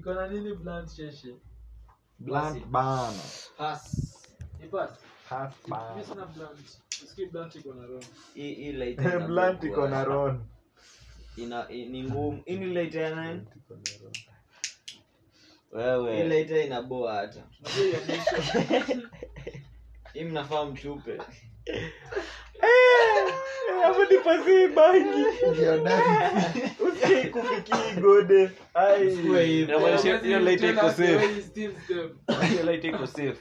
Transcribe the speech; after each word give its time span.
iko 0.00 0.14
na 0.14 0.28
nini 0.28 0.54
blunt 0.54 0.88
sheshe 0.88 1.34
Blunt 2.18 2.64
bana. 2.72 3.22
Pass. 3.58 3.82
ni 4.60 4.68
pass 4.68 4.90
pass 5.28 5.54
bana. 5.68 6.04
sina 6.04 6.26
blunt 6.26 6.58
usikii 7.04 7.26
blunt 7.26 7.54
iko 7.54 7.74
na 7.74 7.86
ron 7.86 8.04
Hii 8.34 8.54
hii 8.54 8.72
light 8.72 9.00
Blunt 9.26 9.64
iko 9.64 9.88
na 9.88 10.04
Ron. 10.04 10.44
Ina 11.36 11.68
ni 11.68 12.02
ngumu. 12.02 12.42
ini 12.46 12.66
ni 12.66 12.74
light 12.74 12.94
ya 12.94 13.14
nani? 13.14 13.46
Iko 13.56 13.74
na 13.74 13.90
Ron. 14.02 14.12
Hii 15.72 16.22
Wewe. 16.22 16.64
inaboa 16.64 17.14
hata. 17.14 17.42
Hii 20.14 20.24
mnafaa 20.24 20.64
mtupe. 20.64 21.18
Hapo 24.10 24.34
ni 24.50 24.68
bangi. 24.68 25.24
Usikie 26.80 27.32
gode. 28.00 28.50
Hiyo 30.22 30.40
light 30.40 30.62
iko 30.62 30.80
Tell 30.80 30.86
us 30.86 30.96
the 30.96 31.06
safe. 31.06 31.16
way 31.16 31.34
he 31.34 31.42
steals 31.42 31.74
them. 31.88 32.18
Hiyo 32.50 32.62
light 32.64 32.84
iko 32.84 33.06
safe. 33.06 33.36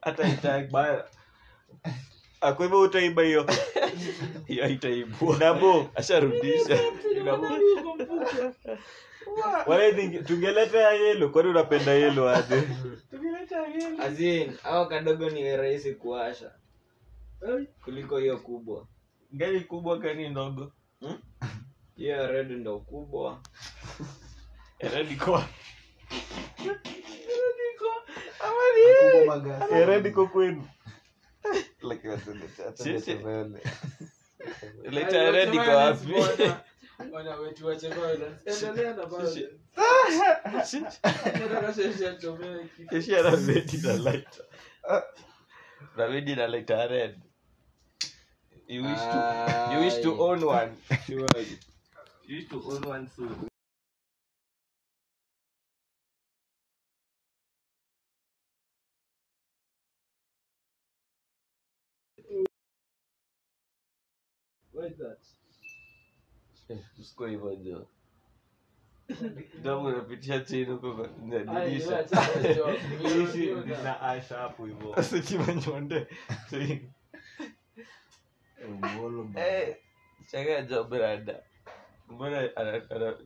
Hata 0.00 0.28
itaki. 0.28 0.76
Hivyo 2.58 2.80
utaiba 2.80 3.22
hiyo. 3.22 3.46
Nabo 5.38 5.90
asharudisha. 5.94 6.78
Tungeleta 10.26 10.92
yelo, 10.92 11.28
kwani 11.28 11.48
unapenda 11.48 11.92
yelo 11.92 12.28
aje? 12.30 12.62
Azin, 14.02 14.52
hao 14.62 14.86
kadogo 14.86 15.30
ni 15.30 15.56
rahisi 15.56 15.94
kuasha 15.94 16.50
kuliko 17.84 18.18
hiyo 18.18 18.38
kubwa. 18.38 18.86
Gari 19.32 19.60
kubwa 19.60 19.98
gari 19.98 20.28
ndogo? 20.28 20.72
Hmm? 21.00 21.18
yeah, 21.96 22.30
red 22.30 22.50
ndo 22.50 22.80
kubwa. 22.80 23.40
Magasi. 29.26 29.74
Eredi 29.74 30.10
kwa 30.14 30.26
kwenu. 30.28 30.68
Leta 34.90 35.18
wapi? 35.76 36.12
Na 36.98 37.18
ana 43.18 43.36
bedi 43.36 43.76
bedi 46.08 46.36
na 46.36 46.46
lighter 46.46 46.88
red. 46.90 47.31
You 48.72 48.82
wish 48.84 49.00
to 49.00 49.18
you 49.72 49.78
wish 49.84 49.96
to 50.00 50.10
own 50.26 50.40
one. 50.46 50.70
You 51.08 51.26
wish 52.28 52.48
to 52.48 52.56
own 52.72 52.82
one 52.88 53.06
soon. 53.14 53.48
What 64.72 64.86
is 64.92 64.98
that? 64.98 65.18
Usiko 66.98 67.26
hivyo 67.26 67.56
jo. 67.56 67.86
Ndio 69.58 69.82
unapitisha 69.84 70.40
chini 70.40 70.64
huko 70.64 70.94
kwa 70.94 71.08
Ai, 71.56 71.70
dirisha. 71.70 71.88
wewe 71.88 72.00
acha 72.00 72.22
hiyo. 72.48 72.66
Dirisha 72.98 73.60
lina 73.60 74.00
asha 74.00 74.36
hapo 74.38 74.66
hivyo. 74.66 74.94
Asitima 74.98 75.54
nyonde. 75.54 76.06
Eh, 79.36 79.76
changa 80.30 80.62
jo 80.62 80.84
brada. 80.84 81.42
Mbona 82.08 82.56
ana 82.56 82.90
ana 82.90 83.18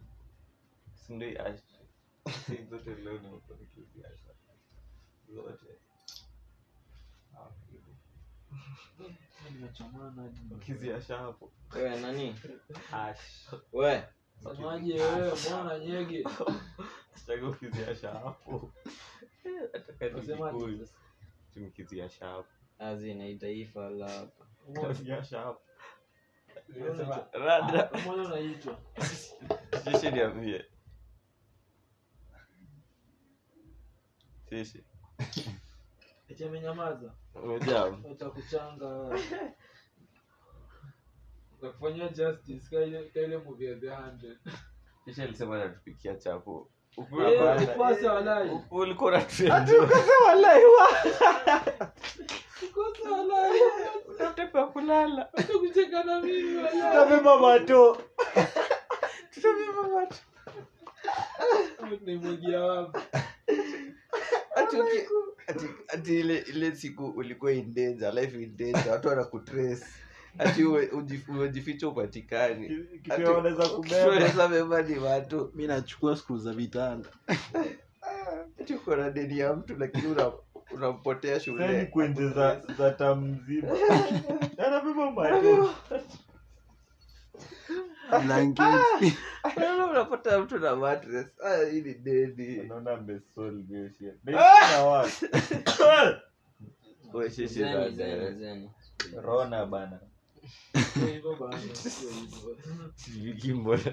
sindoi 0.95 1.37
asha. 1.39 1.79
Si 2.47 2.65
zote 2.71 2.95
leo 2.95 3.19
ni 3.19 3.29
mfanikizi 3.29 4.05
asha. 4.05 4.31
Zote. 5.35 5.67
Hivyo. 7.71 7.95
Nimechomana 9.51 10.23
hadi 10.23 10.41
ndo- 10.41 10.57
Kizi 10.57 10.93
asha 10.93 11.19
hapo. 11.19 11.53
Wewe 11.75 12.01
nani? 12.01 12.35
Ash. 12.93 13.49
We, 13.73 14.05
Semaje 14.43 14.95
wewe, 15.01 15.33
mbona 15.49 15.79
nyege? 15.79 16.25
Changa 17.27 17.53
kizi 17.53 17.85
hapo. 18.09 18.73
Ataka 19.75 20.07
Unasemaje 20.07 20.67
ni 20.67 20.87
sasa? 20.87 20.99
Tumkizi 24.75 25.13
asha 25.13 25.41
hapo. 25.41 25.61
la. 27.39 27.89
Ah? 27.89 27.91
Sisi 29.85 30.11
niambie. 30.11 30.65
Sisi. 34.49 34.85
Amenyamaza. 36.47 37.15
Umejam. 37.35 38.05
Watakuchanga. 38.05 39.19
Utakufanyia 41.59 42.09
justice 42.09 42.69
ka 42.71 42.85
ile 42.85 43.09
ka 43.09 43.21
ile 43.21 43.39
movie 43.39 43.69
ya 43.71 43.81
The 43.81 43.91
Hundred. 43.91 44.39
Sisi 45.05 45.23
alisema 45.23 45.57
anatupikia 45.57 46.15
chapo. 46.17 46.71
Ulikuwa 48.71 49.13
na 49.13 49.21
kulala. 54.67 55.25
Tutabeba 56.71 57.39
mato. 57.41 57.99
Tutabeba 59.31 59.83
mato. 59.95 60.17
Ati 65.47 65.67
ati 65.89 66.21
ile 66.21 66.39
ile 66.39 66.77
siku 66.77 67.05
ulikuwa 67.07 67.53
in 67.53 67.75
danger, 67.75 68.15
life 68.15 68.43
in 68.43 68.57
watu 68.91 69.09
wanakutrace 69.09 69.85
ati 70.39 70.65
umejificha 71.29 71.89
upatikani. 71.89 72.87
Ati 73.11 73.23
wanaweza 73.25 74.49
beba 74.49 74.83
ni 74.83 74.99
watu. 74.99 75.51
Mi 75.55 75.67
nachukua 75.67 76.17
skulu 76.17 76.39
za 76.39 76.53
vitanda. 76.53 77.09
Ati 78.61 78.75
uko 78.75 78.97
na 78.97 79.11
deni 79.11 79.39
ya 79.39 79.53
mtu 79.55 79.77
lakini 79.79 80.07
una- 80.07 80.33
unampotea 80.75 81.41
shule. 81.41 81.87
Kwenje 81.87 82.29
za 82.29 82.63
za 82.99 83.15
mzima. 83.15 83.69
Anabeba 84.67 85.11
mato. 85.11 85.71
blanketi. 88.25 89.19
Unapata 89.91 90.39
mtu 90.41 90.59
na 90.59 90.77
mattress. 90.77 91.27
Ah 91.45 91.65
hii 91.71 91.81
ni 91.81 91.95
deni. 91.95 92.71
Hiyo 93.69 93.89
shit. 93.91 94.15
Rona 99.23 99.67
bana. 99.67 100.01
Viki 103.23 103.53
mbona 103.59 103.93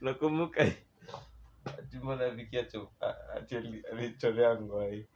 nakumbuka 0.00 0.60
ati 1.64 1.96
mbona 1.96 2.30
Viki 2.30 2.58
ati 2.58 2.76
alitolea 3.92 4.60
ngwai 4.60 5.06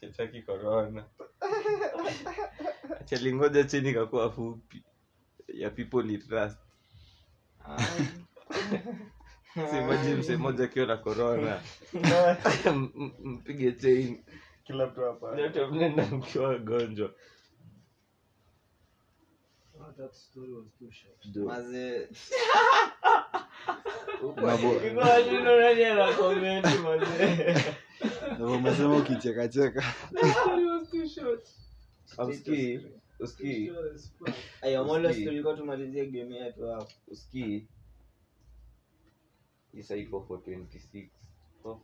chetaki 0.00 0.42
korona 0.42 1.04
ati 3.00 3.14
alingoja 3.14 3.64
chini 3.64 3.94
kakuwa 3.94 4.32
fupi. 4.32 4.82
Ya 5.48 5.70
people 5.70 6.18
trust 6.18 6.58
simaji 9.70 10.14
mse 10.14 10.36
moja 10.36 10.64
akiwa 10.64 10.86
na 10.86 10.96
korona 10.96 11.62
mpige 13.24 13.72
chain. 13.72 14.24
Kila 14.64 14.86
mtu 14.86 15.00
hapa. 15.00 15.36
Mnenda 15.70 16.06
mkiwa 16.06 16.48
wagonjwa. 16.48 17.08
Ah, 17.08 17.12
that 19.98 20.14
story 20.14 20.52
was 20.52 20.66
too 20.78 20.90
short. 20.92 21.26
Ndio 28.34 28.52
umesema 28.56 28.96
ukichekacheka 28.96 29.80
That 30.14 30.36
story 30.42 30.64
was 30.66 30.90
too 30.90 31.06
short. 31.08 31.48
Usikii, 32.18 32.80
usikii, 33.20 33.66
Short 33.66 33.94
as 33.94 34.10
fuck. 34.18 34.34
Aya, 34.62 34.84
Molos 34.84 35.10
Usikii. 35.10 35.24
tulikuwa 35.26 35.56
tumalizie 35.56 36.06
game 36.06 36.34
yetu 36.36 36.66
hapo. 36.66 36.88
usikii. 37.08 37.66
Isa 39.74 39.96
iko 39.96 40.20
for 40.20 40.38
26. 40.38 41.08
Iko 41.60 41.74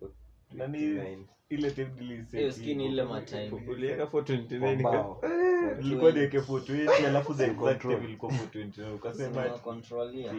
for 0.59 0.69
Nani 0.69 0.79
29. 0.79 1.25
ile 1.49 1.71
time 1.71 1.91
niliseti 2.01 2.37
Hiyo 2.37 2.53
skin 2.53 2.81
ile 2.81 3.03
iko- 3.03 3.12
matime. 3.12 3.51
Uliweka 3.69 4.06
for 4.06 4.23
29 4.25 4.59
Kwa 4.61 4.75
nika- 4.75 4.81
mbao. 4.81 5.21
ilikuwa 5.81 6.12
niweke 6.12 6.41
for 6.41 6.61
20 6.61 7.06
alafu 7.06 7.35
the 7.35 7.45
exact 7.47 7.83
time 7.83 8.05
ilikuwa 8.05 8.33
for 8.33 8.47
29 8.49 8.95
ukasema 8.95 9.43
Sina 9.45 9.59
controlia. 9.59 10.33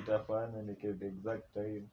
the 0.94 1.06
exact 1.08 1.54
time 1.54 1.84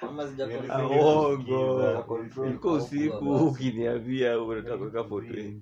Ama 0.00 0.28
sija 0.28 0.46
Really 0.46 0.68
control. 0.68 1.38
sija 1.38 1.56
Uongo. 1.56 2.02
kusikiza. 2.02 2.46
Ilikuwa 2.46 2.74
usiku 2.74 3.34
ukiniambia 3.46 4.40
unataka 4.42 4.78
kuweka 4.78 5.04
for 5.04 5.22
20. 5.24 5.60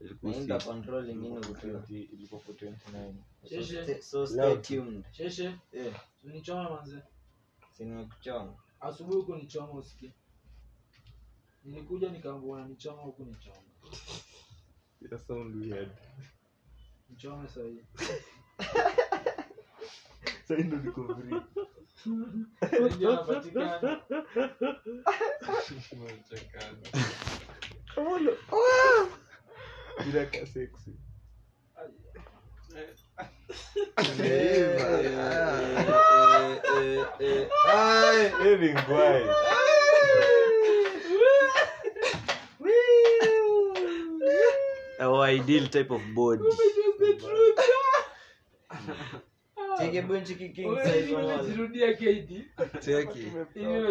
Ilikuwa 0.00 0.32
Naenda 0.32 0.56
usiku. 0.56 0.72
control 0.72 1.10
ingine 1.10 1.36
kutoa. 1.40 1.70
20 1.70 2.08
ilikuwa 2.12 2.40
for 2.40 2.54
29 2.54 3.14
So 3.42 3.48
Sheshe. 3.48 3.82
stay- 3.84 4.00
So 4.02 4.26
stay 4.26 4.56
tuned. 4.56 5.04
Sheshe, 5.12 5.44
Eh, 5.72 5.94
unichoma 6.24 6.70
manze. 6.70 6.98
si 7.72 7.84
nimekuchoma. 7.84 8.54
Asubuhi 8.80 9.16
huko 9.16 9.36
nichoma 9.36 9.72
usikie. 9.72 10.12
Nilikuja 11.68 12.08
nikaambua 12.10 12.64
nichoma 12.64 13.02
huku 13.02 13.24
nichoma 13.24 13.56
Ya 15.10 15.18
sound 15.18 15.56
weird. 15.56 15.90
nichome 17.10 17.48
Sasa 20.48 20.62
ndo 20.62 20.76
niko 20.76 21.14
free. 21.14 21.40
Bila 30.04 30.22
ka 30.32 30.40
sexy. 30.52 30.92
Hivi 38.42 38.68
ngwai. 38.74 39.22
Our 44.98 45.24
ideal 45.24 45.68
type 45.68 45.90
of 45.90 46.02
body. 46.14 46.42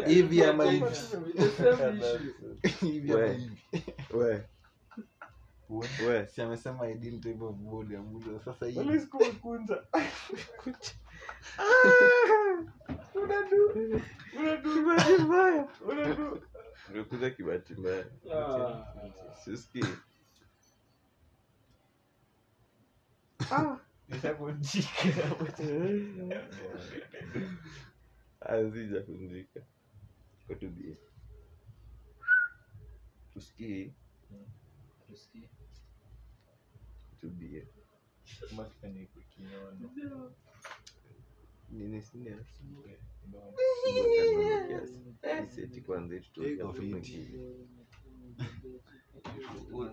Hivi 0.07 0.44
ama 0.50 0.63
amesema 6.44 6.88
ideal 6.89 7.19
type 7.19 7.44
of 7.44 7.56
body. 7.56 7.95
Sasa. 8.45 8.65
Mbaya. 15.19 15.68
Ah. 23.51 23.77
Sisikii. 23.77 23.79
Nishavunjika. 24.09 24.89
Hazijakunjika. 28.39 29.59
Tusikii. 33.33 33.94
Tubie. 37.21 37.67
Nini 41.69 42.01
kwanza 45.81 46.21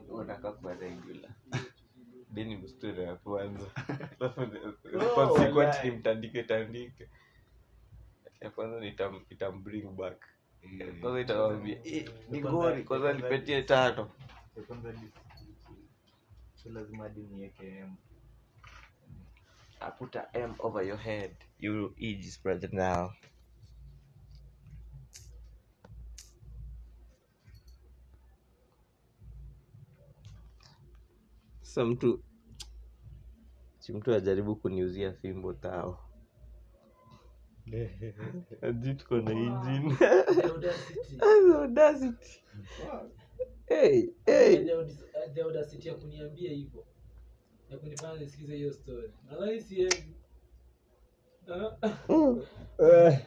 unataka 0.08 0.52
kuwa 0.52 0.74
regular. 0.74 1.34
Deni 2.34 2.56
mstori 2.56 3.02
ya 3.02 3.14
kwanza. 3.24 3.66
Alafu 4.20 4.40
ni- 4.40 4.60
consequently 5.14 5.90
mtandike 5.90 6.42
tandike. 6.42 7.08
Ya 8.40 8.50
kwanza 8.50 8.86
itambring 9.30 9.88
back. 9.96 10.24
Kwanza 11.00 11.20
itawambia 11.20 11.78
"Eh, 11.84 12.10
ni 12.30 12.40
gori 12.40 12.84
kwanza 12.84 13.12
nipetie 13.12 13.62
tano. 13.62 14.10
Kwanza 14.66 14.92
lazima 16.64 17.02
hadi 17.02 17.20
niweke 17.20 17.66
M. 17.78 17.96
I 19.80 19.90
put 19.98 20.16
a 20.16 20.28
M 20.32 20.54
over 20.58 20.82
your 20.86 20.98
head. 20.98 21.36
You 21.58 21.94
eat 21.98 22.20
this 22.22 22.42
brother 22.42 22.70
now. 22.72 23.12
Sasa 31.74 31.86
mtu 31.86 32.22
si 33.78 33.92
mtu 33.92 34.14
ajaribu 34.14 34.56
kuniuzia 34.56 35.12
fimbo 35.12 35.52
tao. 35.52 35.98
Tuko 38.98 39.16
na 39.20 39.30
engine. 39.32 39.96
The 39.96 41.54
audacity. 41.54 42.42
Hey, 43.66 44.08
hey. 44.26 44.64
The 45.34 45.42
audacity 45.42 45.88
ya 45.88 45.94
kuniambia 45.94 46.50
hivyo. 46.52 46.86
Ya 47.70 47.78
kunifanya 47.78 48.20
nisikize 48.20 48.56
hiyo 48.56 48.72
story. 48.72 49.12
Nadhani 49.30 49.60
siendi. 49.60 50.14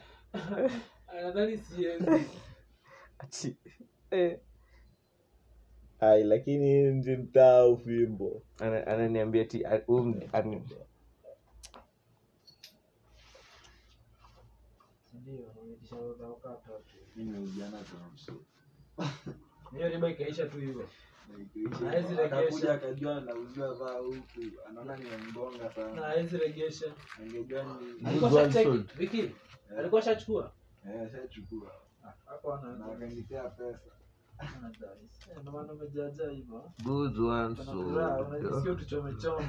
Nadhani 1.22 1.58
siendi 1.58 2.10
Ati, 6.00 6.04
eh. 6.04 6.10
Ai, 6.10 6.24
lakini 6.24 7.26
taa 7.32 7.66
ufimbo. 7.66 8.42
Ananiambia 8.58 9.44
ti 9.44 9.64
a- 9.66 9.82
um, 9.88 10.20
ani- 10.32 10.62
ndio 15.14 15.34
wameitisha 15.58 15.96
wakakaa 15.96 16.54
tatu. 16.54 16.96
Nimeuziana 17.16 17.78
kwa 17.78 18.10
mso. 18.14 18.34
hiyo 19.76 19.88
riba 19.88 20.10
ikaisha 20.10 20.46
tu 20.46 20.56
hivyo. 20.58 20.88
Akakuja 22.24 22.72
akajua 22.72 23.16
anauziwa 23.16 23.74
vaa 23.74 23.98
huku 23.98 24.40
anaona 24.68 24.96
nimemgonga 24.96 25.72
sana. 25.72 26.02
Hawezi 26.02 26.36
regesha. 26.38 26.94
Angejua 27.22 27.62
ni 27.62 28.08
alikuwa 28.08 28.30
shacheki 28.52 28.68
shachukua 30.02 30.52
eh, 30.88 31.10
hapo 32.26 32.52
na 33.42 33.50
pesa 33.50 33.90
ana 34.38 34.68
dice. 34.70 35.40
Ndio 35.40 35.52
maana 35.52 35.72
umejaja 35.72 36.30
hivyo. 36.30 36.64
Good 36.84 37.18
one, 37.18 37.54
Kuna 37.54 37.72
furaha, 37.72 38.20
unajisikia 38.20 38.72
so. 39.20 39.42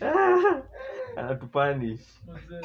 anatupanish. 1.16 2.00
Mzee. 2.28 2.60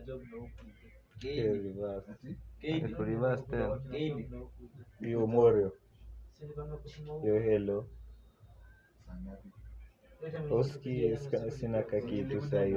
job 0.00 0.22
na 0.22 0.36
huku. 0.38 0.50
Maninisubaramambaro 1.22 1.52
reverse. 1.52 2.12
Iko 2.60 3.04
reverse 3.04 3.42
tena. 3.50 3.80
Hiyo 5.00 5.26
Morio. 5.26 5.72
Ile 6.42 6.54
time 10.30 10.54
Oski 10.54 11.18
sina 11.50 11.82
kakitu 11.82 12.42
sahi 12.42 12.74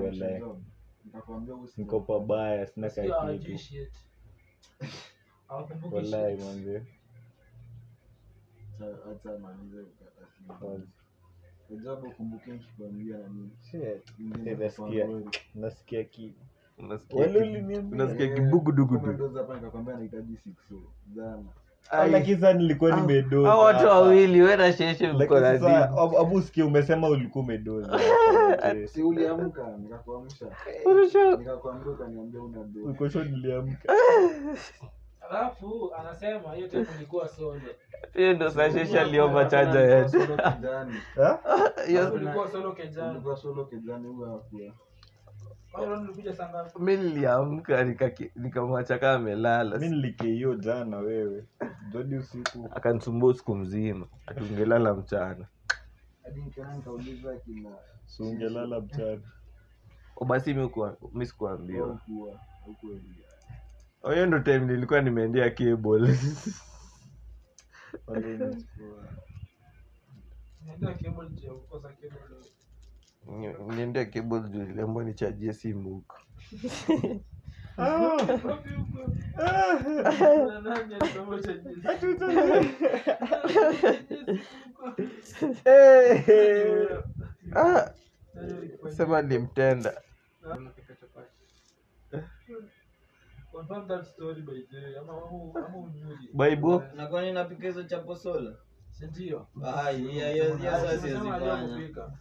usi 1.55 1.81
Niko 1.81 1.99
pabaya 2.01 2.65
sina 2.67 2.89
kakitu. 2.89 3.59
walai 5.91 6.37
Hawakumbuki 6.37 6.85
Wallahi 8.85 9.37
amalize 9.37 9.77
simu. 10.37 10.81
Ajabu 11.79 12.11
kumbukia 12.11 12.53
nikikwambia 12.53 13.17
na 13.17 13.27
nini. 13.27 13.49
Shit. 13.71 14.19
Ingine 14.19 14.51
Eh, 14.51 14.57
Nasikia 14.59 15.07
nasikia 15.55 16.03
ki. 16.03 16.33
unasikia 16.77 18.25
Eh, 18.25 18.33
kibugudugudu 18.35 19.35
hapa 19.37 19.55
nikakwambia 19.55 19.95
nahitaji 19.95 20.37
six. 20.37 20.53
Jana. 21.15 21.43
Lakini 22.11 22.53
nilikuwa 22.53 22.95
nimedoza. 22.95 23.49
hao 23.49 23.59
watu 23.59 23.85
wawili 23.87 24.39
na 24.39 24.73
sheshe 24.73 25.11
mko 25.13 25.39
na 25.39 25.53
nini? 25.53 25.67
abu- 25.75 26.17
abu 26.19 26.41
sikia 26.41 26.65
umesema 26.65 27.09
ulikuwa 27.09 27.43
umedoza. 27.43 27.99
Si 28.87 29.03
uliamka 29.03 29.77
nikakuamsha. 29.77 30.45
Nikakwambia 31.39 31.91
ukaniambia 31.93 32.41
una 32.41 32.63
do. 32.63 32.83
Uko 32.83 33.09
sure 33.09 33.29
niliamka. 33.29 33.93
alafu 35.29 35.95
anasema 35.95 36.53
hiyo 36.53 36.67
time 36.67 36.85
nilikuwa 36.93 37.27
solo. 37.27 37.61
Hiyo 38.13 38.33
ndo 38.33 38.49
saa 38.49 38.71
sheshe 38.71 38.99
aliomba 38.99 39.45
chaja 39.45 39.79
yetu 39.79 40.09
solo 40.09 40.37
solo 43.37 43.65
huyo 44.07 44.43
mi 46.79 46.97
niliamka 46.97 47.83
nikaki- 47.83 48.31
nikamwacha 48.35 48.99
kaa 48.99 49.13
amelala. 49.13 49.77
Mi 49.77 49.89
jana 50.55 50.97
wewe. 50.97 51.45
Jodi 51.91 52.15
usiku. 52.15 52.69
akanisumbua 52.75 53.29
usiku 53.31 53.55
mzima. 53.55 54.07
Atungelala 54.25 54.93
mchana. 54.93 55.47
Hadi 56.23 56.41
Sungelala 58.05 58.79
mchana. 58.81 59.21
Basi 60.27 60.53
mi 61.13 61.25
sikuambiwa 61.25 61.99
Oh, 64.03 64.11
hiyo 64.11 64.25
ndo 64.25 64.39
time 64.39 64.59
nilikuwa 64.59 65.01
nimeendea 65.01 65.49
cable. 65.51 66.17
Niendea 73.75 74.05
cable 74.05 74.39
juu 74.49 74.63
iliambwa 74.63 75.03
nichajie 75.03 75.53
simu 75.53 75.89
huko. 75.89 76.17
Eh! 85.65 86.89
Ah! 87.55 87.91
Sema 88.97 89.21
limtenda 89.21 90.01
Confirm 93.53 93.87
that 93.87 94.05
story 94.05 94.41
by 94.41 94.61
the 94.71 94.77
way. 94.77 94.97
Ama 94.99 95.13
ama 95.13 95.65
ama 95.67 95.77
unyuri. 95.77 96.29
Bible? 96.33 96.81
na 96.95 97.07
kwani 97.07 97.31
napika 97.31 97.67
hizo 97.67 97.83
chapo 97.83 98.15
sola? 98.15 98.55
Si 98.91 99.05
ndio? 99.07 99.47
Ah, 99.63 99.89
hiyo 99.89 100.09
hiyo 100.11 100.31
hiyo 100.33 100.59
sasa 100.59 100.89
Alisema 100.89 101.01
siwezi 101.01 101.29
leo 101.29 101.57
fanya. 101.57 101.75
Kupika. 101.75 102.11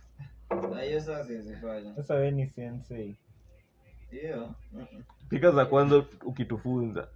Ah, 0.51 0.81
hiyo 0.83 1.01
sasa 1.01 1.25
siwezi 1.25 1.57
sasa 1.97 2.15
we 2.15 2.31
ni 2.31 2.47
sensei 2.47 3.17
pika 5.29 5.51
za 5.51 5.67
kwanza 5.67 6.05
ukitufunza. 6.25 7.09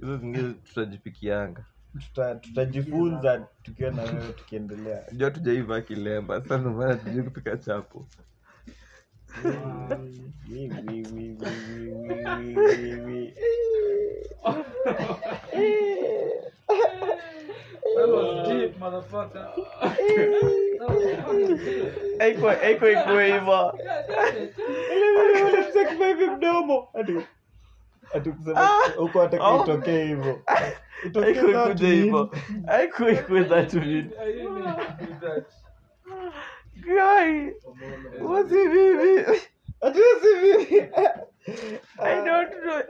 Hizo 0.00 0.16
zingine 0.16 0.52
tutajipikianga. 0.52 1.64
Tutajifunza 2.40 3.46
tukiwa 3.62 3.90
na 3.90 4.02
wewe 4.02 4.32
tukiendelea. 4.32 5.04
Jua 5.12 5.30
tujaiva 5.30 5.80
kilemba. 5.80 6.40
Sasa 6.42 6.58
ndio 6.58 6.70
maana 6.72 6.96
tujui 6.96 7.22
kupika 7.22 7.56
chapo 7.56 8.06
wee, 9.44 10.70
wee, 10.70 10.70
wee, 10.86 11.04
wee, 11.12 11.36
wee, 11.36 12.54
wee, 12.54 13.00
wee, 13.06 13.34
that 17.96 18.08
was 18.08 18.48
deep, 18.48 18.78
motherfucker. 18.78 19.48
Haikuwa 22.18 22.54
haikuwa 22.54 22.90
ikuwa 22.90 23.24
hivyo. 23.24 23.78
Ile 24.96 25.44
vile 25.44 25.68
msaki 25.68 25.94
vipi 25.94 26.30
mdomo. 26.30 26.88
Ati 26.94 27.12
ati 28.14 28.30
that 33.48 33.74
mean 33.74 34.10
cry. 36.88 37.52
What's 38.20 38.52
it, 38.52 38.68
baby? 38.72 39.38
What 39.80 39.96
is 39.96 40.22
he 40.22 40.80
baby? 40.80 40.90
I 42.00 42.12
uh, 42.12 42.24
don't 42.24 42.52
know. 42.64 42.82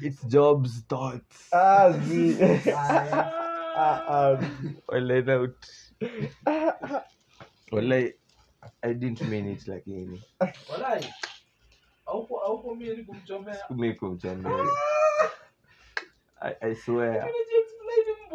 It's 0.00 0.22
Job's 0.24 0.82
thoughts. 0.88 1.48
Ah, 1.52 1.94
me. 2.06 2.36
ah, 2.72 4.04
ah. 4.08 4.40
Well, 4.88 5.12
I 5.12 5.20
doubt. 5.20 5.60
Well, 7.72 7.92
I, 7.92 8.12
I 8.82 8.92
didn't 8.92 9.22
mean 9.28 9.46
it 9.48 9.66
like 9.68 9.84
any. 9.86 10.20
Well, 10.40 10.84
I, 16.42 16.54
I 16.62 16.74
swear. 16.74 17.30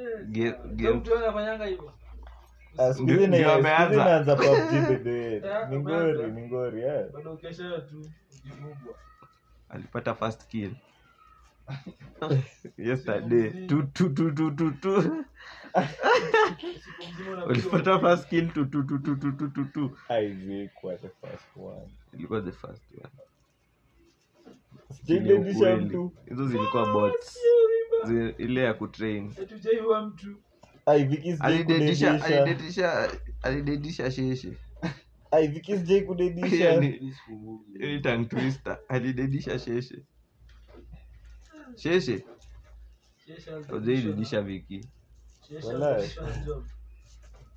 Ameanza. 3.44 4.04
Ni 5.70 5.78
ngori, 5.80 6.32
ni 6.32 6.42
ngori, 6.48 6.82
alipata 9.68 10.14
first 10.14 10.46
kill. 10.48 10.74
Yesterday. 12.78 13.66
Tu 13.66 13.82
tu 13.82 14.08
tu 14.10 14.30
tu 14.32 14.50
tu 14.50 14.70
tu. 14.70 15.02
Siku 16.84 17.02
mzima 17.12 17.30
unapigwa 17.30 17.46
ulipata 17.46 17.98
first 18.00 18.28
kill 18.28 18.52
tu 18.52 18.64
tu 18.64 18.82
tu 18.82 18.98
tu 18.98 19.16
tu 19.16 19.32
tu 19.32 19.48
tu 19.48 19.64
tu. 19.64 19.96
Isaac 20.10 20.84
was 20.84 21.00
the 21.00 21.08
first 21.08 21.56
one. 21.56 21.90
ilikuwa 22.12 22.40
the 22.40 22.52
first 22.52 22.82
one. 22.92 23.10
Hizo 26.28 26.46
zilikuwa 26.46 26.92
bots 26.92 27.38
ile 28.38 28.60
ya 28.62 28.74
kutrain. 28.74 29.34
Alidedisha 33.42 34.10
sheshe. 34.10 34.56
Alidedisha 38.88 39.58
sheshe. 39.58 40.02
Sheshe? 41.76 42.24
Ojaidedisha 43.72 44.42
viki 44.42 44.88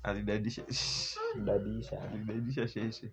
alidadisha 0.02 0.64
sheshe 2.68 3.12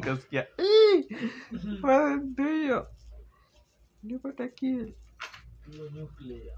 kasikia 0.00 0.46
hiyo 2.52 2.88
nipata 4.02 4.48
kili 4.48 4.94
hiyo 5.70 5.90
nuclear. 5.90 6.56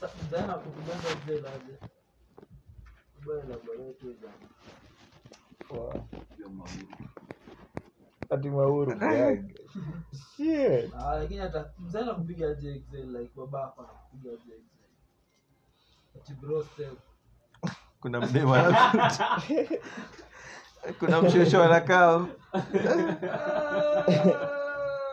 Sasa 0.00 0.14
mzana 0.26 0.54
kukubanga 0.54 1.08
zile. 1.26 1.78
Kubaya 3.16 3.44
laboratory 3.44 4.16
bana. 4.22 4.46
Ati 8.30 8.50
mauru. 8.50 8.92
Shit. 10.36 10.94
Ah, 10.94 11.16
lakini 11.18 11.40
hata 11.40 11.72
mzana 11.78 12.14
kupiga 12.14 12.46
like 12.92 13.30
babako 13.36 13.80
anakupiga 13.82 14.30
aje. 14.32 14.62
Ati 16.16 16.34
bro 16.34 16.64
step. 16.64 16.98
kuna 18.00 18.20
mdemu 18.20 18.54
anakuja 18.54 19.40
kuna 20.98 21.22
mshosho 21.22 21.62
anakaa 21.64 22.26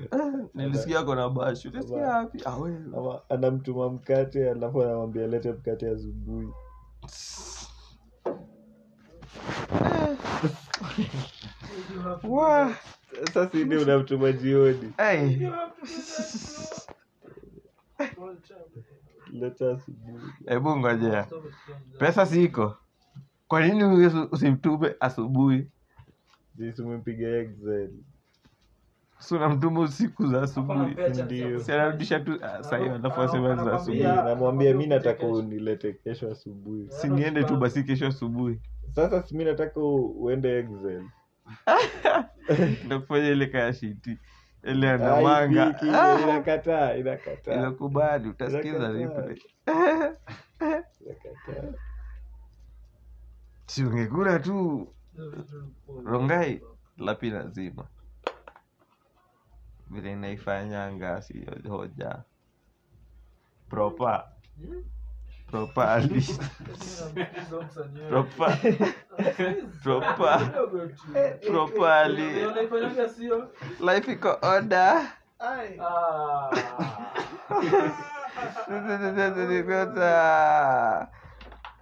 nilisikia 0.54 1.02
kona 1.02 1.28
bashu 1.28 1.70
wapi? 1.90 2.42
Ah, 2.46 3.20
anamtuma 3.28 3.90
mkate 3.90 4.50
alafu 4.50 4.82
anamwambia 4.82 5.26
lete 5.26 5.52
mkate 5.52 5.90
asubuhi. 5.90 6.48
Sasa 13.34 13.58
ini 13.58 13.76
unamtuma 13.76 14.32
jioni? 14.32 14.92
Leta 19.32 19.78
hebu 20.46 20.76
ngojea. 20.76 21.26
Pesa 21.98 22.26
siko. 22.26 22.76
Kwa 23.48 23.66
nini 23.66 23.84
usimtume 24.32 24.94
asubuhi? 25.00 25.70
Jisi 26.54 26.82
umempiga 26.82 27.28
si 29.22 29.34
unamtuma 29.34 29.80
usiku 29.80 30.26
za 30.26 30.42
asubuhi. 30.42 30.96
si 31.64 31.72
anarudisha 31.72 32.20
tu 32.20 32.38
ah, 32.42 32.70
alafu 32.70 33.20
asema 33.20 33.64
za 33.64 33.72
asubuhi. 33.76 34.02
Namwambia 34.02 34.74
mi 34.74 34.86
nataka 34.86 35.26
unilete 35.26 35.92
kesho 35.92 36.30
asubuhi. 36.30 36.86
Si 36.90 37.08
niende 37.08 37.44
tu 37.44 37.56
basi 37.56 37.82
kesho 37.84 38.06
asubuhi. 38.06 38.60
Sasa 38.94 39.22
si 39.22 39.36
mi 39.36 39.44
nataka 39.44 39.80
uende 39.80 40.58
exile. 40.58 41.04
Nakufanya 42.88 43.28
ile 43.28 43.46
kaya 43.46 43.72
shiti. 43.72 44.18
Ile 44.62 44.90
anamanga. 44.90 45.80
inakataa 46.22 46.94
inakataa. 47.00 47.54
Inakubali 47.54 48.28
utasikiza 48.28 48.92
vipi 48.92 49.42
si 53.66 53.84
ungekula 53.84 54.38
tu 54.38 54.88
rongai 56.04 56.60
lapi 56.98 57.30
lazima 57.30 57.86
vile 59.92 60.12
inaifanyanga 60.12 61.22
si 61.22 61.46
hoja. 61.68 62.22
Proper. 63.68 64.24
Properly 65.50 66.24
proper. 68.08 68.58
Proper. 69.82 70.38
Properly 71.46 72.46
life 73.80 74.12
iko 74.12 74.38
order. 74.42 75.12
Ah. 75.80 76.50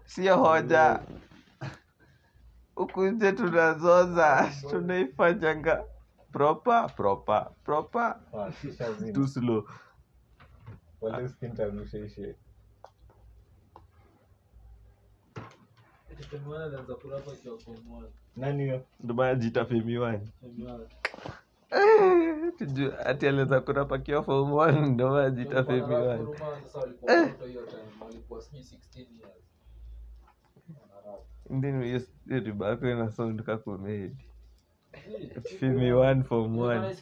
Sio 0.06 0.36
hoja. 0.36 1.00
Huku 2.74 3.06
nje 3.06 3.32
tunazoza. 3.32 4.48
Tunaifanyanga 4.70 5.84
proper 6.32 6.90
proper 6.96 7.46
proper 7.64 8.16
Ah, 8.34 8.50
too 9.14 9.26
slow 9.26 9.64
Wale 11.00 11.24
usinitangushe 11.24 12.04
ishe. 12.06 12.34
Eti 16.12 16.22
Femi 16.22 16.54
alianza 16.56 16.94
kurapa 16.94 17.32
akiwa 17.32 17.58
form 17.58 17.92
one. 17.92 18.08
nani 18.36 18.64
huyo 18.64 18.82
ndo 19.00 19.14
maana 19.14 19.34
jita 19.34 19.64
femiwani 19.64 20.32
Femi 20.40 20.66
One. 20.66 20.86
Tujue, 22.58 22.92
ati 23.04 23.28
aliweza 23.28 23.60
kurapa 23.60 23.98
kiwa 23.98 24.22
form 24.22 24.52
one 24.52 24.80
ndo 24.88 25.10
maana 25.10 25.30
jita 25.30 25.56
Walikuwa 25.56 25.76
na 25.78 26.06
rap 26.06 26.18
femiwani 26.18 26.24
Huruma, 26.24 26.60
sasa 26.62 26.78
walikuwa 26.78 27.12
watoto 27.14 27.46
hiyo 27.46 27.66
time, 27.66 27.82
walikuwa 28.04 28.42
sijui 28.42 28.60
16 28.60 28.98
years. 28.98 29.44
Wana 30.80 31.12
rap. 31.12 31.20
ndini 31.50 31.86
hiyo 31.88 32.00
riba 32.40 32.78
ina 32.82 33.10
sound 33.10 33.42
ka 33.42 33.58
muziki. 36.48 37.00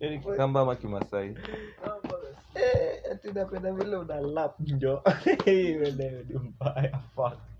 Yani 0.00 0.18
kikamba 0.18 0.60
ama 0.60 0.76
kimasai. 0.76 1.36
Ati 3.12 3.32
napenda 3.32 3.72
vile 3.72 3.96
una 3.96 4.20
lap 4.20 4.60
njo. 4.60 5.02
Mbaya 6.60 6.98
fuck 7.14 7.53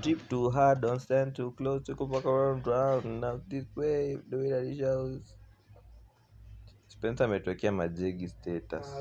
Drip 0.00 0.28
too 0.28 0.50
hard, 0.50 0.80
don't 0.82 1.00
stand 1.00 1.34
too 1.34 1.50
close, 1.52 1.82
to 1.84 1.96
come 1.96 2.10
back 2.12 2.24
around 2.24 2.62
drown. 2.62 3.20
Now 3.20 3.40
this 3.48 3.66
way, 3.74 4.16
the 4.28 4.36
way 4.38 4.50
that 4.50 4.64
it 4.64 4.78
shows. 4.78 5.36
spencer 6.88 7.24
ametwekea 7.24 7.72
majegi 7.72 8.28
status 8.28 8.86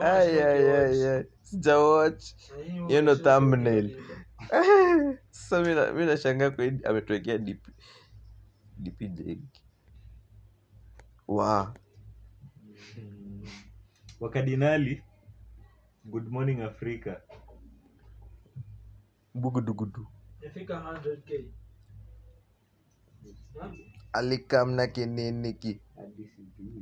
Ay 0.00 0.38
ay 0.40 0.42
ay 0.42 0.70
ay. 0.70 0.94
ai, 1.14 1.24
ai, 1.66 1.74
watch? 1.76 2.24
hiyo 2.86 3.02
ndo 3.02 3.14
thumbnail. 3.14 3.86
sasa 5.30 5.62
mimi 5.62 5.74
na- 5.74 5.92
nashangaa 6.06 6.50
kwa 6.50 6.64
hii 6.64 6.80
ametwekea 6.84 7.38
dp 7.38 7.68
dp 8.76 9.08
jegi 9.08 9.62
wa 11.28 11.74
wakadinali 14.20 15.02
good 16.04 16.28
morning 16.28 16.60
africa 16.62 17.16
bugudugudu 19.34 20.06
Imefika 20.42 20.74
100k. 20.74 21.44
Alikamna 24.12 24.86
kininiki 24.86 25.80
hadi 25.96 26.30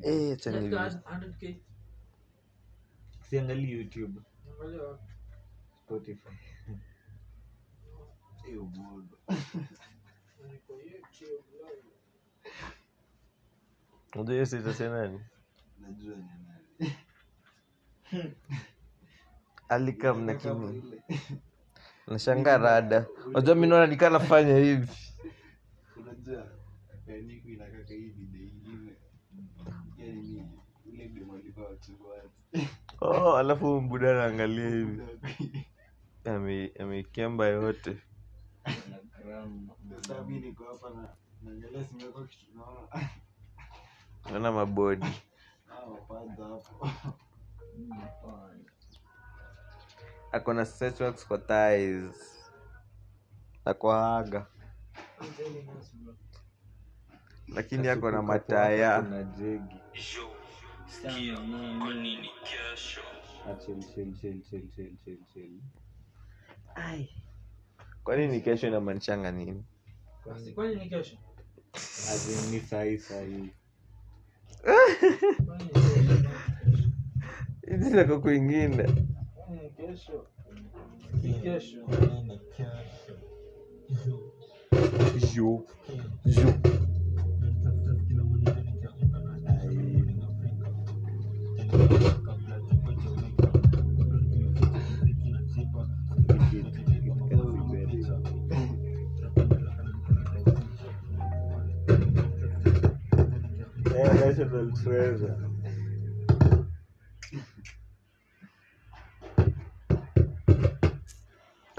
Eh, 0.02 0.32
acha 0.32 0.50
Imefika 0.50 0.88
100k. 0.88 1.56
siangali 3.30 3.72
youtube 3.72 4.20
Angalia 4.52 4.98
spotify 5.84 6.28
Hiyo 8.46 8.62
bodo. 8.64 9.18
Niko 10.52 10.72
YouTube 10.72 11.44
live. 11.52 11.88
unajua 14.14 14.34
hiyo 14.34 14.90
nani 14.90 15.20
Najua 15.80 16.16
ni 16.16 16.22
nani. 16.80 16.94
alikamna 19.74 20.32
lakini 20.32 20.54
kini 20.66 21.02
nashangaa 22.06 22.58
rada. 22.58 23.06
Unajua 23.26 23.54
mi 23.54 23.66
naona 23.66 23.86
nikaa 23.86 24.10
nafanya 24.10 24.56
hivi. 24.58 24.88
Wachukua 31.70 32.16
oh, 33.00 33.36
alafu 33.36 33.80
mbuda 33.80 34.10
anaangalia 34.10 34.68
hivi. 34.68 35.02
Ame- 36.24 36.72
ameikemba 36.80 37.46
yote. 37.46 37.96
Sasa 40.02 40.24
mimi 40.24 40.54
ah 50.32 50.40
wapanza 50.40 50.40
ako 50.40 50.52
na 50.54 50.64
kwa 51.26 51.38
thighs 51.38 52.16
na 53.64 53.74
kwa 53.74 53.98
haga 54.02 54.46
lakini 57.54 57.88
ako 57.88 58.10
na 58.10 58.22
mataya 58.22 59.04
kwani 68.04 68.28
ni 68.28 68.40
kesho 68.40 68.66
inamanishanga 68.68 69.30
nini 69.32 69.64
Basi, 70.26 70.52
kwani 70.52 70.74
ni 70.76 70.88
kesho? 70.88 71.16
As 71.74 72.44
in, 72.46 72.50
ni 72.54 72.60
sahi 72.60 72.98
sahi 72.98 73.50
Kwani 75.46 75.64
ni 75.64 75.70
kesho? 75.70 76.30
hizi 77.70 77.90
zako 77.90 78.20
kwingine 78.20 78.94
Kwani 79.82 79.92
ni 79.92 79.98
kesho? 79.98 80.26
Ni 81.22 81.34
kesho. 81.34 81.78
Yo. 85.34 85.64
Yo. 86.24 86.54
Eh, 103.94 104.14
national 104.14 104.72
treasure. 104.82 105.51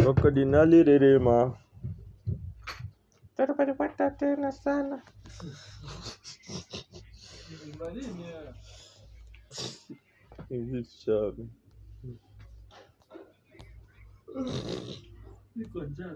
Krokodinali 0.03 0.83
Rerema. 0.83 1.55
tarapatapata 3.35 4.11
tena 4.19 4.51
sana. 4.51 4.99
Niko 15.55 15.79
njaa 15.83 16.15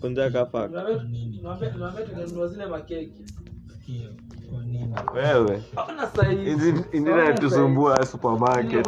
kunja 0.00 0.30
kafaka 0.30 0.96
zile 2.48 2.66
makeki. 2.66 3.24
Wewe 5.14 5.62
Hawana 5.76 6.06
sahihi. 6.06 6.44
hizi 6.44 6.74
indina 6.92 7.32
tusumbua 7.32 8.06
supermarket 8.06 8.86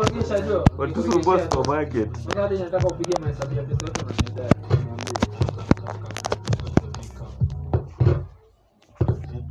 watusumbua 0.79 1.41
supermarket 1.43 2.19
Mpaka 2.25 2.43
hadi 2.43 2.59
nataka 2.59 2.89
upige 2.89 3.19
mahesabu 3.21 3.55
ya 3.57 3.63
pesa 3.63 3.87
yote 3.87 4.05
unanidai. 4.05 4.53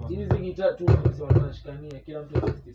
Hizi 0.10 0.26
zigi 0.26 0.54
tatu 0.54 0.86
wanashikania 1.24 2.00
kila 2.00 2.22
mtu 2.22 2.40
66. 2.40 2.74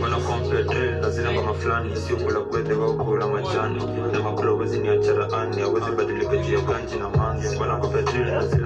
kataini 0.00 0.08
na 0.08 0.18
ringa 0.18 0.62
dem 0.62 1.00
na 1.00 1.10
shine 1.12 1.34
kama 1.34 1.54
fulani 1.54 1.96
sio 1.96 2.16
kula 2.16 2.40
kwete 2.40 2.72
wao 2.72 2.92
kula. 2.94 3.26
Mi 3.26 4.12
na 4.12 4.20
makula 4.20 4.52
wezi 4.52 4.78
majani 4.78 4.78
ni 4.78 4.88
acharaani 4.88 5.60
awezi 5.62 5.90
badilika 5.96 6.36
juu 6.36 6.54
ya 6.54 6.60
ganji 6.60 6.96
na 6.96 7.08
manzi 7.08 7.56
mbona 7.56 7.76
kwa 7.76 7.88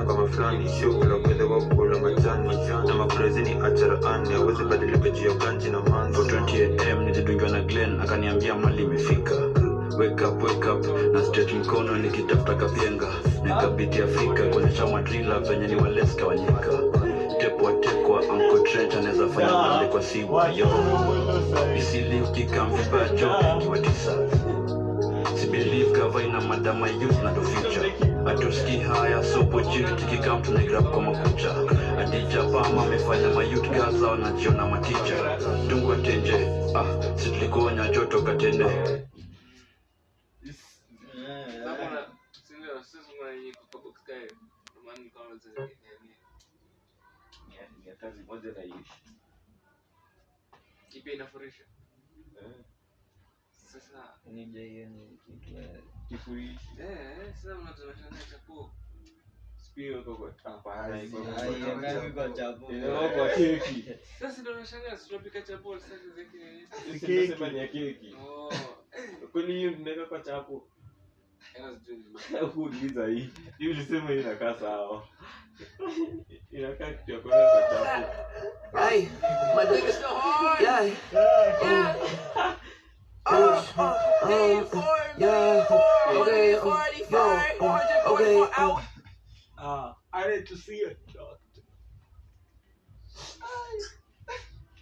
kama 0.05 0.27
fulani 0.27 0.69
sio 0.69 0.95
kula 0.95 1.17
kwete 1.19 1.43
wao 1.43 1.61
kula 1.61 1.99
majani. 1.99 2.57
Na 2.87 2.95
mabrowezi 2.95 3.43
ni 3.43 3.51
acharaani 3.51 4.35
awezi 4.35 4.65
badilika 4.65 5.11
juu 5.11 5.29
ya 5.29 5.35
ganji 5.35 5.71
na 5.71 5.81
manzi 5.81 6.21
20am 6.21 7.05
nilidungiwa 7.05 7.51
na 7.51 7.61
Glenn 7.61 8.01
akaniambia 8.01 8.55
mali 8.55 8.83
imefika. 8.83 9.35
Wake 9.99 10.25
up, 10.25 10.43
wake 10.43 10.69
up 10.71 10.87
na 11.13 11.25
straight 11.25 11.53
mkono 11.55 11.97
nikitafuta 11.97 12.55
kapenga. 12.55 13.07
Nikabiti 13.45 14.03
afrika 14.03 14.43
kuonyesha 14.43 14.87
madrila 14.87 15.39
venye 15.41 15.67
ni 15.67 15.77
waleska 15.77 16.27
wanyika 16.27 16.71
tepwa 17.41 17.73
tekwa 18.21 18.35
anko 18.35 18.59
trent 18.59 18.95
anaweza 18.95 19.29
fanya 19.29 19.53
mande 19.53 19.87
kwa 19.87 20.03
siku 20.03 20.35
yo. 20.57 20.69
Isili 21.79 22.21
ukikamviba 22.21 23.09
jo 23.09 23.29
kiwa 23.61 23.79
tisa. 23.79 24.13
Sibelieve 25.35 25.91
kava 26.01 26.23
ina 26.23 26.41
madama 26.41 26.89
youth 26.89 27.23
na 27.23 27.35
future. 27.35 27.93
Atuski 28.27 28.79
haya 28.79 29.25
so 29.25 29.41
opportunity 29.41 30.05
kikam 30.05 30.43
tunaigrab 30.43 30.85
kwa 30.91 31.03
makucha. 31.03 31.55
Adija 31.99 32.43
pama 32.43 32.83
amefanya 32.83 33.29
mayut 33.29 33.71
gaza 33.71 34.07
wanajiona 34.07 34.67
maticha. 34.67 35.39
Tungwa 35.71 35.97
atenje 35.97 36.49
ah 36.75 37.19
situlikuwa 37.19 37.73
joto 37.89 38.23
katende 38.23 38.67
sasa 53.73 54.19
Nije 54.27 54.61
hiyo 54.69 54.89
ni 54.89 55.19
kitu 55.27 55.55
ya- 55.55 55.81
eh 56.79 57.35
sasa 57.35 57.55
mnatonashana 57.55 58.19
chapo 58.31 58.71
Sipio 59.57 60.03
kwa 60.03 60.17
kwa- 60.17 60.31
kwa 62.13 62.29
chapo? 62.33 62.73
Iko 62.73 63.09
kwa 63.17 63.29
keki. 63.29 63.85
sasa 64.19 64.41
ndio 64.43 64.55
nashangaa 64.55 64.97
tunapika 64.97 65.43
chapo 65.43 65.79
sasa 65.79 66.09
zake 66.17 66.67
Sisi 66.93 67.07
tunasema 67.07 67.49
ni 67.49 67.69
keki. 67.69 68.15
oh 68.15 68.53
Kwani 69.33 69.53
hiyo 69.55 69.71
tunaweka 69.73 70.07
kwa 70.07 70.21
chapo? 70.21 70.69
eh 71.55 71.79
sijui 71.87 72.51
Kuuliza 72.55 73.07
hii. 73.07 73.31
Hii 73.59 73.69
ulisema 73.69 74.11
hii 74.11 74.21
inakaa 74.21 74.55
sawa. 74.59 75.09
Inakaa 76.51 76.91
kitu 76.93 77.13
ya 77.13 77.21
kuweka 77.21 77.49
kwa 77.51 77.63
chapo. 77.71 78.13
Hey, 78.79 79.09
my 79.57 79.65
dick 79.77 79.89
is 79.89 79.95
still 79.95 80.09
hard. 80.09 80.61
Yeah. 80.61 80.87
Yeah. 81.13 81.97
Oh, 83.27 83.65
oh, 83.79 84.27
hey, 84.29 84.61
for 84.65 84.85
yeah. 85.19 85.67
Okay, 86.13 86.55
um, 86.57 87.09
yo, 87.11 87.79
okay, 88.07 88.45
Ah, 89.57 89.97
I 90.13 90.29
need 90.29 90.47
to 90.47 90.57
see 90.57 90.83
a 90.85 90.91
doctor. 91.13 91.63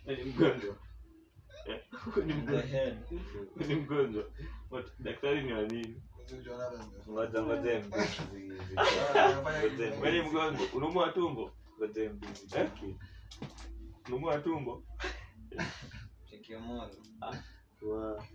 Na 0.06 0.12
ni 0.14 0.24
mgonjwa. 0.24 0.74
Eh, 1.66 1.80
ni 2.16 2.32
The 2.32 2.34
mgonjwa. 2.34 2.62
head. 2.62 2.98
Ni 3.56 3.74
mgonjwa. 3.74 4.24
But 4.70 4.86
daktari 4.98 5.42
ni 5.42 5.52
wa 5.52 5.62
nini? 5.62 6.02
Wewe 10.02 10.22
mgonjwa. 10.22 10.66
Unaumwa 10.74 11.12
tumbo? 11.12 11.52
Ngoja 11.78 12.10
mbizi. 12.12 12.56
Eh? 12.56 12.70
Unaumwa 14.06 14.38
tumbo? 14.38 14.82
Cheki 16.30 16.56
moyo. 16.56 16.90
Wa. 17.82 18.26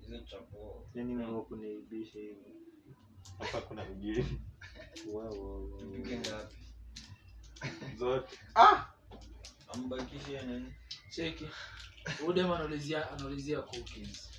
Hizo 0.00 0.18
chapo. 0.18 0.86
Yani 0.94 1.14
na 1.14 1.26
kuniibisha 1.40 2.18
hivi. 2.18 2.54
Hapa 3.38 3.60
kuna 3.60 3.84
mgeni. 3.84 4.40
Wa 5.12 5.24
wa 5.24 5.58
wa. 5.60 5.78
Tupige 5.80 6.18
ngapi? 6.18 6.56
Zote. 7.98 8.38
Ambakishe 9.74 10.42
nani? 10.42 10.74
cheki 11.10 11.48
udem 12.26 12.50
anaulizia 12.52 13.10
anaulizia 13.10 13.62
cookies 13.62 14.30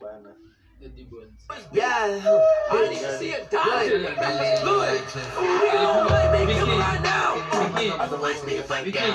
Bana. 0.00 0.34
The 0.82 0.88
D-bones. 0.88 1.46
yeah. 1.72 2.20
I 2.70 2.88
need 2.90 2.98
to 2.98 3.18
see 3.18 3.30
a 3.32 3.44
doctor. 3.46 3.98
Good. 4.02 5.00
Make 6.32 6.58
it 6.58 6.66
right 6.66 7.02
now. 7.02 7.36
Viki, 7.52 7.90
Viki, 8.66 9.06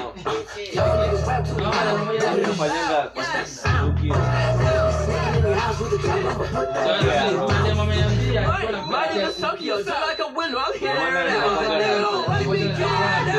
Y'all 0.75 0.97
niggas 0.97 1.27
rap 1.27 1.45
too 1.45 1.53
naona 1.56 1.84
loud. 1.86 1.99
mmoja 2.03 2.32
Unafanyanga 2.32 3.08
kwa 3.13 3.23
sababu 3.45 3.99
In 3.99 5.43
your 5.43 5.56
house 5.56 5.80
with 5.82 5.91
the 5.91 5.97
trap, 5.97 6.17
I'ma 6.17 6.34
put 6.34 6.73
that 6.73 7.03
Madem 7.03 7.80
ameniambia 7.80 8.56
alikuwa 8.56 8.82
Money 8.82 9.08
anakupatia 9.08 9.21
in 9.27 9.34
Tokyo, 9.41 9.75
cookies. 9.75 9.86
just 9.86 10.08
like 10.10 10.19
a 10.23 10.27
window. 10.27 10.60
I'm 10.60 10.80
here 10.80 10.93
Mama, 10.93 11.23
now. 11.23 11.39
mama, 11.39 11.62
Nigga, 11.62 12.01
mama. 12.01 12.12
don't 12.12 12.27
let 12.30 12.47
me 12.47 12.58
get 12.67 12.82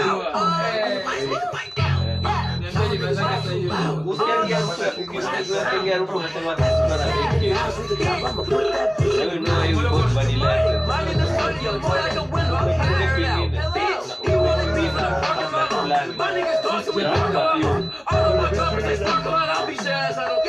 out. 0.06 0.22
Eh. 0.22 0.32
Oh, 0.34 0.40
right 1.52 1.67
My 16.18 16.32
niggas 16.32 16.62
talking, 16.62 16.94
we 16.94 17.02
talk 17.02 17.30
about. 17.30 17.64
All 18.10 18.18
of 18.18 18.36
my 18.36 18.50
conversations 18.56 19.08
talk 19.08 19.20
about. 19.20 19.48
I'll 19.48 19.66
be 19.66 19.74
sure 19.76 19.88
as 19.88 20.18
I 20.18 20.28
don't 20.28 20.42
care. 20.42 20.47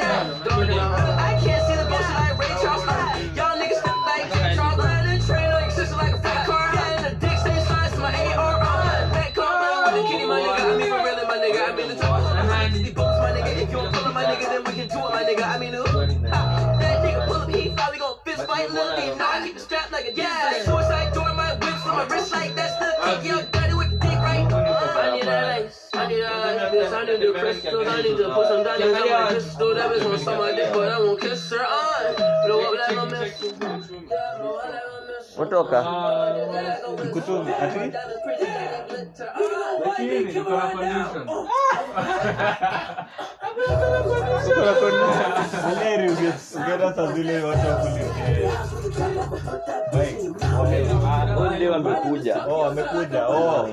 The 20.15 20.21
strap 20.21 20.43
like 20.43 20.57
yeah. 20.57 20.63
Suicide 20.63 21.13
door, 21.13 21.33
my 21.33 21.53
whips 21.55 21.85
on 21.85 21.95
my 21.95 22.05
wrist 22.07 22.31
like 22.31 22.55
that's 22.55 22.75
the 22.77 22.89
kick. 23.03 23.23
Yo, 23.25 23.45
daddy 23.51 23.73
with 23.73 23.91
the 23.91 23.97
dick 23.97 24.17
right. 24.19 24.53
I 24.53 25.15
need 25.15 25.23
that 25.23 25.61
ice. 25.61 25.89
I 25.93 26.07
need 26.07 26.21
that 26.21 26.73
ice. 26.73 26.93
I 26.93 27.05
need 27.05 27.21
the 27.21 27.33
crystals. 27.39 27.87
I 27.87 28.01
need 28.01 28.17
to 28.17 28.33
put 28.33 28.47
some 28.47 28.63
down 28.63 28.81
in 28.81 28.91
my 28.91 29.27
crystal. 29.29 29.75
That 29.75 29.91
bitch 29.91 30.05
wanna 30.05 30.19
suck 30.19 30.39
my 30.39 30.51
dick, 30.51 30.73
but 30.73 30.91
I 30.91 30.99
won't 30.99 31.21
kiss 31.21 31.49
her. 31.51 31.65
Uh, 31.67 32.45
blow 32.47 32.61
up 32.61 32.87
like 32.87 32.97
a 32.97 33.09
mess. 33.09 33.41
Yeah, 33.41 34.37
blow 34.39 34.57
up 34.57 34.73
like 34.73 34.88
a 35.39 35.45
mess. 35.45 36.79
Kutoka. 36.81 37.05
Mkutubi, 37.05 37.51
ati? 37.61 37.79
Lakini 39.85 40.19
niko 40.19 40.49
na 40.49 40.61
condition. 40.61 41.27
Heri 45.83 46.09
ungeenda 46.09 46.93
saa 46.95 47.11
zile 47.11 47.43
watu 47.43 47.67
wakulipe. 47.67 48.49
Huyu 51.37 51.55
ndio. 51.55 52.35
Oh, 52.47 52.65
amekuja. 52.65 53.27
Oh. 53.27 53.69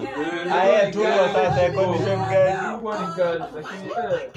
Aya 0.61 0.93
tu 0.93 0.99
sasa 1.35 1.71
condition 1.71 2.19
gani? 2.31 2.57
Ilikuwa 2.69 2.99
ni 2.99 3.07
kali, 3.17 3.39
lakini 3.55 3.85
eh, 3.87 4.31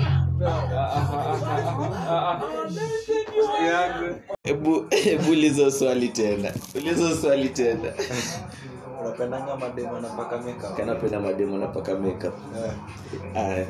hebu 4.41 5.31
ulizo 5.31 5.71
swali 5.71 6.07
tena. 6.07 6.51
Ulizo 6.75 7.15
swali 7.17 7.49
tena. 7.49 7.93
Unapendanga 9.01 9.53
anapaka 9.97 10.37
makeup? 10.37 10.77
Kanapenda 10.77 11.19
mademo 11.19 11.57
napaka 11.57 11.95
makeup. 11.95 12.33
Eh, 13.35 13.67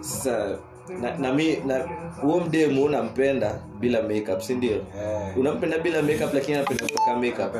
sasa 0.00 0.58
na, 1.00 1.18
na 1.18 1.32
mi 1.32 1.56
na 1.56 1.78
huo 2.22 2.40
mdemu 2.40 2.84
unampenda 2.84 3.60
bila 3.80 4.02
makeup 4.02 4.40
si 4.40 4.54
ndio? 4.54 4.70
Yeah. 4.70 5.38
unampenda 5.38 5.78
bila 5.78 6.02
makeup 6.02 6.34
lakini 6.34 6.56
anapenda 6.58 6.86
kupaka 6.86 7.16
makeup. 7.16 7.54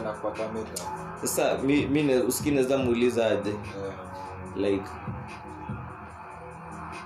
Sasa 1.20 1.58
mi, 1.58 1.86
mi 1.86 2.14
usikii 2.14 2.50
naweza 2.50 2.78
muuliza 2.78 3.26
aje? 3.26 3.50
Eh, 3.50 3.56
like 4.56 4.84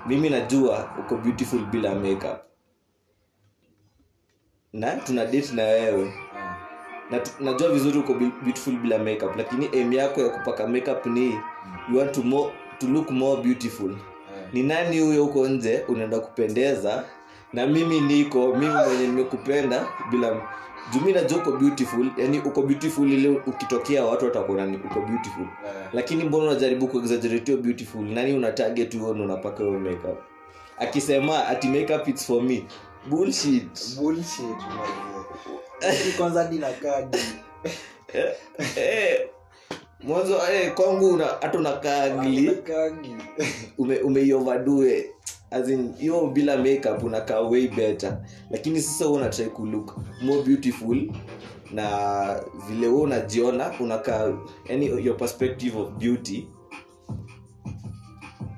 mimi 0.05 0.29
najua 0.29 0.89
uko 0.99 1.17
beautiful 1.17 1.59
bila 1.65 1.95
makeup. 1.95 2.37
Na 4.73 4.91
tuna 4.91 5.25
date 5.25 5.51
na 5.53 5.63
wewe. 5.63 6.13
Na 7.11 7.19
najua 7.39 7.69
vizuri 7.69 7.99
uko 7.99 8.13
be- 8.13 8.31
beautiful 8.43 8.73
bila 8.75 8.97
makeup 8.99 9.35
lakini 9.37 9.69
aim 9.73 9.93
yako 9.93 10.21
ya 10.21 10.29
kupaka 10.29 10.67
makeup 10.67 11.05
ni 11.05 11.31
you 11.91 11.97
want 11.97 12.11
to, 12.11 12.23
more, 12.23 12.53
to 12.79 12.87
look 12.87 13.11
more 13.11 13.41
beautiful. 13.41 13.95
Ni 14.53 14.63
nani 14.63 14.99
huyo 14.99 15.23
huko 15.23 15.47
nje 15.47 15.83
unaenda 15.87 16.19
kupendeza? 16.19 17.03
Na 17.53 17.67
mimi 17.67 18.01
niko 18.01 18.47
mimi 18.55 18.73
mwenye 18.73 19.07
nimekupenda 19.07 19.87
bila 20.11 20.41
juu 20.93 20.99
mi 21.01 21.13
najua 21.13 21.37
uko 21.37 21.51
beautiful 21.51 22.07
yani 22.17 22.39
uko 22.39 22.61
beautiful 22.61 23.11
ile 23.13 23.29
ukitokea 23.29 24.05
watu 24.05 24.25
watakuona 24.25 24.65
ni 24.65 24.77
uko 24.77 25.01
beautiful. 25.01 25.45
Yeah. 25.63 25.93
lakini 25.93 26.23
mbona 26.23 26.43
unajaribu 26.43 26.87
kuexaggerate 26.87 27.57
beautiful? 27.57 28.01
Nani 28.01 28.33
una 28.33 28.51
target 28.51 28.93
uone 28.93 29.23
unapaka 29.23 29.63
hiyo 29.63 29.79
makeup? 29.79 30.19
Akisema 30.77 31.47
ati 31.47 31.67
makeup 31.67 32.07
it's 32.07 32.25
for 32.25 32.43
me. 32.43 32.63
Bullshit. 33.09 33.97
Bullshit 33.99 34.55
kwanza 36.17 36.43
hadi 36.43 36.57
nakaa 36.57 37.01
di 37.01 37.17
eh, 38.13 38.35
eh, 38.77 39.29
mwanzo 40.03 40.37
eh, 40.53 40.73
kwangu 40.73 41.17
hata 41.41 41.57
unakaa 41.57 42.05
umeiovadue 44.03 44.93
ume, 44.93 45.14
as 45.51 45.69
in 45.69 45.93
hiyo 45.97 46.27
bila 46.27 46.57
makeup 46.57 47.03
unakaa 47.03 47.39
way 47.41 47.67
better. 47.67 48.17
Lakini 48.51 48.81
sasa 48.81 49.05
huo 49.05 49.15
unatry 49.17 49.45
kulook 49.45 49.97
more 50.21 50.41
beautiful 50.41 51.11
na 51.71 52.39
vile 52.69 52.87
huo 52.87 53.01
unajiona 53.01 53.71
unakaa 53.79 54.33
yani 54.69 54.85
your 54.85 55.17
perspective 55.17 55.77
of 55.79 55.89
beauty. 55.91 56.47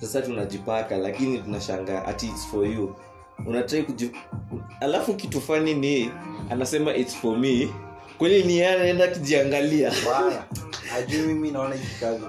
Sasa 0.02 0.22
tunajipaka 0.22 0.98
lakini 0.98 1.38
tunashangaa 1.40 2.06
ati 2.06 2.28
it's 2.28 2.48
for 2.48 2.68
you. 2.68 2.96
Unatrai 3.48 3.84
kuji 3.84 4.12
alafu 4.82 5.14
kitu 5.14 5.42
fani 5.42 5.74
ni 5.74 6.12
anasema 6.50 6.96
it's 6.96 7.16
for 7.16 7.38
me. 7.38 7.70
Kweli 8.18 8.44
ni 8.44 8.64
anaenda 8.64 9.08
kijiangalia. 9.08 9.92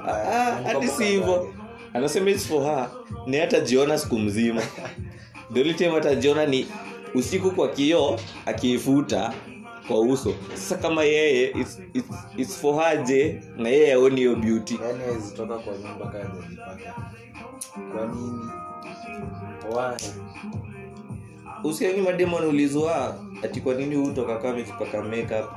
Ah, 0.08 0.52
Mungu 0.54 0.68
hadi 0.68 0.88
si 0.88 1.04
hivyo. 1.04 1.54
Anasema 1.94 2.30
for 2.48 2.62
her 2.64 2.90
ni 3.26 3.36
hatajiona 3.36 3.98
siku 3.98 4.18
mzima 4.18 4.62
the 5.54 5.60
only 5.60 5.74
time 5.74 5.96
atajiona 5.96 6.46
ni 6.46 6.66
usiku 7.14 7.50
kwa 7.50 7.68
kioo 7.68 8.18
akiifuta 8.46 9.32
kwa 9.88 10.00
uso 10.00 10.34
sasa 10.54 10.76
kama 10.76 11.04
yeye 11.04 11.50
it's, 11.50 11.78
it's, 11.94 12.08
it's 12.36 12.58
for 12.60 12.82
her 12.84 13.04
je 13.04 13.42
na 13.56 13.68
yeye 13.68 13.92
aoni 13.92 14.16
hiyo 14.16 14.36
beauty 14.36 14.76
hawezi 14.76 15.34
toka 15.34 15.58
kwa 15.58 15.72
nyumba 15.76 16.06
kaa. 16.06 16.30
Kwa 17.92 18.06
nini? 18.06 18.50
Why? 19.76 19.96
usiangi 21.64 22.00
mademu 22.00 22.36
ati 23.42 23.60
kwa 23.60 23.74
nini 23.74 23.96
hutoka 23.96 24.36
kama 24.36 24.50
amejipaka 24.54 25.02
makeup 25.02 25.50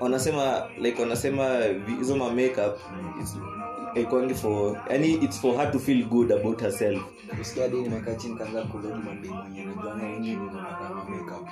wanasema 0.00 0.62
like 0.80 1.02
wanasema 1.02 1.58
hizo 1.98 2.16
ma 2.16 2.30
makeup 2.30 2.78
it's- 3.94 4.40
for 4.40 4.76
yani 4.90 5.12
it's 5.24 5.38
for 5.40 5.56
her 5.56 5.72
to 5.72 5.78
feel 5.78 6.04
good 6.08 6.32
about 6.32 6.60
herself. 6.60 7.02
Usikia 7.40 7.68
nimekaa 7.68 8.14
chini 8.14 8.36
kaanza 8.36 8.62
kulodi 8.62 9.02
mademu 9.02 9.34
mwenye 9.34 9.64
najuanga 9.64 10.04
wengi 10.04 10.36
wanapakanga 10.36 11.04
makeup. 11.10 11.48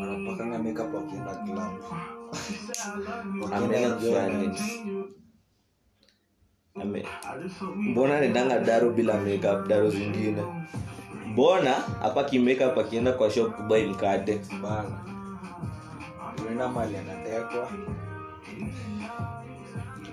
Wanapakanga 0.00 0.58
makeup 0.58 0.94
wakienda 0.94 1.34
club. 1.34 1.72
Ameenda 3.52 3.90
kufanya. 3.90 4.54
Ame- 6.82 7.06
mbona 7.76 8.20
nendanga 8.20 8.58
daro 8.58 8.90
bila 8.90 9.20
makeup 9.20 9.68
daro 9.68 9.90
zingine? 9.90 10.42
Mbona 11.26 12.02
apaki 12.02 12.38
makeup 12.38 12.78
akienda 12.78 13.12
kwa 13.12 13.30
shop 13.30 13.56
kubai 13.56 13.86
mkate? 13.86 14.40
Bana 14.62 15.04
unaenda 16.40 16.68
mali 16.68 16.96
anatekwa 16.96 17.68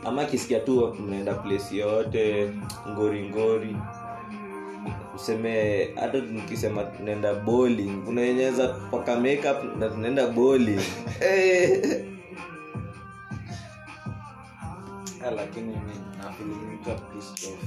ama 0.08 0.26
kisikia 0.26 0.60
tu 0.60 0.96
mnaenda 1.00 1.34
place 1.34 1.76
yoyote 1.78 2.50
ngori 2.90 3.30
ngori. 3.30 3.76
Useme 5.16 5.88
hata 5.96 6.18
nikisema 6.18 6.84
tunaenda 6.84 7.34
bowling 7.34 7.92
unaenyeza 8.08 8.68
paka 8.68 9.16
makeup 9.20 9.76
na 9.80 9.90
tunaenda 9.90 10.28
bowling. 10.28 10.80
Ah, 15.28 15.32
lakini 15.32 15.68
mi 15.68 15.94
nafilinikiwa 16.18 16.96
pissed 16.96 17.50
off. 17.54 17.64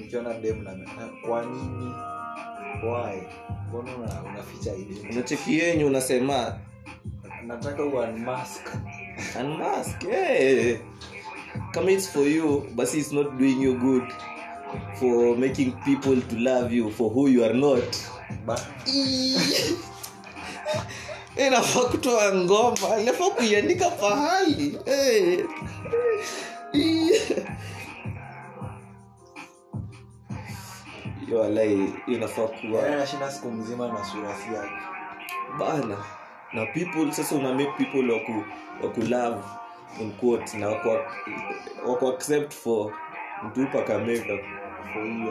Nikiona 0.00 0.34
dem 0.34 0.62
na 0.64 0.72
na- 0.74 1.08
kwa 1.26 1.44
nini? 1.44 1.92
Why? 2.84 3.22
Mbona 3.68 3.96
una- 3.96 4.22
unaficha 4.30 4.74
identity 4.74 5.12
unacheki 5.12 5.58
yenyu 5.58 5.86
unasema? 5.86 6.58
Nataka 7.46 7.84
uunmask 7.84 8.68
unmask 9.40 10.02
yeah. 10.04 10.78
kama 11.72 11.90
it's 11.90 12.08
for 12.12 12.28
you 12.28 12.66
basi 12.74 12.98
it's 12.98 13.12
not 13.12 13.38
doing 13.38 13.62
you 13.62 13.74
good 13.78 14.12
for 14.98 15.36
making 15.38 15.72
people 15.84 16.16
to 16.22 16.36
love 16.38 16.72
you 16.76 16.90
for 16.90 17.10
who 17.10 17.28
you 17.28 17.44
are 17.44 17.54
not. 17.54 17.96
Inafa 18.36 18.66
inafaa 21.46 21.80
kutoa 21.80 22.34
ngoma 22.34 23.00
inafaa 23.00 23.30
kuiandika 23.30 23.90
pahali. 23.90 24.78
Eh. 24.86 25.44
Yo, 31.28 31.42
alai 31.44 31.94
inafaa 32.06 32.46
kuwa. 32.46 32.86
Anashinda 32.86 33.30
siku 33.30 33.50
mzima 33.50 33.88
na 33.88 34.04
surasi 34.04 34.54
yake. 34.54 34.70
Bana 35.58 35.96
na 36.52 36.66
people 36.66 37.12
sasa 37.12 37.34
una 37.34 37.54
make 37.54 37.72
people 37.76 38.12
waku, 38.12 38.44
waku 38.82 39.00
love 39.02 39.44
in 40.00 40.12
quote 40.12 40.54
na 40.58 40.68
waku, 40.68 40.88
waku 41.86 42.08
accept 42.08 42.52
for 42.52 42.92
mtupa 43.44 43.82
kameka 43.82 44.38
for 44.92 45.06
you 45.06 45.30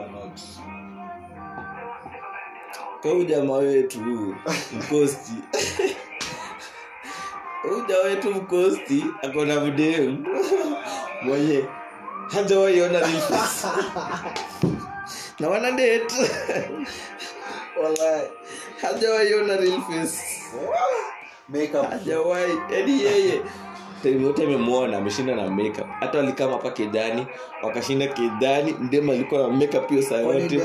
wetu 3.58 3.99
mkosti. 4.78 5.34
Uja 7.78 7.97
wetu 7.97 8.32
mkosti 8.34 9.06
akona 9.21 9.60
mdem 9.62 10.25
mwenye 11.23 11.65
hajawaiona 12.34 12.99
na 15.39 15.49
wana 15.49 15.71
hajawaiona 18.82 19.58
hajawai 21.89 22.51
yani 22.71 23.01
yeye. 23.03 23.41
Time 24.03 24.33
amemwona 24.43 24.97
ameshinda 24.97 25.35
na 25.35 25.49
makeup. 25.49 25.87
Hata 25.99 26.17
walikama 26.17 26.51
hapa 26.53 26.71
kejani 26.71 27.27
wakashinda 27.63 28.07
kejani 28.07 28.75
ndema 28.79 29.13
alikuwa 29.13 29.41
na 29.41 29.47
makeup 29.47 29.89
hiyo 29.89 30.01
saa 30.01 30.15
yote. 30.17 30.57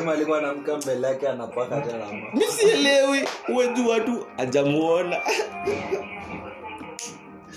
Mi 2.34 2.42
sielewi. 2.44 3.24
Uweju 3.48 3.88
watu 3.88 4.26
ajamuona 4.38 5.16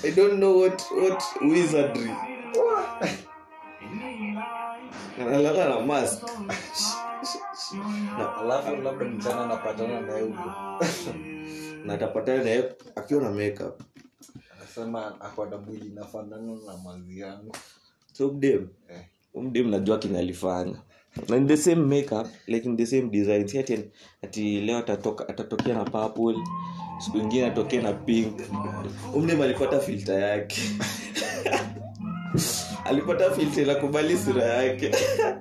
i 0.03 0.11
don't 0.11 0.35
know 0.39 0.59
what, 0.59 0.83
what 0.91 1.23
wizardry. 1.41 2.11
Analala 5.21 5.69
na 5.69 5.79
mask. 5.79 6.23
Alafu 8.41 8.75
labda 8.83 9.05
mchana 9.05 9.45
napatana 9.45 10.01
naye 10.01 10.21
huko 10.21 10.49
na 11.85 11.93
atapatana 11.93 12.43
naye 12.43 12.63
akiwa 12.95 13.21
na 13.23 13.31
makeup. 13.31 13.81
Anasema 14.57 15.21
akona 15.21 15.57
mwili 15.57 15.85
inafanana 15.87 16.53
na 16.65 16.77
mazi 16.77 17.19
yangu. 17.19 17.55
So 18.13 18.27
mdem 18.33 18.67
Eh. 18.89 19.01
mdem 19.41 19.69
najua 19.69 19.99
kinalifanya 19.99 20.75
na 21.29 21.37
in 21.37 21.47
the 21.47 21.57
same 21.57 21.81
makeup 21.95 22.27
like 22.47 22.69
in 22.69 22.77
the 22.77 22.85
same 22.85 23.09
design. 23.09 23.47
Si 23.47 23.59
ati, 23.59 23.79
ati 24.21 24.61
leo 24.61 24.77
atatoka 24.77 25.29
atatokea 25.29 25.73
na 25.73 25.83
purple 25.85 26.35
siku 26.99 27.17
ingine 27.17 27.45
atokee 27.45 27.81
na 27.81 27.93
pink. 27.93 28.41
Umdem 29.15 29.41
alipata 29.41 29.79
filter 29.79 30.19
yake. 30.19 30.61
Alipata 32.85 33.31
filter 33.31 33.63
inakubali 33.63 34.17
sura 34.17 34.43
yake. 34.43 34.91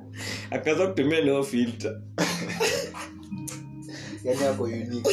Akaanza 0.50 0.87
kutumia 0.87 1.20
leo 1.20 1.42
filter. 1.42 2.00
Yani 4.24 4.44
ako 4.44 4.62
unique 4.62 5.11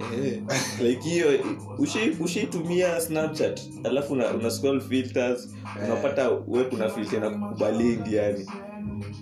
like 0.82 1.08
hiyo 1.08 1.26
ushi- 1.78 2.24
ushaitumia 2.24 3.00
snapchat 3.00 3.60
alafu 3.84 4.12
una, 4.12 4.30
una 4.30 4.50
scroll 4.50 4.80
filters 4.80 5.48
unapata 5.84 6.30
we 6.48 6.64
kuna 6.64 6.88
filter 6.88 7.20
na 7.20 7.30
kukubalingi 7.30 8.14
yani. 8.14 8.46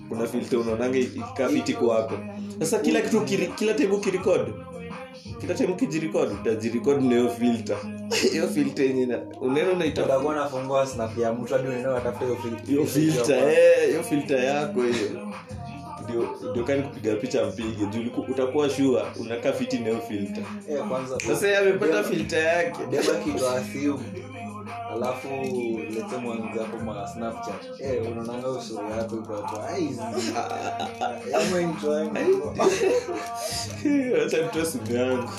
Kuna 0.09 0.27
filter 0.27 0.59
unaonanga 0.59 0.99
ikaa 0.99 1.49
fiti 1.49 1.73
kwako. 1.75 2.15
Sasa 2.59 2.79
kila 2.79 3.01
kitu 3.01 3.21
kiri, 3.21 3.47
kila 3.47 3.75
time 3.75 3.93
ukirekod 3.95 4.55
kila 5.41 5.55
time 5.55 5.73
ukijirekod 5.73 6.33
utajirekod 6.33 7.03
na 7.03 7.11
hiyo 7.17 7.29
filter. 7.31 7.77
Hiyo 8.33 8.49
filter 8.49 8.85
yenye 8.87 9.05
unene 9.41 9.71
unaenda 9.71 9.73
unaita 9.73 10.35
nafungua 10.35 10.87
snap 10.87 11.19
ya 11.19 11.33
mtu 11.33 11.55
hadi 11.55 11.69
unaenda 11.69 11.91
watafuta 11.91 12.27
hiyo 12.67 12.87
filter 12.87 13.49
eh, 13.49 13.89
hiyo 13.89 14.03
filter 14.03 14.45
yako 14.45 14.83
hiyo 14.83 15.29
ndio 16.05 16.37
ndio 16.51 16.65
kani 16.65 16.83
kupiga 16.83 17.17
picha 17.17 17.47
mpige 17.47 17.87
juu 17.87 18.11
utakuwa 18.29 18.71
shua 18.71 19.07
unakaa 19.21 19.53
fiti 19.53 19.79
na 19.79 19.89
hiyo 19.89 20.01
filter. 20.09 20.45
Kwanza 20.89 21.21
sasa 21.21 21.59
amepata 21.59 22.05
filter 22.05 22.45
yake. 22.45 22.79
Deba 22.91 23.05
simu 23.73 24.01
alafu 24.95 25.29
lete 25.91 26.17
mwanzako 26.17 26.77
ma 26.85 27.09
snapchat. 27.09 27.81
Eh 27.81 28.03
unaonanga 28.13 28.49
usuri 28.49 28.91
yako 28.99 29.17
iko 29.17 29.37
hapo 29.37 29.61
ama 31.37 31.61
enjoy. 31.61 32.07
Acha 34.27 34.43
nitoe 34.43 34.65
simu 34.67 34.95
yangu. 34.97 35.31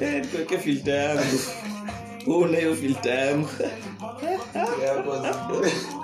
Eh, 0.00 0.58
filter 0.64 0.94
yangu. 0.94 1.22
Una 2.26 2.58
hiyo 2.58 2.74
filter 2.74 3.14
yangu. 3.14 3.48
Yako 4.84 5.12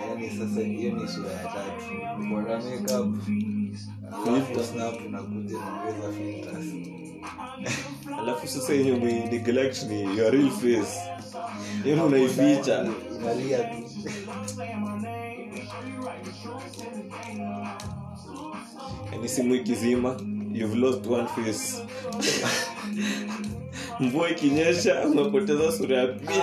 yani 0.00 0.30
sasa 0.30 0.60
hiyo 0.60 0.92
ni 0.92 1.08
sura 1.08 1.30
ya 1.32 1.44
tatu. 1.44 1.84
Kuona 2.28 2.58
makeup 2.58 3.16
alafu 4.26 4.64
snap 4.64 4.94
unakuja 5.06 5.58
naongeza 5.58 6.12
filters. 6.12 6.66
Alafu 8.20 8.48
sasa 8.48 8.72
yenye 8.72 8.92
umeneglect 8.92 9.82
ni 9.82 10.02
your 10.02 10.32
real 10.32 10.50
face. 10.50 11.00
Hiyo 11.84 12.06
unaificha. 12.06 12.86
inalia 13.20 13.58
tu. 13.58 13.88
Yani 19.12 19.28
simu 19.28 19.54
ikizima 19.54 20.20
you've 20.54 20.76
lost 20.76 21.06
one 21.06 21.26
face. 21.28 21.82
Mvua 24.00 24.30
ikinyesha 24.30 25.06
umepoteza 25.08 25.72
sura 25.72 25.96
ya 25.98 26.06
pili. 26.06 26.40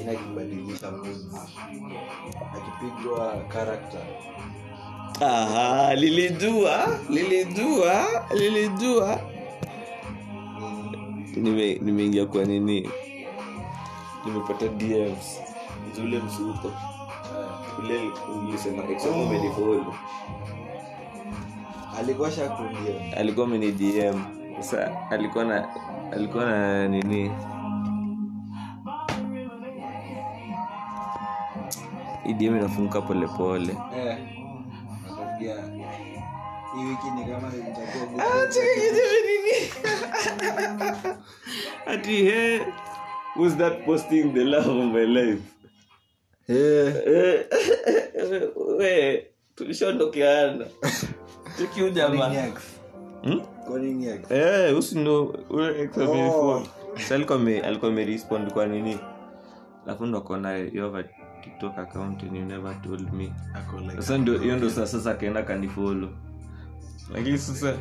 Ina 0.00 0.12
akipigwa 2.56 3.44
character. 3.52 4.00
Aha, 5.20 5.94
lilijua 5.94 6.98
lilijua 7.10 8.04
lilijua 11.34 11.52
Nime- 11.52 11.78
nimeingia 11.82 12.26
kwa 12.26 12.44
nini? 12.44 12.88
Nimepata 14.26 14.68
dms 14.68 15.40
zule 15.96 16.18
msuko 16.18 16.72
ule 17.78 18.00
ulisema 18.48 18.84
example 18.84 19.84
alikuwa 21.98 22.30
shakudia 22.30 23.16
alikuwa 23.16 23.46
mini 23.46 23.72
dm 23.72 24.22
sa 24.60 25.10
alikuwa 25.10 25.44
na 25.44 25.68
alikuwa 26.12 26.44
na 26.44 26.88
nini? 26.88 27.30
Idm 32.26 32.38
dm 32.38 32.56
inafunguka 32.56 33.00
polepole 33.02 33.76
eh. 33.96 34.18
Nakwambia 35.06 35.54
hii 36.76 36.84
wiki 36.84 37.10
ni 37.10 37.24
kama 37.24 37.50
ati 41.86 42.24
he 42.24 42.60
who's 43.36 43.56
that 43.56 43.84
posting 43.84 44.32
the 44.34 44.44
love 44.44 44.68
of 44.70 44.92
my 44.92 45.06
life? 45.06 45.42
We 48.78 49.26
tulishaondokeana 49.54 50.66
tukiu 51.58 51.90
jamaa. 51.90 52.52
Usi 54.78 54.98
ndo 54.98 55.24
ule 55.50 55.82
ex. 55.82 55.96
Wa 55.96 56.06
before. 56.06 56.66
Sasa 56.94 57.14
alikuwa 57.14 57.38
ame- 57.38 57.60
kwa 58.52 58.66
nini? 58.66 58.98
Alafu 59.86 60.06
ndo 60.06 60.18
akona 60.18 60.56
you 60.56 60.84
tiktok 61.44 61.78
account 61.78 62.22
and 62.22 62.36
you 62.36 62.44
never 62.44 62.82
told 62.82 63.12
me. 63.12 63.32
Sasa 63.96 64.18
ndio 64.18 64.38
hiyo 64.38 64.56
ndo 64.56 64.70
sasa 64.70 65.00
akaenda 65.10 65.42
kanifolo 65.42 66.08
lakini 67.12 67.38
sasa 67.38 67.76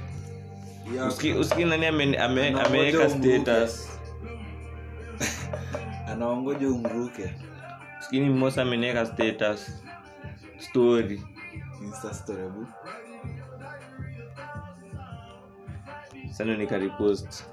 uski, 1.07 1.31
usiki 1.33 1.65
nani 1.65 1.85
ame- 1.85 2.17
ame- 2.17 2.47
ameweka 2.61 3.09
status. 3.09 3.89
Anaongoja 6.11 6.67
umruke. 6.69 7.35
Skini 7.99 8.29
mmosa 8.29 8.61
ameweka 8.61 9.05
status. 9.05 9.71
Story. 10.59 11.21
Insta 11.83 12.13
story 12.13 12.49
bu 12.49 12.67
sana 16.31 16.57
nikaripost 16.57 17.43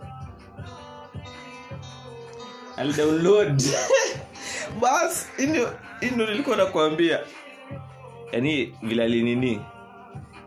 alidownload 2.76 3.62
bas 4.80 5.28
ino 5.38 5.68
ino 6.00 6.26
nilikuwa 6.26 6.56
nakwambia. 6.56 7.20
Yani 8.32 8.74
vile 8.82 9.04
alinini 9.04 9.60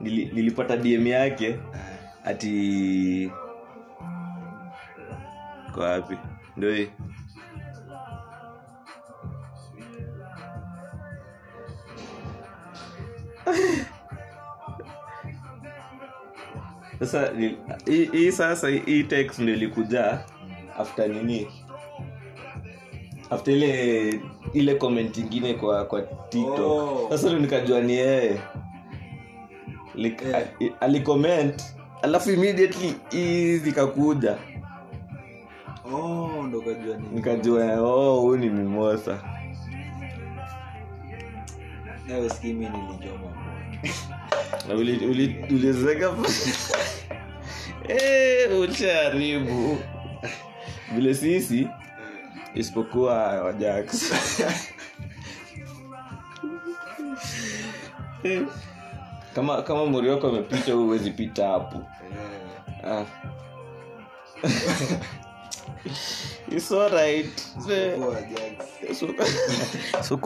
nili, 0.01 0.31
nilipata 0.33 0.77
dm 0.77 1.07
yake 1.07 1.59
ati 2.25 3.31
kwa 5.73 5.89
wapi? 5.89 6.17
Ndo 6.57 6.73
hii. 6.73 6.87
Sasa 16.99 17.31
hii 18.11 18.31
sasa 18.31 18.69
hii 18.69 19.03
text 19.03 19.39
ndo 19.39 19.53
ilikuja 19.53 20.19
after 20.79 21.09
nini? 21.09 21.47
After 23.29 23.53
ile 23.53 24.19
ile 24.53 24.75
comment 24.75 25.17
ingine 25.17 25.53
kwa 25.53 25.85
kwa 25.85 26.01
tiktok. 26.01 26.59
Oh. 26.59 27.07
sasa 27.09 27.29
ndo 27.29 27.39
nikajua 27.39 27.81
ni 27.81 27.93
yeye 27.93 28.39
like, 29.99 30.25
alicomment 30.79 31.63
alafu 32.01 32.31
immediately 32.31 32.95
hizi 33.09 33.71
kakuja. 33.71 34.37
Oh 35.93 36.43
ndo 36.47 36.61
kajua 36.61 36.97
ni 36.97 37.07
nikajua 37.11 37.81
oh 37.81 38.21
huyu 38.21 38.37
ni 38.37 38.49
mimosa. 38.49 39.19
Skimi 42.35 42.69
nilijoma 42.69 43.33
ulizeka 45.49 46.11
Eh, 47.87 48.59
vile 50.95 51.13
sisi 51.15 51.67
isipokuwa 52.55 53.13
wajax 53.43 54.11
Eh, 58.23 58.41
kama 59.35 59.61
kama 59.61 59.85
muri 59.85 60.09
wako 60.09 60.27
amepita 60.27 60.73
huwezi 60.73 61.11
pita 61.11 61.47
hapo. 61.47 61.81
Ah. 62.83 63.05
Alright. 66.71 67.39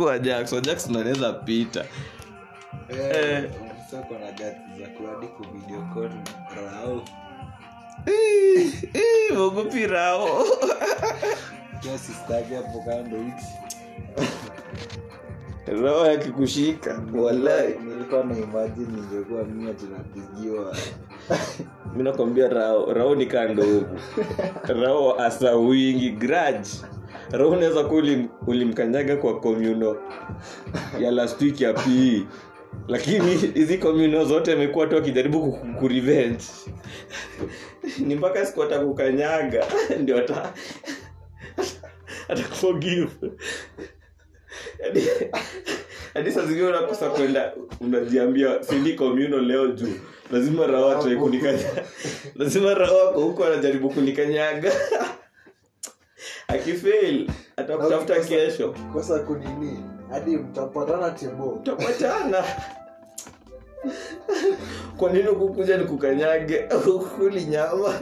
wajax 0.06 0.52
wajax 0.52 0.88
unaweza 0.88 1.34
pita. 1.34 1.86
Eh. 2.90 3.50
soko 3.92 4.14
na 4.20 4.32
rao 15.82 16.06
yakikushika 16.12 17.02
walai 17.16 17.76
nilikuwa 17.86 18.24
na 18.24 18.38
imagine 18.38 18.88
ningekuwa 18.96 19.44
mimi 19.44 19.74
tunapigiwa 19.74 20.76
mi 21.96 22.04
nakwambia 22.04 22.50
rao 22.50 22.94
rao 22.94 23.16
ni 23.16 23.26
kando 23.26 23.64
huku. 23.64 23.96
Rao 24.68 25.22
asa 25.22 25.56
wingi 25.56 26.10
graj 26.12 26.68
rao 27.32 27.50
unaweza 27.50 27.84
kuwa 27.84 28.00
ulim, 28.00 28.28
ulimkanyaga 28.48 29.16
kwa 29.18 29.40
komuno 29.40 29.98
ya 31.00 31.12
last 31.12 31.42
week 31.42 31.62
ya 31.62 31.74
pii 31.74 32.26
lakini 32.88 33.36
hizi 33.36 33.78
komuno 33.78 34.26
zote 34.26 34.54
amekuwa 34.54 34.88
tu 34.88 34.98
akijaribu 34.98 35.42
ku- 35.52 35.68
kurevenge 35.80 36.44
ni 38.00 38.16
mpaka 38.16 38.46
siku 38.46 38.64
atakukanyaga 38.64 39.66
ndio 40.02 40.18
ata 40.18 40.54
atakuforgive 42.30 43.10
Hadi- 44.84 45.10
hadi 46.14 46.32
saa 46.32 46.46
zingine 46.46 46.68
unakosa 46.68 47.10
kwenda 47.10 47.54
unajiambia 47.82 48.64
sindi 48.64 48.94
komuno 48.94 49.38
leo 49.40 49.68
juu. 49.68 49.94
Lazima 50.32 50.68
raha 50.68 50.98
atoe 51.00 51.16
kunikanya. 51.16 51.66
Lazima 52.36 52.74
raha 52.74 52.94
wako 52.94 53.22
huko 53.22 53.46
anajaribu 53.46 53.90
kunikanyaga. 53.90 54.72
Akifail 56.48 57.30
atakutafuta 57.58 58.20
kesho. 58.20 58.76
kosa 58.94 59.20
kunini? 59.20 59.80
Hadi 60.10 60.38
mtapatana 60.38 61.12
tebo. 61.12 61.56
Mtapatana. 61.62 62.44
Kwa 64.98 65.10
nini 65.12 65.28
ukukuja 65.28 65.78
ni 65.78 65.86
kukanyage 65.86 66.66
ukuli 66.96 67.46
nyama 67.46 67.94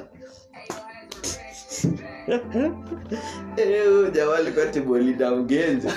jamaa 4.14 4.36
alikuwa 4.38 4.66
tibolida 4.66 5.32
mgenje 5.32 5.88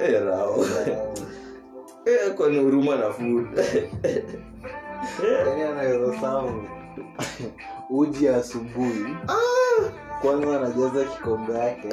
Eh, 0.00 0.22
rao. 0.24 0.64
Eh, 2.06 2.34
kwani 2.36 2.58
huruma 2.58 2.96
na 2.96 3.10
food. 3.12 3.46
Yani 5.48 5.62
anaweza 5.62 6.20
samu 6.20 6.68
uji 7.90 8.28
asubuhi. 8.28 9.16
Kwanza 10.22 10.56
anajaza 10.60 11.04
kikombe 11.04 11.52
yake 11.52 11.88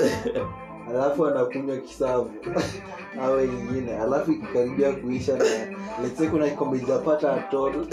alafu 0.96 1.28
anakunywa 1.28 1.78
kisavu. 1.78 2.32
Awe 3.24 3.46
ingine. 3.46 3.98
Alafu 3.98 4.32
ikikaribia 4.32 4.92
kuisha 4.92 5.38
na 5.38 5.46
letse 6.04 6.28
kuna 6.28 6.50
kikombe 6.50 6.78
ijapata 6.78 7.34
atol 7.34 7.74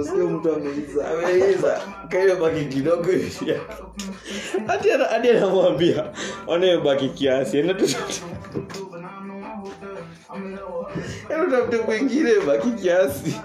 usikie 0.00 0.22
mtu 0.22 0.52
ameiza. 0.52 1.08
Ameiza. 1.10 1.80
Kaiyobaki 2.08 2.64
kidogo 2.64 3.08
hadi 4.66 4.92
ana- 4.92 5.04
hadi 5.04 5.30
anamwambia 5.30 6.04
wanayobaki 6.46 7.08
kiasi 7.08 7.62
utafute 11.48 11.78
kwingine 11.78 12.30
baki 12.46 12.70
kiasi. 12.70 13.36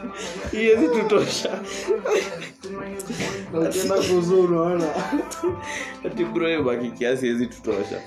Iwezi 0.54 0.88
tutosha. 0.88 1.60
Ati 6.06 6.26
bro 6.26 6.64
baki 6.64 6.92
kiasi 6.92 7.28
iwezi 7.28 7.48
tutosha. 7.48 8.02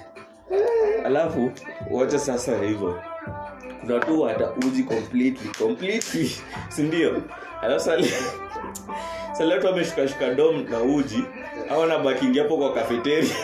Alafu 1.04 1.52
wacha 1.90 2.18
sasa 2.18 2.58
hivyo. 2.58 3.02
Kuna 3.80 3.98
tu 4.00 4.22
hata 4.22 4.50
uji 4.52 4.82
completely. 4.82 5.48
Completely 5.58 6.30
sindio 6.68 7.22
alafu 7.62 7.84
sali 7.84 8.10
ameshukashuka 9.68 10.34
dom 10.34 10.70
na 10.70 10.80
uji. 10.82 11.24
Au 11.70 11.86
nabakingi 11.86 12.38
hapo 12.38 12.56
kwa 12.56 12.74
kafeteria 12.74 13.34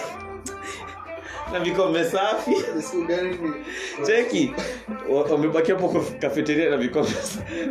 na 1.52 1.60
vikombe 1.60 2.04
safi. 2.04 2.50
Cheki. 4.06 4.54
Wamebakia 5.08 5.32
wamebaki 5.34 5.72
hapo 5.72 6.04
kafeteria 6.20 6.70
na 6.70 6.76
vikombe 6.76 7.10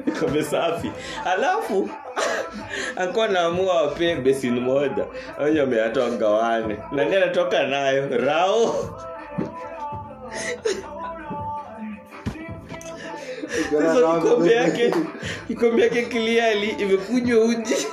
vikombe 0.06 0.44
safi. 0.44 0.92
Alafu 1.26 1.90
akuwa 2.96 3.28
naamua 3.28 3.82
wapee 3.82 4.16
besin 4.16 4.60
moja. 4.60 5.06
Wenye 5.44 5.60
wameatoa 5.60 6.10
gawane 6.10 6.78
nani 6.92 7.16
anatoka 7.16 7.64
nayo? 7.68 8.18
Rao. 8.18 8.76
Sasa 13.72 14.20
kikombe 14.22 14.52
yake 14.54 14.94
kikombe 15.48 15.82
yake 15.82 16.02
kiliali 16.06 16.68
imekunywa 16.70 17.46
uji 17.46 17.88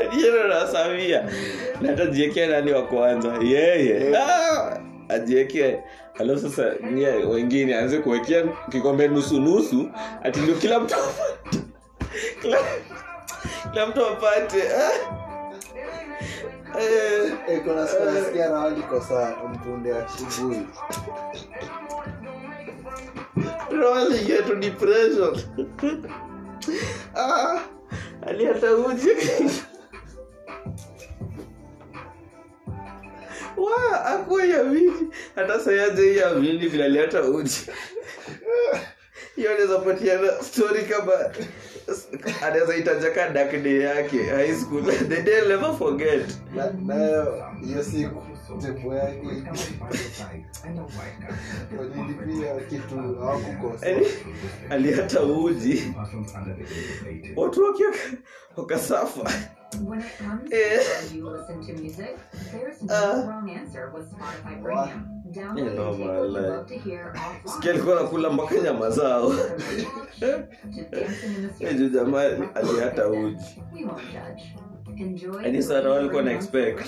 jero 0.20 0.48
nasamia 0.48 1.30
na 1.80 1.88
hata 1.90 2.06
jiekea 2.06 2.46
nani 2.48 2.72
wa 2.72 2.82
kwanza? 2.82 3.34
Yeye. 3.42 4.16
Ah, 4.16 4.78
ajiekee 5.08 5.78
alafu 6.18 6.40
sasa 6.50 6.74
nye 6.92 7.06
wengine. 7.06 7.74
Aanze 7.76 7.98
kuwekea 7.98 8.44
kikombe 8.70 9.08
nusu 9.08 9.40
nusu 9.40 9.88
ati 10.22 10.40
ndio 10.40 10.54
kila 10.54 10.80
mtu 10.80 10.94
kila, 12.42 12.58
kila 13.72 13.86
mtu 13.86 14.06
apate. 14.06 14.62
Ah. 14.62 14.90
Eh, 16.80 17.32
Eh, 17.48 17.60
kuna 17.64 17.86
siku 17.88 18.04
nasikia 18.04 18.48
rawali 18.50 18.82
kosa 18.82 19.36
mpunde 19.54 19.92
asubuhi. 19.96 20.60
Rolling 23.70 24.30
yetu 24.30 24.56
depression. 24.56 25.36
Ah, 27.16 27.58
aliata 28.26 28.74
uji 28.74 29.08
wa 33.56 34.04
akuwa 34.06 34.42
hata 35.34 35.60
sayaje 35.60 36.16
ya 36.16 36.34
vili 36.34 36.68
vile 36.68 36.84
aliata 36.84 37.22
uji 37.22 37.66
hiyo 39.36 39.50
anaweza 39.52 39.78
patiana 39.78 40.42
story 40.42 40.82
kama 40.82 41.12
anaweza 42.46 42.76
itajaka 42.76 43.28
dakde 43.28 43.80
yake 43.80 44.22
high 44.22 44.54
school. 44.54 44.82
The 44.84 45.22
day 45.22 45.38
I'll 45.38 45.48
never 45.48 45.74
forget. 45.76 46.26
Nayo 46.86 47.44
hiyo 47.64 47.84
siku 47.84 48.22
tembo 48.62 48.94
yake. 48.94 49.26
Walilipia 51.78 52.54
kitu 52.68 52.96
hawakukosa. 52.96 53.88
Yaani, 53.88 54.06
aliata 54.70 55.22
uji 55.22 55.94
watu 57.36 57.64
wakiwa 57.64 57.92
wakasafa 58.56 59.30
When 59.86 60.00
it 60.00 60.18
comes 60.18 60.52
Eh. 60.52 60.78
to 60.78 60.84
how 60.84 61.14
you 61.16 61.30
listen 61.30 61.60
to 61.66 61.72
music, 61.82 62.18
there's 62.52 62.82
no 62.82 63.24
wrong 63.26 63.50
answer 63.50 63.90
with 63.94 64.10
Spotify 64.12 64.62
Premium. 64.62 65.06
Sikia 67.44 67.70
alikuwa 67.70 67.94
nakula 68.02 68.30
mpaka 68.30 68.54
nyama 68.54 68.90
zao. 68.90 69.32
Jamaa 71.92 72.22
aliata 72.54 73.08
uji 73.08 73.62
We 73.74 73.84
won't 73.84 74.02
judge. 74.12 74.56
Enjoy 74.96 75.52
the 75.52 75.62
sana 75.62 75.80
flavor 75.80 75.90
walikuwa 75.96 76.22
na 76.22 76.32
expect. 76.32 76.86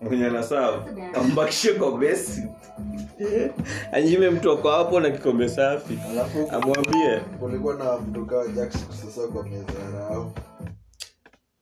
Mwenye 0.00 0.26
anasafu 0.26 0.80
ambakishe 1.14 1.74
kobesi 1.74 2.48
anyime 3.92 4.30
mtu 4.30 4.52
ako 4.52 4.70
hapo 4.70 5.00
na 5.00 5.10
kikombe 5.10 5.48
safi 5.48 5.98
amwambie. 6.50 7.20
kulikuwa 7.40 7.74
na 7.74 7.96
mtu 7.98 8.26
kawa 8.26 8.48
Jackson 8.48 8.80
sasa 9.04 9.28
kwa 9.28 9.42
meza 9.42 9.72
ya 9.72 10.24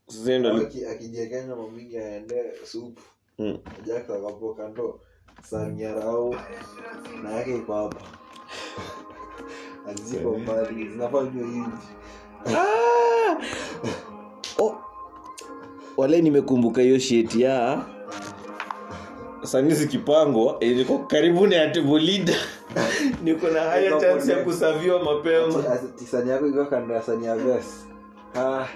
rao 0.08 1.56
mamingi 1.56 1.98
aende 1.98 2.52
supu. 2.64 3.02
Mm. 3.38 3.58
Jackson 3.86 4.16
akapo 4.16 4.54
kando. 4.54 5.00
Rao 5.94 6.34
na 7.22 7.30
yake 7.30 7.56
iko 7.56 7.74
hapa. 7.74 8.00
Aziko 9.88 10.38
mbali. 10.38 10.88
Zinafaa 10.88 11.24
jua 11.24 11.46
hivi 11.46 11.66
Ah! 12.56 13.36
Oh. 14.58 14.78
wale 15.96 16.22
nimekumbuka 16.22 16.82
hiyo 16.82 16.98
sheti 16.98 17.42
ya 17.42 17.84
sani 19.42 19.74
zikipangwa 19.74 20.56
eh, 20.60 20.76
niko 20.76 20.98
karibu 20.98 21.46
ni 21.46 21.54
yatebulida 21.54 22.34
niko 23.24 23.48
na 23.48 23.60
haya 23.60 24.00
chance 24.00 24.32
ya 24.32 24.44
kusaviwa 24.44 25.02
mapema. 25.04 25.64
Sani 26.10 26.30
yako 26.30 26.46
iko 26.46 26.64
kando 26.64 26.94
ya 26.94 27.02
sani 27.02 27.26
ya 27.26 27.36
ves 27.36 27.86
ah, 28.34 28.66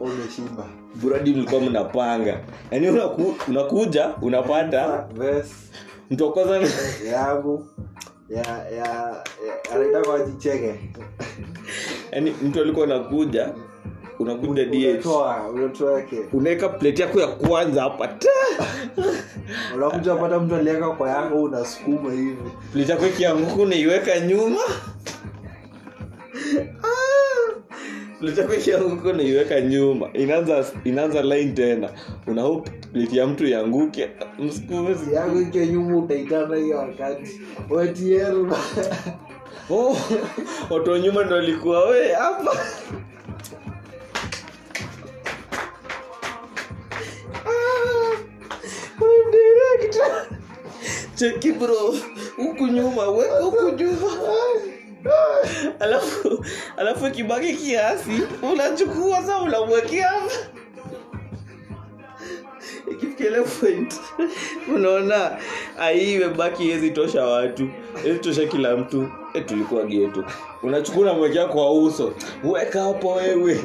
umeshiba 0.00 0.66
buradi 0.94 1.34
mlikuwa 1.34 1.60
mnapanga. 1.60 2.40
Yaani 2.70 2.88
unaku, 2.90 3.34
unakuja 3.48 4.14
unapata. 4.22 5.06
Mtu 6.10 6.24
wa 6.24 6.32
kwanza 6.32 6.60
yangu. 7.06 7.66
Ya 8.28 8.42
ya 8.76 8.86
ya- 8.86 9.24
anaita 9.74 10.00
kwa 10.04 10.18
jicheke 10.20 10.74
yaani 12.12 12.34
mtu 12.42 12.60
alikuwa 12.60 12.86
unakuja 12.86 13.54
unakuja 14.18 14.66
unaweka 16.32 16.68
plate 16.68 17.02
yako 17.02 17.20
ya 17.20 17.26
kwanza 17.26 17.82
hapa. 17.82 18.08
Unakuja 19.76 20.14
pata 20.14 20.38
mtu 20.40 20.54
aliweka 20.56 20.90
kwa 20.90 21.10
yako 21.10 21.42
unasukuma 21.42 22.12
hivi. 22.12 22.36
Plate 22.72 22.92
yako 22.92 23.06
ikianguka 23.06 23.62
unaiweka 23.62 24.20
nyuma. 24.20 24.60
Ah! 26.82 27.47
Plate 28.20 28.70
yako 28.70 29.08
unaiweka 29.10 29.60
nyuma. 29.60 30.08
Inaanza 30.12 30.64
inaanza 30.84 31.22
line 31.22 31.52
tena. 31.52 31.90
Una 32.26 32.42
hope 32.42 32.70
plate 32.92 33.16
ya 33.16 33.26
mtu 33.26 33.46
ianguke 33.46 34.10
msukuzi 34.38 35.14
yangu 35.14 35.40
ikiwa 35.40 35.66
nyuma 35.66 35.96
utaitana 35.96 36.56
hiyo 36.56 36.78
wakati. 36.78 37.40
Wetiel 37.70 38.46
oh, 39.70 39.96
watu 40.70 40.90
wa 40.90 40.98
nyuma 40.98 41.24
ndo 41.24 41.34
walikuwa 41.36 41.88
we 41.88 42.12
hapa. 42.12 42.52
Ah, 47.46 48.16
we 49.00 49.38
cheki 51.14 51.52
bro 51.52 51.94
huku 52.36 52.66
nyuma 52.66 53.08
weka 53.10 53.40
huku 53.40 53.70
nyuma 53.70 54.12
alafu 55.80 56.44
alafu 56.76 57.10
kibaki 57.10 57.54
kiasi 57.54 58.22
unachukua 58.52 59.22
sa 59.22 59.38
unamwekea 59.42 60.12
ile 63.28 63.42
point 63.42 64.00
unaona 64.74 65.38
ai 65.78 66.14
imebaki 66.14 66.64
iwezi 66.68 66.90
tosha 66.90 67.24
watu. 67.24 67.68
Iwezi 68.04 68.18
tosha 68.20 68.46
kila 68.46 68.76
mtu. 68.76 69.08
E, 69.34 69.40
tulikuwa 69.40 69.84
geto 69.84 70.24
unachukua 70.62 71.02
unamwekea 71.02 71.46
kwa 71.46 71.72
uso. 71.72 72.12
Weka 72.44 72.82
hapo 72.82 73.12
wewe. 73.12 73.60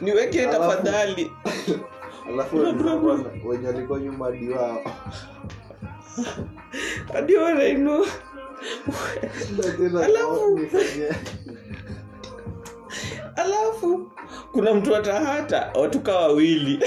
Niweke 0.00 0.46
tafadhali. 0.46 1.30
alafu 2.28 2.56
wenye 3.44 3.66
walikuwa 3.66 4.00
nyuma 4.00 4.26
adiwao 4.26 4.80
hadi 7.12 7.36
wanainua 7.36 8.06
Alafu- 10.04 10.60
alafu 13.36 14.10
kuna 14.52 14.74
mtu 14.74 14.96
atahata 14.96 15.70
watuka 15.74 16.14
wawili. 16.16 16.78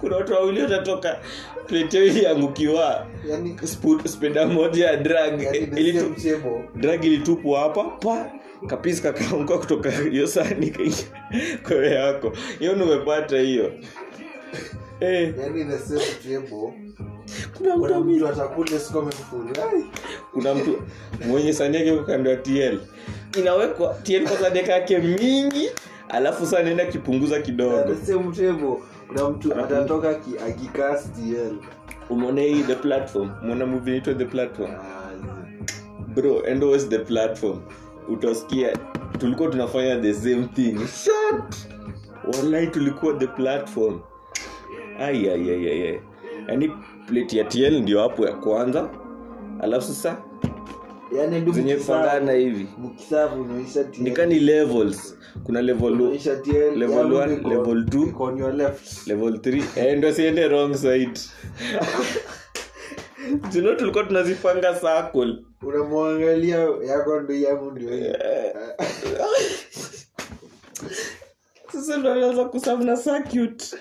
Kuna 0.00 0.16
watu 0.16 0.32
wawili 0.32 0.62
watatoka 0.62 1.18
plate 1.66 2.10
hii 2.10 2.22
yangukiwa 2.22 3.06
yani 3.28 3.58
speda 4.04 4.46
moja 4.46 4.86
ya 4.86 4.96
drag 4.96 5.42
yani 5.42 5.58
Ilitu- 5.58 6.14
drag 6.74 7.04
ilitupwa 7.04 7.60
hapa 7.60 7.84
pa 7.84 8.30
kapisi 8.66 9.02
kakaamka 9.02 9.58
kutoka 9.58 9.90
hiyo 9.90 10.26
sani 10.26 10.74
kwewe 11.66 11.90
yako. 11.90 12.32
Hiyo 12.58 12.74
nimepata 12.74 13.38
hiyo. 13.38 13.72
Eh, 15.00 15.34
yani 15.40 15.64
kuna 17.58 18.00
mtu 18.00 18.28
atakule 18.28 18.78
sikome 18.78 19.12
kuna 20.32 20.54
mtu 20.54 20.82
mwenye 21.28 21.52
sani 21.52 21.76
yake 21.76 21.98
kando 22.06 22.30
ya 22.30 22.36
tl 22.36 22.78
inawekwa 23.38 23.94
tl 24.02 24.22
kwa 24.28 24.36
sadeka 24.38 24.72
yake 24.72 24.98
mingi 24.98 25.70
alafu 26.08 26.46
saa 26.46 26.62
naenda 26.62 26.86
kipunguza 26.86 27.40
kidogo. 27.40 27.96
Kuna 29.08 29.28
mtu 29.30 29.54
atatoka 29.60 30.14
umeona 32.10 32.40
hii 32.42 32.62
the 32.62 32.74
platform? 32.74 33.30
Umeona 33.42 33.66
movie 33.66 34.00
the 34.14 34.24
platform? 34.24 34.70
Bro 36.14 36.42
and 36.50 36.62
always 36.62 36.88
the 36.88 36.98
platform? 36.98 37.60
Utasikia 38.08 38.76
tulikuwa 39.18 39.50
tunafanya 39.50 40.00
the 40.00 40.14
same 40.14 40.48
thing. 40.54 40.78
Shut! 40.78 41.54
wallahi 42.36 42.66
tulikuwa 42.66 43.14
the 43.14 43.26
platform. 43.26 44.00
Aiaiaiai 45.00 46.00
yaani 46.48 46.72
plate 47.06 47.38
ya 47.38 47.44
tl 47.44 47.80
ndio 47.80 48.00
hapo 48.00 48.26
ya 48.26 48.32
kwanza. 48.32 48.88
Alafu 49.60 49.86
sasa 49.86 50.16
yani 51.16 51.52
zenye 51.52 51.76
pangana 51.76 52.32
hivi. 52.32 52.68
nikani 53.98 54.40
levels. 54.40 55.16
Kuna 55.44 55.62
level 55.62 55.92
level 56.76 56.96
yangu 56.98 57.14
one, 57.14 57.36
level 57.48 57.86
two. 57.86 58.02
iko 58.02 58.24
on 58.24 58.38
your 58.38 58.54
left. 58.54 59.06
Level 59.06 59.34
3 59.34 59.62
endo 59.76 59.96
ndo 59.98 60.12
siende 60.12 60.48
wrong 60.48 60.74
side. 60.74 61.20
Zino 63.50 63.74
tulikuwa 63.74 64.04
tunazipanga 64.04 64.74
circle? 64.74 65.38
Unamwangalia 65.62 66.58
yako 66.86 67.20
ndio 67.20 67.36
yangu 67.40 67.70
ndio 67.70 67.90
sasa 71.74 71.96
ndo 71.96 72.12
anaanza 72.12 72.44
circuit. 72.96 73.76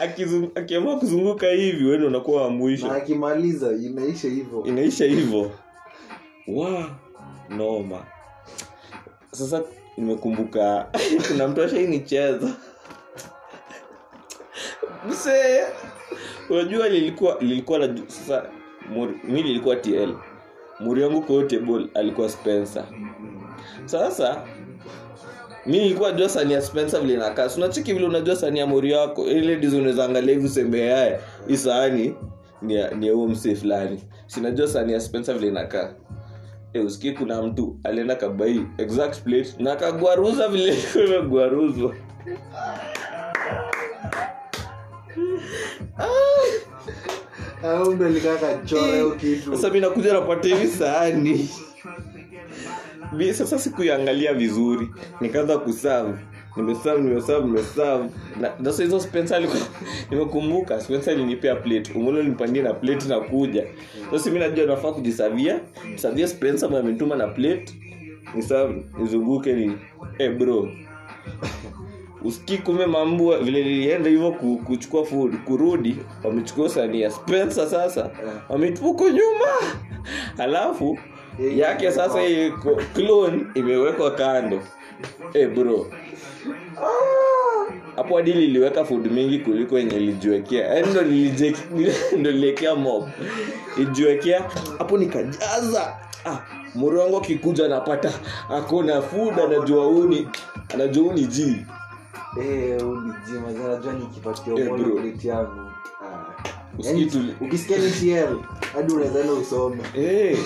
Akizung- 0.00 0.50
akiamua 0.58 0.98
kuzunguka 0.98 1.46
hivi 1.50 1.84
weni 1.84 2.06
unakuwa 2.06 2.42
wa 2.42 2.48
na 2.50 2.56
mwisho 2.56 2.90
akimaliza 2.92 3.72
inaisha 3.72 4.28
hivyo. 4.28 4.64
Inaisha 4.66 5.04
hivyo. 5.04 5.50
Wa 6.56 6.90
noma. 7.50 8.04
Sasa 9.32 9.62
nimekumbuka 9.96 10.86
kuna 11.28 11.48
mtu 11.48 11.62
ashainicheza. 11.62 12.48
Msee 15.08 15.60
unajua 16.50 16.88
lilikuwa 16.88 17.36
lilikuwa 17.40 17.78
na 17.78 17.98
sasa 18.06 18.44
muri- 18.92 19.20
mi 19.24 19.42
lilikuwa 19.42 19.76
tl 19.76 20.14
muri 20.80 21.02
yangu 21.02 21.20
kwa 21.22 21.34
hiyo 21.34 21.46
table 21.48 21.86
alikuwa 21.94 22.28
spencer. 22.28 22.84
Sasa 23.84 24.42
mi 25.66 25.78
nilikuwa 25.78 26.10
najua 26.12 26.28
sani 26.28 26.52
ya 26.52 26.62
spencer 26.62 27.00
vile 27.00 27.14
inakaa. 27.14 27.48
Sunacheki 27.48 27.92
vile 27.92 28.06
unajua 28.06 28.36
sani 28.36 28.58
ya 28.58 28.66
mori 28.66 28.92
yako? 28.92 29.26
Ile 29.26 29.56
dizi 29.56 29.76
unaweza 29.76 30.04
angalia 30.04 30.34
hivi 30.34 30.46
useme 30.46 30.90
haya 30.90 31.20
hii 31.48 31.56
sahani 31.56 32.14
ni 32.62 33.06
ya 33.06 33.12
huo 33.14 33.28
msee 33.28 33.54
fulani. 33.54 34.00
Sinajua 34.26 34.68
sani 34.68 34.92
ya 34.92 35.00
spencer 35.00 35.34
vile 35.34 35.48
inakaa? 35.48 35.92
E, 36.72 36.80
usikii 36.80 37.12
kuna 37.12 37.42
mtu 37.42 37.78
alienda 37.84 38.14
kabai 38.16 38.60
exact 38.78 39.22
plate 39.22 39.54
na 39.58 39.72
akagwaruza 39.72 40.48
vile 40.48 40.74
imegwaruzwa. 41.06 41.94
Kitu. 49.20 49.56
Sasa 49.56 49.70
mi 49.70 49.80
nakuja 49.80 50.12
napata 50.12 50.48
hivi 50.48 50.68
sahani 50.68 51.48
sasa 53.32 53.58
sikuiangalia 53.58 54.34
vizuri. 54.34 54.90
Nikaanza 55.20 55.58
kusavu 55.58 56.18
nimesavu 56.56 57.02
nimesavu 57.02 57.46
nimesavu 57.46 58.10
na 58.40 58.50
sasa 58.64 58.82
hizo 58.82 59.00
spencer 59.00 59.36
alikuwa 59.36 59.62
nimekumbuka. 60.10 60.80
Spencer 60.80 61.14
alinipea 61.14 61.56
plate. 61.56 61.92
Umulo 61.94 62.22
nipandia 62.22 62.62
na 62.62 62.74
plate 62.74 63.08
na 63.08 63.20
kuja. 63.20 63.64
Sasa 64.10 64.30
mi 64.30 64.38
najua 64.38 64.66
nafaa 64.66 64.92
kujisavia. 64.92 65.60
Savia 65.96 66.28
spencer 66.28 66.70
mwenye 66.70 66.88
ametuma 66.88 67.16
na 67.16 67.26
plate. 67.26 67.74
Nisavu 68.34 68.84
nizunguke 68.98 69.52
ni 69.52 69.72
eh 70.18 70.36
bro. 70.38 70.68
Usikii 72.24 72.58
kume 72.58 72.86
mambua 72.86 73.38
vile 73.38 73.64
nilienda 73.64 74.10
hivyo 74.10 74.32
kuchukua 74.66 75.04
food 75.04 75.36
kurudi 75.44 75.96
wamechukua 76.24 76.68
sania 76.68 77.10
spencer 77.10 77.66
sasa. 77.66 78.10
Wametupuko 78.48 79.04
nyuma. 79.08 79.76
Halafu 80.36 80.98
yake 81.40 81.92
sasa 81.92 82.22
iko 82.22 82.80
clone 82.94 83.46
imewekwa 83.54 84.10
kando. 84.10 84.60
Hey 85.32 85.46
bro. 85.46 85.86
Hapo 87.96 88.16
hadi 88.16 88.32
liliweka 88.32 88.84
food 88.84 89.12
mingi 89.12 89.38
kuliko 89.38 89.78
yenye 89.78 89.98
lijiwekea 89.98 90.74
yaani 90.74 90.90
ndo 90.90 91.02
ndo 92.18 92.32
niliekea 92.32 92.74
mob. 92.74 93.08
Ijiwekea 93.78 94.50
hapo 94.78 94.98
nikajaza. 94.98 95.96
Ah, 96.24 96.38
mori 96.74 96.96
wangu 96.98 97.16
akikuja 97.16 97.64
anapata. 97.66 98.12
Akona 98.50 99.02
food 99.02 99.40
anajua 99.40 99.88
uni 99.88 100.28
anajua 100.74 101.04
uni 101.12 101.24
jii 101.26 101.56
hey, 102.34 102.76
uni 102.76 103.12
Eh, 104.56 105.24
yangu 105.24 105.69
ukisikia 107.40 107.78
ni 107.78 107.90
tl 107.90 108.36
hadi 108.74 108.92
unawezaenda 108.92 109.32
usome. 109.32 109.82
Hey, 109.92 110.36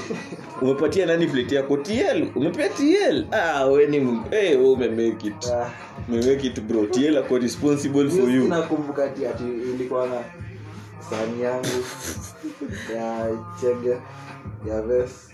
umepatia 0.62 1.06
nani 1.06 1.26
plate 1.26 1.54
yako? 1.54 1.76
Tl 1.76 2.26
umepea 2.34 2.68
tl 2.68 3.24
ah, 3.32 3.66
we 3.66 3.86
hey, 4.30 4.56
we 4.56 4.64
umemake 4.68 5.26
it. 5.26 5.46
Ah. 5.46 5.70
umemake 6.08 6.46
it 6.46 6.60
bro. 6.60 6.86
Tl 6.86 7.18
ako 7.18 7.38
responsible 7.38 8.10
for 8.10 8.30
you. 8.30 8.48
nakumbuka 8.48 9.04
ati 9.04 9.26
ati 9.26 9.44
ilikuwa 9.44 10.06
na 10.06 10.24
sahani 11.10 11.42
yangu 11.42 11.84
ya 12.94 13.30
chege 13.60 13.96
ya 14.68 14.82
ves 14.82 15.30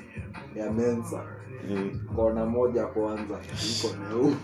ya 0.57 0.71
mensa. 0.73 1.23
Mm. 1.69 2.01
kona 2.17 2.47
moja 2.47 2.87
kwanza 2.87 3.39
iko 3.71 3.89
neu 3.97 4.35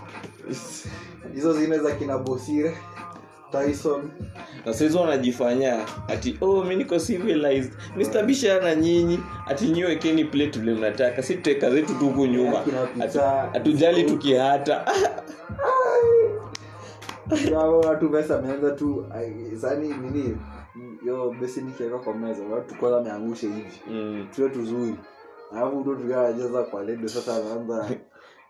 hizo 1.34 1.52
zine 1.52 1.78
za 1.78 1.90
kina 1.90 2.18
bosire 2.18 2.76
tyson. 3.52 4.10
Na 4.66 4.74
saizi 4.74 4.96
wanajifanya 4.96 5.86
ati 6.08 6.38
oh 6.40 6.64
mi 6.64 6.76
niko 6.76 6.98
civilized. 6.98 7.72
Mr 7.96 8.22
bisha 8.22 8.60
na 8.60 8.74
nyinyi 8.74 9.20
ati 9.46 9.68
nyiwekeni 9.68 10.24
plate 10.24 10.58
vile 10.58 10.74
mnataka. 10.74 11.22
Si 11.22 11.34
tuteka 11.34 11.70
zetu 11.70 11.94
tu 11.94 12.06
huku 12.06 12.26
nyuma. 12.26 12.64
Hatujali 13.52 14.04
tukihata. 14.04 14.84
Watu 17.84 18.10
pesa 18.10 18.38
ameanza 18.38 18.70
tu. 18.70 19.06
Sani 19.60 19.88
nini 19.88 20.36
yo 21.06 21.34
besi 21.40 21.60
nikiweka 21.60 21.98
kwa 21.98 22.14
meza. 22.14 22.42
Watu 22.44 22.74
kwanza 22.74 22.98
ameangusha 22.98 23.46
hivi. 23.46 23.80
Mm. 23.90 24.28
tuwe 24.36 24.48
tuzuri 24.48 24.94
alafu 25.52 25.84
kwa 26.70 26.84
ledo 26.84 27.08
sasa 27.08 27.36
anaanza. 27.36 27.90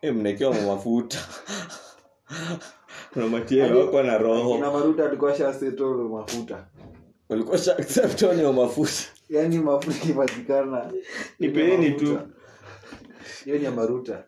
E, 0.02 0.10
mnaekewa 0.10 0.54
mafuta 0.54 1.18
na 3.16 3.26
matiela 3.26 3.76
wako 3.76 4.02
na 4.02 4.18
roho. 4.18 4.58
Na 4.58 4.70
maruta 4.70 5.04
alikuwa 5.06 5.34
shasetolo 5.34 6.08
mafuta. 6.08 6.66
Walikuwa 7.28 7.58
sha 7.58 7.76
accept 7.78 8.22
on 8.22 8.38
your 8.38 8.54
mafuta. 8.54 8.92
Yaani 9.28 9.58
mafuta 9.58 9.96
ikipatikana 9.96 10.92
nipeeni 11.38 11.90
tu. 11.90 12.18
Hiyo 13.44 13.58
ni 13.58 13.64
ya 13.64 13.70
maruta. 13.70 14.24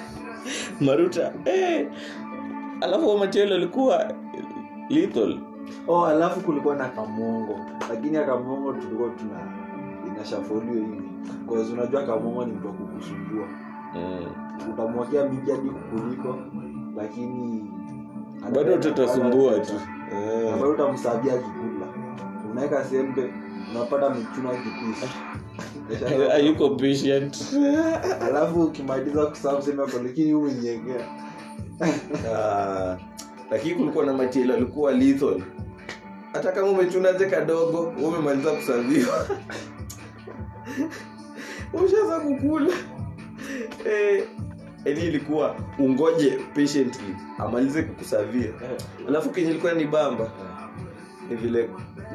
Maruta 0.80 1.32
eh. 1.44 1.88
alafu 2.80 3.18
matielo 3.18 3.54
alikuwa 3.54 4.14
lethal. 4.90 5.38
Oh 5.88 6.06
alafu 6.06 6.40
kulikuwa 6.40 6.76
na 6.76 6.88
kamongo. 6.88 7.58
Lakini 7.90 8.16
akamongo 8.16 8.72
tulikuwa 8.72 9.10
tuna 9.10 9.52
inashafolio 10.06 10.72
hivi. 10.74 11.02
Unajua 11.72 12.02
kamongo 12.06 12.44
ni 12.44 12.52
mtu 12.52 12.66
wa 12.66 12.72
kukusumbua. 12.72 13.48
Mm. 13.94 14.26
utamwakia 14.72 15.24
mingi 15.24 15.50
hadi 15.50 15.70
kukuliko 15.70 16.38
lakini 16.96 17.70
bado 18.54 18.76
tutasumbua 18.76 19.58
tu. 19.60 19.72
Na 20.44 20.56
bado 20.56 20.70
utamsabia 20.70 21.32
kikula 21.38 21.86
unaweka 22.50 22.84
sembe 22.84 23.32
unapata 23.70 24.16
ayuko 26.34 26.70
patient 26.70 27.36
alafu 28.22 28.62
ukimaliza 28.62 29.26
kusabu 29.26 29.62
sema 29.62 29.86
lakini 30.04 30.34
Ah, 32.34 32.96
lakini 33.50 33.74
kulikuwa 33.74 34.06
na 34.06 34.12
matielo 34.12 34.54
alikuwa 34.54 34.92
lethal. 34.92 35.42
Hata 36.32 36.52
kama 36.52 36.68
umechunaje 36.68 37.26
kadogo 37.26 37.80
umemaliza 38.04 38.50
kusaviwa 38.52 39.26
ushaza 41.84 42.20
kukula. 42.20 42.72
Eh, 43.86 44.24
yani 44.84 45.00
ilikuwa 45.00 45.56
ungoje 45.78 46.38
patiently 46.54 47.16
amalize 47.38 47.82
kukusavia. 47.82 48.50
Alafu 49.08 49.30
kenye 49.30 49.50
ilikuwa 49.50 49.72
ni 49.72 49.84
bamba 49.84 50.30
ni 51.30 51.36
vile 51.36 51.68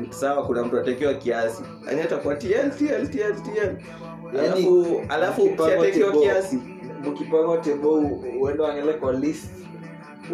sawa 0.09 0.45
kuna 0.45 0.63
mtu 0.63 0.79
atekewa 0.79 1.13
kiasi. 1.13 1.63
Yani 1.87 2.01
atakuwa 2.01 2.35
tl 2.35 2.69
tl 2.77 3.07
tl 3.07 3.33
tl 3.41 3.75
alafu 4.35 5.01
alafu 5.09 5.43
ukiatekewa 5.43 6.11
kiasi. 6.11 6.59
Mkipanga 7.11 7.57
tebo 7.57 7.99
uende 8.41 8.63
wangele 8.63 8.93
kwa 8.93 9.13
list 9.13 9.49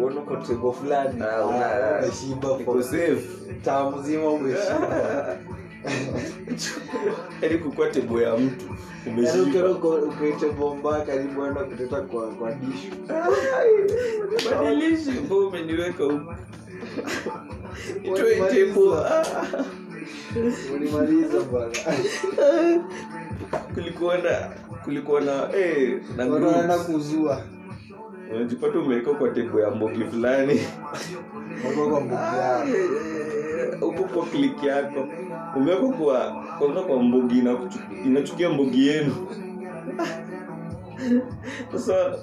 uone 0.00 0.20
kwa 0.20 0.36
tebo 0.36 0.72
fulani. 0.72 1.22
Ah, 1.22 1.36
Ah, 1.36 1.98
umeshiba 2.02 2.82
safe. 2.82 3.22
taa 3.64 3.84
umeshiba 3.84 4.30
yani 7.42 7.58
kukua 7.58 7.88
tebo 7.88 8.20
ya 8.22 8.36
mtu 8.36 8.66
Yaani 9.06 9.62
uko- 9.72 9.94
ukaite 9.96 10.50
bomba 10.50 11.00
karibu 11.00 11.46
enda 11.46 11.64
kuteta 11.64 12.00
kwa 12.00 12.28
kwa 12.28 12.52
dishu 12.52 12.92
badilishi 14.50 15.10
mbo 15.10 15.48
umeniweka 15.48 16.04
huku 16.04 16.34
itoe 18.04 18.40
tebo 18.50 18.96
ulimaliza 20.74 21.38
kulikuwa 23.74 24.18
na 24.18 24.50
kulikuwa 24.84 25.20
na 25.20 25.56
eh, 25.56 26.00
na 26.66 26.78
kuzua. 26.78 27.42
Unajipata 28.34 28.78
umeweka 28.78 29.14
kwa 29.14 29.28
tebo 29.28 29.60
ya 29.60 29.70
mbogi 29.70 30.04
fulani 30.04 30.60
huko 33.80 34.02
kwa 34.04 34.26
kliki 34.26 34.66
yako. 34.66 35.08
Umewekwa 35.56 35.92
kwa 35.92 36.44
kwanza 36.58 36.80
kwa 36.80 37.02
mbogi 37.02 37.42
inachukia 38.04 38.50
mbogi 38.50 38.86
yenu. 38.86 39.14
Sasa 41.72 42.14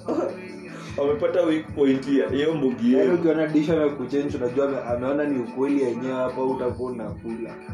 wamepata 0.96 1.42
weak 1.42 1.74
point 1.74 2.08
ya 2.08 2.28
hiyo 2.30 2.54
mbogi 2.54 2.92
yaani 2.94 3.06
yenu. 3.06 3.14
ukiona 3.14 3.46
dish 3.46 3.70
amekuchenji 3.70 4.36
unajua 4.36 4.86
ameona 4.86 5.24
ni 5.24 5.38
ukweli 5.38 5.82
yenyewe 5.82 6.14
hapa 6.14 6.44
utakuwa 6.44 6.92
unakula. 6.92 7.54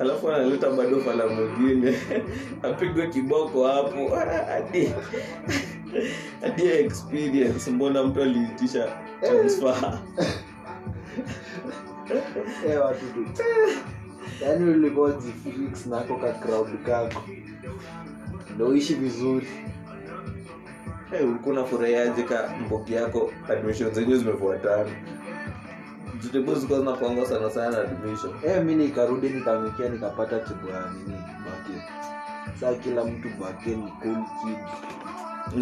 Alafu 0.00 0.30
analeta 0.30 0.70
bado 0.70 1.00
fala 1.00 1.24
mwingine. 1.26 1.94
Apigwe 2.62 3.06
kiboko 3.06 3.66
hapo. 3.66 4.08
Hadi 4.48 4.92
hadi 6.40 6.66
experience. 6.68 7.70
Mbona 7.70 8.02
mtu 8.04 8.22
aliitisha 8.22 8.88
transfer 9.20 9.98
Eh, 12.10 12.80
watu 12.84 13.06
tu 13.06 13.26
yaani 14.42 14.70
ulikuwa 14.70 15.12
jifix 15.12 15.86
nako 15.86 16.16
ka 16.16 16.32
crowd 16.32 16.68
kako. 16.86 17.22
Ndo 18.54 18.66
uishi 18.66 18.94
vizuri. 18.94 19.46
Hey, 21.10 21.24
ulikuwa 21.26 21.52
unafurahiaje 21.54 22.22
ka 22.22 22.50
mboki 22.66 22.92
yako 22.94 23.30
admission? 23.50 23.90
Zenyewe 23.94 24.18
zimefuatana. 24.18 24.90
Zitebo 26.20 26.54
zilikuwa 26.54 26.78
zinakwanga 26.78 27.26
sana 27.26 27.50
sana 27.50 27.78
admission. 27.80 28.32
Eh 28.46 28.64
mi 28.64 28.74
nikarudi 28.74 29.28
nikamikia 29.28 29.88
nikapata 29.88 30.38
tibu 30.38 30.68
ya 30.68 30.90
nini? 30.90 31.18
Bake. 31.44 31.82
Saa 32.60 32.74
kila 32.74 33.04
mtu 33.04 33.28
bake 33.40 33.70
ni 33.70 33.92
cool 34.02 34.24
kid. 34.42 34.58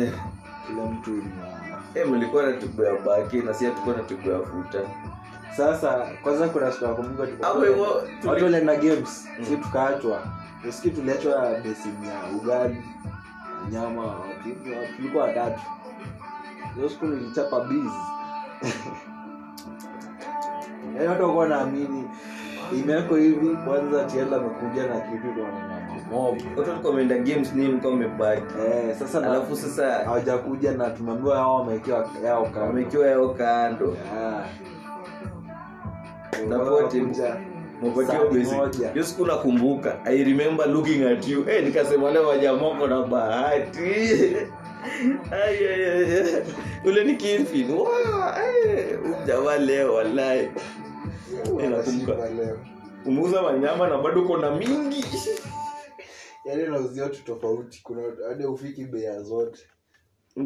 Eh, 0.03 0.13
kila 0.67 0.85
mtu 0.87 1.11
na 1.11 1.79
eh, 1.95 2.09
mlikuwa 2.09 2.43
na 2.47 2.53
tibu 2.53 2.83
ya 2.83 2.95
bake 2.95 3.43
na 3.43 3.55
si 3.55 3.65
hatukuwa 3.65 3.97
na 3.97 4.03
tibu 4.03 4.31
ya 4.31 4.39
futa 4.41 4.79
sasa 5.57 6.07
kwanza 6.23 6.49
kuna 6.49 6.73
siku 6.73 6.85
watu 8.29 8.45
walienda 8.45 8.77
games 8.77 9.29
si 9.49 9.57
tukaachwa 9.57 10.23
uski 10.69 10.91
tuliachwa 10.91 11.55
besini 11.65 12.09
ya 12.09 12.21
ugali 12.39 12.77
nyama 13.73 14.15
tulikuwa 14.97 15.25
watatu. 15.25 15.61
Hiyo 16.77 16.89
siku 16.89 17.07
nilichapa 17.07 17.61
bizi 17.61 17.89
yaani 20.97 21.09
watu 21.09 21.23
wakuwa 21.23 21.49
naamini 21.49 22.05
imeweko 22.73 23.17
hivi 23.17 23.57
kwanza 23.57 24.05
tiela 24.05 24.37
amekuja 24.37 24.87
na 24.87 25.01
kitu 25.01 25.27
ndo 25.27 25.43
wananyama 25.43 25.95
mob. 26.11 26.39
Watu 26.57 26.71
walikuwa 26.71 26.91
wameenda 26.91 27.19
games 27.19 27.53
ni 27.55 27.69
mlikuwa 27.69 27.93
amebaki 27.93 28.43
eh, 28.67 28.97
sasa 28.99 29.19
alafu 29.19 29.57
sasa 29.57 29.93
hawajakuja 30.05 30.73
na 30.73 30.91
tumeambiwa 30.91 31.37
yao 31.37 31.55
wamewekewa 31.57 32.09
yao 32.25 32.43
kando. 32.45 32.61
wamekiwa 32.61 33.07
yao 33.07 33.29
kando. 33.29 33.97
Yeah. 34.15 34.45
Hiyo 38.93 39.05
siku 39.05 39.27
nakumbuka 39.27 40.01
i 40.05 40.25
remember 40.25 40.69
looking 40.69 41.03
at 41.07 41.29
you. 41.29 41.45
Hey, 41.45 41.63
nikasema 41.63 42.11
leo 42.11 42.29
wajamoko 42.29 42.87
na 42.87 43.03
bahati. 43.03 43.81
Ule 46.85 47.05
ni 47.05 47.15
kifin 47.17 47.79
jamaa 49.27 49.57
leo 49.59 49.95
walai 49.95 50.51
Eh, 51.61 51.71
nakumbuka. 51.71 52.29
umeuza 53.07 53.43
manyama 53.43 53.89
na 53.89 53.99
bado 53.99 54.23
uko 54.23 54.37
na 54.43 54.51
mingi. 54.51 55.05
Yaani 56.45 56.63
nauzia 56.63 57.03
watu 57.05 57.25
tofauti 57.25 57.81
kuna 57.83 58.03
hadi 58.29 58.45
ufiki 58.47 58.85
bea 58.85 59.23
zote. 59.23 59.61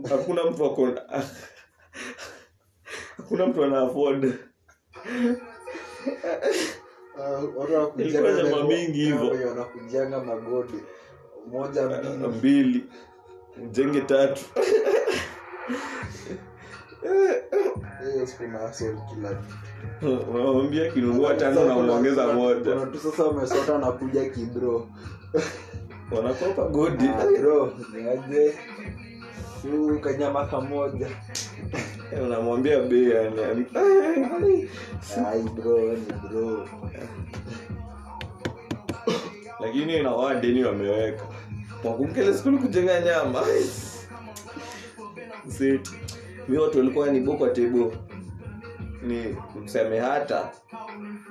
Hakuna 0.08 0.44
mtu 0.44 0.64
akona 0.64 1.00
hakuna 3.16 3.46
mtu 3.46 3.64
ana 3.64 3.80
afford 3.80 4.34
mingi 8.68 8.98
hivyo. 9.04 9.48
wanakujanga 9.48 10.20
magodi. 10.20 10.78
Moja 11.50 11.86
mbili. 11.86 12.28
mbili. 12.28 12.84
Mjenge 13.56 14.00
tatu. 14.00 14.44
Unawambia 20.02 20.92
kinungua 20.92 21.34
tano 21.34 21.64
na 21.64 21.76
unaongeza 21.76 22.26
moja. 22.26 22.86
tu 22.86 22.98
sasa 22.98 23.24
umesota 23.24 23.78
nakuja 23.78 24.30
kibro. 24.30 24.88
Wanakopa 26.16 26.64
godi. 26.64 27.04
Ah, 27.08 27.40
bro 27.40 27.72
niaje 27.92 28.52
Shu 28.52 28.77
kanyama 30.00 30.46
kamoja 30.46 31.06
unamwambia 32.26 32.80
bei 32.80 33.10
yani 33.10 33.66
bro 35.54 35.78
ni 35.92 36.12
bro. 36.30 36.68
Lakini 39.60 40.02
na 40.02 40.10
wadeni 40.10 40.64
wameweka. 40.64 41.24
Wakumkele 41.84 42.34
skulu 42.34 42.58
kujenga 42.58 43.00
nyama. 43.00 43.42
Sit. 45.48 45.90
mi 46.48 46.58
watu 46.58 46.78
walikuwa 46.78 47.10
ni 47.10 47.20
boko 47.20 47.48
tebo 47.48 47.92
ni 49.02 49.36
mseme 49.64 49.98
hata. 49.98 50.50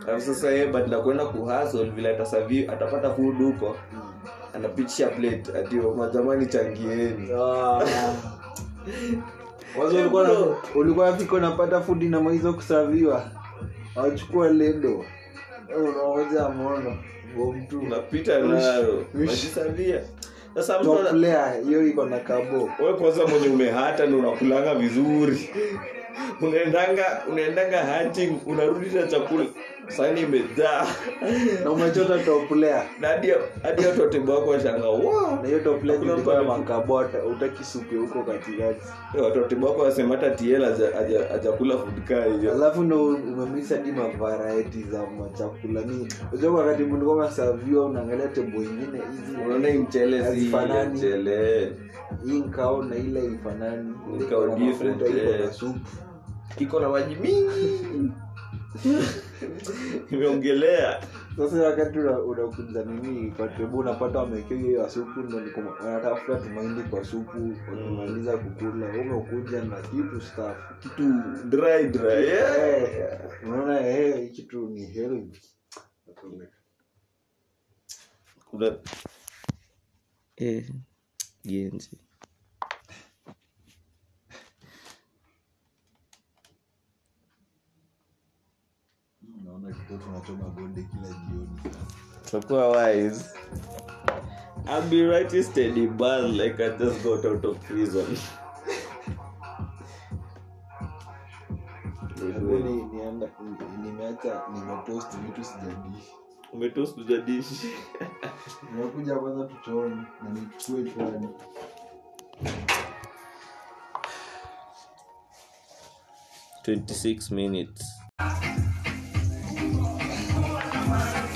Alafu 0.07 0.25
sasa 0.25 0.51
yeye 0.51 0.67
badala 0.67 0.99
kuenda 1.03 1.25
kuhasol 1.25 1.91
vile 1.91 2.09
atasavi 2.09 2.67
atapata 2.67 3.13
food 3.13 3.37
huko 3.37 3.75
anapitisha 4.53 5.07
plate 5.07 5.57
atio 5.59 5.93
majamani 5.95 6.45
changieni. 6.45 7.29
Ulikuwa 10.75 11.11
na 11.11 11.17
unapata 11.31 11.81
fudi 11.81 12.09
na 12.09 12.21
maizo 12.21 12.53
kusaviwa 12.53 13.31
wachukua 13.95 14.49
ledo. 14.49 15.05
Unaoja 15.77 16.49
mono. 16.49 16.97
Mtu. 17.55 17.79
Unapita 17.79 18.39
nayo 18.39 19.05
najisavia 19.13 20.01
sasa 20.55 20.79
mtu 20.79 20.99
ana- 20.99 21.09
player 21.09 21.53
hiyo 21.65 21.87
iko 21.87 22.05
na 22.05 22.19
kabo. 22.19 22.69
Wewe 22.79 22.93
kwanza 22.93 23.27
mwenye 23.27 23.47
umehata 23.47 24.05
ni 24.05 24.15
unakulanga 24.15 24.75
vizuri. 24.75 25.49
Unaendanga 26.41 27.23
unaendanga 27.31 27.83
hunting 27.97 28.39
unarudi 28.45 28.95
na 28.95 29.07
chakula 29.07 29.45
sani 29.87 30.21
imejaa. 30.21 30.87
Na 31.63 31.71
umechota 31.71 32.19
toplea 32.19 32.83
na 32.99 33.07
hadi 33.07 33.27
hadi 33.63 33.85
watu 33.85 34.31
wako 34.31 34.49
washanga 34.49 34.87
wow 34.89 35.35
na 35.41 35.47
hiyo 35.47 35.79
ilikuwa 35.83 36.35
huko 37.99 38.23
katikati. 38.23 38.81
Watu 39.23 39.65
wako 39.65 39.81
wasema 39.81 40.15
hata 40.15 40.29
tiel 40.31 40.63
hajakula 41.31 41.77
fudkaa 41.77 42.21
kaa 42.21 42.25
hiyo. 42.25 42.51
Alafu 42.53 42.83
ndo 42.83 43.05
umemisa 43.07 43.75
hadi 43.75 43.91
mavariety 43.91 44.83
za 44.83 45.03
machakula 45.19 45.81
mi 45.81 46.07
unajua 46.31 46.51
wakati 46.61 46.83
mtu 46.83 47.07
kama 47.09 47.31
saviwa 47.31 47.85
unaangalia 47.85 48.27
tebo 48.27 48.57
ingine 48.63 49.01
hizi 49.11 49.37
unaona 49.45 49.69
mchele 49.73 50.35
si 50.35 50.55
mchele. 50.93 51.71
Hii 52.25 52.39
nkao 52.39 52.83
na 52.83 52.95
ile 52.95 53.25
ifanani 53.25 53.93
Ile 54.15 54.25
Nkao 54.25 54.43
iko 54.47 54.57
na 54.57 54.65
different, 54.65 55.01
eh. 55.01 55.49
kiko 56.57 56.79
na 56.79 56.89
maji 56.89 57.15
mingi 57.15 58.11
imeongelea 60.11 61.01
sasa 61.37 61.63
wakati 61.63 61.99
unakuza 61.99 62.83
nini 62.83 63.31
kwa 63.31 63.49
unapata 63.73 64.19
wamekea 64.19 64.57
hiyo 64.57 64.81
ya 64.81 64.89
supu 64.89 65.19
wanatafuta 65.19 66.39
tumaindi 66.39 66.81
kwa 66.83 67.05
supu 67.05 67.55
wakimaliza 67.71 68.37
kukula 68.37 68.87
umekuja 68.87 69.63
na 69.63 69.81
kitu 69.81 70.21
staff 70.21 70.57
kitu 70.79 71.13
dry 71.45 71.87
dry 71.89 72.27
unaona 73.43 73.87
eh, 73.87 74.15
hii 74.19 74.29
kitu 74.29 74.69
ni 74.69 74.85
healthy 74.85 75.39
kuna 78.49 78.77
eh, 80.35 80.69
genzi 81.43 81.99
naona 89.43 90.16
tunachoma 90.27 90.49
bonde 90.55 90.83
kila 90.83 91.07
jioni 91.07 91.49
tutakuwa 92.25 92.67
wise. 92.67 93.25
I'll 94.67 94.89
be 94.89 95.05
right 95.05 95.43
steady 95.43 95.87
buzz 95.87 96.31
like 96.35 96.59
I 96.63 96.69
just 96.77 97.03
got 97.03 97.25
out 97.25 97.45
of 97.45 97.59
prison. 97.65 98.17
Nimeacha 103.83 104.41
nimetoast 104.53 105.17
vitu 105.17 105.43
sijadishi 105.43 106.13
umetost 106.53 106.95
hujadishi. 106.95 107.71
nimekuja 108.73 109.15
kwanza 109.15 109.45
tuchooni 109.45 109.95
na 110.23 110.29
nichukue 110.29 110.91
chwani 110.91 111.27
minutes 117.31 117.85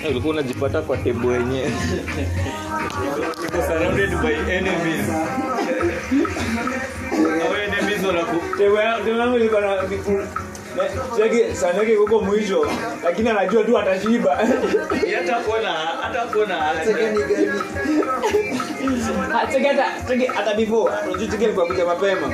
Tebo 0.01 0.29
unajipata 0.29 0.81
kwa 0.81 0.97
tebu 0.97 1.31
cheki 11.17 11.55
saneke 11.55 11.95
huko 11.95 12.19
mwisho 12.19 12.67
lakini 13.03 13.29
anajua 13.29 13.63
tu 13.63 13.77
atashiba. 13.77 14.35
Hata 20.35 20.53
before 20.57 20.93
kuja 21.65 21.85
mapema 21.85 22.33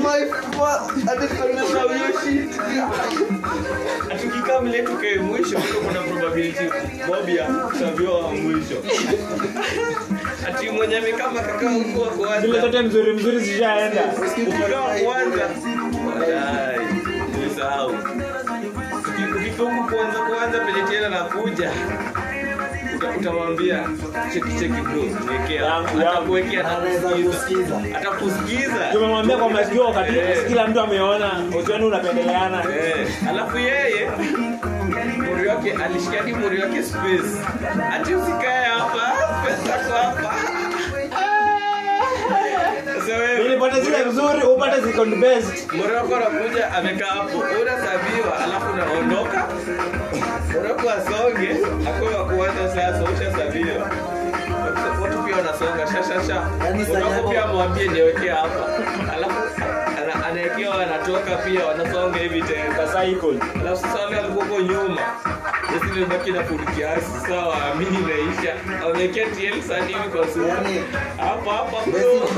my 0.00 0.26
father 0.56 1.28
tukikaa 4.22 4.60
mle 4.60 4.82
tukae 4.82 5.18
mwisho 5.18 5.58
kuna 5.86 6.00
probability. 6.02 6.64
Mobia 7.06 7.46
tutavyoa 7.72 8.32
mwisho. 8.32 8.76
Ati 10.48 10.70
mwenye 10.70 10.96
amekama 10.96 11.40
kaka 11.40 11.70
huko 11.70 12.00
kwanza. 12.00 12.40
Zile 12.40 12.60
zote 12.60 12.80
mzuri 12.82 13.12
mzuri 13.12 13.38
zishaenda. 13.38 14.02
Ukikaa 14.48 14.82
kwanza. 15.04 15.48
Nisahau 17.44 17.94
ukifungu 19.36 19.84
kwanza 19.84 20.18
kwanza 20.18 20.58
penye 20.60 20.82
tena 20.88 21.08
nakuja 21.08 21.70
uta- 23.08 23.18
utamwambia 23.20 23.84
cheki 24.32 24.48
cheki 24.58 24.80
bro 24.80 24.92
niwekea 25.02 25.62
Yangu, 25.64 25.88
yangu. 25.88 26.00
atakuwekea 26.08 26.60
atakusikiza 26.68 27.76
atakusikiza 27.98 28.92
tumemwambia 28.92 29.36
kwa 29.36 29.50
masikio 29.50 29.84
wakati 29.84 30.12
kila 30.48 30.66
mtu 30.66 30.80
ameona 30.80 31.30
usioni 31.60 31.84
unapendeleana. 31.84 32.62
Eh, 32.76 33.08
alafu 33.28 33.58
yeye 33.58 34.10
mori 35.30 35.48
wake 35.48 35.72
alishikia 35.84 36.18
hadi 36.18 36.32
mori 36.34 36.62
wake 36.62 36.82
space 36.82 37.30
ati 37.92 38.14
usikae 38.14 38.64
hapa 38.64 39.12
pesa 39.46 39.78
kwa 39.88 39.98
hapa. 39.98 40.34
Nilipata 43.42 43.80
zile 43.80 44.04
nzuri 44.04 44.42
upate 44.56 44.80
ziko 44.80 45.04
best. 45.04 45.72
mori 45.72 45.94
wako 45.94 46.16
anakuja 46.16 46.72
amekaa 46.72 47.06
hapo 47.06 47.38
unasabiwa 47.38 48.38
alafu 48.44 48.72
unaondoka 48.72 49.48
mori 50.54 50.68
wako 50.68 50.90
asonge 50.90 51.50
akuwe 51.88 52.14
wa 52.14 52.24
kuanza 52.24 52.68
sasa 52.74 53.02
ushasabiwa 53.04 53.90
Watu- 54.64 55.02
watu 55.02 55.22
pia 55.22 55.36
wanasonga 55.36 55.86
shashasha 55.86 56.46
Yaani 56.64 56.84
wako 57.04 57.28
pia 57.30 57.46
mwambie 57.46 57.88
niwekee 57.88 58.28
hapa. 58.28 58.66
Alafu 59.12 59.40
ana- 60.02 60.26
anaekewa 60.26 60.82
anatoka 60.86 61.36
pia 61.36 61.66
wanasonga 61.66 62.18
hivi 62.18 62.42
tena. 62.42 62.74
Alafu 63.60 63.82
sasa 63.82 64.04
wale 64.04 64.16
walikuwa 64.16 64.44
huko 64.44 64.60
nyuma 64.60 65.00
nimebaki 65.94 66.30
na 66.30 66.44
full 66.44 66.64
kiasi 66.76 67.26
sawa 67.28 67.56
amini 67.72 67.96
inaisha 67.98 68.54
wamekea 68.86 69.26
TL 69.30 69.62
sani 69.62 69.86
hivi 69.92 70.08
kwa 70.16 70.28
sumu 70.28 70.48
Yaani- 70.48 70.84
hapa 71.16 71.50
hapa 71.52 71.76
bro. 71.90 72.28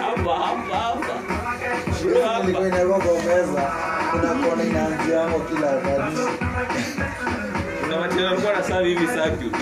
Hapa 0.00 0.34
hapa 0.46 0.76
hapa 0.76 1.14
bro 2.02 2.22
hapa 2.22 2.40
nilikuwa 2.46 2.68
inakuwa 2.68 2.98
kwa 2.98 3.14
meza. 3.14 3.72
Kuna 4.10 4.28
kona 4.48 4.64
inaanziamo 4.64 5.38
kila 5.40 5.66
wakati. 5.66 6.18
Kuna 7.84 7.98
machina 8.00 8.26
walikuwa 8.26 8.52
na 8.52 8.62
sawa 8.62 8.82
hivi 8.82 9.06
circuit 9.06 9.54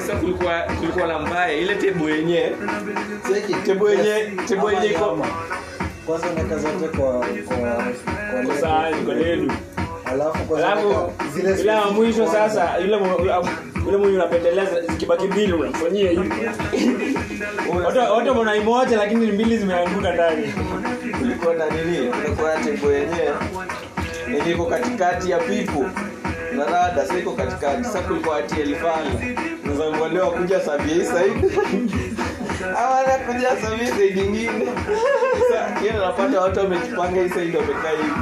sasa 0.00 0.16
kulikuwa 0.20 0.60
kulikuwa 0.62 1.06
na 1.06 1.18
mbaya. 1.18 1.52
Ile 1.52 1.74
tebo 1.74 2.10
yenyewe 2.10 2.56
Cheki. 3.34 3.54
tebo 3.54 3.90
yenye 3.90 4.32
tebo 4.48 4.72
yenye 4.72 4.86
iko 4.86 5.26
kwanza 6.06 6.26
unaweka 6.30 6.58
zote 6.58 6.88
kwa 6.98 7.12
kwa 7.48 7.56
kwa 7.56 8.42
kwa 8.46 8.56
sahani 8.60 8.96
kwa 9.04 9.14
dedu 9.14 9.52
alafu 10.12 11.12
ile 11.60 11.72
ya 11.72 11.84
mwisho 11.84 12.26
sasa 12.26 12.78
yule 12.78 13.96
mwenye 13.96 14.16
unapendelea 14.16 14.64
zikibaki 14.90 15.26
mbili 15.26 15.52
unafanyia 15.52 16.10
hivi. 16.10 16.32
Wote 18.66 18.96
lakini 18.96 19.32
mbili 19.32 19.58
zimeanguka 19.58 20.12
ndani. 20.12 20.52
Kulikuwa 21.18 21.54
na 21.54 21.64
nini? 21.70 22.08
Kulikuwa 22.12 22.56
tembo 22.56 22.92
yenyewe. 22.92 23.34
Iliko 24.46 24.64
katikati 24.66 25.30
ya 25.30 25.38
pipu. 25.38 25.86
Na 26.56 26.64
rada 26.64 27.18
iko 27.18 27.32
katikati. 27.32 27.84
Sa 27.84 28.00
kulikuwa 28.00 28.36
ati 28.36 28.54
pale 28.54 29.36
nazamwalewa 29.64 30.28
wakuja 30.28 30.60
sabia 30.60 31.04
saidi 31.04 31.40
awana 32.76 33.18
kuja 33.26 33.48
sabia 33.62 33.88
saidi 33.88 34.20
ingine 34.20 34.66
sa 35.50 35.80
yeye 35.82 35.92
anapata 35.92 36.40
watu 36.40 36.58
wamejipanga 36.58 37.20
hii 37.22 37.28
saidi 37.28 37.56
wamekaa 37.56 37.90
hivi 37.90 38.12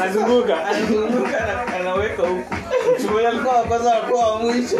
anazunguka. 0.00 0.64
Anazunguka 0.66 1.38
anaweka 1.80 2.22
huku. 2.22 2.54
Mchumoja 2.98 3.28
alikuwa 3.28 3.54
wa 3.56 3.62
kwanza 3.64 3.90
wakuwa 3.94 4.26
wa 4.32 4.38
mwisho. 4.38 4.76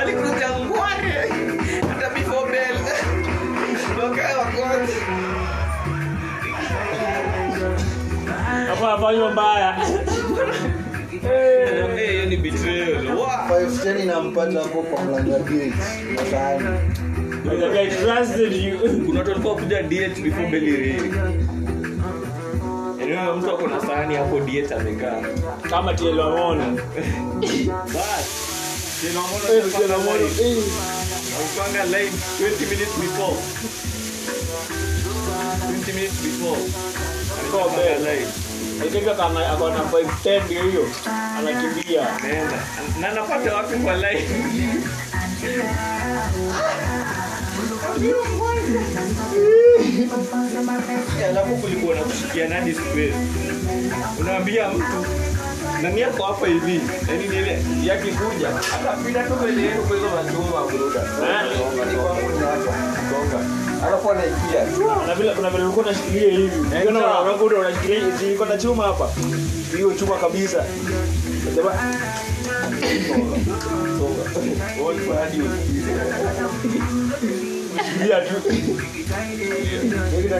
Alikuja 0.00 0.48
ngware. 0.58 1.28
Hata 1.88 2.10
before 2.14 2.50
bell. 2.52 2.76
Wakaa 4.02 4.38
wa 4.38 4.44
kwanza. 4.44 4.92
Hapo 8.68 8.86
afanywa 8.86 9.30
mbaya. 9.32 9.76
Eh, 11.32 12.08
hiyo 12.10 12.26
ni 12.26 12.36
betrayal. 12.36 13.06
Wow. 13.16 13.26
510 13.48 14.02
inampata 14.02 14.58
hapo 14.60 14.82
kwa 14.82 15.04
mlango 15.04 15.32
wa 15.32 15.38
gate 15.38 15.72
na 16.16 16.30
sahani 16.30 16.78
I 17.48 17.88
trusted 17.90 18.52
you. 18.52 18.78
kuna 19.06 19.18
watu 19.18 19.30
walikuwa 19.30 19.54
kuja 19.54 19.82
diet 19.82 20.20
before 20.22 20.46
belly 20.46 20.76
ring 20.76 21.14
Yaani 23.10 23.38
mtu 23.38 23.50
ako 23.50 23.66
na 23.68 23.80
sahani 23.80 24.14
hapo 24.14 24.40
diet 24.40 24.72
amekaa. 24.72 25.22
Kama 25.70 25.94
tielwamona 25.94 26.64
bas 27.94 28.26
Naupanga 31.32 31.84
live. 31.84 32.12
20 32.40 32.70
minutes 32.70 32.96
before. 33.00 33.36
20 35.86 35.92
minutes 35.94 36.22
before. 36.22 36.60
Alipanga 37.40 37.98
live. 38.12 38.28
Ikivyo 38.86 39.14
kama 39.14 39.46
akona 39.46 39.78
510 39.78 40.44
ndio 40.44 40.62
hiyo. 40.62 40.88
Anakimbia. 41.38 42.02
Na 43.00 43.08
anapata 43.08 43.54
wapi 43.56 43.76
kwa 43.76 43.94
live? 43.96 44.34
Eh, 45.44 45.64
alafu 51.28 51.56
kulikuwa 51.56 51.94
na 51.94 52.00
kushikiana 52.02 52.54
hadi 52.54 52.74
space 52.74 53.14
unaambia 54.20 54.68
mtu 54.68 55.06
nani 55.82 56.00
yako 56.00 56.22
hapa 56.22 56.46
hivi? 56.46 56.80
Yani 57.08 57.28
nile 57.28 57.62
yakikuja 57.84 58.48
atapita 58.74 59.22
tu 59.22 59.32
mbele 59.42 59.62
yenu 59.62 59.82
kwa 59.82 59.96
hizo 59.96 60.08
machuma 60.08 60.66
bruda 60.66 61.00
alafu 63.86 64.10
anaikia 64.10 64.64
na 65.06 65.14
vile 65.14 65.34
kuna 65.34 65.50
vile 65.50 65.62
ulikuwa 65.64 65.86
unashikilia 65.86 66.30
hivi. 66.32 66.60
Ukiona 66.78 67.20
unakuta 67.20 67.56
unashikilia 67.56 68.10
ziko 68.10 68.44
na 68.44 68.58
chuma 68.58 68.84
hapa? 68.84 69.10
Hiyo 69.76 69.92
chuma 69.94 70.16
kabisa. 70.16 70.64
Unasema, 71.46 71.70
Wolf 74.82 75.18
hadi 75.18 75.42
usikize. 75.42 77.55
Shikilia 77.84 78.20
tu. 78.20 78.34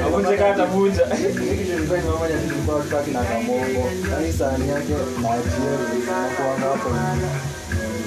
Avunje 0.06 0.36
kaa 0.36 0.50
atavunja 0.50 1.06
na 1.06 1.14
yani 4.12 4.32
sahani 4.32 4.68
yake 4.68 4.92
na 4.92 4.98
nakuanga 6.22 6.66
hapo 6.66 6.90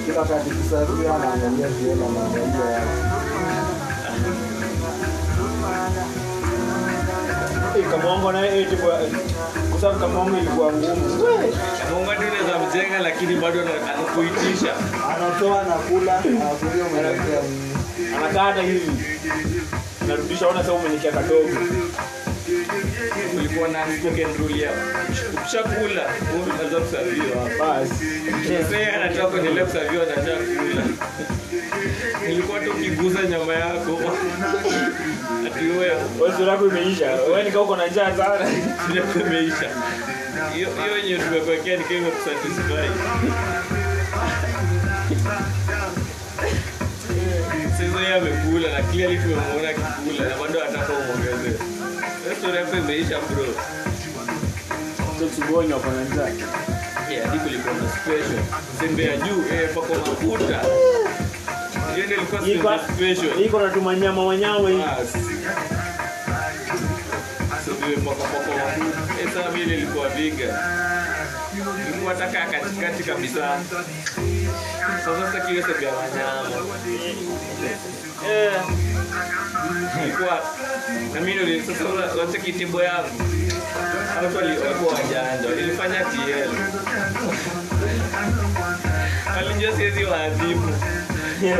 kila 0.06 0.24
kati 0.24 0.50
kisafia 0.50 1.18
naangalia 1.18 1.68
viela 1.68 2.06
naangalia 2.08 2.70
yake 2.70 2.90
kamongo 7.90 8.32
naye 8.32 8.60
eti 8.62 8.76
kwa 8.76 8.98
kusabu 9.72 9.98
kamongo 10.00 10.38
ilikuwa 10.38 10.72
ngumu 10.72 11.06
ndio 12.44 12.58
mjenga 12.68 12.98
lakini 12.98 13.36
bado 13.36 13.60
anakuitisha 13.60 14.74
anatoa 15.16 15.62
nakula 15.62 16.18
anakulia 16.18 16.84
mwelekea 16.90 17.40
anakata 18.16 18.62
hivi 18.62 18.90
narudisha 20.08 20.48
ona 20.48 20.60
sasa 20.60 20.72
umenikia 20.72 21.12
kadogo. 21.12 21.48
Kulikuwa 23.34 23.68
na 23.68 23.84
spoken 23.98 24.28
rule 24.38 24.62
ya 24.62 24.70
ukishakula 25.34 26.02
unaweza 26.44 26.80
kusaviwa 26.80 27.50
basi. 27.58 28.04
Mzee 28.66 28.86
anataka 28.86 29.26
kuendelea 29.26 29.64
kusaviwa 29.64 30.06
na 30.06 30.14
kula. 30.36 30.84
Nilikuwa 32.28 32.60
tu 32.60 32.70
ukiguza 32.70 33.22
nyama 33.22 33.52
yako. 33.54 33.98
Ati 35.46 35.64
wewe 35.64 35.90
wewe 36.20 36.32
yako 36.52 36.66
imeisha. 36.66 37.12
Wewe 37.14 37.42
uko 37.62 37.76
na 37.76 37.86
njaa 37.86 38.16
sana. 38.16 38.46
Sija 38.86 39.02
imeisha. 39.20 39.70
Hiyo 40.54 40.68
hiyo 40.84 40.98
yenye 40.98 41.24
tumekuwekea 41.24 41.76
ni 41.76 41.84
kusatisfy. 42.10 42.90
Yeye 48.10 48.22
amekula 48.22 48.68
na 48.72 48.82
clearly 48.90 49.18
tumemwona 49.18 49.68
akikula 49.68 50.28
na 50.28 50.36
bado 50.36 50.62
anataka 50.62 50.92
umuongezee. 50.92 51.58
Sasa 52.24 52.66
story 52.66 52.78
imeisha 52.78 53.18
bro. 53.20 53.44
tusugonyo 55.18 55.76
uko 55.76 55.90
na 55.90 56.04
njaa 56.04 56.30
Yeah, 57.10 57.26
hadi 57.26 57.38
kulikuwa 57.38 57.74
na 57.74 57.90
special. 57.90 58.42
Sembe 58.80 59.02
ya 59.04 59.16
juu 59.16 59.42
eh 59.54 59.74
pako 59.74 59.94
mafuta. 59.94 60.60
Yeye 61.96 62.06
ndio 62.06 62.46
ilikuwa 62.46 62.78
special. 62.78 63.44
iko 63.44 63.60
na 63.60 63.70
tumanyama 63.70 64.24
wanyawe. 64.24 64.72
So 67.64 67.72
vile 67.72 67.96
poko 67.96 68.24
poko 68.24 68.50
mafuta. 68.58 69.20
Eh 69.22 69.28
sasa 69.34 69.50
vile 69.50 69.74
ilikuwa 69.74 70.08
biga. 70.10 70.58
Ilikuwa 71.90 72.14
taka 72.14 72.46
katikati 72.46 73.02
kabisa. 73.02 73.60
Sasa 74.98 75.32
sasa 75.32 75.40
kile 75.46 75.62
wanyama. 75.62 76.48
Na 81.14 81.20
mimi 81.20 81.42
ndio 81.42 81.62
sasa 81.74 81.84
wacha 82.20 82.38
kitibo 82.38 82.82
yangu. 82.82 83.10
watu 84.24 84.36
walikuwa 84.36 84.92
wajanja 84.94 85.48
walifanya 85.48 86.00
tl 86.04 86.48
walijua 89.36 89.76
siwezi 89.76 90.04
waadhibu 90.04 90.68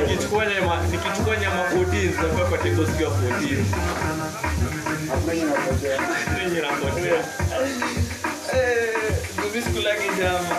nikichukua 0.06 0.46
nyama 0.46 0.82
nikichukua 0.90 1.36
nyama 1.36 1.62
14 1.62 2.00
zinafaa 2.00 2.44
pate 2.50 2.70
kosti 2.70 3.02
ya 3.02 3.08
14 3.08 3.64
yenye 6.44 6.60
napotea 6.60 7.24
Eh, 8.54 8.94
mimi 9.44 9.64
sikulagi 9.64 10.08
nyama 10.20 10.56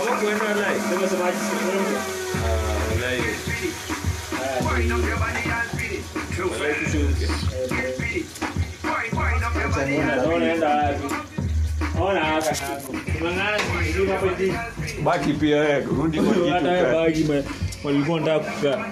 kushuke 0.00 0.26
unaenda 10.34 10.68
wapi 10.68 11.04
ona 12.00 12.20
haka 12.20 12.50
nako 12.50 12.94
unang'ana 13.20 13.58
sijui 13.86 14.06
hapo 14.10 14.26
hivi 14.28 14.54
baki 15.04 15.32
pia 15.32 15.56
wewe 15.60 15.80
rudi 15.96 16.18
kwa 16.20 16.34
kitu 16.34 16.50
hata 16.50 16.68
wewe 16.70 16.84
ka- 16.84 16.92
bagi 16.92 17.24
me- 17.24 17.44
walikuwa 17.84 18.20
nataka 18.20 18.50
kukaa 18.50 18.84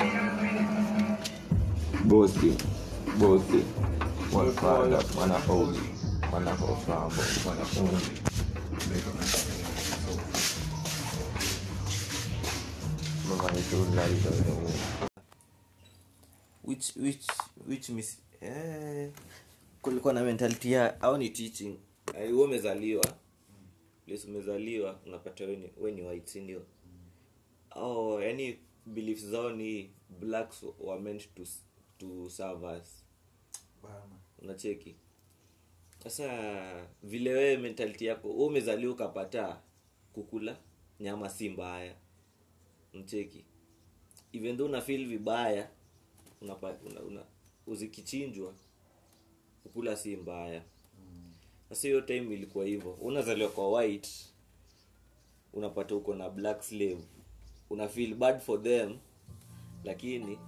bosi 2.05 2.55
bosi 3.19 3.65
wafala 4.33 5.03
wanafunzi 5.21 5.81
wanafofambo 6.33 7.23
wanafunzi 7.49 8.11
which 16.65 16.97
which 16.97 17.27
which 17.69 17.89
mis 17.89 18.19
eh, 18.41 19.11
kulikuwa 19.83 20.13
na 20.15 20.23
mentality 20.25 20.73
ya 20.73 21.01
au 21.01 21.19
ni 21.19 21.31
teaching? 21.31 21.79
Eh, 22.19 22.39
umezaliwa. 22.39 23.05
Place 24.07 24.27
umezaliwa 24.29 25.01
unapata 25.07 25.45
wewe 25.45 25.57
ni, 25.57 25.71
wewe 25.77 25.93
ni 25.93 26.03
white 26.03 26.27
si 26.29 26.41
ndio? 26.41 26.63
Oh 27.71 28.23
yani 28.23 28.59
beliefs 28.87 29.25
zao 29.27 29.51
ni 29.53 29.91
blacks 30.21 30.63
were 30.81 31.01
meant 31.01 31.35
to 31.35 31.43
to 31.99 32.31
serve 32.31 32.67
us. 32.67 33.05
Unacheki? 34.43 34.97
Sasa 36.03 36.87
vile 37.03 37.33
wewe 37.33 37.57
mentality 37.57 38.05
yako 38.07 38.29
umezaliwa 38.31 38.93
ukapata 38.93 39.61
kukula 40.13 40.57
nyama 41.01 41.29
si 41.31 41.49
mbaya 41.49 41.95
mcheki. 42.95 43.45
Even 44.33 44.57
though 44.57 44.69
una 44.69 44.81
feel 44.81 45.07
vibaya 45.07 45.69
una, 46.41 46.57
una, 46.57 47.01
una, 47.01 47.23
uzikichinjwa 47.67 48.55
kukula 49.63 49.97
si 49.97 50.17
mbaya. 50.17 50.63
Sasa 51.69 51.89
hiyo 51.89 52.01
time 52.01 52.35
ilikuwa 52.35 52.65
hivyo. 52.65 52.93
Unazaliwa 52.93 53.51
kwa 53.51 53.71
white 53.73 54.09
unapata 55.53 55.95
uko 55.95 56.15
na 56.15 56.31
black 56.31 56.63
slave. 56.63 56.99
Una 57.71 57.89
feel 57.89 58.15
bad 58.15 58.41
for 58.41 58.63
them 58.63 58.97
lakini 59.85 60.39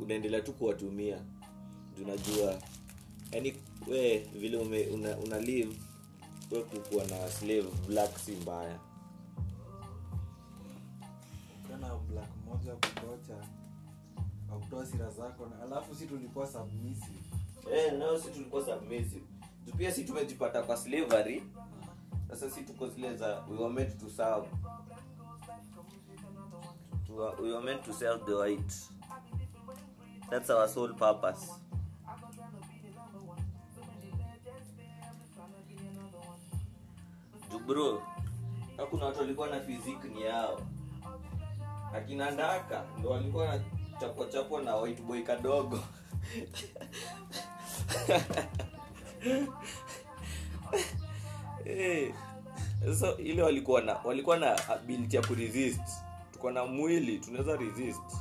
unaendelea 0.00 0.40
tu 0.40 0.52
kuwatumia. 0.52 1.24
Unajua 2.02 2.62
yani 3.32 3.54
we 3.88 4.18
vile 4.18 4.56
ume, 4.56 4.86
una, 4.86 5.16
una 5.18 5.38
live 5.40 5.76
we 6.50 6.62
kukuwa 6.62 7.04
na 7.06 7.30
slave 7.30 7.64
black 7.88 8.18
si 8.18 8.32
mbaya 8.32 8.78
black 12.54 12.66
ya 12.66 12.74
kutocha 12.74 13.36
akutoa 14.52 14.86
sira 14.86 15.10
zako 15.10 15.46
na 15.46 15.62
alafu 15.62 15.94
si 15.94 16.06
tulikuwa 16.06 16.46
submissive. 16.46 17.18
Eh, 17.72 17.92
nao 17.98 18.18
si 18.18 18.30
tulikuwa 18.30 18.64
submissive. 18.64 19.24
Tu 19.66 19.76
pia 19.76 19.92
si 19.92 20.04
tumejipata 20.04 20.62
kwa 20.62 20.76
slavery. 20.76 21.42
Sasa 22.30 22.50
si 22.50 22.62
tuko 22.62 22.88
zile 22.88 23.16
za 23.16 23.40
we 23.50 23.56
were 23.56 23.74
meant 23.74 23.98
to 24.00 24.10
serve. 24.10 24.48
We 27.08 27.14
were, 27.16 27.42
we 27.42 27.52
were 27.52 27.64
meant 27.64 27.84
to 27.84 27.92
serve 27.92 28.24
the 28.26 28.34
white. 28.34 28.74
That's 30.30 30.50
our 30.50 30.68
sole 30.68 30.94
purpose. 30.94 31.46
Jubro 37.50 38.02
hakuna 38.76 39.04
watu 39.06 39.18
walikuwa 39.20 39.48
na 39.48 39.60
physique 39.60 40.08
ni 40.08 40.22
yao 40.22 40.60
akina 41.96 42.30
ndaka 42.30 42.84
ndo 42.98 43.10
walikuwa 43.10 43.46
na 43.46 43.64
chapwa 44.00 44.26
chapwa 44.26 44.62
na 44.62 44.76
white 44.76 45.02
boy 45.02 45.22
kadogo. 45.22 45.80
Hey. 51.64 52.12
so 53.00 53.16
ile 53.16 53.42
walikuwa 53.42 53.80
na 53.80 53.94
walikuwa 54.04 54.36
na 54.36 54.68
ability 54.68 55.16
ya 55.16 55.22
kuresist. 55.22 55.80
Tuko 56.32 56.50
na 56.50 56.64
mwili 56.64 57.18
tunaweza 57.18 57.56
resist. 57.56 58.16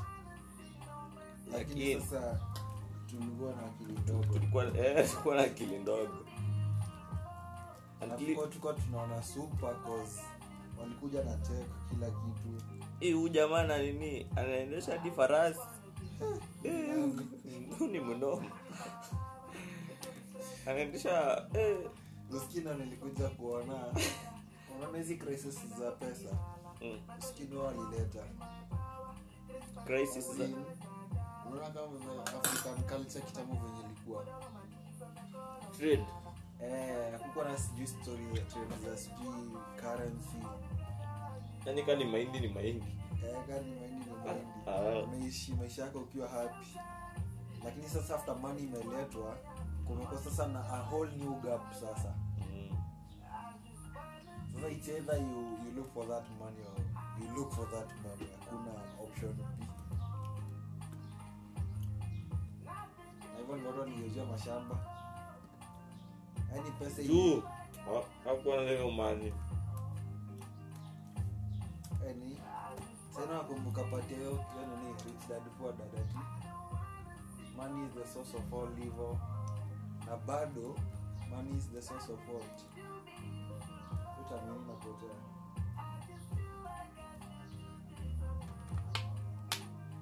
Lakini 1.54 2.02
sasa 2.02 2.40
tulikuwa 3.10 3.52
na 3.54 3.66
akili 3.66 4.00
ndogo. 4.04 4.24
tulikuwa 4.34 4.66
eh, 4.66 5.08
tulikuwa 5.10 5.36
na 5.36 5.42
akili 5.42 5.80
ndogo. 5.80 6.18
Tunaona 8.86 9.24
super 9.24 9.76
cause 9.84 10.22
walikuja 10.80 11.24
na 11.24 11.38
tech 11.38 11.68
kila 11.90 12.08
kitu. 12.08 12.64
Eh, 12.80 12.83
huyu 13.12 13.30
jamaa 13.30 13.64
na 13.64 13.78
nini? 13.78 14.28
Anaendesha 14.36 14.92
hadi 14.92 15.12
farasi. 15.12 15.60
Eh, 16.64 16.96
ni 17.92 18.00
mnoma 18.00 18.52
anaendesha 20.66 21.46
eh, 21.54 21.78
nilikuja 22.74 23.30
kuona. 23.30 23.74
Unaona 24.78 24.98
hizi 24.98 25.16
crisis 25.16 25.60
za 25.80 25.92
pesa? 25.92 26.30
Mm, 26.82 27.00
wao 27.56 27.66
walileta. 27.66 28.24
Crisis 29.86 30.26
za 30.38 30.44
unaona 31.52 31.70
kama 31.70 32.26
african 32.26 32.84
culture 32.84 33.26
kitambo 33.26 33.54
venye 33.54 33.86
ilikuwa? 33.86 34.26
Trade. 35.78 36.06
Eh 36.64 37.20
kuko 37.20 37.44
na 37.44 37.58
sijui 37.58 37.88
story 37.88 38.24
ya 38.36 38.42
trade 38.46 38.76
za 38.90 38.98
sijui 38.98 39.52
currency 39.82 40.38
yani 41.66 41.84
kani 41.84 42.06
mahindi 42.06 42.40
ni 42.40 42.48
mahindi. 42.48 42.86
Eh 43.24 43.48
gani 43.48 43.72
mahindi 43.76 44.06
ni 44.06 44.16
mahindi. 44.26 44.48
Ah. 44.68 45.04
unaishi 45.04 45.54
maisha 45.54 45.82
yako 45.84 46.00
ukiwa 46.00 46.30
happy. 46.30 46.68
Lakini 47.64 47.90
sasa 47.90 48.16
after 48.16 48.36
money 48.36 48.64
imeletwa 48.64 49.38
kumekuwa 49.88 50.22
sasa 50.22 50.48
na 50.48 50.60
a 50.60 50.82
whole 50.92 51.12
new 51.18 51.36
gap 51.42 51.74
sasa. 51.74 52.14
Mm. 52.52 52.78
sasa 54.56 54.68
it's 54.70 54.88
either 54.88 55.18
you, 55.18 55.58
you 55.66 55.72
look 55.76 55.94
for 55.94 56.08
that 56.08 56.24
money 56.40 56.62
or 56.68 56.84
you 57.22 57.36
look 57.36 57.52
for 57.52 57.66
that 57.72 57.88
money. 58.04 58.30
Hakuna 58.40 58.72
option 59.04 59.34
B. 59.34 59.44
na 63.34 63.40
hivyo 63.40 63.56
ni 63.56 63.68
watu 63.68 64.26
mashamba. 64.32 64.76
Yani 66.56 66.72
pesa 66.72 67.02
hakuwa 68.26 68.56
na 68.58 68.92
mani 68.92 69.34
yaani 72.06 72.38
sana 73.16 73.34
nakumbuka 73.34 73.84
pati 73.84 74.14
hiyo 74.16 74.32
nini 74.32 74.94
rich 75.06 75.28
dad 75.30 75.44
poor 75.60 75.74
dad 75.78 75.96
ati 76.00 76.18
money 77.58 77.86
is 77.88 77.94
the 77.94 78.08
source 78.14 78.34
of 78.38 78.54
all 78.54 78.70
evil. 78.88 79.18
Na 80.08 80.18
bado 80.18 80.76
money 81.30 81.58
is 81.58 81.68
the 81.72 81.82
source 81.82 82.10
of 82.14 82.20
what? 82.30 82.62
Utamini 84.22 84.66
napotea 84.68 85.16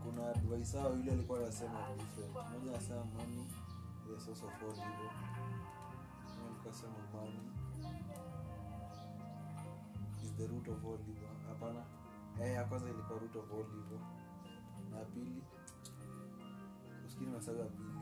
kuna 0.04 0.30
advice 0.30 0.78
hao 0.78 0.94
yule 0.96 1.12
alikuwa 1.12 1.40
anasema 1.40 1.80
different. 1.98 2.50
Mmoja 2.50 2.72
anasema 2.72 3.04
money 3.06 3.46
the 4.08 4.20
source 4.26 4.46
of 4.46 4.54
all 4.64 4.70
evil. 4.72 5.12
Alikuwa 6.48 7.22
money 7.24 7.40
is 10.24 10.34
the 10.38 10.48
root 10.48 10.68
of 10.68 10.86
all 10.86 11.00
evil 11.10 11.31
hapana. 11.52 11.86
Eh 12.42 12.54
ya 12.54 12.64
kwanza 12.64 12.90
ilikuwa 12.90 13.20
root 13.20 13.36
of 13.36 13.52
all 13.52 13.60
evil 13.60 14.00
na 14.90 15.00
ya 15.00 15.06
pili 15.06 15.44
usikini 17.06 17.32
masabu 17.32 17.60
ya 17.60 17.66
pili. 17.66 18.00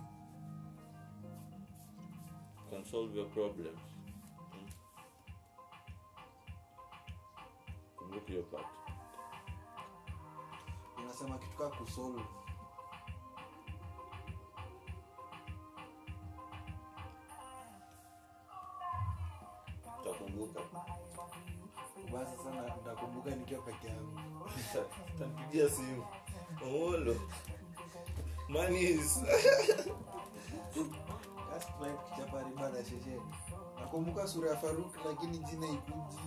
Can 2.70 2.84
solve 2.86 3.18
your 3.20 3.30
problems. 3.30 3.80
Kumbuka 7.96 8.28
hiyo 8.28 8.44
part. 8.44 8.68
Inasema 11.04 11.38
kitu 11.38 11.58
kaa 11.58 11.70
kusolve 11.70 12.24
basi 22.14 22.38
sana 22.44 22.62
nakumbuka 22.86 23.30
nikiwa 23.36 23.62
peke 23.62 23.88
yangu. 23.88 24.20
Tampigia 25.20 25.70
simu. 25.70 26.04
Omolo 26.66 27.16
manis 28.50 29.22
shesheni 32.84 33.22
nakumbuka 33.80 34.28
sura 34.28 34.50
ya 34.50 34.58
faruk 34.58 34.96
lakini 35.06 35.38
jina 35.38 35.68
ikuji 35.68 36.18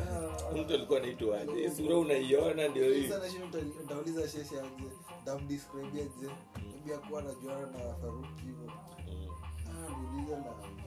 ah, 0.00 0.52
mtu 0.56 0.74
alikuwa 0.74 0.98
anaitwaje 0.98 1.52
Hii 1.52 1.70
sura 1.70 1.96
unaiona 1.96 2.68
ndio 2.68 2.92
hiiutauliza 2.94 4.28
sheshe 4.28 4.60
aje? 4.60 4.90
Ndamdescribe 5.22 6.02
aje? 6.02 6.30
Maybe 6.70 6.94
akuwa 6.94 7.20
anajuana 7.20 7.66
na 7.66 7.94
faruk 7.94 8.36
hivyo. 8.40 8.72
Mm. 9.08 9.28
ah 9.66 9.90
niulize 10.00 10.36
na 10.36 10.79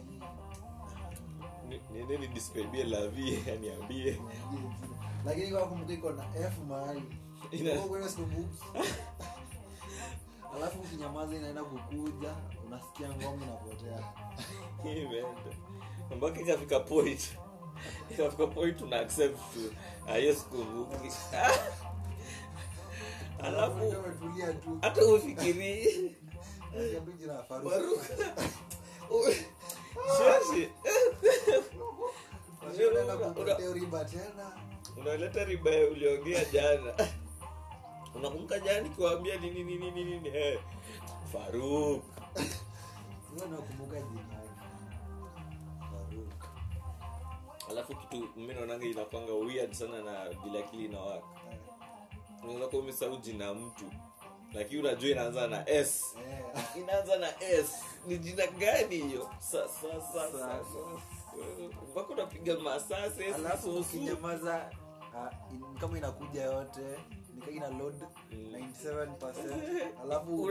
niende 1.93 2.17
nidescribie 2.17 2.83
la 2.83 3.07
vie 3.07 3.37
aniambie 3.53 4.19
lakini 5.25 5.51
kwa 5.51 5.67
kumbuka 5.67 5.93
iko 5.93 6.11
na 6.11 6.23
f 6.35 6.53
mahali. 6.67 7.03
Kweli 7.89 8.09
sikumbuki. 8.09 8.63
alafu 10.55 10.79
ukinyamaza 10.79 11.35
inaenda 11.35 11.63
kukuja 11.63 12.35
unasikia 12.67 13.09
ngoma 13.09 13.43
inapotea. 13.45 14.03
Mpaka 16.17 16.41
ikafika 16.41 16.79
point? 16.79 17.37
Ikafika 18.11 18.47
point 18.47 18.81
una 18.81 18.99
accept 18.99 19.37
tu. 19.53 19.73
Ah, 20.07 20.17
hiyo 20.17 20.35
sikumbuki 20.35 21.11
alafu 23.43 23.93
hata 24.81 25.05
ufikirii 25.05 26.15
Riba 33.73 34.05
tena. 34.05 34.51
unaleta 34.97 35.43
riba 35.43 35.71
uliongea 35.91 36.45
jana. 36.45 36.93
Unakumbuka 38.15 38.59
jana 38.59 38.81
nikiwambia 38.81 39.37
nini 39.37 39.63
nini 39.63 39.91
nini 39.91 40.03
nini? 40.05 40.29
Hey, 40.29 40.57
faruk. 41.31 42.03
Nakumbuka 43.49 44.01
jina 44.01 44.41
Faruk. 45.79 46.45
alafu 47.69 47.95
kitu 47.95 48.29
mi 48.35 48.53
naonanga 48.53 48.85
inakwanga 48.85 49.33
weird 49.33 49.73
sana 49.73 50.01
na 50.01 50.29
vile 50.29 50.59
akili 50.59 50.85
inawaka. 50.85 51.27
Unaweza 52.43 52.67
kuwa 52.67 52.81
umesahau 52.81 53.17
jina 53.17 53.53
mtu 53.53 53.85
lakini 54.53 54.81
unajua 54.81 55.09
inaanza 55.09 55.47
na 55.47 55.69
s. 55.69 56.15
Yeah. 56.29 56.77
inaanza 56.77 57.17
na 57.17 57.27
s. 57.43 57.83
Ni 58.07 58.17
jina 58.17 58.47
gani 58.47 58.97
hiyo? 58.97 59.29
Mpaka 61.91 62.13
unapiga 62.13 62.59
masase 62.59 63.33
alafu 63.33 63.75
ukinyamaza 63.75 64.71
ah, 65.15 65.29
kama 65.79 65.97
inakuja 65.97 66.43
yote 66.43 66.81
ina 67.51 67.67
load 67.69 67.95
97% 68.31 70.03
alafu 70.03 70.49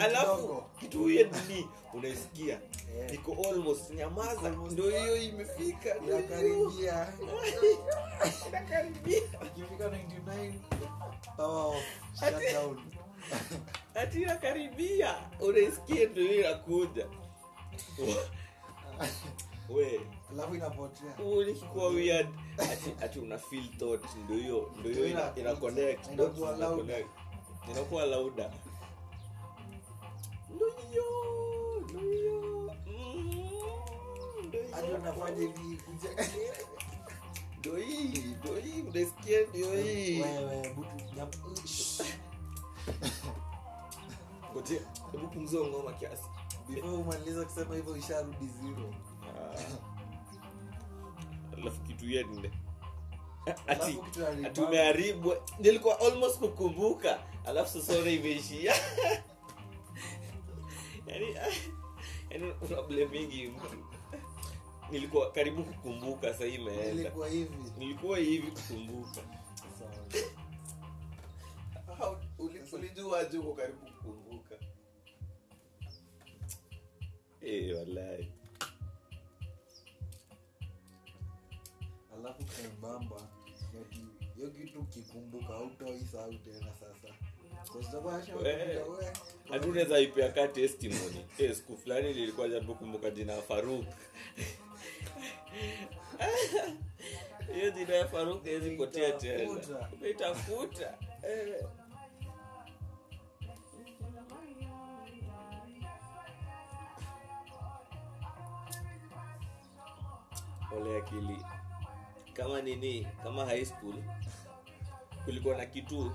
alafu 0.00 0.62
kitu 0.80 1.04
weird 1.04 1.34
ni 1.48 1.68
unaisikia 1.94 2.60
niko 3.10 3.32
iko 3.32 3.48
almost 3.48 3.90
nyamaza. 3.90 4.50
Ndio 4.50 4.90
hiyo 4.90 5.16
imefika 5.16 5.94
ndio 5.94 6.22
karibia 6.22 7.12
inakaribia. 8.48 9.22
Ikifika 9.46 9.84
99 9.88 10.52
power 11.36 11.76
off 11.76 11.84
shutdown 12.20 12.78
ati 14.00 14.22
inakaribia 14.22 15.14
unaisikia 15.40 16.08
ndio 16.08 16.24
hiyo 16.28 16.40
inakuja. 16.40 17.06
We. 19.68 20.00
Alafu 20.32 20.54
inapotea. 20.54 21.16
Ulikuwa 21.24 21.88
weird. 21.88 22.28
Ati, 22.58 22.94
ati 23.02 23.18
una 23.18 23.38
feel 23.38 23.68
thought. 23.78 24.04
Ndio 24.24 24.36
hiyo 24.36 24.72
ndio 24.80 24.92
hiyo 24.92 25.06
ina, 25.06 25.32
ina 25.36 25.54
connect. 25.54 26.06
Inakuwa 26.12 26.16
dots 26.16 26.54
zina 26.54 26.68
loud. 26.68 26.78
connect. 26.78 27.08
inakuwa 27.70 28.06
lauda 28.06 28.50
ndio 30.54 30.66
hiyo 30.90 31.04
ndio 31.84 32.00
hiyo. 32.00 32.70
Mm, 32.86 34.46
ndio 34.48 34.96
unafanya 34.98 35.40
hivi 35.40 35.80
ndio 37.58 37.76
hii 37.76 38.08
ndio 38.38 38.54
hii. 38.56 38.82
Unasikia 38.82 39.40
ndio 39.48 39.82
hii. 39.82 40.22
Wewe 40.22 40.68
butu 40.74 41.62
ngoje 44.52 44.80
hebu 45.12 45.28
pumzia 45.28 45.60
ngoma 45.60 45.92
kiasi. 45.92 46.22
Before 46.68 46.92
umaliza 46.92 47.44
kusema 47.44 47.74
hivyo 47.74 47.96
isharudi 47.96 48.46
zero. 48.46 48.94
Alafu 51.58 51.80
kitu 51.80 52.10
yende. 52.10 52.38
nne 52.40 52.50
ati 53.46 53.62
Alafu 53.66 54.02
kitu 54.02 54.20
ya 54.20 54.28
ati 54.28 54.42
rebound. 54.42 54.58
umeharibu 54.68 55.34
nilikuwa 55.58 56.00
almost 56.00 56.38
kukumbuka. 56.38 57.18
Alafu 57.46 57.80
sasa 57.80 58.10
imeishia. 58.10 58.74
Problem 62.68 63.10
mingi. 63.14 63.52
Nilikuwa 64.90 65.30
karibu 65.32 65.64
kukumbuka 65.64 66.32
sasa 66.32 66.44
hii 66.44 66.54
imeenda. 66.54 67.10
Hivi. 67.30 67.50
Nilikuwa 67.78 68.18
hivi 68.18 68.50
kukumbuka 68.50 69.20
ulijuaje 72.38 73.38
uko 73.38 73.54
karibu 73.54 73.78
kukumbuka? 73.86 74.54
Eh, 77.40 77.76
wallahi. 77.76 78.28
Alafu 82.18 82.44
kembamba 82.44 83.16
hiyo 84.36 84.50
kitu 84.50 84.80
ukikumbuka 84.80 85.54
autoisau 85.54 86.34
tena 86.34 86.72
sasa. 86.80 87.14
Ashakumbuka, 87.80 88.48
Eh. 88.50 88.80
unaweza 89.68 89.98
ipea 90.00 90.32
ka 90.32 90.48
testimony. 90.48 91.24
Eh, 91.38 91.54
siku 91.54 91.76
fulani 91.76 92.12
lilikuwa 92.12 92.48
jaribu 92.48 92.74
kumbuka 92.74 93.10
jina 93.10 93.32
ya 93.32 93.42
faruk. 93.42 93.84
Hiyo 97.54 97.70
jina 97.70 97.94
ya 97.94 98.08
faruk 98.08 98.42
potea 98.76 99.12
tena. 99.12 99.50
Utafuta. 100.10 100.98
Ole 110.76 110.96
akili 110.98 111.38
kama 112.32 112.62
nini 112.62 113.06
kama 113.22 113.44
high 113.46 113.64
school 113.64 113.94
kulikuwa 115.24 115.56
na 115.56 115.66
kitu. 115.66 116.12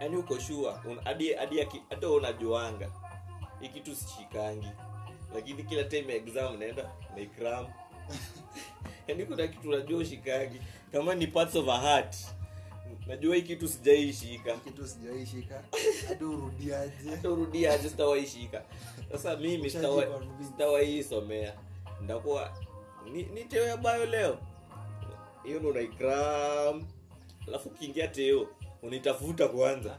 Yani 0.00 0.16
uko 0.16 0.38
shua 0.38 0.82
hadi 1.04 1.32
hadi 1.32 1.66
hata 1.90 2.10
unajuanga 2.10 2.90
hii 3.60 3.68
kitu 3.68 3.94
sishikangi. 3.94 4.68
Lakini 5.34 5.62
kila 5.62 5.84
time 5.84 6.12
ya 6.12 6.18
exam 6.18 6.58
naenda 6.58 6.90
naikram 7.14 7.66
yani 9.08 9.26
kuna 9.26 9.46
kitu 9.48 9.68
unajua 9.68 9.98
ushikangi. 9.98 10.60
Kama 10.92 11.14
ni 11.14 11.26
parts 11.26 11.54
of 11.56 11.68
a 11.68 11.78
heart. 11.80 12.16
Najua 13.06 13.36
hii 13.36 13.42
kitu 13.42 13.68
sijaishika. 13.68 14.56
Kitu 14.56 14.88
sijaishika. 14.88 15.64
Hata 16.08 16.26
urudiaje? 16.26 17.10
Hata 17.10 17.30
urudiaje 17.30 17.88
sitawaishika. 17.88 18.62
Sasa 19.12 19.36
mimi 19.36 19.70
sitawa- 19.70 19.96
Ushajiconvince. 19.96 20.44
sitawaiisomea 20.44 21.54
ndakuwa 22.04 22.50
ni, 23.12 23.22
ni 23.22 23.44
teo 23.44 23.64
ya 23.66 23.76
bayo 23.76 24.06
leo. 24.06 24.38
Hiyo 25.42 25.60
ndo 25.60 25.68
unaikram 25.68 26.84
alafu 27.48 27.68
ukiingia 27.68 28.08
teo 28.08 28.46
unaitafuta 28.82 29.48
kwanza. 29.48 29.98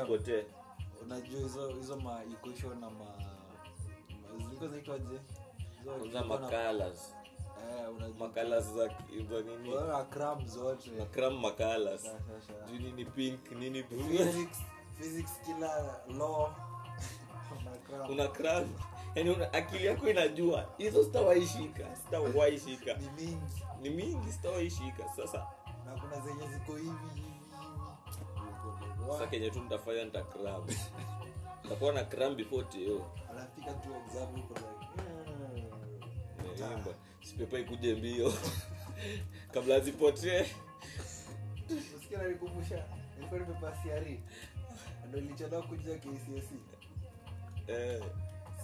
Zipotee 0.00 0.44
unajua 1.02 1.40
hizo 1.40 1.68
hizo 1.68 1.96
ma 1.96 2.22
equation 2.24 2.80
na 2.80 2.90
ma 2.90 3.04
ma- 3.04 4.38
zilikuwa 4.38 4.68
zinaitwaje 4.68 5.20
kwanza 5.84 6.24
makalas 6.24 7.14
eh 7.70 7.88
makalas 8.18 8.64
za 8.74 8.88
za 8.88 9.40
nini? 9.40 9.68
Wewe 9.70 9.92
zote. 10.46 10.90
Makram 10.90 11.34
makalas 11.40 12.02
Sha, 12.02 12.10
sha, 12.10 12.18
sha. 12.46 12.66
Sijui 12.66 12.78
nini 12.78 13.04
pink 13.04 13.50
nini 13.52 13.82
blue? 13.82 14.02
Physics 14.18 14.58
physics 14.98 15.32
kila 15.46 16.00
law. 16.18 16.48
Una 18.10 18.28
cram 18.28 18.68
yani 19.14 19.36
akili 19.52 19.86
yako 19.86 20.10
inajua 20.10 20.68
hizo 20.78 21.04
sitawaishika 21.04 21.96
sitawaishika 21.96 22.94
ni 22.94 23.08
mingi. 23.26 23.62
Ni 23.82 23.90
mingi 23.90 24.32
sitawaishika 24.32 25.08
sasa 25.16 25.46
na 25.86 25.92
kuna 26.00 26.20
zenye 26.20 26.54
ziko 26.54 26.76
hivi 26.76 27.22
sasa 29.10 29.26
kenye 29.26 29.50
tu 29.50 29.60
nitafanya 29.62 30.04
nita 30.04 30.22
cram 30.22 30.66
nitakuwa 31.64 31.92
na 31.92 32.04
cram 32.04 32.36
before 32.36 32.64
teo 32.64 33.10
anafika 33.30 33.72
tu 33.72 33.88
exam 34.06 34.26
huko 34.40 34.54
like 34.54 35.02
Naimba. 36.60 36.94
sipepa 37.22 37.58
ikuje 37.58 37.94
mbio. 37.94 38.32
Kabla 39.54 39.80
zipotee. 39.80 40.46
Usikia 41.98 42.18
nalikumbusha 42.18 42.84
nilikuwa 43.16 43.40
nimepasiari. 43.40 44.20
Ndo 45.08 45.18
ilichelewa 45.18 45.62
kuja 45.62 45.98
KCSE 45.98 46.54
eh, 47.66 48.02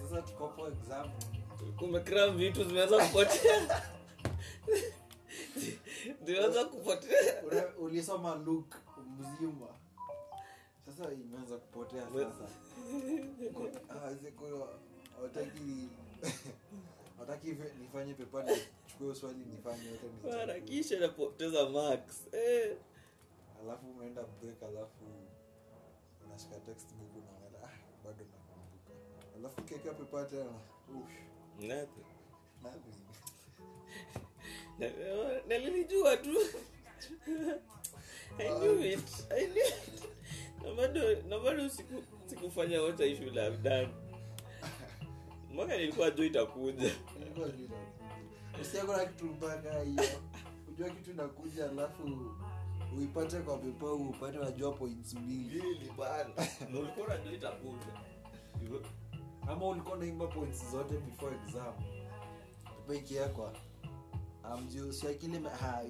sasa 0.01 0.21
tuko 0.21 0.49
for 0.49 0.71
example 0.73 1.27
kumekra 1.79 2.27
vitu 2.29 2.63
zimeanza 2.63 3.05
kupotea. 3.07 3.83
Zimeanza 6.25 6.65
kupotea. 6.65 7.43
Ulisoma 7.79 8.35
Luke 8.35 8.77
mzima 9.19 9.67
sasa 10.85 11.11
imeanza 11.13 11.57
kupotea 11.57 12.01
sasa. 12.03 12.49
Wataki 17.19 17.49
ah, 17.49 17.51
hivi 17.51 17.63
nifanye 17.81 18.13
pepa 18.13 18.43
nichukue 18.43 19.15
swali 19.15 19.45
nifanye 19.45 19.89
harakisha 20.31 20.99
napoteza 20.99 21.69
max 21.69 22.27
eh. 22.33 22.77
alafu 23.63 23.91
umeenda 23.91 24.23
break 24.23 24.63
alafu 24.63 25.05
unashika 26.25 26.55
textbook 26.55 27.11
unaangalia 27.15 27.63
ah, 27.63 27.77
bado 28.03 28.23
nakumbuka 28.25 28.38
alafu 29.39 29.61
keki 29.61 29.87
hapo 29.87 30.03
nothing. 32.63 32.95
Na- 34.79 35.41
nalilijua 35.47 36.17
tu. 36.17 36.37
I 38.39 38.49
knew 38.59 38.83
it. 38.85 38.99
I 39.31 39.45
knew 39.47 39.63
it. 39.67 40.03
na 40.63 40.73
bado 40.73 41.21
na 41.29 41.39
bado 41.39 41.69
siku- 41.69 42.03
sikufanya 42.25 42.81
what 42.81 42.99
I 43.01 43.15
should 43.15 43.35
have 43.37 43.57
done. 43.57 43.89
Mwaka 45.53 45.77
nilikuwa 45.77 46.11
juu 46.11 46.23
itakuja. 46.23 46.91
Kuna 47.13 47.55
kitu 49.05 49.25
mpaka 49.25 49.79
hiyo. 49.79 50.03
Ujua 50.69 50.89
kitu 50.89 51.13
nakuja 51.13 51.69
alafu 51.69 52.31
uipate 52.97 53.39
kwa 53.39 53.57
pepa 53.57 53.93
upate 53.93 54.37
najua 54.37 54.71
points 54.71 55.13
mbili. 55.13 55.63
Bana. 55.97 56.29
Na 56.71 56.79
ulikuwa 56.79 57.07
unajua 57.07 57.33
itakuja 57.33 57.93
ama 59.49 59.65
ulikuwa 59.67 59.97
naimba 59.97 60.27
points 60.27 60.71
zote 60.71 60.97
before 60.97 61.35
exam. 61.35 61.73
Amjusiakile 64.43 65.41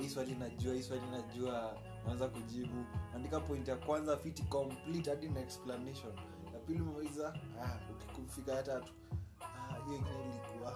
hii 0.02 0.10
swali 0.10 0.36
najua 0.36 0.74
hii 0.74 0.84
swali 0.84 1.04
najua. 1.12 1.78
Naweza 2.06 2.28
kujibu. 2.28 2.86
Andika 3.16 3.40
point 3.40 3.68
ya 3.68 3.76
kwanza 3.76 4.18
fiti 4.18 4.44
complete 4.44 5.10
hadi 5.10 5.30
na 5.30 5.40
explanation. 5.40 6.14
Ya 6.54 6.60
pili 6.60 6.82
umemaliza 6.82 7.34
ah, 7.62 7.78
ukifika 8.20 8.52
ya 8.52 8.64
tatu 8.64 8.94
ah, 9.42 9.76
hiyo 9.86 9.98
ingine 9.98 10.20
ilikuwa. 10.30 10.74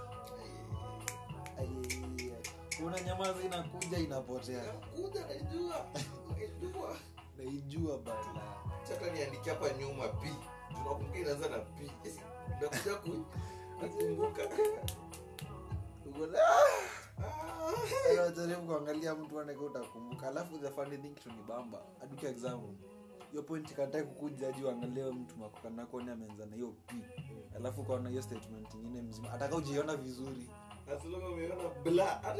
Kuna 2.78 3.02
nyamaza 3.02 3.44
inakuja 3.46 3.98
inapotea. 3.98 4.64
Naijua. 6.58 6.98
Naijua. 7.38 7.98
Bala. 7.98 8.58
Chata 8.88 9.12
niandikia 9.14 9.54
hapa 9.54 9.70
nyuma 9.70 10.08
p 10.08 10.28
tunakumbuka 10.74 11.20
inaanza 11.20 11.50
na 11.50 11.60
p. 11.60 11.92
Nakuja 12.62 12.96
ku- 12.96 13.26
kukumbuka 13.80 14.42
Uko 16.06 16.26
na- 16.28 16.40
Ana 18.12 18.32
jaribu 18.32 18.62
kuangalia 18.68 19.16
mtu 19.16 19.40
anaka 19.40 19.60
utakumbuka. 19.62 20.28
Alafu 20.28 20.58
the 20.58 20.70
funny 20.70 20.98
thing 20.98 21.14
kitu 21.14 21.30
ni 21.30 21.44
bamba. 21.48 21.82
Aduki 22.04 22.26
exam. 22.26 22.62
Hiyo 23.32 23.44
point 23.44 23.74
katae 23.74 24.04
kukuja 24.04 24.52
juu 24.52 24.70
angalie 24.70 25.04
mtu 25.12 25.36
makokanakoni 25.38 26.10
ameanza 26.12 26.46
na 26.46 26.56
hiyo 26.56 26.74
p. 26.88 26.96
Alafu 27.56 27.82
ukaona 27.82 28.10
hiyo 28.10 28.22
statement 28.22 28.74
ingine 28.74 29.02
mzima. 29.02 29.34
Ataka 29.34 29.56
ujiona 29.56 29.96
vizuri. 29.96 30.50
Umeona 31.06 31.70
bla 31.84 32.22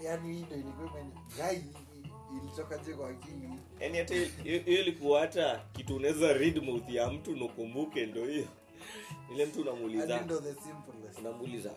yaani 0.00 0.34
hii 0.36 0.42
ndo 0.42 0.54
ilikuwa 0.54 0.90
gai 1.38 1.64
ilitoka 2.42 2.78
je 2.78 2.94
kwa 2.94 3.08
akili. 3.10 3.48
Yani 3.80 3.98
hata 3.98 4.14
hiyo 4.14 4.64
ilikuwa 4.64 5.20
hata 5.20 5.64
kitu 5.72 5.96
unaweza 5.96 6.32
read 6.32 6.62
mouth 6.62 6.88
ya 6.90 7.10
mtu 7.10 7.36
nakumbuke 7.36 8.06
ndo 8.06 8.24
hiyo. 8.24 8.46
Ile 9.34 9.46
mtu 9.46 9.60
unamuuliza. 9.62 10.18
Simplest. 10.18 11.18
Unamuuliza 11.18 11.70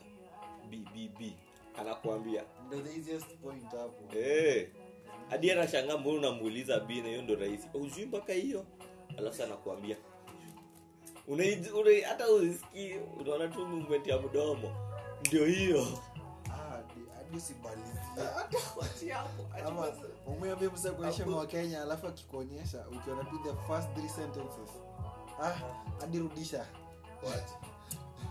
b 0.70 0.78
b 0.96 1.10
b. 1.20 1.34
Anakuambia. 1.78 2.44
Ndo 2.68 2.82
the 2.82 2.96
easiest 3.00 3.28
point 3.38 3.64
hapo. 3.64 4.18
Eh. 4.20 4.68
Hadi 5.30 5.52
anashangaa 5.52 5.98
mbona 5.98 6.18
unamuuliza 6.18 6.80
b 6.80 7.02
na 7.02 7.08
hiyo 7.08 7.22
ndo 7.22 7.36
rahisi. 7.36 7.68
Ujui 7.74 8.06
mpaka 8.06 8.34
hiyo? 8.34 8.66
Alafu 9.18 9.38
sasa 9.38 9.44
anakuambia. 9.44 9.98
Hata 12.08 12.32
usikii 12.32 12.94
unaona 13.20 13.48
tu 13.48 13.68
movement 13.68 14.08
ya 14.08 14.20
mdomo. 14.22 14.72
Ndio 15.28 15.46
hiyo 15.46 15.88
usimalizie 17.38 18.00
umwambie 20.26 20.70
msa 20.70 20.92
wa 21.38 21.48
kenya 21.48 21.82
alafu 21.82 22.08
akikuonyesha 22.08 22.86
ukiona 22.88 23.24
tu 23.24 23.40
the 23.44 23.54
first 23.68 23.94
three 23.94 24.10
sentences. 24.10 24.70
Ah 25.44 25.54
hadi 26.00 26.20
rudisha 26.20 26.66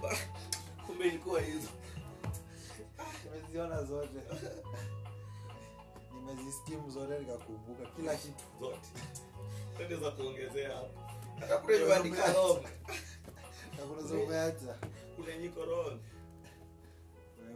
hizo. 1.41 1.69
Nimeziona 3.25 3.85
zote. 3.85 4.09
Nimezisikimu 6.15 6.91
zote 6.91 7.19
nikakumbuka 7.19 7.87
kila 7.97 8.17
kitu. 8.17 8.45
Zote. 8.61 8.89
Tende 9.79 9.97
za 9.97 10.11
kuongezea 10.11 10.77
hapo. 10.77 11.01
Hata 11.41 11.59
kuna 11.59 11.77
yuandika 11.77 12.25
wrong 12.33 12.63
na 13.79 13.87
kuna 13.87 14.03
za 14.03 14.79
kuna 15.17 15.37
nyiko 15.37 15.61
wrong 15.61 16.01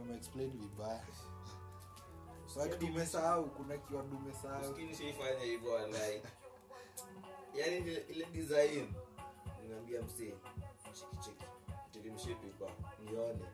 umeexplain 0.05 0.51
vibaya 0.51 1.03
so 2.55 2.61
nanimi 2.61 3.43
kuna 3.49 3.77
kiwadu 3.77 4.17
umesahau 4.17 4.71
Usikini 4.71 4.95
hivyo 5.43 5.71
walai 5.71 6.21
yaani 7.55 7.77
ile, 7.77 8.05
ile 8.09 8.25
design 8.25 8.93
ninaambia 9.61 10.01
msee 10.01 10.33
cheki 10.93 11.17
cheki. 11.25 11.45
Pepa 12.35 12.71
nione. 13.03 13.45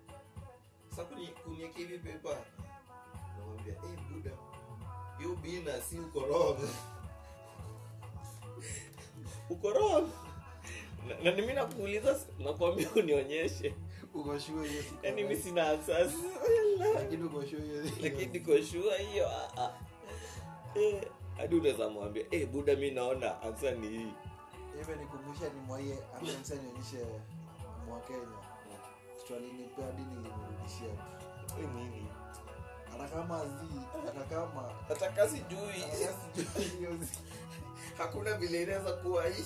Sasa 0.89 1.03
kuni 1.03 1.27
hivi 1.77 1.97
pepa 1.99 2.37
namwambia 3.37 3.73
eh 3.73 3.99
buda 4.11 4.31
hiyo 5.17 5.35
bina 5.35 5.81
si 5.81 5.99
uko 5.99 6.19
uko 9.49 9.69
wrong. 9.69 10.09
Na, 11.07 11.19
na 11.23 11.31
mimi 11.31 11.53
nakuuliza 11.53 12.19
nakwambia 12.39 12.89
unionyeshe 12.95 13.75
uko 14.13 14.39
sure 14.39 14.67
hiyo 14.69 14.83
yaani 15.03 15.23
mi 15.23 15.35
sina 15.35 15.69
answers. 15.69 16.13
Lakini 16.95 17.23
uko 17.23 17.45
sure 17.45 17.61
hiyo 17.63 17.83
lakini 18.01 18.39
hiyo 18.97 19.27
ah, 19.29 19.49
ah. 19.57 19.71
Eh, 20.75 21.03
hadi 21.37 21.55
unaweza 21.55 21.89
mwambia 21.89 22.25
hey, 22.29 22.45
buda 22.45 22.75
mi 22.75 22.91
naona 22.91 23.41
ansa 23.41 23.71
ni 23.71 23.87
hii. 23.87 24.13
Hivyo 24.77 24.95
nikumbusha 24.95 25.49
ni 25.49 25.59
mwaie 25.67 25.97
amemsa 26.21 26.55
nionyeshe 26.55 26.97
mwa 27.87 27.99
alinipea 29.35 29.85
hadi 29.85 30.01
nilimrudishia 30.01 30.87
Eh, 31.59 31.69
nini? 31.75 32.07
Hata 32.91 33.07
kama 33.07 33.45
zi 33.45 33.81
hata 34.05 34.23
kama 34.35 34.73
nataka 34.89 35.29
sijui 35.29 35.83
hakuna 37.97 38.33
vile 38.33 38.63
inaweza 38.63 38.93
kuwa 38.93 39.27
hii. 39.27 39.43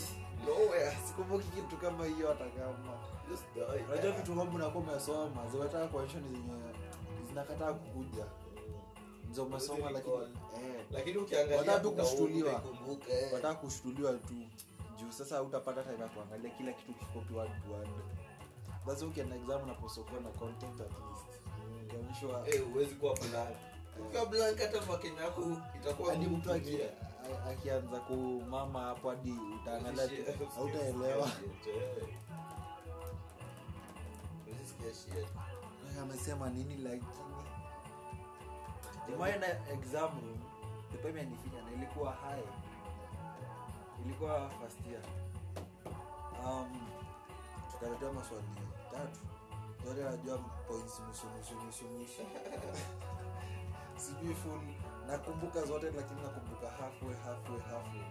Sikumbuki 1.08 1.48
kitu 1.48 1.78
kama 1.78 2.06
hiyo 2.06 2.28
hata 2.28 2.46
kama. 2.50 3.15
Unajua 3.88 4.12
vitu 4.12 4.34
kwamba 4.36 4.56
unakuwa 4.56 4.84
umesoma 4.84 5.48
zinataka 5.52 5.88
kuonyesha 5.88 6.20
ni 6.20 6.30
zenye 6.36 6.74
zinakataa 7.30 7.74
kukuja. 7.74 8.26
Nzo 9.32 9.44
umesoma 9.44 9.90
lakini 9.92 10.14
eh, 10.16 10.86
lakini 10.92 11.18
ukiangalia 11.18 11.58
wataka 11.58 11.80
tu 11.80 11.92
kushtuliwa. 11.92 12.62
eh. 13.10 13.34
wataka 13.34 13.56
kushtuliwa 13.56 14.14
tu. 14.14 14.34
Juu 15.00 15.12
sasa 15.12 15.42
utapata 15.42 15.84
time 15.84 16.00
ya 16.02 16.08
kuangalia 16.08 16.50
kila 16.52 16.72
kitu 16.74 16.94
kikopiwa 16.94 17.44
word 17.44 17.90
lazima 18.88 19.12
ukienda 19.12 19.36
exam 19.36 19.64
unaposokuwa 19.64 20.22
na 20.22 20.30
content 20.30 20.82
at 20.82 20.92
least. 20.92 21.42
Ukionyeshwa 21.86 22.48
Eh, 22.50 22.64
huwezi 22.74 22.96
kuwa 22.96 23.14
blank. 23.16 23.56
Ukiwa 24.08 24.26
blank 24.26 24.58
hata 24.60 24.86
makenya 24.86 25.22
yako 25.22 25.42
itakuwa 25.82 26.10
hadi 26.14 26.26
mtu 26.26 26.54
aki- 26.54 26.80
akianza 27.52 28.00
kumama 28.00 28.80
hapo 28.82 29.10
hadi 29.10 29.34
utaangalia 29.62 30.08
tu, 30.08 30.14
amesema 36.02 36.50
nini 36.50 36.76
lakini 36.78 37.06
nimeenda 39.10 39.48
exam 39.74 40.10
room 40.22 40.40
pepa 40.92 41.10
na 41.12 41.72
ilikuwa 41.76 42.12
hai 42.12 42.44
ilikuwa 44.06 44.50
first 44.50 44.86
year. 44.92 45.04
Um, 46.46 46.80
tukaletea 47.72 48.12
maswali 48.12 48.44
tatu. 48.92 49.20
Zote 49.86 50.04
najua 50.04 50.38
points 50.38 51.00
nusu 51.00 51.28
sijui 54.04 54.36
full. 54.36 54.62
Nakumbuka 55.08 55.62
zote 55.62 55.86
lakini 55.92 56.22
nakumbuka 56.22 56.70
halfway 56.70 57.16
halfway 57.16 57.60
halfway. 57.60 58.06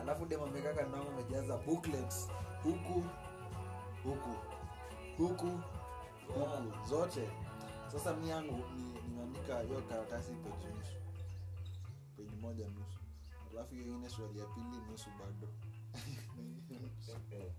Alafu 0.00 0.26
dem 0.26 0.42
amekaka 0.42 0.86
amejaza 1.10 1.56
booklets. 1.56 2.28
Huku 2.62 3.04
huku 4.04 4.53
huku 5.18 5.46
huku 6.34 6.88
zote. 6.88 7.28
Sasa 7.92 8.16
mi 8.16 8.28
yangu 8.30 8.52
ni- 8.76 9.00
nimeandika 9.08 9.60
hiyo 9.60 9.82
karatasi 9.88 10.32
peji 10.32 10.66
nusu. 10.78 10.92
Peji 12.16 12.36
moja 12.36 12.68
nusu. 12.68 12.98
Alafu 13.52 13.74
hiyo 13.74 13.86
ingine 13.86 14.08
swali 14.08 14.38
ya 14.38 14.46
pili 14.46 14.76
nusu 14.90 15.10
bado. 15.18 15.48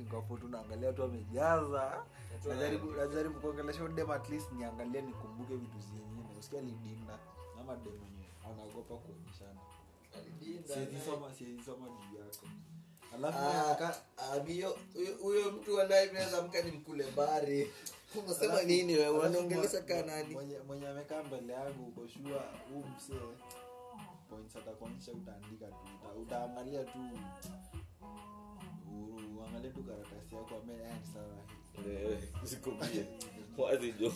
Ngapo 0.00 0.36
tu 0.36 0.48
naangalia 0.48 0.92
tu 0.92 1.02
amejaza. 1.04 2.04
Najaribu 2.48 2.90
najaribu 2.92 3.40
kuongelesha 3.40 3.88
dem 3.88 4.10
at 4.10 4.28
least 4.30 4.52
niangalie 4.52 5.02
nikumbuke 5.02 5.56
vitu 5.56 5.78
zingine. 5.80 6.28
Usikia 6.38 6.60
lidinda 6.60 7.18
ama 7.60 7.76
dem 7.76 7.92
mwenye 7.92 8.24
anaogopa 8.46 8.94
kuonyeshana. 8.96 9.60
Siwezi 10.66 11.00
soma 11.00 11.34
siwezi 11.34 11.62
soma 11.62 11.86
juu 11.88 12.18
yako 12.18 12.46
alafu 13.14 13.38
Ah, 13.38 13.94
ah, 14.18 14.42
hiyo- 14.46 14.78
huyo- 14.94 15.16
huyo 15.16 15.52
mtu 15.52 15.80
anayeweza 15.80 16.42
mka 16.42 16.62
ni 16.62 16.70
mkule 16.70 17.04
bari. 17.16 17.72
Unasema 18.24 18.62
nini 18.62 18.94
wewe? 18.96 19.18
wanaongelesha 19.18 19.80
mwa- 19.88 20.24
mwenye 20.32 20.58
mwenye 20.58 20.88
amekaa 20.88 21.22
mbele 21.22 21.52
yangu 21.52 21.84
ukoshua 21.88 22.44
huu 22.72 22.84
msee 22.96 23.20
points 24.30 24.56
atakuonyesha 24.56 25.12
utaandika 25.12 25.66
tu 25.66 25.76
uta, 26.02 26.14
utaangalia 26.22 26.84
tu. 26.84 26.98
Uangalie 29.38 29.70
tu 29.70 29.82
karatasi 29.82 30.34
yako 30.34 30.54
ame 30.62 30.72
eh, 30.84 30.96
sawa 31.12 31.44
Eh, 31.88 32.18
sikubie 32.44 33.06
wazi 33.58 33.92
jo 33.92 34.12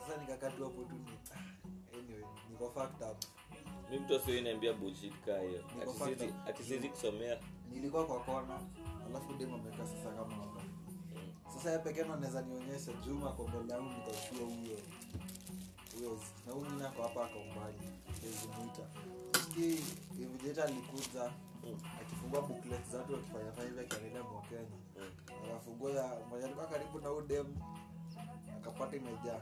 sasa 0.00 0.20
nikakaa 0.20 0.50
tu 0.50 0.64
hapo 0.64 0.82
tu 0.84 0.94
ni 0.94 1.98
anyway 1.98 2.24
niko 2.50 2.70
fucked 2.70 3.02
up 3.10 3.24
mi 3.90 3.98
mtu 3.98 4.16
asioniambia 4.16 4.72
bullshit 4.72 5.12
kaa 5.26 5.38
hiyo. 5.40 5.62
Niko 5.78 5.90
Ati 5.90 5.98
siwezi- 6.04 6.34
ati 6.48 6.62
siwezi 6.64 6.88
kusomea. 6.88 7.38
Nilikuwa 7.72 8.06
kwa 8.06 8.20
kona 8.20 8.60
alafu 9.06 9.32
dem 9.34 9.54
amekaa 9.54 9.86
sasa 9.86 10.10
kama 10.10 10.34
hapa 10.34 10.60
sasa 11.54 11.70
ya 11.70 11.78
pekee 11.78 12.02
ndo 12.02 12.14
anaweza 12.14 12.42
nionyesha 12.42 12.92
juma 12.92 13.32
kwa 13.32 13.48
mbele 13.48 13.72
yangu 13.72 13.90
nikashua 13.90 14.46
huyo. 14.46 14.78
Huyo 15.98 16.14
zi- 16.16 16.32
na 16.46 16.52
huyu 16.52 16.64
mwingine 16.64 16.88
ako 16.88 17.02
hapa 17.02 17.24
akaumbali 17.24 17.78
ezimuita 18.26 18.82
ski 19.42 19.84
alikuja 20.62 21.32
akifungua 22.00 22.40
booklet 22.42 22.84
zatu 22.92 23.12
watu 23.12 23.26
fanya 23.26 23.68
hivi 23.68 23.80
akiangalia 23.80 24.22
mwa 24.22 24.42
Kenya. 24.42 24.76
Akafungua 25.46 25.90
ya 25.90 26.20
mmoja 26.26 26.44
alikuwa 26.44 26.66
karibu 26.66 27.00
na 27.00 27.08
huyu 27.08 27.26
dem 27.26 27.46
akapata 28.56 28.96
imejaa 28.96 29.40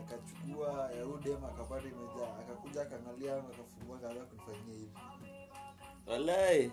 akachukua 0.00 0.90
ya 0.92 1.04
huyu 1.04 1.36
akapata 1.36 1.88
imejaa. 1.88 2.38
Akakuja 2.40 2.82
akaangalia 2.82 3.30
yangu 3.32 3.48
akafungua 3.52 3.96
akaanza 3.96 4.24
kunifanyia 4.24 4.74
hivi. 4.74 4.90
Walai. 6.06 6.72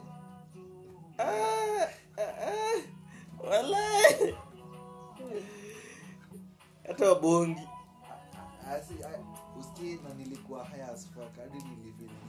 Ah, 1.18 1.88
ah, 2.18 2.48
ah. 2.48 3.48
walai. 3.50 4.36
Hata 6.88 7.10
wabongi. 7.10 7.62
Na 10.04 10.14
nilikuwa 10.18 10.70
as 10.94 11.08
hadi 11.38 11.64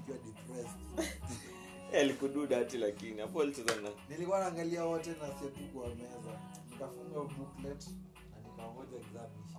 depressed. 0.07 1.15
Alikududa 2.01 2.57
hati 2.57 2.79
lakini 2.79 3.21
hapo 3.21 3.43
alicheza 3.43 3.75
na 3.81 3.91
nilikuwa 4.09 4.41
naangalia 4.41 4.85
wote 4.85 5.11
na 5.11 5.39
sio 5.39 5.49
tu 5.49 5.61
kwa 5.75 5.89
meza. 5.89 6.41
Nikafunga 6.71 7.21
booklet 7.21 7.87
na 8.31 8.39
nikangoja 8.51 8.97
exam 8.97 9.31
ishe 9.47 9.59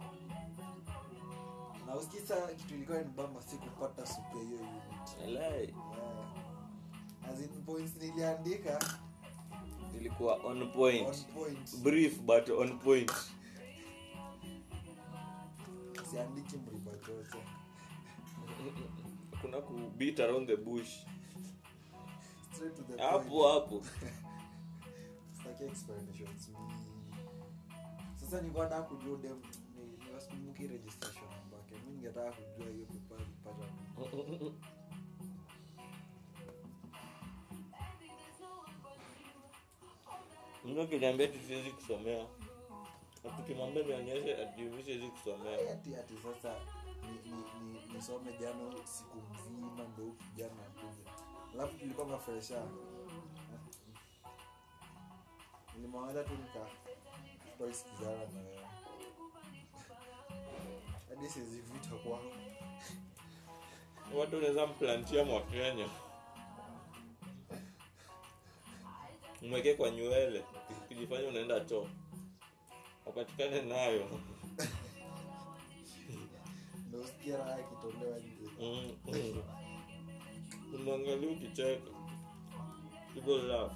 na 1.85 1.95
kitu 2.55 2.73
ilikuwa 2.75 3.01
nibamba 3.01 3.41
si 3.41 3.57
kupata 3.57 4.05
supe 4.05 4.39
hiyo 4.45 4.57
unit 4.59 5.29
yeah. 5.29 5.69
as 7.33 7.39
in 7.39 7.63
points 7.65 7.95
niliandika 7.95 8.79
ilikuwa 9.99 10.35
on 10.35 10.71
point 10.71 11.07
on 11.07 11.23
point 11.33 11.77
brief 11.77 12.19
but 12.21 12.49
on 12.49 12.79
point 12.79 13.11
siandiki 16.11 16.57
mriba 16.57 16.91
chote 17.05 17.37
kuna 19.41 19.61
ku 19.61 19.73
beat 19.97 20.19
around 20.19 20.47
the 20.47 20.55
bush 20.57 20.89
straight 22.53 22.75
to 22.75 22.81
the 22.83 23.01
hapo 23.03 23.47
hapo 23.51 23.81
sasa 28.19 28.41
nilikuwa 28.41 28.63
nataka 28.63 28.83
dem 29.17 29.37
ni- 29.75 29.97
registration 30.07 30.43
number 30.43 30.61
yake 30.61 30.67
mi 30.67 31.14
ningetaka 32.05 32.31
kujua 32.31 32.71
hiyo 32.71 32.85
kupata 32.85 33.25
pata 33.43 33.65
kiliambia 40.87 41.27
siwezi 41.47 41.71
kusomea. 41.71 42.25
Tukimwambia 43.37 43.83
nionyeshe 43.83 44.47
siwezi 44.85 45.07
kusomea. 45.07 45.71
Ati 45.73 45.95
ati 45.95 46.13
sasa 46.17 46.55
ni- 47.01 47.31
ni- 47.31 47.71
ni- 47.73 47.93
nisome 47.95 48.33
jana 48.39 48.87
siku 48.87 49.17
mzima 49.17 49.83
ndo 49.93 50.11
kijana 50.11 50.53
akuja 50.67 51.11
alafu 51.53 51.77
tulikuwa 51.77 52.07
mafresha 52.07 52.63
nilimwangalia 55.75 56.23
tu 56.23 56.31
nika 56.31 56.65
tutaisikizana 57.51 58.17
na 58.17 58.39
wewe 58.39 58.59
hadi 61.15 61.29
siwezi 61.29 61.61
kwako 61.97 62.31
watu 64.15 64.37
unaweza 64.37 64.67
mplantia 64.67 65.23
mwakenya 65.25 65.89
mweke 69.41 69.73
kwa 69.73 69.89
nywele. 69.91 70.43
Ukijifanya 70.85 71.27
unaenda 71.27 71.59
choo. 71.59 71.87
Apatikane 73.07 73.61
nayo. 73.61 74.19
Mwangali 76.91 77.37
raha 77.37 77.59
ikitolewa 77.59 78.19
nje. 78.19 78.49
Mm, 78.59 78.91
mm. 79.07 79.41
ukicheka. 81.27 81.91
Laugh. 83.47 83.71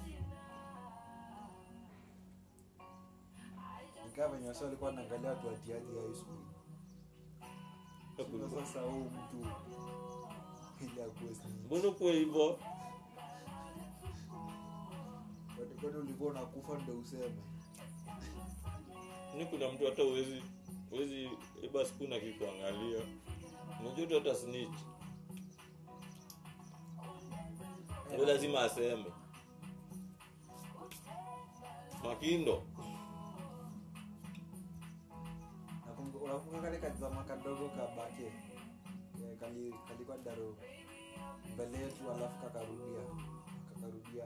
Nikaa 4.06 4.28
venye 4.28 4.48
wasi 4.48 4.64
walikuwa 4.64 4.92
naangalia 4.92 5.30
watu 5.30 5.46
watiaji 5.46 5.86
high 5.92 6.14
school 6.14 6.49
Sasa 8.24 8.80
huu 8.80 9.04
mtu. 9.04 9.46
Mbona 11.66 11.90
kuwa 11.92 12.12
hivyo? 12.12 12.58
Kwani- 15.80 15.96
ulikuwa 15.98 16.30
unakufa 16.30 16.78
ndo 16.78 16.98
useme? 16.98 17.42
Ni 19.38 19.46
kuna 19.46 19.68
mtu 19.72 19.84
hata 19.84 20.04
uwezi 20.04 20.42
uwezi 20.92 21.28
iba 21.62 21.84
siku 21.84 22.04
na 22.04 22.20
kikuangalia. 22.20 23.00
Unajua 23.80 24.06
tu 24.06 24.14
hata 24.14 24.34
snitch. 24.34 24.78
Lazima 28.26 28.60
aseme. 28.60 29.04
Makindo 32.04 32.62
Unakumbuka 36.30 36.62
kale 36.62 36.78
kazama 36.78 37.24
kadogo 37.24 37.68
kabake? 37.68 38.26
Eh, 38.26 39.38
kali- 39.40 39.74
kalikuwa 39.88 40.18
daro. 40.18 40.56
Mbele 41.54 41.78
yetu 41.78 42.10
alafu 42.10 42.38
kakarudia. 42.42 43.02
Kakarudia 43.74 44.24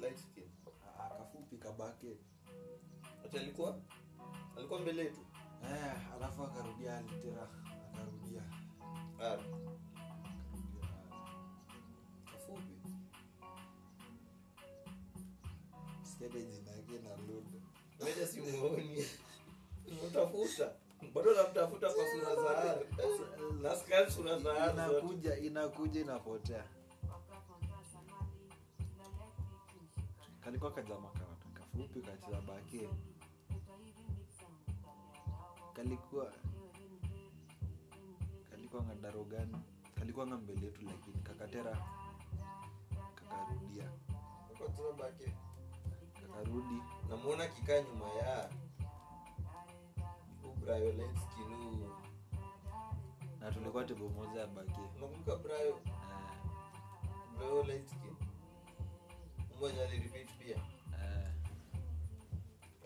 light 0.00 0.18
skin. 0.18 0.44
Ah, 0.66 1.04
ah, 1.04 1.08
kafupi 1.18 1.56
kabake. 1.56 2.16
Ati 3.24 3.38
alikuwa? 3.38 3.78
Alikuwa 4.56 4.80
mbele 4.80 5.02
yetu. 5.04 5.20
Eh, 5.64 6.14
alafu 6.16 6.42
akarudia 6.44 7.02
litera 7.02 7.48
akarudia. 7.92 8.42
Ah, 9.22 9.36
kafupi. 12.32 12.76
Sikiade 16.02 16.42
jina 16.42 16.70
yake 16.70 16.98
na 18.20 18.26
simuoni. 18.26 19.04
Utafuta 20.08 20.72
bado 21.14 21.34
namtafuta 21.34 21.90
kwa 21.92 22.04
sura 22.10 22.34
za 22.36 22.78
nasikia 23.62 24.10
sura 24.10 24.38
za 24.38 24.72
inakuja 24.72 25.36
inakuja 25.38 26.00
inapotea. 26.00 26.64
Kalikuwa 30.44 30.70
kajama 30.72 31.08
kafupi 31.54 32.00
kacheza 32.02 32.40
bake 32.40 32.88
kalikuwa 35.74 36.32
kalikuwa 38.50 38.82
nga 38.82 38.94
daro 38.94 39.24
gani? 39.24 39.56
Kalikuwa 39.94 40.26
nga 40.26 40.36
mbele 40.36 40.66
yetu 40.66 40.80
lakini 40.86 41.22
kakatera 41.22 41.78
kakarudia. 43.14 43.90
Kakarudi. 46.20 46.82
Namuona 47.08 47.46
kikaa 47.48 47.80
nyuma 47.80 48.08
ya 48.08 48.50
skin 50.64 51.88
na 53.40 53.52
tulikuwa 53.52 53.84
tebo 53.84 54.08
moja 54.08 54.40
ya 54.40 54.46
bake 54.46 54.80
unakumbuka 54.96 55.36
brayo 55.36 55.78
brayo 57.38 57.62
light 57.62 57.88
skin 57.88 58.16
mmoja 59.56 59.82
alirepeat 59.84 60.28
pia 60.38 60.60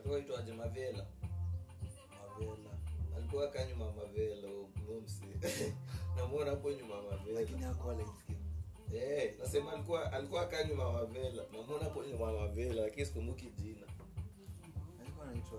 alikuwa 0.08 0.18
itwaje 0.18 0.52
mavela. 0.52 1.06
Mavela. 2.38 2.70
Alikuwa 3.16 3.48
kaa 3.48 3.64
nyuma 3.64 3.92
mavela 3.92 4.48
nomsi 4.88 5.22
namuona 6.16 6.50
hapo 6.50 6.72
nyuma 6.72 7.02
mavela. 7.02 7.40
Lakini 7.40 7.62
hakuwa 7.62 7.96
Eh, 8.94 9.34
nasema 9.38 9.72
alikuwa 9.72 10.12
alikuwa 10.12 10.46
kaa 10.46 10.64
nyuma 10.64 10.92
mavela. 10.92 11.42
Namuona 11.52 11.84
hapo 11.84 12.04
nyuma 12.04 12.32
mavela 12.32 12.82
lakini 12.82 13.06
sikumbuki 13.06 13.50
jina. 13.50 13.86
Alikuwa 15.00 15.26
anaitwa 15.28 15.58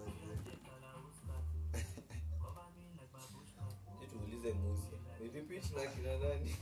nisikilize 4.39 4.53
muzi 4.61 4.87
nilipit 5.19 5.63
kina 5.95 6.17
nani 6.17 6.55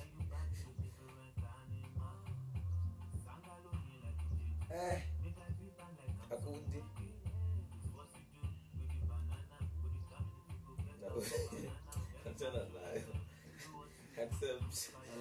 eh, 4.70 5.04
akundi. 6.32 6.84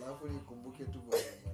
Alafu 0.03 0.28
nikumbuke 0.28 0.85
tu 0.85 0.99
baadaye. 0.99 1.47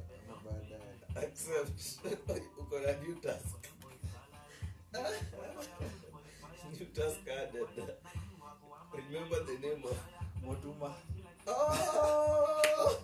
The 9.46 9.58
name 9.58 9.84
of 9.84 10.11
motuma. 10.42 10.94
Oh! 11.46 12.96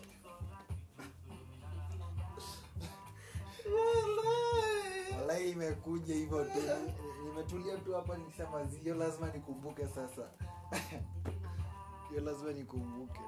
Walai 5.21 5.51
imekuja 5.51 6.15
hivyo 6.15 6.45
tu. 6.45 6.51
Nimetulia 7.25 7.77
tu 7.77 7.95
hapa 7.95 8.17
nikisema 8.19 8.67
hiyo 8.83 8.95
lazima 8.95 9.31
nikumbuke 9.33 9.87
sasa. 9.89 10.31
Hiyo 12.11 12.21
lazima 12.25 12.53
nikumbuke? 12.53 13.21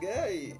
Guy. 0.00 0.52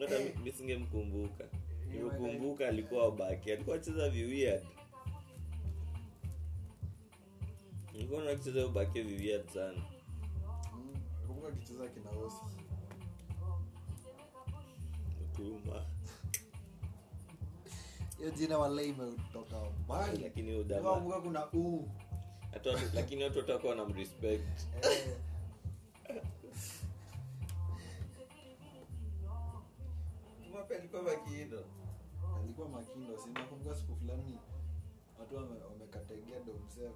hata 0.00 0.18
mi- 0.18 0.42
mi 0.44 0.52
singemkumbuka. 0.52 1.44
Nimekumbuka 1.90 2.68
alikuwa 2.68 3.10
baki. 3.12 3.52
Alikuwa 3.52 3.78
cheza 3.78 4.08
viweird 4.10 4.62
nilikuwa 7.94 8.22
ubake 8.66 9.02
sana. 9.50 9.82
Kumbuka 11.26 11.52
kicheza 11.52 11.88
kinaosi 11.88 12.36
hiyo 18.18 18.30
jina 18.30 18.58
mbali 19.84 20.18
lakini 20.22 20.56
kuna 21.20 21.46
watu- 22.68 22.94
lakini 22.94 23.24
watu 23.24 23.38
watakuwa 23.38 23.74
na 23.74 23.84
mrespect 23.84 24.60
Eh, 24.82 25.14
alikuwa 30.78 31.02
makiido 31.02 31.64
alikuwa 32.44 32.68
makindo 32.68 33.18
sinakumbuka 33.18 33.76
siku 33.76 33.96
fulani 33.96 34.38
watu 35.20 35.36
wame- 35.36 35.60
wamekategea 35.70 36.40
seven 36.68 36.92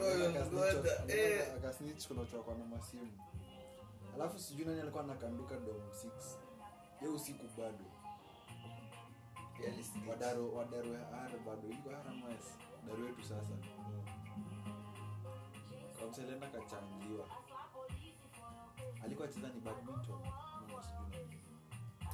wamemgoja 0.00 1.04
eh. 1.08 1.54
Akasnich 1.56 2.08
kunachoka 2.08 2.54
na 2.54 2.64
masimu. 2.64 3.12
Alafu 4.14 4.38
sijui 4.38 4.64
nani 4.66 4.80
alikuwa 4.80 5.04
anakanduka 5.04 5.54
dom 5.60 5.76
6 5.76 6.10
ye 7.02 7.08
usiku 7.08 7.46
bado. 7.58 7.84
Wadaro 10.08 11.38
bado. 11.46 11.68
Ilikuwa 11.68 11.94
daro 12.86 13.04
yetu 13.06 13.22
sasa. 13.22 13.54
Kamselena 16.00 16.46
kachangiwa. 16.46 17.26
Alikuwa 19.04 19.28
cheza 19.28 19.48
ni 19.48 19.60
badminton. 19.60 20.20
Sijui 20.22 20.74
nani. 20.74 21.26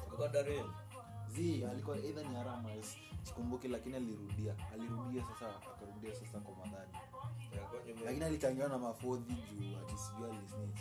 alikuwa 0.07 0.88
zi 1.35 1.65
alikuwa 1.65 1.97
ni 1.97 2.83
sikumbuki 3.23 3.67
lakini 3.67 3.95
alirudia. 3.95 4.55
Alirudia 4.73 5.23
sasa 5.25 5.55
akarudia 5.55 6.15
sasa 6.15 6.39
kwa 6.39 6.55
madhani 6.55 6.93
lakini 8.05 8.25
alichangiwa 8.25 8.69
na 8.69 8.77
mafodhi 8.77 9.33
juu 9.33 9.77
ati 9.77 9.97
sijui 9.97 10.29
alisnich 10.31 10.79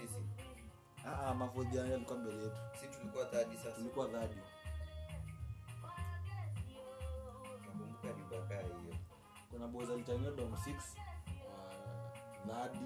sisi? 0.00 0.20
Ah, 1.06 1.26
ah, 1.26 1.34
mafodhi 1.34 1.78
alikuwa 1.78 2.18
mbele 2.18 2.42
yetu. 2.42 2.56
Tulikuwa 2.98 3.24
dhadi 4.08 4.36
kuna 9.50 9.68
boza 9.68 9.92
alichangiwa 9.94 10.32
dom 10.32 10.52
6 10.52 10.70
uh, 10.70 10.76
dhadi 12.46 12.78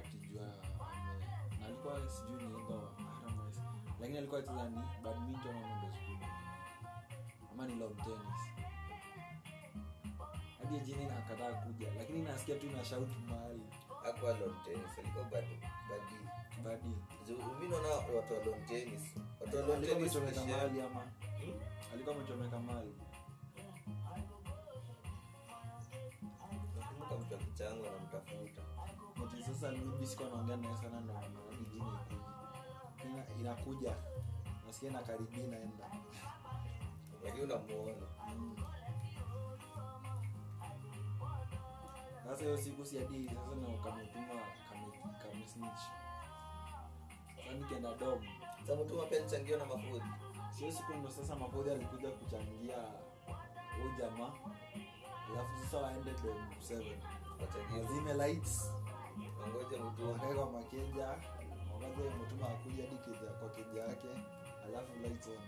atijua 0.00 0.42
ame 0.42 1.26
na 1.60 1.66
alikuwa 1.66 2.10
sijui 2.10 2.42
nienda 2.42 2.74
lakini 4.00 4.18
alikuwa 4.18 4.42
cheza 4.42 4.68
ni 4.70 4.76
badminton 5.04 5.56
ama 5.56 5.82
ni- 5.82 6.18
ama 7.52 7.66
ni 7.66 7.74
lawn 7.74 7.96
tennis. 7.96 8.40
Hadi 10.58 10.78
jini 10.80 11.04
nakataa 11.04 11.52
kuja 11.52 11.88
lakini 11.98 12.22
nasikia 12.22 12.56
tu 12.56 12.66
na 12.70 12.84
shauti 12.84 13.16
mahali 13.28 13.62
hakuwa 14.04 14.32
lawn 14.38 14.54
tennis 14.64 14.98
alikuwa 14.98 15.24
badi 15.24 15.60
badi 15.90 16.16
badi 16.64 16.94
mi 17.60 17.68
naona 17.68 17.88
watu 17.88 18.34
wa 18.34 18.44
lawn 18.44 18.66
tennis 18.66 19.02
watu 19.40 19.56
wa 19.56 19.62
lawn 19.62 19.82
tennis 19.82 20.14
wamechomeka 20.14 20.44
mahali 20.44 20.80
ama? 20.82 21.02
Alikuwa 21.92 22.16
amechomeka 22.16 22.58
mahali 22.60 22.94
nakumbuka 26.78 27.14
mtu 27.16 27.34
akichangu 27.34 27.84
anamtafuta 27.86 28.62
sasa 29.46 29.72
mimi 29.72 30.06
sikuwa 30.06 30.28
naongea 30.28 30.56
naye 30.56 30.76
sana 30.76 31.00
ndo 31.00 31.12
naona 31.12 31.30
jini 31.50 31.60
ikuja 31.60 32.10
Ina, 32.10 32.29
inakuja. 33.40 33.96
Nasikia 34.66 34.90
inakaribia 34.90 35.44
inaenda. 35.44 35.90
Lakini 37.24 37.42
unamuona. 37.44 38.06
Sasa 42.24 42.44
hiyo 42.44 42.56
siku 42.58 42.84
si 42.86 42.98
hadi 42.98 43.28
sasa 43.28 43.54
na 43.56 43.78
kametuma 43.84 44.40
kamesnich 45.22 45.80
sasa 47.36 47.52
nikienda 47.58 47.94
dom 47.94 48.22
samutuma 48.66 49.06
pia 49.06 49.20
nichangio 49.20 49.56
na 49.58 49.64
mafudhi 49.64 50.02
sio 50.58 50.72
siku 50.72 50.92
ndo 50.94 51.10
sasa 51.10 51.36
mafudhi 51.36 51.70
alikuja 51.70 52.10
kuchangia 52.10 52.76
huu 53.76 53.90
jamaa. 53.98 54.32
Alafu 55.32 55.64
sasa 55.64 55.78
waende 55.78 56.10
dom 56.10 56.50
7 56.68 56.96
wachangiwa 57.40 57.80
wazime 57.86 58.14
lights. 58.14 58.70
Wangoja 59.42 59.84
mtu 59.84 60.10
wakaweka 60.12 60.46
makeja 60.46 61.08
wakaja 61.82 62.08
umetuma 62.16 62.46
akuja 62.48 62.82
hadi 62.84 62.96
keja 63.04 63.30
kwa 63.40 63.48
kija 63.48 63.80
yake. 63.82 64.08
Alafu 64.66 64.92
on. 65.26 65.38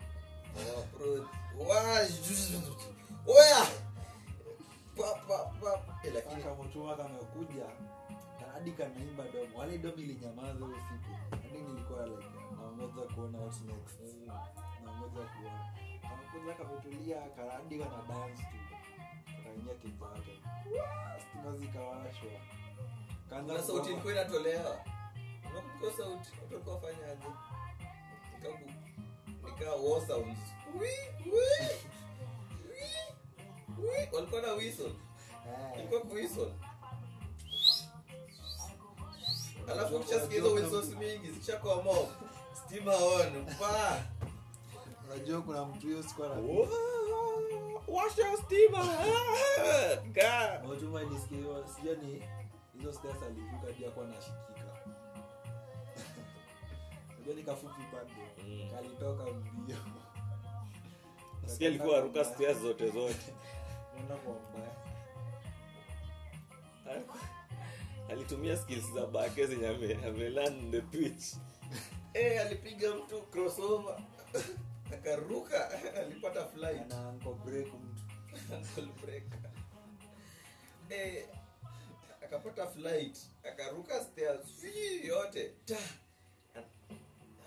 Oya 3.26 3.66
pa. 4.96 5.52
Eh, 6.04 6.12
lakini 6.14 6.42
kamekuja 6.96 7.66
hadi 8.52 8.72
kanaimba 8.72 9.24
domo. 9.32 9.59
Wale 9.59 9.78
domo 9.78 9.94
ilinyamaza 9.96 10.52
hiyo 10.66 10.76
siku. 10.88 11.36
Hadi 11.42 11.59
nilikuwa 11.59 12.06
like 12.06 12.28
naongoza 12.56 13.14
kuona 13.14 13.38
what 13.38 13.60
next. 13.60 14.00
Naongoza 14.84 15.22
kuona. 15.32 15.72
Kamekuja 16.02 16.54
kametulia 16.54 17.20
karadi 17.36 17.78
kana 17.78 18.02
dance 18.09 18.42
tu. 18.42 18.56
Kakaingia 19.36 19.74
kijake 19.74 20.34
stima 21.22 21.56
zikawashwa. 21.56 22.30
Kaanza 23.30 23.62
sauti 23.62 23.90
ilikuwa 23.90 24.12
inatolewa 24.12 24.76
unakumbuka 25.52 25.92
sauti 25.96 26.30
watu 26.40 26.52
walikuwa 26.54 26.74
wafanyaje 26.74 27.26
Nikaku- 28.38 28.72
nikaa 29.44 29.72
war 29.74 30.06
sounds 30.06 30.38
Wii, 30.80 31.30
wii, 31.32 31.68
wii, 32.70 33.06
wii. 33.78 34.08
walikuwa 34.12 34.40
na 34.42 34.52
whistle 34.52 34.86
Eh. 34.86 35.78
ilikuwa 35.78 36.00
ku 36.00 36.14
alafu 39.70 39.96
ukishasikia 39.96 40.36
hizo 40.36 40.52
whistles 40.54 40.88
mingi 40.88 41.30
zikishakuwa 41.30 41.82
stima 42.54 42.96
on 42.96 43.46
pa 43.58 44.02
unajua 45.06 45.42
kuna 45.42 45.64
mtu 45.64 45.86
hiyo 45.86 46.02
siku 46.02 46.24
ana 46.24 46.34
washa 47.88 48.36
stima 48.36 48.78
Ka. 50.14 50.62
Motuma 50.66 51.02
nisikie 51.02 51.38
hiyo 51.38 51.64
hizo 52.78 52.92
stairs 52.92 53.22
alivuka 53.22 53.66
hadi 53.66 53.84
anashikika. 54.02 54.51
Unajua 57.24 57.34
ni 57.34 57.42
kafupi 57.42 57.82
pande 57.92 58.12
Mm. 58.48 58.70
Kalitoka 58.70 59.24
mbio. 59.32 59.76
Nasikia 61.42 61.68
alikuwa 61.68 61.98
aruka 61.98 62.24
stairs 62.24 62.58
zote 62.58 62.90
zote. 62.90 63.32
Nenda 63.96 64.16
kwa 64.16 64.34
mbaya. 64.34 64.72
alitumia 68.10 68.56
skills 68.56 68.92
za 68.94 69.06
bake 69.06 69.46
zenye 69.46 69.68
ame- 69.68 69.94
amelan 70.06 70.70
the 70.70 70.80
pitch 70.80 71.24
hey, 72.12 72.38
alipiga 72.42 72.94
mtu 72.94 73.22
crossover. 73.22 73.98
Akaruka 74.94 75.70
alipata 76.00 76.44
flight. 76.46 76.92
Ana 76.92 77.08
anko 77.08 77.34
break 77.34 77.66
mtu. 77.66 78.02
Ankle 78.54 78.88
break. 79.06 79.24
Eh 80.90 81.24
akapata 82.24 82.66
flight 82.66 83.18
akaruka 83.44 84.04
stairs. 84.04 84.64
Yote. 85.04 85.52
Ta 85.64 85.76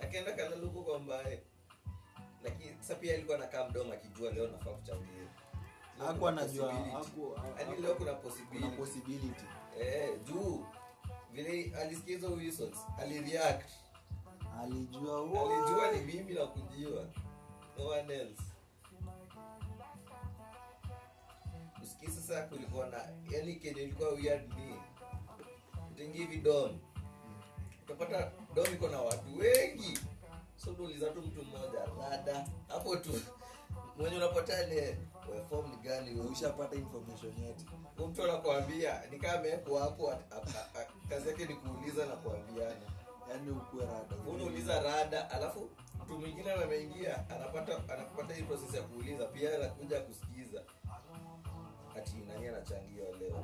akaenda 0.05 0.31
kalaluku 0.33 0.83
kwa 0.83 0.99
mbae 0.99 1.43
lakini 2.43 2.75
sasa 2.79 2.95
pia 2.95 3.13
alikuwa 3.13 3.37
nakaa 3.37 3.69
mdomo 3.69 3.93
akijua 3.93 4.31
leo 4.31 4.47
nafaa 4.47 4.71
kuchangia. 4.71 5.27
Hakuwa 5.97 6.29
anajua 6.31 6.73
possibility. 6.73 7.59
Yaani 7.59 7.81
leo 7.81 7.95
kuna 7.95 8.11
kuna 8.11 8.13
possibility. 8.13 8.77
Possibility. 8.77 9.45
Eh, 9.79 10.09
juu. 10.27 10.65
Vile 11.31 11.73
alisikia 11.81 12.15
hizo 12.15 12.31
whistles 12.33 12.77
alireact. 12.99 13.69
Alijua 14.61 15.19
alijua 15.21 15.91
ni 15.91 16.01
mimi 16.13 16.33
na 16.33 16.45
kujua 16.45 17.05
no 17.77 17.87
one 17.87 18.13
else. 18.13 18.43
Usikii 21.83 22.07
sasa 22.07 22.41
kulikuwa 22.43 22.87
na 22.87 22.97
yani 23.31 23.55
kenye 23.55 23.81
ilikuwa 23.81 24.09
weird 24.09 24.53
ni 24.53 24.73
utengi 25.91 26.17
hivi 26.17 26.37
dom 26.37 26.79
utapata 27.85 28.31
dom 28.55 28.73
iko 28.73 28.87
na 28.87 29.01
watu 29.01 29.37
wengi. 29.37 29.99
So 30.55 30.71
unauliza 30.71 31.09
tu 31.09 31.21
mtu 31.21 31.43
mmoja 31.43 31.79
rada 32.09 32.47
hapo 32.67 32.95
tu. 32.95 33.21
Mwenye 33.97 34.17
unapata 34.17 34.63
ile 34.63 34.97
form 35.49 35.81
gani? 35.81 36.19
Ushapata 36.19 36.75
information 36.75 37.43
yote 37.43 37.65
Huyu 37.97 38.09
mtu 38.09 38.23
anakuambia 38.23 39.01
ni 39.11 39.19
kama 39.19 39.33
amewekwa 39.39 39.81
hapo 39.81 40.13
kazi 41.09 41.27
yake 41.29 41.45
ni 41.45 41.53
kuuliza 41.55 42.05
na 42.05 42.15
kuambiana. 42.15 42.85
Yaani 43.29 43.49
ukuwe 43.51 43.85
rada. 43.85 44.15
Unauliza 44.33 44.79
rada 44.81 45.31
alafu 45.31 45.69
mtu 46.03 46.19
mwingine 46.19 46.51
ameingia 46.51 47.29
anapata 47.29 47.75
anapata 47.93 48.33
hii 48.33 48.43
process 48.43 48.73
ya 48.73 48.81
kuuliza 48.81 49.25
pia 49.25 49.55
anakuja 49.55 49.99
kusikiza. 50.01 50.61
Ati 51.97 52.15
nani 52.27 52.47
anachangia 52.47 53.03
leo 53.19 53.43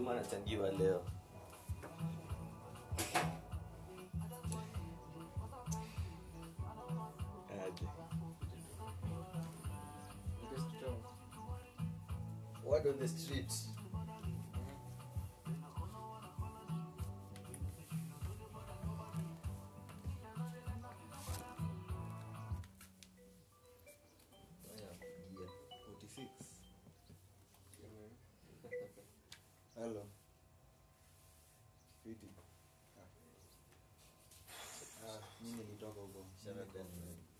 mtuma 0.00 0.12
anachangiwa 0.12 0.70
leo 0.70 1.02
aje 7.66 7.84
word 12.64 12.86
on 12.86 12.98
the 12.98 13.08
street 13.08 13.52
hello. 29.80 30.04
Fiti 32.04 32.28
Ah. 32.96 33.08
ah 35.06 35.20
mimi 35.40 35.62
nilitoka 35.64 36.00
huko. 36.00 36.26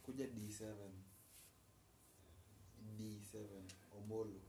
Kuja 0.03 0.27
d7 0.27 0.91
d7 2.99 3.37
omolo 3.97 4.41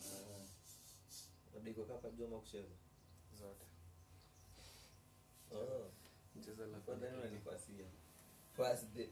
Ah, 0.00 0.46
Bado 1.54 1.70
iko 1.70 1.84
kapa 1.84 2.10
joma 2.10 2.38
kucheza. 2.40 2.74
Zote. 3.38 3.64
Oh. 5.52 5.90
Mchezo 6.36 6.66
la 6.66 6.78
kwa 6.80 6.96
nini 6.96 7.16
unanipasia 7.16 7.86
first 8.56 8.84
day 8.94 9.08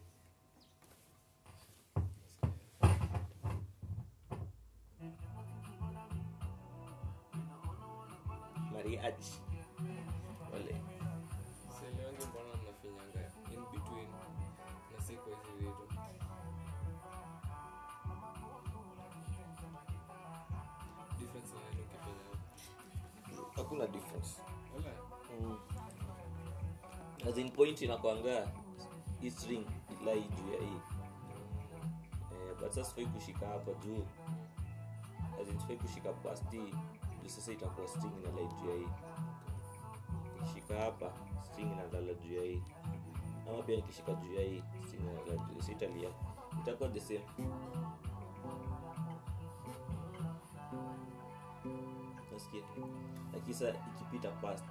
as 27.29 27.37
in 27.39 27.51
point 27.51 27.83
inakwanga 27.83 28.49
hii 29.21 29.31
string 29.31 29.67
ilai 30.03 30.21
juu 30.21 30.53
ya 30.53 30.61
hii. 30.61 30.81
Eh, 32.33 32.57
but 32.61 32.69
sasa 32.71 32.85
sifai 32.85 33.07
kushika 33.07 33.47
hapa 33.47 33.73
juu. 33.73 34.05
As 35.43 35.49
sifai 35.61 35.77
kushika 35.77 36.13
past 36.13 36.51
hii. 36.51 36.75
Juu 37.23 37.29
sasa 37.29 37.53
itakuwa 37.53 37.89
string 37.89 38.13
inalai 38.19 38.47
juu 38.47 38.71
ya 38.71 38.77
hii. 38.77 38.89
Nikishika 40.41 40.75
hapa 40.81 41.13
string 41.43 41.73
inalala 41.73 42.15
juu 42.15 42.35
ya 42.37 42.43
hii. 42.43 42.63
Ama 43.49 43.63
pia 43.63 43.77
nikishika 43.77 44.15
juu 44.15 44.35
ya 44.35 44.43
hii 44.43 44.63
string 44.87 45.03
inalala 45.03 45.45
juu 45.55 45.63
so 45.63 45.73
italia. 45.73 46.09
Itakuwa 46.63 46.89
the 46.89 47.01
same. 47.01 47.21
Nasikia? 52.33 52.63
Lakini 53.33 53.55
sasa 53.55 53.75
ikipita 53.97 54.31
past 54.31 54.65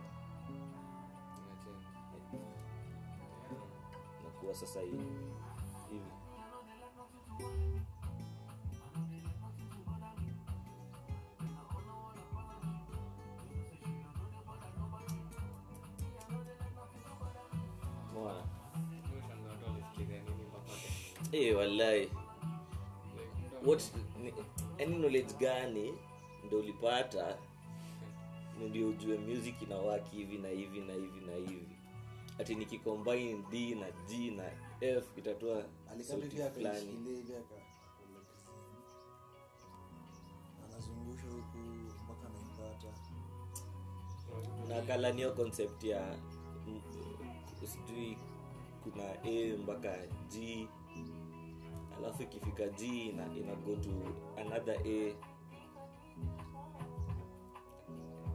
nakuwa 4.47 4.55
sasa 4.55 4.81
hivi. 4.81 4.97
Hivi. 5.89 6.05
Hey, 21.31 21.49
eh 21.49 21.57
wallahi. 21.57 22.09
Knowledge 24.77 25.33
gani 25.39 25.93
ndo 26.43 26.57
ulipata? 26.59 27.37
Ndio 28.69 28.89
ujue 28.89 29.17
music 29.17 29.61
inawaki 29.61 30.15
hivi 30.15 30.37
na 30.37 30.47
hivi 30.49 30.79
na 30.79 30.93
hivi 30.93 31.25
na 31.25 31.33
hivi 31.35 31.76
ati 32.39 32.55
nikicombine 32.55 33.43
d 33.51 33.75
na 33.75 33.87
g 34.07 34.31
na 34.31 34.43
f 34.81 35.05
itatoa 35.17 35.65
sauti 36.01 36.37
fulani. 36.53 36.97
Anazungusha 40.65 41.23
huku 41.27 41.57
mpaka 42.03 42.29
concept 45.35 45.83
ya 45.83 46.15
sijui 47.67 48.17
kuna 48.83 49.03
a 49.23 49.57
mpaka 49.57 49.97
g 50.29 50.67
alafu 51.97 52.23
ikifika 52.23 52.67
g 52.67 53.09
ina, 53.09 53.35
ina 53.35 53.55
go 53.55 53.75
to 53.75 53.89
another 54.41 54.75
a. 54.85 55.15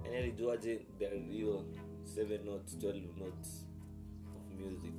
Yani 0.04 0.16
alijuaje 0.16 0.76
there 0.98 1.18
hiyo 1.20 1.64
7 2.16 2.44
notes 2.44 2.76
12 2.76 3.18
notes 3.18 3.66
music. 4.62 4.92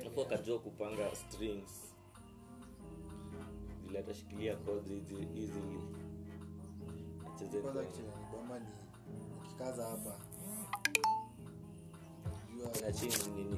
Alafu 0.00 0.20
akajua 0.22 0.58
kupanga 0.58 1.14
strings. 1.14 1.94
Vile 3.86 3.98
atashikilia 3.98 4.56
chords 4.56 4.88
hizi 5.34 5.60
ni 5.60 5.80
ukikaza 9.40 9.84
hapa. 9.88 10.18
Na 12.82 12.92
chini 12.92 13.12
nini 13.36 13.56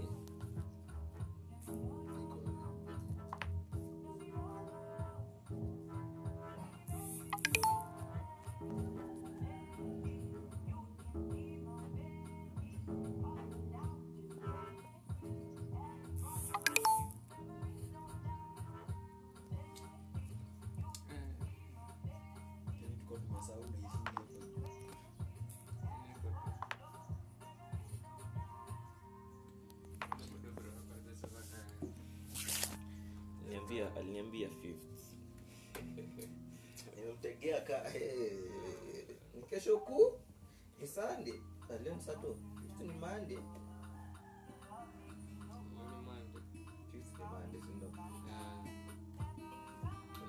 aliniambia 34.24 34.48
fifth 34.62 35.04
nimemtegea 36.96 37.60
ka 37.60 37.90
ni 39.34 39.42
kesho 39.42 39.78
kuu 39.78 40.12
ni 40.80 40.86
sande 40.86 41.34
leo 41.84 41.94
msato 41.94 42.36
sato 42.68 42.84
ni 42.84 42.92
ni 42.92 42.96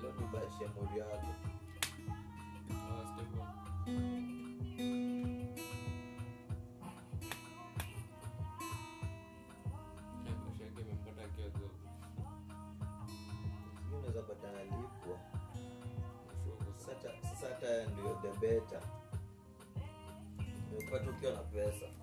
leo 0.02 0.12
ni 0.20 0.26
bashi 0.32 0.62
ya 0.62 0.68
mori 0.68 0.98
yako 0.98 1.34
Sijui 4.76 5.25
sasa 17.40 17.48
hata 17.54 17.86
ndio 17.86 18.18
the 18.22 18.38
better. 18.46 18.80
Upate 20.78 21.10
ukiwa 21.10 21.32
na 21.32 21.38
pesa. 21.42 21.86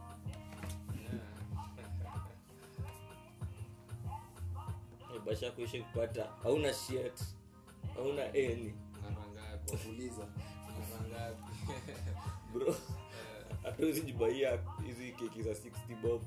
Basha 5.26 5.52
kuishi 5.52 5.82
kupata. 5.82 6.26
Hauna 6.44 6.74
shit. 6.74 7.24
Hauna 7.96 8.34
eni 8.34 8.74
kuuliza 9.86 10.28
bro 12.54 12.76
hatuwezi 13.64 14.02
jibaia 14.02 14.60
hizi 14.86 15.12
keki 15.12 15.44
za 15.44 15.52
60 15.52 16.02
bob. 16.02 16.22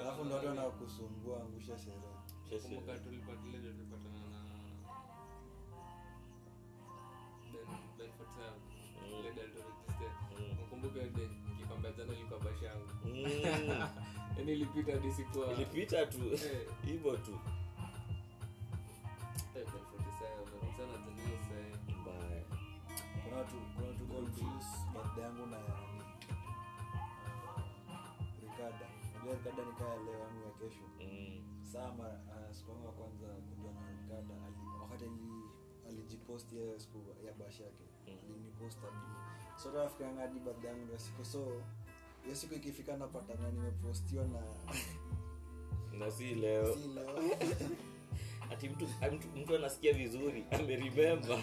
Alafu 0.00 0.24
na 0.24 0.24
ndo 0.24 0.34
watu 0.34 0.46
wanakusumbua 0.48 1.40
angusha 1.42 1.78
sherehe. 1.78 2.62
Kumbuka 2.62 2.92
tulipata- 2.98 3.48
ile 3.48 3.58
ndio 3.58 3.72
tulipatana 3.72 4.20
Ile 8.00 9.30
kikombe 11.58 11.92
jana 11.92 12.12
ilikuwa 12.12 12.40
bashi 12.40 12.64
yangu. 12.64 12.86
Mm. 13.04 13.88
Yaani 14.36 14.52
ilipita 14.52 14.92
hadi 14.92 15.12
sikuwa- 15.12 15.52
ilipita 15.52 16.06
tu. 16.06 16.18
Eh. 16.34 16.66
hivyo 16.86 17.16
tu. 17.16 17.38
Eh, 19.56 19.66
mbaya. 22.00 22.42
Kuna 23.24 23.36
watu 23.36 23.56
kuna 23.74 23.86
watu 23.88 24.06
confuse 24.06 24.68
birthday 24.92 25.24
yangu 25.24 25.46
na 25.46 25.58
nani? 25.58 26.02
Ricarda. 28.42 28.86
Unajua 29.14 29.34
Ricarda 29.34 29.62
ni 29.64 30.04
leo 30.04 30.18
yangu 30.18 30.40
ya 30.46 30.50
kesho. 30.58 30.84
Saa 31.72 31.92
mara 31.98 32.14
uh, 32.14 32.54
siku 32.56 32.70
yangu 32.70 32.86
ya 32.86 32.92
kwanza 32.92 33.26
kujua 33.26 33.72
na 33.72 33.80
rikada 33.90 34.34
wakati 34.82 35.04
ali- 35.04 35.39
alijipost 36.10 36.52
yeye 36.52 36.78
siku 36.80 36.98
ya 37.26 37.32
bash 37.32 37.60
yake. 37.60 37.84
Alinipost 38.06 38.78
hadi 38.80 38.96
so 39.62 39.70
rafiki 39.70 40.02
yangu 40.02 40.18
hadi 40.20 40.40
birthday 40.40 40.70
yangu 40.70 40.84
ndio 40.84 40.98
siku 40.98 41.24
so 41.24 41.62
hiyo 42.24 42.36
siku 42.36 42.54
ikifika 42.54 42.96
napatana 42.96 43.50
nimepostiwa 43.50 44.24
na 44.24 44.40
na 45.98 46.10
si 46.10 46.34
leo. 46.34 46.74
Si 46.74 46.88
leo. 46.88 47.36
Ati 48.52 48.68
mtu, 48.68 48.88
mtu, 49.12 49.28
mtu 49.28 49.56
anasikia 49.56 49.92
vizuri 49.92 50.44
amerememba 50.50 51.38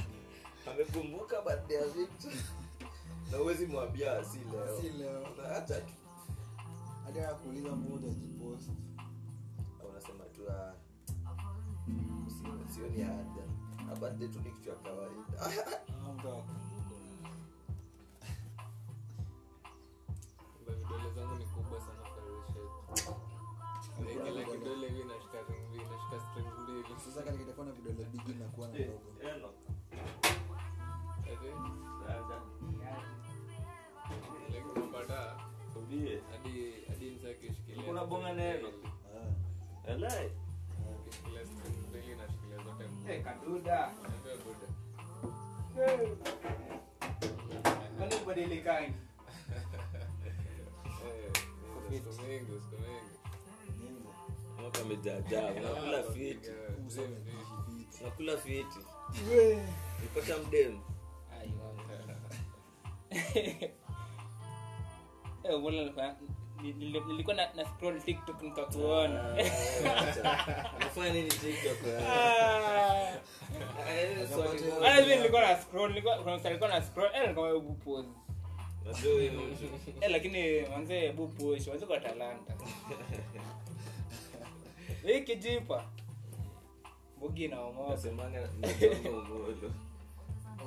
amekumbuka 0.72 1.42
birthday 1.42 1.78
ya 1.78 1.88
Victor 1.88 2.34
na 3.32 3.42
uwezi 3.42 3.66
mwambia 3.66 4.24
si 4.24 4.40
leo. 4.40 4.82
Si 4.82 4.90
leo. 4.90 5.22
Na 5.22 5.62
tu 5.62 5.74
hadi 7.06 7.20
akuuliza 7.20 7.72
mbona 7.76 8.08
jipost 8.14 8.70
unasema 9.90 10.24
tu 10.24 10.52
ah, 10.52 10.74
sioni 12.70 13.02
haja 13.02 13.47
Na 13.88 13.96
birthday 13.96 14.28
tu 14.28 14.40
ni 14.40 14.52
kitu 14.52 14.70
ya 14.70 14.76
kawaida 14.76 15.52
vidole 20.78 21.10
zangu 21.16 21.36
ni 21.36 21.46
kubwa 21.46 21.80
sana 21.82 22.02
kwa 22.14 22.24
hiyo 22.24 22.44
shape. 22.48 23.12
Na 24.00 24.06
kila 24.32 24.44
kidole 24.46 24.88
hivi 24.88 25.02
inashika 25.02 25.38
mbili, 25.44 25.84
inashika 25.84 26.20
string 26.32 26.48
mbili. 26.64 27.00
sasa 27.06 27.24
katika 27.24 27.44
itakuwa 27.44 27.66
na 27.66 27.72
vidole 27.72 28.06
bigi 28.12 28.34
nakuwa 28.34 28.68
na 28.68 28.78
dogo 28.78 29.02
unapata 34.76 35.36
hadi 36.32 36.72
hadi 36.88 37.10
msee 37.12 37.32
akishikilia 37.32 37.84
Kuna 37.84 38.06
bonga 38.06 38.34
neno. 38.34 38.68
String 41.46 41.77
Eh, 43.10 43.24
kaduda. 43.24 43.92
Buda. 44.44 44.68
Kwani 47.98 48.16
mingi. 52.28 52.62
mwaka 54.62 54.82
amejaajaa 54.82 55.52
unakula 55.52 56.04
fiti 56.04 56.50
unakula 58.02 58.38
fiti 58.38 58.80
nipata 60.02 60.38
mdemu 60.38 60.82
Eh, 65.44 65.60
mbona 65.60 65.84
nilikuwa- 66.64 67.08
nili- 67.34 67.36
na, 67.36 67.54
na 67.56 67.66
scroll 67.66 68.02
tiktok 68.02 68.42
nikakuona. 68.42 69.36
Nilikuwa 75.16 75.42
na 75.42 75.58
scroll 75.62 75.94
kuna 76.24 76.36
mstari 76.38 76.56
na 76.68 76.82
scroll 76.82 77.10
eh 77.16 77.30
hebu 77.54 77.74
eh 80.02 80.10
lakini 80.12 80.62
manze 80.62 81.00
hebu 81.00 81.28
manze 81.70 81.86
kwa 81.86 82.00
talanta. 82.00 82.54
Na 85.04 85.10
omoka 87.62 87.90
nasemanga 87.92 88.50
najonga 88.60 89.10
umolo 89.10 89.54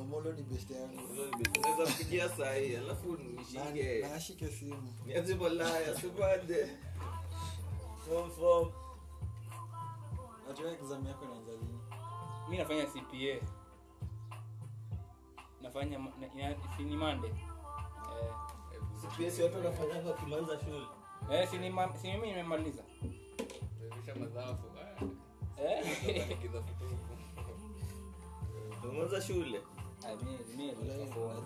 omolo 0.00 0.32
ni 0.32 0.42
best 0.42 0.70
yangu. 0.70 1.00
Sahii 2.36 2.76
alafu 2.76 3.16
nishike. 3.16 4.00
Na- 4.00 4.08
simu. 4.50 4.92
Malaya 5.34 5.94
sipande 6.00 6.68
form 8.08 8.30
form. 8.30 8.68
Exam 10.72 11.06
yako 11.06 11.24
inaanza 11.24 11.52
lini? 11.52 11.78
Mi 12.48 12.56
nafanya 12.58 12.86
cpa 12.86 13.46
nafanya 15.62 15.98
ma- 15.98 16.12
na- 16.20 16.34
ina- 16.34 16.56
si 16.76 16.82
mande 16.96 17.28
eh, 17.28 17.34
CPA 19.00 19.30
watu 19.42 19.56
wanafanyanga 19.56 20.10
wakimaliza 20.10 20.60
shule? 20.60 20.86
Eh, 21.32 21.48
si 21.50 21.58
mimi 22.08 22.26
nimemaliza. 22.28 22.82
Eh. 25.58 26.36
Umaliza 28.84 29.20
shule 29.26 29.60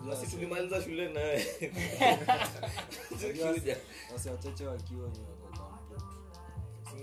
Basi 0.07 0.27
tulimaliza 0.27 0.81
shule 0.81 1.09
naye. 1.13 1.45
Wachache 4.13 4.65
wakiwa 4.67 5.09
ni 5.09 5.19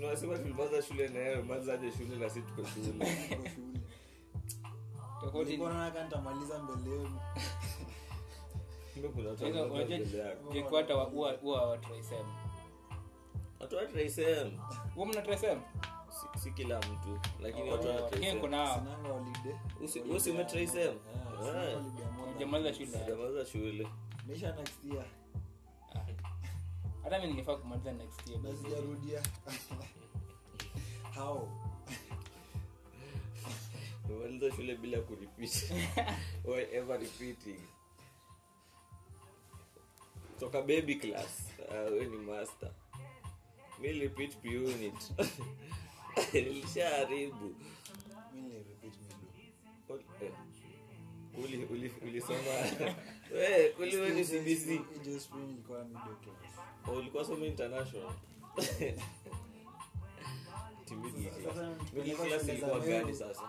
wako 0.05 0.37
tulimaliza 0.37 0.81
shule 0.81 1.07
naye 1.07 1.35
malizaje 1.35 1.91
shule 1.91 2.15
na 2.15 2.29
si 2.29 2.41
tuko 2.41 2.63
shule. 2.69 2.93
Nitamaliza 6.03 6.59
mbele 6.59 6.95
yenu. 6.97 7.19
Watu 13.59 13.75
mna 15.05 15.21
si, 16.13 16.39
si 16.39 16.51
kila 16.51 16.79
mtu 16.79 17.19
lakini 17.41 17.69
Oh, 17.69 17.71
watu 17.73 17.87
wa 17.87 17.93
lakini 17.93 18.09
trisem 18.21 18.39
kuna 18.39 18.73
sinanga 18.73 19.09
holiday. 19.09 19.53
Usi- 19.81 19.99
usi 20.01 20.31
ume 20.31 20.45
trisem 20.45 20.93
Ah, 20.97 21.43
sina 21.45 21.61
holiday 21.61 22.01
ya 22.05 22.11
more 22.11 22.31
than- 22.31 22.33
Hujamaliza 22.33 22.73
shule. 23.45 23.87
Year. 24.83 25.05
Hata 27.03 27.19
mi 27.19 27.27
ningefaa 27.27 27.55
kumaliza 27.55 27.91
next 27.91 28.27
year. 28.29 28.41
How? 31.15 31.49
Umemaliza 34.09 34.55
shule 34.55 34.75
bila 34.75 34.99
kurepeat. 35.01 35.71
Ever 36.73 36.99
repeating? 36.99 37.59
Toka 40.39 40.61
baby 40.61 40.95
class. 40.95 41.49
Uh, 41.69 41.93
we 41.93 42.05
ni 42.05 42.17
master. 42.17 42.71
Mi 43.79 43.91
repeat 43.93 44.37
p 44.37 44.57
unit 44.57 45.11
nilishaharibu. 46.33 47.55
Eh, 50.21 50.31
uli- 51.43 51.65
uli- 51.65 51.93
ulisoma? 52.01 52.39
Class. 56.23 56.87
Oh, 56.87 56.99
soma 57.25 57.45
international? 57.45 58.13
Ilikuwa 61.95 62.79
gani 62.79 63.13
sasa? 63.15 63.41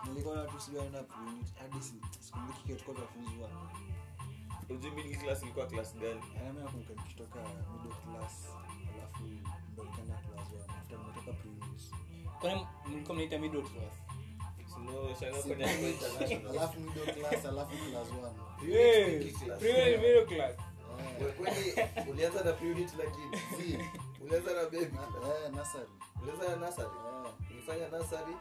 Middle 4.69 5.15
class 5.17 5.43
ilikuwa 5.43 5.67
class 5.67 5.95
gani? 5.95 6.21
Middle 7.73 7.95
class 8.03 8.47
alafu 8.95 9.23
kwani 12.41 12.67
mlikuwa 12.85 13.15
mnaita 13.15 13.37
middle 13.39 13.61
class. 13.61 13.93
Alafu 16.49 16.79
middle 16.79 17.47
alafu 17.47 17.73
one 18.21 18.35
Middle 19.91 20.25
ulianza 22.11 22.43
na 22.43 22.53
pre-unit 22.53 22.89
lakini 22.97 23.37
si. 23.37 23.79
Ulianza 24.23 24.53
na 24.53 24.63
baby 24.63 24.77
eh 24.85 25.51
nursery 25.51 25.89
ulianza 26.21 26.49
na 26.49 26.55
nursery 26.55 26.89
ulifanya 27.51 27.87
nursery 27.87 28.35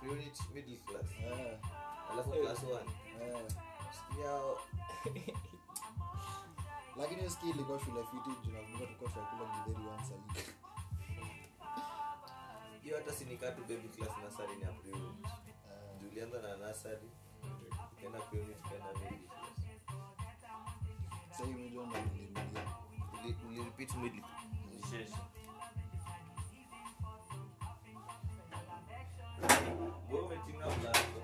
pre-unit 0.00 0.40
middle 0.54 0.76
class. 0.76 1.06
Alafu 2.12 2.30
class 2.30 2.58
1 2.58 2.78
sikia 3.92 4.40
lakini 6.96 7.18
hiyo 7.20 7.30
skill 7.30 7.50
ilikuwa 7.50 7.80
shule 7.80 8.00
fiti 8.10 8.30
juu 8.46 8.52
nakumbuka 8.52 8.84
tulikuwa 8.86 9.10
tunakula 9.10 9.64
githeri 9.64 9.86
once 9.88 10.14
a 10.14 10.16
week 10.16 10.46
hiyo 12.82 12.96
hata 12.96 13.12
sinikatu 13.12 13.60
baby 13.60 13.88
class 13.88 14.10
nasari 14.24 14.56
ni 14.56 14.64
april 14.64 14.96
julianza 16.00 16.42
na 16.42 16.56
nasari 16.56 17.10
ikaenda 17.98 18.20
prioni 18.20 18.54
tukaenda 18.54 18.92
baby 18.92 19.26
class 19.28 19.56
sasa 21.30 21.44
hivi 21.44 21.62
unajua 21.78 21.86
ndio 21.86 22.00
nilirudia 22.12 22.62
Uli- 23.24 23.36
ulirepeat 23.48 23.94
middle. 23.94 24.24
Wewe 30.10 30.20
umetinga 30.24 30.66
mlango. 30.66 31.19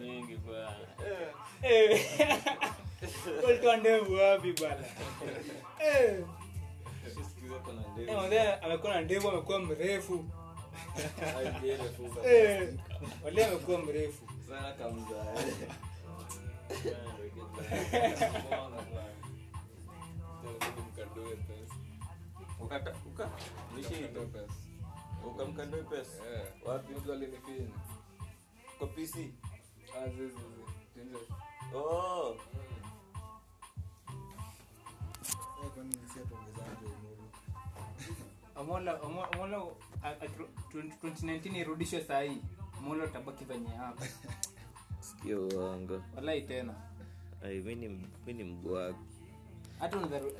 Mingi 0.00 0.36
bwana. 0.44 0.76
Ndevu 3.76 4.14
wapi 4.14 4.52
mzee 8.08 8.52
amekuwa 8.62 8.94
na 8.94 9.00
ndevu 9.00 9.28
amekuwa 9.28 9.58
mrefu. 9.58 10.24
Wale 13.24 13.44
amekuwa 13.46 13.78
mrefu. 13.78 14.24
Ukamkandoe 25.26 25.82
pesa. 25.82 26.22
Wapi? 26.66 26.92
Mtu 26.94 27.12
alinifinya. 27.12 27.68
Kwa 28.78 28.86
PC. 28.86 29.14
Ah, 29.96 30.08
zizi, 30.08 30.22
zizi. 30.26 30.36
Tenje. 30.94 31.16
Oh. 31.74 32.36
Eh, 35.64 35.70
kwani 35.74 35.88
nisi 35.88 36.18
atuongezaje 36.20 36.86
umuru 36.86 37.30
Amola 38.56 39.02
Amola 39.02 39.32
Amola 39.32 39.62
a- 40.02 40.08
a- 40.08 40.28
2019 40.72 41.56
irudishwe 41.60 42.04
saa 42.04 42.22
molo 42.80 43.06
tabaki 43.06 43.44
venye 43.44 43.68
hapa. 43.68 44.06
sikio 45.00 45.48
uongo. 45.48 46.02
walai 46.16 46.42
tena. 46.42 46.74
mi 48.26 48.32
ni 48.32 48.44
ni. 48.44 48.94
Hata 49.78 49.96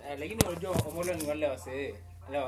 eh, 0.09 0.19
lakini 0.19 0.45
unajua 0.49 0.87
Amola 0.87 1.15
ni 1.15 1.27
wale 1.29 1.47
wasee. 1.47 1.95
Wale 2.27 2.39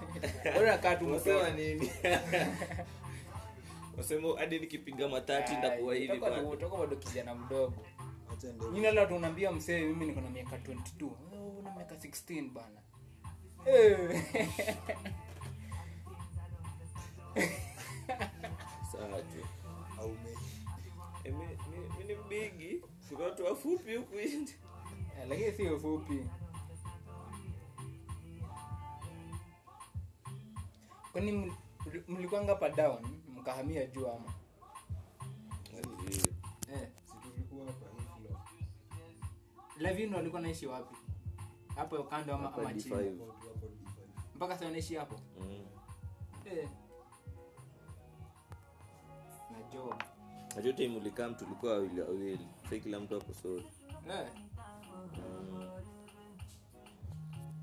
wa- 0.00 0.06
wa- 0.06 0.08
wa- 0.08 0.14
wa- 0.14 0.20
hawazeekani. 0.20 0.58
Bora 0.58 0.78
kaa 0.78 0.96
tu 0.96 1.06
Unasema 1.06 1.38
mtoto. 1.42 1.56
nini? 1.56 1.90
Unasema 3.94 4.38
hadi 4.38 4.58
nikipiga 4.58 5.08
matatu 5.08 5.52
ndakuwa 5.58 5.94
hivi 5.94 6.08
toka 6.08 6.30
bado. 6.30 6.42
kijana 6.96 7.34
mdogo 7.34 7.86
leo 8.92 9.06
tunaambia 9.06 9.52
msee 9.52 9.80
mimi 9.80 10.06
niko 10.06 10.20
na 10.20 10.30
miaka 10.30 10.56
22 10.56 11.10
Wewe 11.32 11.46
una 11.58 11.70
miaka 11.76 11.94
16 11.94 12.50
bana 12.50 12.80
Eh. 13.66 14.22
Eh, 21.24 21.34
mi- 21.34 22.04
ni 22.04 22.14
mbigi. 22.14 22.82
Kuna 23.08 23.24
watu 23.24 23.44
wafupi 23.44 23.96
huku 23.96 24.14
nje. 24.14 24.54
Eh, 25.20 25.26
lakini 25.28 25.52
si 25.52 25.80
fupi 25.80 26.20
kwani 31.16 31.32
mli- 31.32 31.52
mlikwanga 32.08 32.54
pa 32.54 32.68
down 32.68 32.98
mkahamia 33.36 33.86
juu 33.86 34.06
ama 34.06 34.32
eh. 36.74 36.88
walikuwa 40.16 40.42
naishi 40.42 40.66
wapi 40.66 40.96
hapo 41.76 42.02
kando 42.02 42.34
ama, 42.34 42.54
ama 42.54 42.74
chini 42.74 42.94
hapo 42.94 43.24
tu 43.32 43.46
hapo 43.48 43.66
D5 43.66 44.36
mpaka 44.36 44.58
sa 44.58 44.70
naishi 44.70 44.94
hapo 44.94 45.20
Mm. 45.40 45.64
eh. 46.44 46.68
na 49.50 49.58
Najua 50.56 50.72
time 50.72 50.96
ulikam 50.96 51.34
tulikuwa 51.34 51.72
wawili 51.72 52.00
wawili. 52.00 52.48
sa 52.70 52.78
kila 52.78 53.00
mtu 53.00 53.16
akosori 53.16 53.66
solo. 53.80 54.14
eh. 54.14 54.28
Mm. 55.16 55.70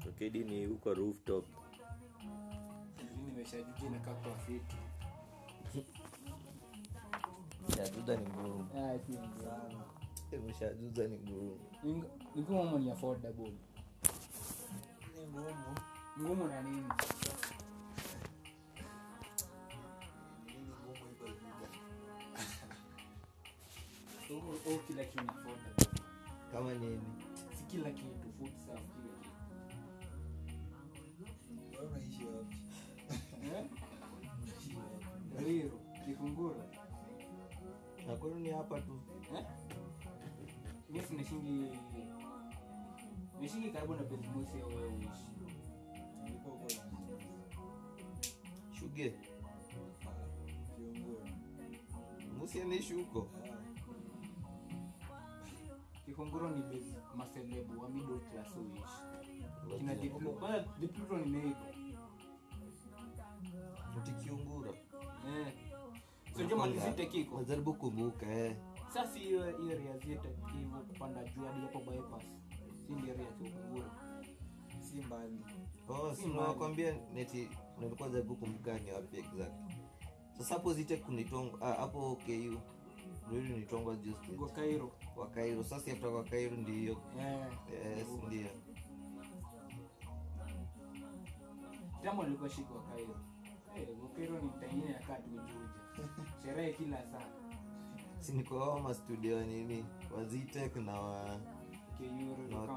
Okedi 0.09 0.43
ni 0.43 0.65
huko 0.65 0.93
rooftop. 0.93 1.45
Mimi 3.51 3.87
inakaa 3.87 4.13
na 4.13 4.13
kwa 4.13 4.35
fiti 4.37 4.75
Shajuza 7.77 8.15
ni 8.15 8.27
ngurumu 8.27 8.67
Ah, 8.77 8.99
si 9.05 9.11
ngumu. 9.11 9.83
Eh, 10.31 10.39
ni 11.07 11.17
ngumu. 11.17 11.59
Ning- 11.83 12.05
ama 12.61 12.79
ni 12.79 12.91
affordable. 12.91 13.53
Ni 15.15 15.27
ngumu. 15.27 15.75
Ngumu 16.19 16.47
na 16.47 16.61
nini? 16.61 16.87
Kila 24.87 25.03
kitu 25.05 25.23
affordable. 25.23 26.01
Kama 26.51 26.73
nini? 26.73 27.01
si 27.57 27.63
kila 27.63 27.91
kitu 27.91 28.29
food 28.37 28.51
kila 28.65 28.79
kitu 31.99 32.12
Ruiru 35.43 35.79
kifunguro 36.05 36.55
Na 38.07 38.15
kwenu 38.15 38.39
ni 38.39 38.49
hapa 38.49 38.81
tu. 38.81 38.99
eh 39.37 39.45
mimi 40.89 41.05
sinashingi 41.05 41.67
nishingi 43.41 43.69
karibu 43.71 43.95
na 43.95 44.03
Bezmosi 44.03 44.61
au 44.61 44.69
wewe 44.69 44.87
uishi 44.87 45.27
Niko 46.33 46.49
huko 46.49 46.67
Shuge. 48.79 49.13
kiongoni 50.75 51.31
Musi 52.39 52.61
anaishi 52.61 52.93
huko. 52.93 53.27
kifunguro 56.05 56.49
ni 56.49 56.61
base 56.61 56.97
maselebu 57.15 57.81
wa 57.81 57.89
middle 57.89 58.19
class 58.19 58.47
uishi 58.57 59.77
kina 59.79 59.95
Diplo 59.95 60.37
Diplo 60.79 61.17
ni 61.17 61.31
neighbor 61.31 61.73
Mtikiungura. 63.97 64.42
So 66.35 66.43
jama 66.43 66.67
kiko. 67.11 67.35
Wajaribu 67.35 67.73
kumbuka 67.73 68.25
eh. 68.25 68.55
sasa 68.93 69.19
hiyo 69.19 69.57
hiyo 69.57 69.71
area 69.71 69.97
zite 69.97 70.29
hivyo 70.53 70.79
kupanda 70.87 71.23
juu 71.23 71.45
hadi 71.45 71.61
hapo 71.61 71.79
bypass. 71.79 72.23
Si 72.87 72.91
ndio 72.93 73.13
area 73.13 73.25
ya 73.25 73.33
si 74.81 74.95
mbali. 75.01 75.39
Oh, 75.89 76.15
Si 76.15 76.21
si 76.21 76.27
nakwambia 76.27 76.95
neti 77.13 77.49
nilikuwa 77.79 78.09
jaribu 78.09 78.35
kumbuka 78.35 78.79
ni 78.79 78.91
wapi 78.91 79.17
exact. 79.17 79.53
Sasa 80.37 80.53
hapo 80.53 80.73
zite 80.73 80.97
kunitongwa 80.97 81.61
ah, 81.61 81.73
hapo 81.73 82.15
KU. 82.25 82.57
Kwa 84.37 84.49
Cairo. 84.49 84.91
Kwa 85.15 85.27
Cairo. 85.27 85.63
Sasa 85.63 85.91
after 85.91 86.11
kwa 86.11 86.23
Cairo 86.23 86.57
ndio 86.57 86.97
eh. 87.19 87.97
Yes 87.97 88.07
ndio. 88.27 88.47
jambo 92.03 92.23
lilikuwa 92.23 92.49
shiko 92.49 92.73
kwa 92.73 92.83
Cairo. 92.83 93.15
Eh 93.75 93.87
kwa 93.99 94.09
Cairo 94.09 94.39
ni 94.39 94.45
mtangine 94.45 94.91
ya 94.91 94.99
kati 94.99 95.29
ujuja 95.29 95.72
sherehe 96.45 96.73
kila 96.73 96.97
saa. 96.97 97.27
Si 98.19 98.33
homa 98.59 98.93
studio 98.93 99.43
nini? 99.45 99.85
Wazitek 100.17 100.75
na 100.75 100.93
wa 101.01 101.39
Keyuru 101.97 102.47
na 102.49 102.57
wa 102.59 102.67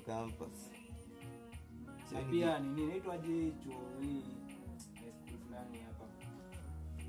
campus. 0.00 0.70
Na 2.12 2.22
pia 2.22 2.58
nini? 2.60 2.86
Naitwaje 2.86 3.50
chuo 3.62 3.82
hii 4.00 4.22
high 4.94 5.38
fulani 5.46 5.78
hapa. 5.78 6.04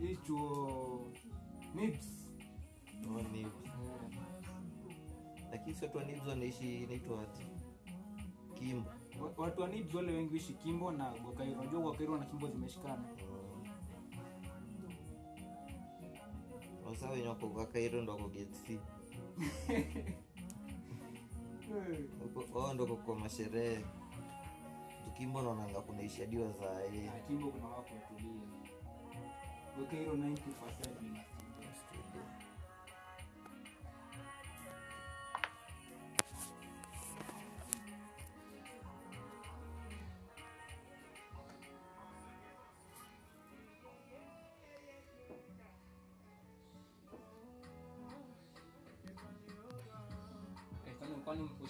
Hii 0.01 0.15
chuo 0.15 1.11
nips 1.75 2.07
no, 3.07 3.21
ni 3.31 3.47
lakini 5.51 5.75
sio 5.75 5.87
tu 5.87 5.99
nibs 5.99 6.27
wanaishi 6.27 6.75
inaitwa 6.83 7.21
ati 7.21 7.45
Kimbo. 8.53 8.89
wa- 9.21 9.33
watu 9.45 9.61
wa 9.61 9.67
NIBS 9.67 9.93
wale 9.93 10.11
wengi 10.13 10.35
ishi 10.35 10.53
Kimbo 10.53 10.91
na 10.91 11.09
Gwakairo 11.11 11.59
unajua 11.61 11.81
Gwakairo 11.81 12.17
na 12.17 12.25
Kimbo 12.25 12.47
zimeshikana 12.47 13.03
Wasa 16.85 17.09
wenye 17.09 17.27
wako 17.27 17.47
kwa 17.47 17.65
Cairo 17.65 18.01
ndo 18.01 18.11
wako 18.13 18.27
gate 18.29 18.55
C. 18.67 18.79
Huko- 22.23 22.59
Wao 22.59 22.73
ndo 22.73 22.83
wako 22.83 22.95
kwa 22.95 23.15
masherehe. 23.15 23.85
Tukimbo 25.05 25.41
naonanga 25.41 25.81
kunaishi 25.81 26.21
hadi 26.21 26.37
wazae. 26.37 26.89
Na 27.05 27.11
Kimbo 27.27 27.47
kuna 27.47 27.67
wako 27.67 27.89
watulia 27.95 28.41
Gwakairo 29.77 30.13
90% 30.13 31.01
ni 31.01 31.09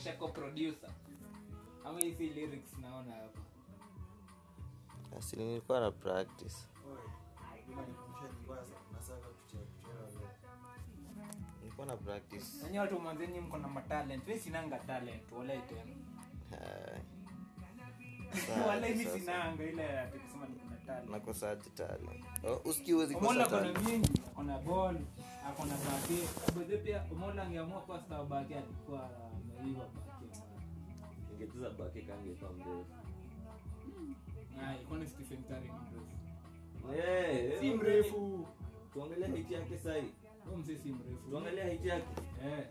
ushako 0.05 0.27
producer 0.27 0.89
ama 1.85 1.99
hizi 1.99 2.29
lyrics 2.29 2.77
naona 2.81 3.11
hapa. 3.11 3.39
Asi 5.17 5.35
nilikuwa 5.35 5.79
na 5.79 5.91
practice. 5.91 6.55
Nilikuwa 11.61 11.87
na 11.87 11.97
practice. 11.97 12.45
Nanyi 12.63 12.79
watu 12.79 12.99
mwanzenyi 12.99 13.39
mko 13.39 13.57
na 13.57 13.67
matalent 13.67 14.27
mi 14.27 14.39
sinanga 14.39 14.79
talent 14.79 15.31
walai 15.31 15.61
tena. 15.61 15.95
Walai 18.67 18.95
mi 18.95 19.05
sinanga 19.05 19.63
ile 19.63 19.99
ati 19.99 20.19
kusema 20.19 20.47
talent. 20.85 21.09
Nakosaje 21.09 21.69
talent? 21.69 22.25
Usikii 22.65 22.93
kosa 22.93 23.17
akona 23.17 23.45
talent. 23.47 23.81
mingi 23.85 24.21
akona 24.27 24.59
ball 24.59 24.97
akona 25.47 25.75
baki 25.75 26.19
bedhe 26.59 26.77
pia 26.77 27.03
Omola 27.11 27.43
angeamua 27.43 27.81
kuwa 27.81 27.99
star 27.99 28.25
baki 28.25 28.53
alikuwa 28.53 28.99
ameiva 28.99 29.19
baki 29.23 29.34
ingecheza 31.33 31.69
bake 31.69 32.01
kangeka 32.01 32.47
mrefu. 32.49 32.85
Curry 35.47 35.69
ni 35.69 35.71
mrefu. 35.71 36.09
Si 37.59 37.73
mrefu. 37.73 38.47
Tuangalia 38.93 39.27
hiti 39.27 39.53
yake 39.53 39.77
sahi 39.77 40.11
mzee 40.57 40.77
si 40.77 40.89
mrefu. 40.93 41.29
Tuangalia 41.29 41.65
hiti 41.69 41.87
yake. 41.87 42.07
Eh. 42.45 42.67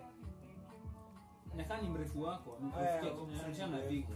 Nakaa 1.57 1.81
ni 1.81 1.89
mrefu 1.89 2.23
wako 2.23 2.59
mzee 2.61 3.67
na 3.67 3.81
vik 3.87 4.07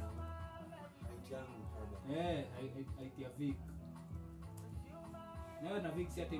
eh 2.10 2.46
ya 3.22 3.28
Vic. 3.30 3.56
Nawe 5.62 5.80
na 5.80 5.90
vik 5.90 6.10
si 6.10 6.20
hata 6.20 6.36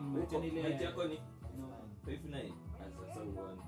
ile 0.47 0.61
yako 0.85 1.05
ni 1.05 1.21
59 2.07 2.53
Ah, 2.81 2.91
sasa 3.07 3.21
uone 3.21 3.31
Uone. 3.41 3.63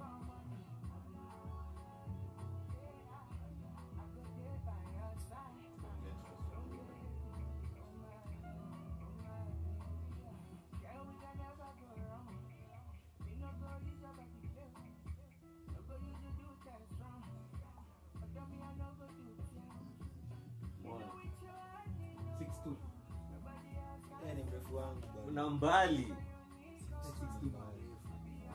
Na 25.32 25.50
mbali. 25.50 26.14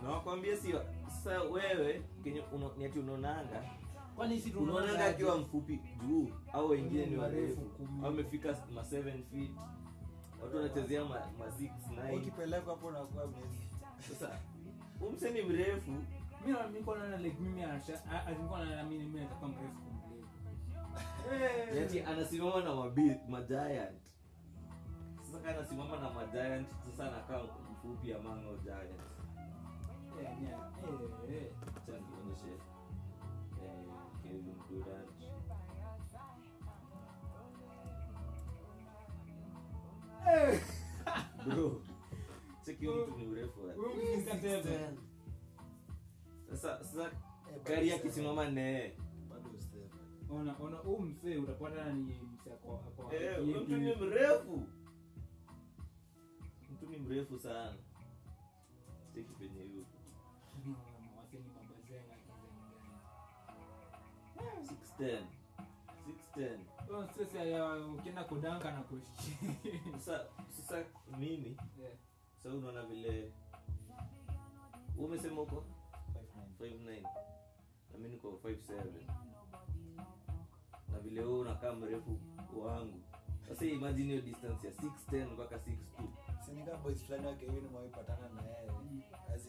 Nawakwambia 0.03 0.57
si 0.57 0.73
sasa 1.07 1.41
wewe 1.41 2.02
kenye 2.23 2.43
niati 2.77 2.99
unaonanga. 2.99 3.64
Unaonanga 4.60 5.06
akiwa 5.06 5.38
mfupi 5.38 5.80
juu 6.07 6.30
au 6.53 6.69
wengine 6.69 7.06
ni 7.06 7.18
warefu 7.18 7.61
Warefu. 7.61 8.06
au 8.06 8.07
amefika 8.07 8.56
ma 8.73 8.81
7 8.81 9.02
feet. 9.31 9.52
Watu 10.43 10.57
wanachezea 10.57 11.06
ma, 11.06 11.10
ma 11.39 11.45
6 11.45 11.69
9 12.11 12.18
ukipelekwa 12.18 12.73
hapo 12.73 12.88
unakuwa 12.88 13.27
Messi. 13.27 14.10
sasa 14.10 14.39
umse 15.02 15.31
ni 15.31 15.41
mrefu 15.41 15.91
ati 21.84 21.99
anasimama 22.02 22.61
na 22.64 22.76
mabi 22.76 23.15
ma 23.30 23.41
giant 23.41 24.05
sasa 25.36 25.44
kana 25.44 25.57
anasimama 25.60 25.95
na 25.99 26.10
magiant 26.10 26.68
sasa 26.86 27.12
nakaa 27.12 27.44
mfupi 27.72 28.14
amango 28.14 28.57
giant 28.64 29.02
giants 30.16 30.20
eh 30.22 30.32
nya 30.41 30.56
eh 31.30 31.36
eh 31.36 31.48
acha 31.76 31.91
nionyeshe 31.99 32.53
eh 33.66 33.86
Kevin 34.24 34.57
Durant. 34.70 35.10
Eh. 40.28 40.60
Bro 41.45 41.82
cheki 42.66 42.88
mtu 42.88 43.18
ni 43.18 43.28
urefu 43.28 43.60
wa- 43.68 43.74
wewe 43.74 44.18
mfika 44.18 44.36
tena 44.38 44.94
sasa 46.49 46.84
sasa 46.84 47.12
Eh, 47.56 47.62
gari 47.66 47.91
akisimama 47.94 48.49
nee 48.49 48.91
ona 50.30 50.56
ona 50.60 50.78
huu 50.78 50.99
mzee 50.99 51.38
utapata 51.38 51.94
ni 51.94 52.02
mzee 52.03 52.53
ako 52.53 52.74
ako 52.74 53.16
Eh, 53.16 53.98
mrefu 53.99 54.68
ni 56.95 57.01
mrefu 57.01 57.39
sana. 57.39 57.76
Cheki 59.13 59.34
penye 59.34 59.61
huko 59.63 59.85
waseni 61.17 61.45
mabazenga 61.55 62.15
610 64.99 65.23
610 66.38 67.07
sasa 67.17 67.43
ya 67.43 67.76
ukienda 67.85 68.23
kudanka 68.23 68.72
na 68.72 68.84
sasa 69.99 70.26
sasa 70.49 70.84
mimi 71.17 71.57
Yeah. 71.80 71.93
sa 72.43 72.49
unaona 72.49 72.84
vile 72.85 73.31
umesema 74.97 75.35
huko 75.35 75.63
59 76.59 77.01
na 77.91 77.97
mimi 77.97 78.09
niko 78.09 78.39
57 78.43 78.84
na 80.91 80.99
vile 80.99 81.22
huu 81.22 81.39
unakaa 81.39 81.73
mrefu 81.73 82.19
wangu. 82.55 83.01
Sasa 83.47 83.65
imagine 83.65 84.09
hiyo 84.09 84.22
distance 84.22 84.67
ya 84.67 84.73
610 84.73 85.34
mpaka 85.34 85.55
62 85.55 85.77
Si 86.45 86.51
ni 86.51 86.63
kama 86.63 86.77
boys 86.77 87.03
fulani 87.03 87.26
wake 87.27 87.45
hivi 87.45 87.61
nimewaipatana 87.61 88.30
na 88.30 88.41
yeye. 88.41 88.72
As 89.35 89.47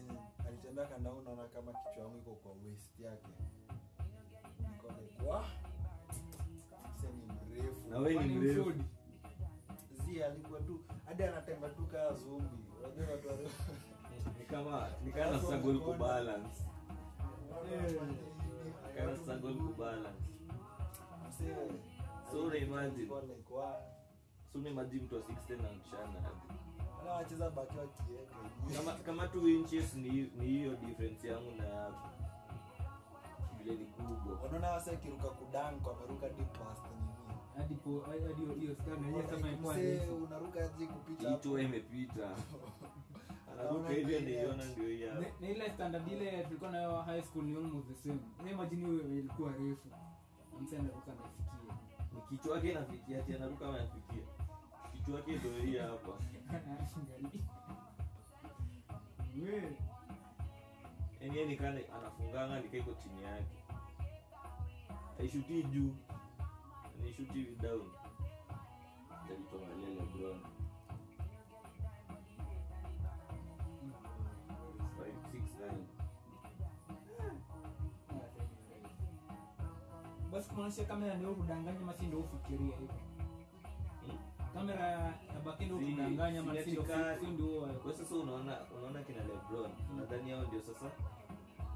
alitembea 0.48 0.86
kanda 0.86 1.10
huu 1.10 1.20
naona 1.20 1.48
kama 1.48 1.72
kichwa 1.72 2.02
yangu 2.04 2.18
iko 2.18 2.30
kwa 2.34 2.52
waist 2.52 3.00
yake. 3.00 3.28
Niko 4.60 4.86
like, 5.00 5.22
"Wah, 5.26 5.46
msee 6.96 7.08
ni 7.12 7.26
mrefu. 7.50 7.88
Na 7.90 7.98
wewe 7.98 8.24
ni 8.24 8.34
mrefu. 8.34 8.72
zi 9.90 10.22
alikuwa 10.22 10.60
tu 10.60 10.80
hadi 11.04 11.22
anatembea 11.22 11.70
tu 11.70 11.86
kaa 11.86 12.12
zumbi. 12.14 12.56
Unajua 12.78 13.06
watu 13.14 13.28
wale. 13.28 13.48
Ni 14.38 14.44
kama 14.44 14.88
ni 15.04 15.12
kana 15.12 15.38
struggle 15.40 15.78
ku 15.78 15.92
balance. 15.94 16.62
Kana 18.96 19.16
struggle 19.16 19.54
ku 19.54 19.74
balance. 19.78 20.22
So 22.32 22.54
imagine. 22.56 23.10
so 24.52 24.58
maji 24.70 24.96
mtu 24.96 25.14
wa 25.14 25.20
610 25.20 25.62
na 25.62 25.72
mchana 25.72 26.20
hadi 26.20 26.65
Kama 28.76 28.92
kama 28.92 29.24
2 29.26 29.48
inches 29.48 29.94
ni 29.94 30.08
ni 30.38 30.46
hiyo 30.46 30.76
difference 30.76 31.28
yangu 31.28 31.50
na 31.58 31.64
yako 31.64 32.08
vile 33.58 33.76
ni 33.76 33.84
kubwa 33.84 34.40
unaona 34.48 34.70
wasa 34.70 34.92
akiruka 34.92 35.28
kudank 35.28 35.86
wameruka 35.86 36.28
deep 36.28 36.58
past 36.58 36.82
nini 36.90 37.06
Hadi 37.56 37.74
po 37.74 38.00
hadi 38.00 38.34
hiyo 38.34 38.54
hiyo 38.54 38.74
stand 38.74 39.04
yenyewe 39.04 39.22
kama 39.22 39.48
ilikuwa 39.48 39.76
ni 39.76 39.98
unaruka 40.24 40.60
aje 40.64 40.86
kupita 40.86 41.30
hapo? 41.30 41.58
imepita 41.58 42.28
anaruka 43.52 43.88
hivyo 43.92 44.20
naiona 44.20 44.64
ndio 44.64 44.88
hiyo. 44.88 45.14
Na- 45.14 45.48
ile 45.48 45.70
standard 45.70 46.08
ile 46.12 46.44
tulikuwa 46.44 46.70
nayo 46.70 47.02
high 47.02 47.22
school 47.22 47.44
ni 47.44 47.56
almost 47.56 47.88
the 47.88 47.94
same. 48.08 48.20
Na 48.44 48.50
imagine 48.50 48.86
wewe 48.88 49.18
ilikuwa 49.18 49.52
refu. 49.52 49.88
Msee 50.60 50.78
anaruka 50.78 51.12
nafikia 51.14 51.52
ni 52.14 52.20
kichwa 52.38 52.56
yake 52.56 52.74
nafikia 52.74 53.22
tena 53.22 53.36
anaruka 53.36 53.66
ama 53.68 53.78
anafikia 55.08 55.22
kichwa 55.22 55.34
yake 55.34 55.36
ndio 55.38 55.62
hii 55.64 55.78
hapa 55.78 56.12
Angalia. 56.96 57.42
We. 59.44 59.76
yani 61.20 61.36
yeye 61.36 61.46
nikana 61.48 61.80
anafunganga 61.98 62.60
nikaiko 62.60 62.90
chini 63.02 63.22
yake 63.22 63.56
aishutii 65.20 65.62
juu 65.62 65.94
anaishuti 66.98 67.44
down 67.62 67.82
tajitomalia 69.28 69.88
lebron 69.88 70.40
Five, 74.96 75.16
six, 75.32 75.42
nine. 75.60 75.86
basi 80.32 80.48
kumaanisha 80.50 80.84
kamera 80.84 81.14
ndio 81.14 81.34
kudanganya 81.34 81.80
masi 81.80 82.06
ndio 82.06 82.18
ufikiria 82.18 82.76
hivyo 82.76 82.88
Hmm? 82.88 83.15
Kamera 84.56 84.86
ya 84.88 85.12
kudanganya 85.68 86.40
si 86.64 86.70
ndio 86.70 87.60
kwa 87.82 87.92
sasa 87.94 88.14
unaona 88.14 88.58
unaona 88.78 89.02
kina 89.02 89.22
lebron. 89.22 89.70
Nadhani 89.96 90.30
hao 90.30 90.42
ndio 90.42 90.60
sasa 90.60 90.86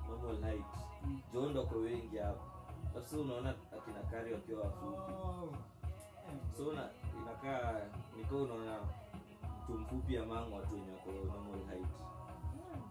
normal 0.09 0.36
light. 0.40 0.73
Mm. 1.05 1.20
john 1.32 1.51
ndo 1.51 1.62
kwa 1.66 1.78
wengi 1.78 2.16
hapo. 2.19 2.44
Sasa 2.94 3.16
unaona 3.19 3.51
akina 3.51 4.01
kari 4.11 4.32
wakiwa 4.32 4.61
wafupi 4.65 5.12
Oh. 5.12 5.52
so 6.57 6.69
una, 6.69 6.89
inakaa 7.23 7.81
niko 8.16 8.43
unaona 8.43 8.78
mtu 9.62 9.73
mfupi 9.78 10.16
amang 10.19 10.47
watu 10.55 10.74
wenye 10.74 10.90
wako 10.93 11.11
normal 11.12 11.61
height. 11.70 11.94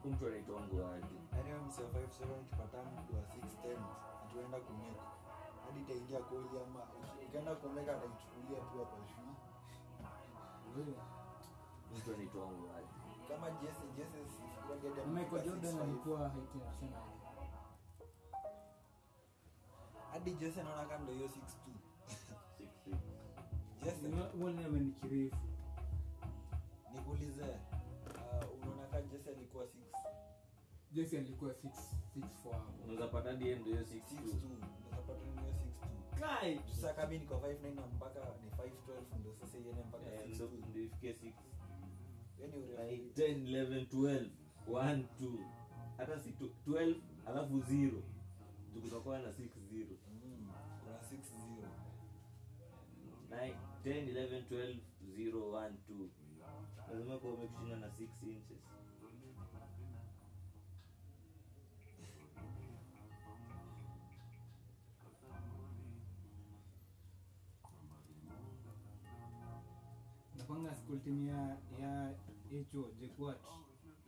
Mtu 0.06 0.28
anaitwa 0.28 0.62
nguaji 0.62 1.16
Yaani 1.34 1.50
yani 1.50 1.64
msee 1.68 1.84
wa 1.84 1.90
5'7" 1.90 2.40
ukipatana 2.42 2.90
mtu 3.02 3.16
wa 3.16 3.22
6'10", 3.22 3.78
atuenda 4.26 4.58
kumeka 4.60 5.04
hadi 5.66 5.80
itaingia 5.82 6.20
koli 6.20 6.50
ama 6.66 6.80
ukienda 7.28 7.56
kumeka 7.56 7.92
ataichukulia 7.96 8.60
tu 8.60 8.78
hapa 8.80 8.98
shui 9.12 9.34
mtu 11.98 12.14
anaitwa 12.14 12.48
nguaji 12.52 12.88
kama 13.28 13.52
Jesse 13.52 13.82
Jesse 13.98 14.18
Michael 15.14 15.44
Jordan 15.46 15.76
6'5". 15.76 15.82
alikuwa 15.84 16.30
height 16.30 16.52
sana 16.80 17.02
hadi 20.12 20.32
jese 20.32 20.64
naona 20.64 20.86
kama 20.86 21.04
ndo 21.04 21.14
hiyo 21.14 21.28
62 21.28 22.96
jese 23.84 24.08
uoneme 24.42 24.80
ni 24.80 24.92
kirefu 24.92 25.36
nikuulize 26.94 27.42
uh, 27.42 28.64
unaona 28.64 28.88
kama 28.88 29.02
jese 29.02 29.30
alikuwa 29.30 29.64
6 29.64 29.70
jesi 30.92 31.18
alikuwa 31.18 31.52
6 31.52 31.70
6 32.18 32.52
hapo 32.52 32.66
unaweza 32.84 33.08
pata 33.08 33.30
yeye 33.30 33.56
ndio 33.56 33.74
hiyo 33.74 33.86
62 33.86 34.22
unaweza 34.46 35.02
pata 35.08 35.20
ni 35.26 35.42
hiyo 35.42 35.54
62 35.54 35.79
Kai! 35.79 35.79
Sasa 36.20 36.94
kama 36.94 37.14
niko 37.14 37.36
59 37.36 37.88
mpaka 37.96 38.20
ni 38.44 38.50
512 38.50 39.20
ndio 39.20 39.34
sasa 39.40 39.58
iende 39.58 39.84
mpaka 39.84 40.10
6 40.10 40.48
ndio 40.70 40.84
ifikie 40.84 41.12
6 41.12 41.34
yani 42.42 42.56
urefu. 42.58 42.82
10 43.22 43.36
11 43.44 43.86
12 43.88 44.30
1 44.68 45.04
2 45.22 45.38
hata 45.98 46.20
si 46.20 46.30
12 46.68 46.96
alafu 47.26 47.54
0 47.58 47.92
tukutakuwa 48.74 49.20
na 49.20 49.30
6 49.30 49.34
0 49.34 49.86
mm, 50.24 50.52
kuna 50.84 50.98
60 50.98 51.20
10 53.30 53.54
11 53.86 54.44
12 54.50 54.78
0 55.16 55.32
1 55.32 55.72
2 55.90 56.08
lazima 56.94 57.18
kuwa 57.18 57.34
umekushinda 57.34 57.76
na 57.76 57.88
6 57.88 58.08
inches 58.24 58.58
school 70.90 71.06
team 71.06 71.22
ya 71.30 71.54
ya 71.78 72.10
hicho 72.50 72.90
jekwat 73.00 73.38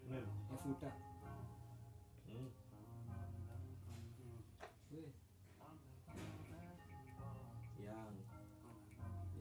Nani? 0.09 0.25
yafuta 0.51 0.89
Mm. 2.31 2.49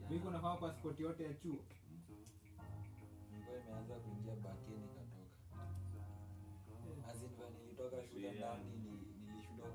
Biko 0.09 0.29
nafaa 0.29 0.55
kwa 0.57 0.73
sport 0.73 0.99
yote 0.99 1.23
ya 1.23 1.33
chuo. 1.33 1.59
Nilikuwa 3.31 3.57
imeanza 3.59 3.93
kuingia 3.95 4.35
bakeni 4.35 4.77
nikatoka. 4.77 5.35
Azinva 7.09 7.49
nilitoka 7.49 8.03
shule 8.07 8.31
ndani 8.31 8.63
nilishindwa 9.27 9.67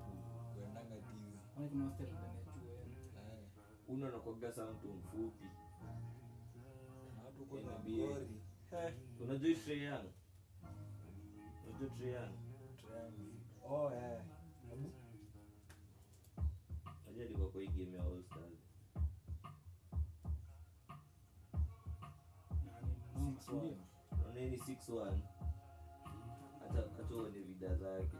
kuendanga 0.54 0.96
tizi. 0.96 1.38
Kuna 1.56 1.84
hostel 1.84 2.06
ndani 2.12 2.36
ya 2.38 2.44
chuo 2.44 2.70
yani? 2.78 2.96
Eh, 3.88 3.98
nakwaga 3.98 4.66
mtu 4.72 4.88
mfupi 4.88 5.44
huko 7.50 7.60
na 7.60 7.72
Gori. 7.78 8.40
Unajua 9.20 9.54
Trae 9.54 9.78
Young? 9.82 10.04
unajua 11.68 11.88
Trae 11.96 12.12
Young? 12.12 12.32
oh 13.68 13.90
eh 13.92 14.22
unajua 17.06 17.24
alikuwa 17.24 17.48
kwa 17.50 17.60
hii 17.62 17.68
game 17.68 17.96
ya 17.96 18.02
All 18.02 18.22
Stars 18.22 18.60
Nani 22.64 23.36
si 23.40 23.50
ndio? 23.52 23.76
unaona 24.12 24.40
hii 24.40 24.50
ni 24.50 24.56
6-1 24.56 25.18
hata 26.60 26.80
hata 26.96 27.14
uone 27.14 27.38
vida 27.40 27.74
zake 27.74 28.16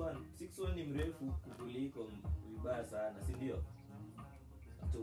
6-1 0.00 0.16
6-1 0.40 0.74
ni 0.74 0.84
mrefu 0.84 1.24
kukuliko 1.24 2.08
vibaya 2.50 2.84
sana 2.84 3.22
si 3.22 3.32
ndio? 3.32 3.62
Hata 4.80 4.98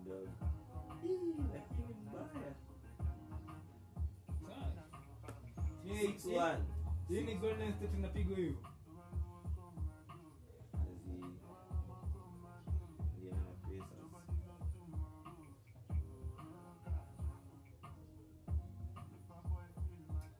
mbaya 0.00 0.32
Hii- 5.84 6.12
6-1 6.12 6.58
hii 7.08 7.20
ni 7.22 7.34
Golden 7.34 7.72
State 7.72 7.94
inapigwa 7.94 8.36
hivyo 8.36 8.58
Azi- 10.74 11.10
Indiana 13.16 13.42
na 13.44 13.54
Pacers. 13.62 13.88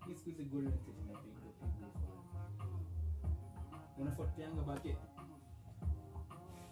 hii 0.06 0.14
siku 0.14 0.30
hizi 0.30 0.44
Golden 0.44 0.72
unafuatilianga 4.68 4.74
bake. 4.74 4.96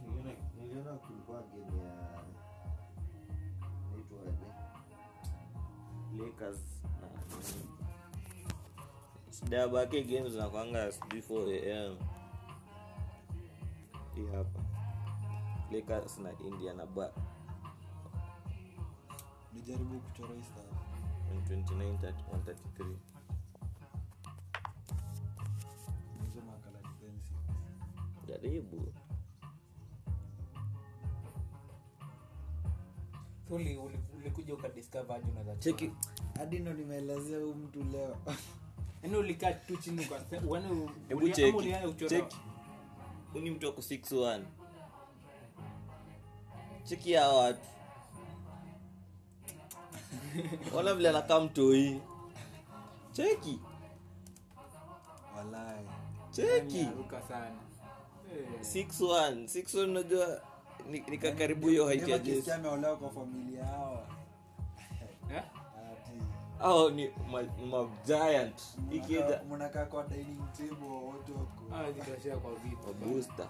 Niliona- 0.03 0.37
kulikuwa 0.99 1.43
game 1.43 1.79
ya 1.83 2.23
naitwaje 3.91 4.47
Lakers 6.19 6.59
na 7.01 7.09
shida 9.33 9.57
ya 9.59 9.69
bake 9.69 10.05
games 10.05 10.33
zinakwanga 10.33 10.93
sijui 10.93 11.21
4 11.23 11.73
am 11.89 11.97
hii 14.15 14.27
hapa. 14.27 14.61
Lakers 15.71 16.19
na 16.19 16.33
Indiana 16.39 16.87
ba 16.87 17.13
nijaribu 19.53 20.01
kuchora 20.01 20.35
hii 20.35 20.43
29 21.45 22.13
133 22.31 22.97
jaribu. 28.29 28.93
So, 33.49 33.55
uli- 33.55 33.77
uli- 33.77 33.99
ulikuja 34.17 34.55
ukadiscover 34.55 35.17
aje 35.17 35.31
unaweza 35.31 35.57
cheki. 35.57 35.93
Hadi 36.39 36.59
ndo 36.59 36.73
nimeelezea 36.73 37.39
huyu 37.39 37.55
mtu 37.55 37.83
leo. 37.85 38.17
Yaani 39.03 39.17
ulikaa 39.17 39.53
tu 39.53 39.77
chini 39.77 40.03
ukase- 40.07 40.41
yaani 40.55 40.91
hebu 41.09 41.21
cheki 41.37 41.53
cheki. 42.09 42.37
Huyu 43.33 43.53
mtu 43.55 43.69
ako 43.69 43.81
61 43.83 44.43
cheki 46.85 47.13
ya 47.13 47.29
watu. 47.29 47.61
Ona 50.77 50.95
vile 50.95 51.09
anakaa 51.09 51.41
mtoi 51.41 52.01
cheki. 53.13 53.61
Walai. 55.37 55.87
Cheki. 56.31 56.85
Sana 57.29 57.57
61 58.61 59.45
61 59.45 59.85
unajua 59.91 60.41
nikakaribu 61.09 61.69
hiyo 61.69 61.89
height 61.89 62.09
ya 62.09 62.19
Kisikia 62.19 62.35
Jesse 62.35 62.53
ameolewa 62.55 62.97
kwa 62.97 63.11
familia 63.11 63.61
yao. 63.61 64.07
Eh? 65.35 65.43
au 66.61 66.91
ni 66.91 67.11
ma, 67.31 67.43
ma 67.43 67.89
giant. 68.07 68.63
Ikija 68.93 69.21
mnakaa- 69.21 69.45
mnakaa 69.55 69.85
kwa 69.85 70.05
dining 70.07 70.53
table 70.59 70.89
wote 70.89 71.33
wako. 71.33 71.93
Zitashare 71.93 72.37
kwa 72.37 72.55
vipi 72.55 72.77
booster. 73.05 73.49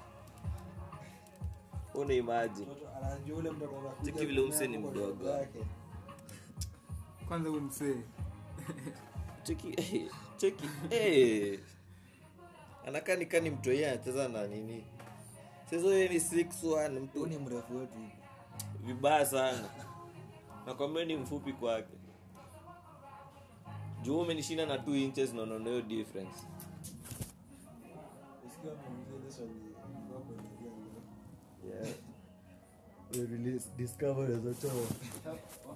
Una 1.94 2.14
imagine. 2.14 2.66
Anajua 3.02 3.38
ule 3.38 3.50
mtoto 3.50 3.78
anakuja 3.80 4.12
Cheki 4.12 4.26
vile 4.26 4.40
umse 4.40 4.66
ni 4.68 4.78
mdogo. 4.78 5.24
kwanza 7.28 7.48
huyu 7.50 7.70
cheki 9.42 9.74
cheki 10.36 10.68
eh 10.90 11.60
anakaa 12.86 13.14
nikani 13.16 13.50
mtoi 13.50 13.84
anacheza 13.84 14.28
na 14.28 14.46
nini. 14.46 14.84
Sasa 15.70 15.86
yeye 15.86 16.08
ni 16.08 16.18
61 16.18 16.88
Huyu 16.88 17.00
mtu 17.00 17.26
ni 17.26 17.38
mrefu 17.38 17.76
wetu 17.76 17.98
vibaya 18.84 19.26
sana. 19.26 19.68
Nakwambia 20.66 21.04
ni 21.04 21.16
mfupi 21.16 21.52
kwake. 21.52 21.92
Juu 24.02 24.20
umenishinda 24.20 24.66
na 24.66 24.76
2 24.76 24.96
inches 25.04 25.32
naonaona 25.34 25.70
hiyo 25.70 25.82
difference. 25.82 26.38
Yeah. 31.64 31.88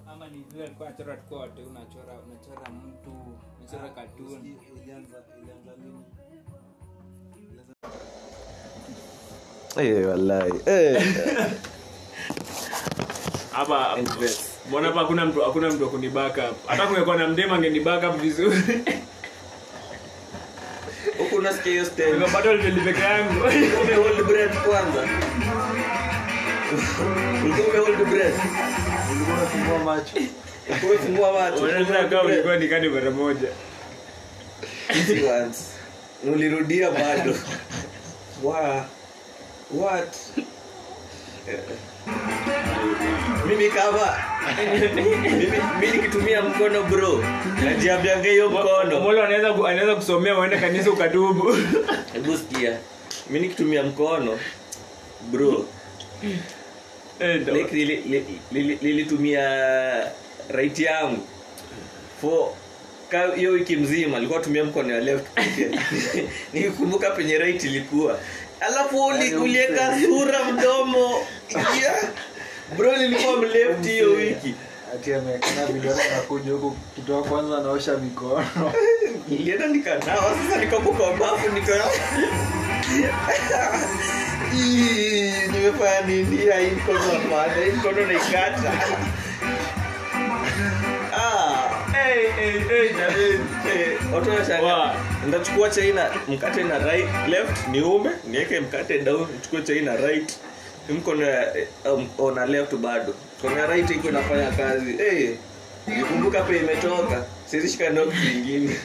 ama 0.07 0.25
alikuwa 0.63 0.87
anachora 0.89 1.17
unachora 1.63 2.19
unachora 2.19 2.69
mtu 2.71 3.11
unachora 3.59 3.89
katuni 3.89 4.55
Eh, 9.77 10.03
wallahi. 10.07 10.51
Eh. 10.65 10.99
hapa 13.51 13.97
mbona 14.69 14.87
hapa 14.87 14.99
hakuna 14.99 15.25
mtu 15.25 15.41
hakuna 15.41 15.69
mtu 15.69 15.85
akunibaka 15.85 16.49
hata 16.67 16.87
kungekuwa 16.87 17.15
na 17.15 17.27
mdema 17.27 17.55
angenibaka 17.55 18.09
vizuri. 18.09 18.61
Unasikia 21.37 21.71
hiyo 21.71 21.85
style 21.85 22.11
Ningepata 22.13 22.49
hoteli 22.49 22.81
peke 22.81 23.01
yangu. 23.01 23.39
Ume 23.81 23.93
hold 23.95 24.23
breath 24.27 24.57
kwanza. 24.65 25.07
Ulikuwa 27.45 27.67
ume 27.67 27.79
hold 27.79 28.09
breath. 28.09 28.39
Ulikuwa 29.11 29.37
unafungua 29.37 29.79
macho. 29.79 30.15
Ulikuwa 30.69 30.91
umefungua 30.91 31.33
macho. 31.33 31.63
Unaweza 31.63 32.05
kaa 32.09 32.21
ulikuwa 32.21 32.57
nikani 32.57 32.89
mara 32.89 33.11
moja. 33.11 33.47
Easy. 34.89 35.21
Ulirudia 36.23 36.91
bado. 36.91 37.35
Wa- 38.43 38.85
what? 39.71 40.15
Eh. 41.49 41.59
mimi 43.47 43.69
kama 43.69 44.17
mimi 44.63 45.47
mimi 45.79 45.97
nikitumia 45.97 46.41
mkono 46.41 46.83
bro. 46.83 47.23
Najiambianga 47.65 48.29
hiyo 48.29 48.49
mkono. 48.49 48.99
Molo 48.99 49.23
anaweza 49.23 49.47
anaweza 49.69 49.95
kusomea 49.95 50.39
uende 50.39 50.57
kanisa 50.57 50.91
ukatubu 50.91 51.57
hebu 52.13 52.37
sikia. 52.37 52.77
Mi 53.29 53.39
nikitumia 53.39 53.83
mkono 53.83 54.39
bro. 55.31 55.65
Li- 58.51 58.77
lilitumia 58.81 59.41
right 60.49 60.79
yangu. 60.79 61.27
For 62.21 62.49
hiyo 63.35 63.51
wiki 63.51 63.75
mzima 63.77 64.17
alikuwa 64.17 64.39
tumia 64.39 64.63
mkono 64.63 64.93
ya 64.93 64.99
left 65.01 65.25
nikikumbuka 66.53 67.11
penye 67.11 67.37
right 67.37 67.63
ilikuwa. 67.63 68.19
Alafu 68.59 69.05
uli- 69.05 69.35
ulieka 69.35 69.97
sura 70.05 70.43
mdomo. 70.43 71.25
Yeah. 71.81 71.95
bro 72.77 72.97
nilikuwa 72.97 73.37
mleft 73.37 73.85
hiyo 73.85 74.09
wiki. 74.11 74.55
Ati 74.95 75.13
amekana 75.13 75.65
vidole 75.65 76.03
nakuja 76.15 76.51
huku 76.51 76.77
kitoa 76.95 77.23
kwanza 77.23 77.57
anaosha 77.57 77.97
mikono. 77.97 78.73
Nilienda 79.27 79.67
nikanawa 79.67 80.35
sasa 80.47 80.59
nikabuka 80.61 81.03
bafu 81.19 81.49
nimefanya 85.51 86.01
nini? 86.07 86.37
Hii 86.37 86.71
mkono 86.75 86.99
hapana 86.99 87.65
hii 87.65 87.71
mkono 87.71 88.05
naikata 88.05 88.73
Ah. 91.13 91.50
Watu 94.13 94.29
wanashangaa 94.29 94.95
ndachukua 95.27 95.69
chaina 95.69 96.11
mkate 96.27 96.63
na 96.63 96.77
right 96.79 97.09
left 97.27 97.67
niume 97.67 98.09
niweke 98.27 98.59
mkate 98.59 98.99
down 98.99 99.27
nichukue 99.33 99.61
chaina 99.61 99.95
right. 99.95 100.33
Mkono 100.89 101.25
ya 101.25 101.53
um, 101.93 102.09
ona 102.17 102.45
left 102.45 102.75
bado. 102.75 103.13
Kona 103.41 103.65
right 103.67 103.89
iko 103.89 104.09
inafanya 104.09 104.51
kazi. 104.51 104.93
Hey, 104.97 105.35
nikumbuka 105.87 106.41
pe 106.41 106.57
imetoka. 106.57 107.25
Sizishika 107.45 107.89
ndogo 107.89 108.11
zingine. 108.11 108.75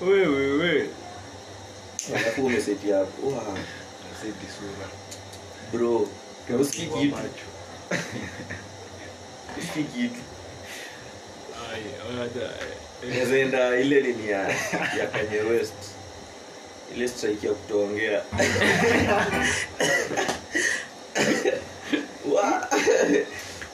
Wewewe 0.00 0.88
alafu 2.16 2.46
bro 5.72 6.08
usikii 6.60 6.86
kitu. 6.86 7.46
usikii 9.58 9.82
kitu 9.84 10.20
nazaenda 13.18 13.76
ile 13.80 14.00
nini 14.00 14.28
ya, 14.30 14.40
ya 14.98 15.06
kanye 15.12 15.40
west. 15.50 15.74
Ile 16.96 17.08
strike 17.08 17.46
ya 17.46 17.52
kutoongea. 17.52 18.22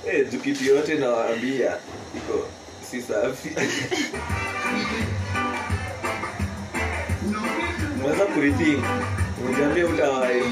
Hey, 0.05 0.21
Eh, 0.25 0.67
yote 0.67 0.95
nawaambia 0.95 1.77
iko 2.17 2.47
si 2.91 3.03
safi. 3.03 3.51
Unaweza 8.05 8.25
kurithink 8.27 8.85
uniambia 9.49 9.87
utawae 9.87 10.43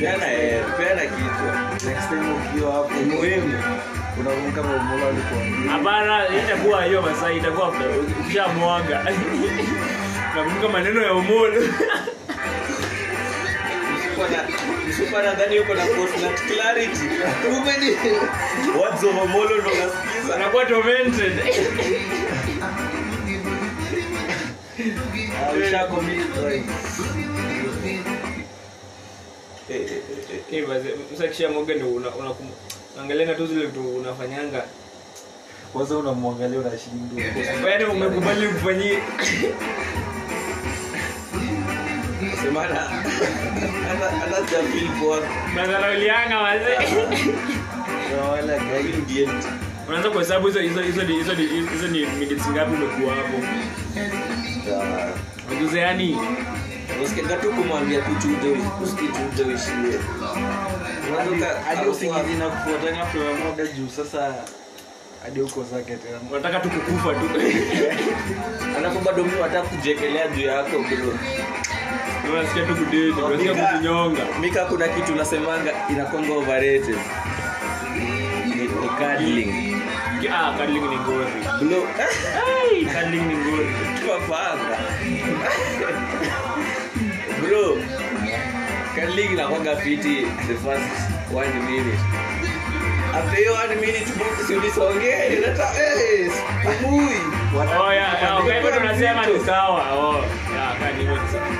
peana 0.00 0.32
eh, 0.32 0.64
peana 0.76 1.02
kichwa. 1.02 1.70
Next 1.92 2.08
time 2.08 2.32
ukiwa 2.32 2.72
hapo. 2.72 2.94
Muhimu 2.94 3.58
unakumbuka 4.20 4.62
mamola 4.62 5.06
alikuambia 5.08 5.70
hapana 5.72 6.28
itakuwa 6.38 6.84
hiyo 6.84 7.02
masaa 7.02 7.30
itakuwa 7.32 7.72
ukishamwaga 8.22 9.04
nakumbuka 10.34 10.68
maneno 10.78 11.02
ya 11.02 11.14
umolo 11.14 11.62
msupa 14.88 15.22
nadhani 15.22 15.56
yuko 15.56 15.74
na 15.74 15.86
postnat 15.86 16.40
clarity. 16.46 17.00
Umeni 17.48 17.96
words 18.78 19.04
of 19.04 19.22
omolo 19.22 19.56
ndo 19.56 19.70
nasikiza. 19.70 20.34
Anakuwa 20.34 20.64
tormented. 20.64 21.32
Ah. 22.62 23.00
Eh, 29.70 29.76
eh, 29.80 30.02
eh, 30.52 30.64
eh. 30.68 30.94
msakisha 31.12 31.48
mwaga 31.48 31.74
ndo 31.74 31.88
una- 31.88 32.10
unakum- 32.96 33.34
tu 33.34 33.46
zile 33.46 33.66
vitu 33.66 33.80
unafanyanga 33.96 34.62
kwanza 35.72 35.96
unamwangalia 35.98 36.58
unashindwa 36.60 37.70
yaani 37.70 37.84
umekubali 37.84 38.46
poa. 45.00 45.18
madharaulianga 45.54 46.38
wazee. 46.38 46.78
Unaanza 49.88 50.10
kuhesabu 50.10 50.46
hizo 50.46 50.60
hizo 50.60 50.82
hizo 50.82 51.02
ni 51.02 51.12
hizo 51.14 51.34
ni 51.34 51.46
hizo 51.46 51.88
ni 51.88 52.06
minutes 52.06 52.46
ngapi 52.48 52.74
umekuwa 52.74 53.14
hapo? 53.14 53.38
Ujuze 55.52 55.80
yani 55.80 56.18
usikianga 57.04 57.36
tu 57.36 57.50
kumwambia 57.52 58.00
kuchuja 58.00 58.50
usikichuja 58.82 59.44
uishie 59.46 60.00
hadi 61.66 61.86
usingizi 61.90 62.34
na 62.38 62.48
kufuatana 62.48 63.06
tumemoga 63.06 63.66
juu 63.66 63.88
sasa 63.96 64.34
hadi 65.22 65.40
uko 65.40 65.64
zake 65.64 65.96
tena 65.96 66.18
unataka 66.30 66.60
tu. 66.60 66.70
Kukufa 66.70 67.14
tu 67.14 67.26
alafu 68.78 68.98
bado 68.98 69.24
mtu 69.24 69.42
hata 69.42 69.62
kujekelea 69.62 70.28
juu 70.28 70.42
yako 70.46 70.70
bro 70.78 71.18
unasikia 72.32 72.62
tu 72.66 72.74
kudeti 72.84 73.20
unasikia 73.20 73.54
Mika- 73.54 74.38
mika 74.40 74.64
kuna 74.64 74.88
kitu 74.88 75.14
nasemanga 75.14 75.70
inakonga 75.90 76.32
overrated 76.34 76.96
ni, 78.46 78.68
cuddling. 78.68 79.76
Ah 80.32 80.52
cuddling 80.58 80.80
ni 80.88 80.96
ngori 80.96 81.32
bro 81.60 81.82
cuddling 82.92 83.22
ni 83.26 83.34
ngori 83.36 83.68
tuwapanga 84.00 84.69
bro 87.40 87.76
cuddling 88.94 89.32
inakwanga 89.32 89.76
fiti. 89.76 90.26
The 90.48 90.54
first 90.54 90.90
one 91.32 91.52
minute. 91.66 91.98
After 93.14 93.36
hiyo 93.36 93.52
one 93.54 93.74
minute 93.76 94.06
bro, 94.16 94.26
si 94.46 94.54
ulisongea 94.54 95.26
inata 95.26 95.68
eh 95.82 96.30
pumui 96.80 97.16
oh 97.80 97.92
tunasema 98.72 99.26
ni 99.26 99.40
sawa. 99.46 99.92
Oh 99.92 100.24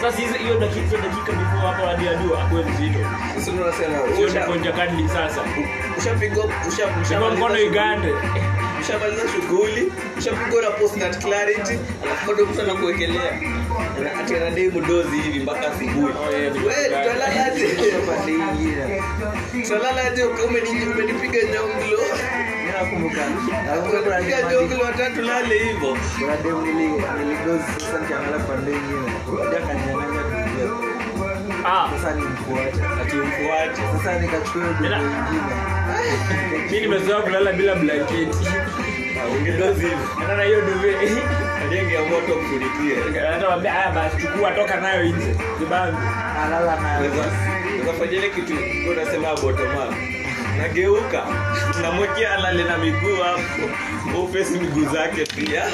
sasa 0.01 0.37
hiyo 0.39 0.59
dakika 0.59 0.97
dakika 0.97 1.33
before 1.33 1.61
hapo 1.67 1.87
hadi 1.87 2.05
hadi 2.07 2.25
akuwe 2.43 2.65
mzito. 2.65 2.99
Sisi 3.35 3.51
tunasema 3.51 3.99
sio 4.17 4.27
usha- 4.27 4.41
sasa. 5.09 5.41
ushapigwa 5.99 6.45
usha 6.69 6.87
mkono 7.31 7.59
igande 7.61 8.09
ushamaliza 8.81 9.23
shughuli 9.29 9.93
ushapigwa 10.19 10.63
na 10.63 10.71
clarity 11.19 11.79
alafu 12.05 12.27
bado 12.27 12.47
mtu 12.47 12.61
anakuwekelea. 12.63 13.41
Ati 14.21 14.35
anadai 14.37 14.69
mdozi 14.69 15.17
hivi 15.21 15.41
mpaka 15.41 15.61
asubuhi. 15.73 16.13
We 16.67 16.75
tutalalaje 16.85 17.69
tutalalaje 19.63 20.25
umenipiga 20.25 21.39
nyonglo? 21.43 22.01
Watatu 24.85 25.23
lale 25.23 25.59
hivyo 25.59 25.97
sasa 31.63 32.15
nimfuate. 32.15 32.81
Atimfuate 33.03 33.83
sasa 33.99 34.19
nikachukua 34.19 34.63
mimi 36.71 36.81
nimezoea 36.81 37.23
kulala 37.23 37.53
bila 37.53 37.75
blanketi. 37.75 38.39
Ungedozi 39.39 39.81
hivi 39.81 39.97
hata 40.29 40.43
hiyo 40.43 40.61
duve 40.61 40.97
aliengea 41.63 42.01
moto 42.03 42.41
mfunikie 42.43 43.21
anamwambia 43.29 43.73
haya 43.73 43.91
basi 43.91 44.17
chukua 44.27 44.51
toka 44.51 44.77
nayo 44.81 45.05
nje. 45.05 45.37
Kibangu 45.59 45.99
alala 46.45 46.81
nayo. 46.81 47.11
Unafanya 47.83 48.29
kitu 48.35 48.53
unasema 48.91 49.29
bottom 49.43 49.95
nageuka 50.59 51.27
namwekea 51.83 52.35
alale 52.35 52.65
na 52.65 52.79
miguu 52.79 53.17
hapo. 53.23 54.23
Ufesi 54.25 54.59
miguu 54.59 54.85
zake 54.93 55.25
pia 55.27 55.65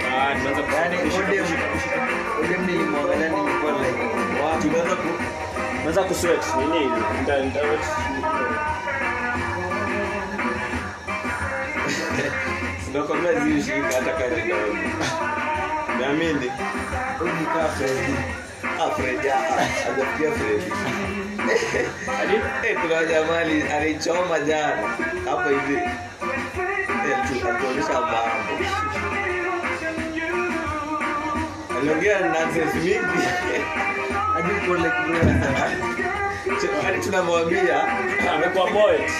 Tumeanza 0.00 0.62
ku- 0.62 0.76
Odem 1.18 1.46
Odem 2.44 2.66
nilimwangalia 2.66 3.28
nilikuwa 3.28 3.72
like 3.72 4.02
wow. 4.42 4.60
tumeanza 4.62 4.96
ku 4.96 5.08
tumeanza 5.76 6.02
kusweat 6.08 6.44
nini 6.56 6.80
nita 7.20 7.36
nita 7.44 7.60
hata 13.94 14.12
kati 14.12 14.42
naamini 16.00 16.50
Huyu 17.18 17.32
ni 17.34 17.46
kaa 17.46 17.68
Freddy. 17.68 18.14
Ah, 18.80 18.90
Fred, 18.90 19.26
ah, 19.26 19.64
hajafikia 19.84 20.32
Fred. 20.32 20.62
Eh, 22.64 22.76
kuna 22.82 23.04
jamali 23.04 23.62
alichoma 23.62 24.40
jana 24.40 24.82
hapo 25.30 25.48
hivi 25.48 25.78
atuonyesha 27.50 28.00
mambo 28.00 28.16
aliongea 31.82 32.20
nonsense 32.20 32.76
mingi 32.78 32.98
Hadi 34.34 34.52
like 34.52 34.92
hadi 36.84 37.00
tunamwambia. 37.00 37.82
Amekuwa 38.34 38.66
poet. 38.66 39.10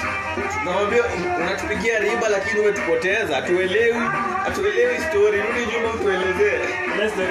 Tunamwambia 0.58 1.02
unatupigia 1.36 1.98
riba 1.98 2.28
lakini 2.28 2.60
umetupoteza 2.60 3.42
Tuelewi, 3.42 4.00
hatuelewi 4.44 4.98
story. 4.98 5.40
Rudi 5.42 5.72
nyuma 5.72 5.94
utuelezee 5.94 6.60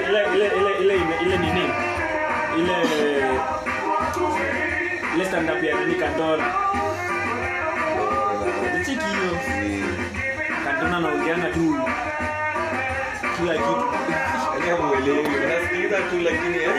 ile 0.09 0.25
ile 0.35 0.47
ile 0.47 0.75
ile 0.79 0.95
ile 1.21 1.37
nini? 1.37 1.69
Ile 2.57 2.75
ile 5.15 5.25
stand 5.25 5.49
up 5.49 5.63
ya 5.63 5.75
nini 5.79 5.95
kantona 5.95 6.53
cheki 8.85 9.05
hiyo. 9.05 9.37
Kantona 10.65 10.97
anaongeanga 10.97 11.49
tu 11.49 11.75
kila 13.37 13.53
kitu 13.53 13.85
hamuelewi 14.71 15.19
unasikiliza 15.45 15.97
tu 15.97 16.19
lakini 16.23 16.57
eh, 16.57 16.71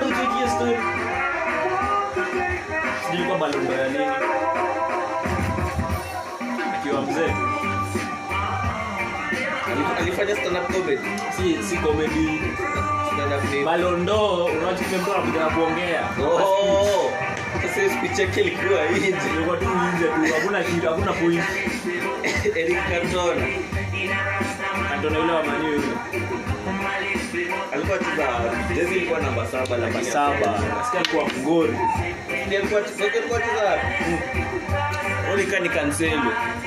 to 0.00 0.06
check 0.08 0.34
hiyo 0.36 0.48
story. 0.48 0.76
Sijui 3.10 3.26
kwa 3.26 3.38
balondo 3.38 3.72
ya 3.72 3.88
nini. 3.88 4.04
Akiwa 6.74 7.02
mzee 7.02 7.34
ali- 9.66 9.84
alifanya 10.00 10.36
stand 10.36 10.56
up 10.56 10.72
comedy. 10.72 11.08
Si 11.36 11.62
si 11.68 11.76
comedy. 11.76 12.40
Balondo 13.64 14.44
unachikia 14.44 14.98
anakuja 14.98 15.40
na 15.40 15.50
kuongea. 15.50 16.08
Oh 16.22 17.10
sasa 17.62 17.90
speech 17.98 18.18
yake 18.18 18.40
ilikuwa 18.40 18.84
nje 18.90 19.14
ilikuwa 19.34 19.56
tu 19.56 19.64
nje 19.64 20.04
tu 20.28 20.34
hakuna 20.34 20.62
kitu 20.62 20.88
hakuna 20.88 21.12
point. 21.12 21.44
Eric 22.56 22.78
Cantona. 22.90 23.46
Kantona 24.88 25.18
yule 25.18 25.32
wa 25.32 25.42
maniu 25.44 25.72
yule 25.72 25.86
alikuwa 27.72 27.98
cheza 27.98 28.28
jezi 28.74 28.94
ilikuwa 28.96 29.20
namba 29.20 29.46
saba 29.46 29.76
namba 29.76 30.04
saba. 30.04 30.60
nasikia 30.78 31.00
alikuwa 31.00 31.24
mgori. 31.28 31.72
Alikuwa 32.58 32.80
alikuwa 32.80 33.40
cheza 33.40 33.80
Onika 35.32 35.58
ni 35.60 35.68
Cancelo 35.68 36.22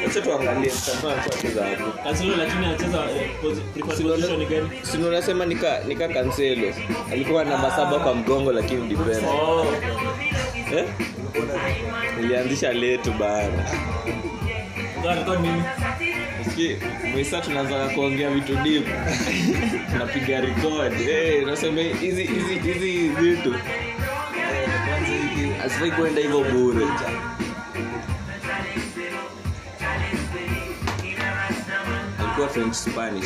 acha 0.08 0.22
tuangalie. 0.22 0.72
Cantona 0.86 1.24
alikuwa 1.24 1.66
hapo 1.66 2.04
kansilo 2.04 2.36
lakini 2.36 2.66
anacheza 2.66 2.98
posi- 2.98 3.62
preferred 3.84 4.08
position 4.12 4.46
gani? 4.46 4.70
sino 4.84 5.08
unasema 5.08 5.46
nika 5.46 5.80
nika 5.88 6.08
Cancelo 6.08 6.74
alikuwa 7.12 7.44
namba 7.46 7.72
saba 7.72 8.00
kwa 8.00 8.16
mgongo 8.16 8.52
lakini 8.52 8.88
defender 8.96 9.30
oh. 9.30 9.66
Eh? 10.78 10.86
Letu 12.74 13.12
bana. 13.12 13.70
Nini 15.42 15.64
Mwisa 17.12 17.42
tunaanza 17.42 17.88
kuongea 17.90 18.30
vitu 18.30 18.56
deep. 18.56 18.86
Tunapiga 19.92 20.42
record. 20.42 20.94
Eh 21.02 21.44
unasema 21.44 21.82
hizi 21.82 22.24
hizi 22.24 22.60
hizi 22.60 23.10
vitu. 23.10 23.56
Asifai 25.66 25.92
kuenda 25.92 26.22
hivyo 26.22 26.44
bure. 26.44 26.86
Alikuwa 32.20 32.50
french 32.50 32.74
spanish. 32.76 33.26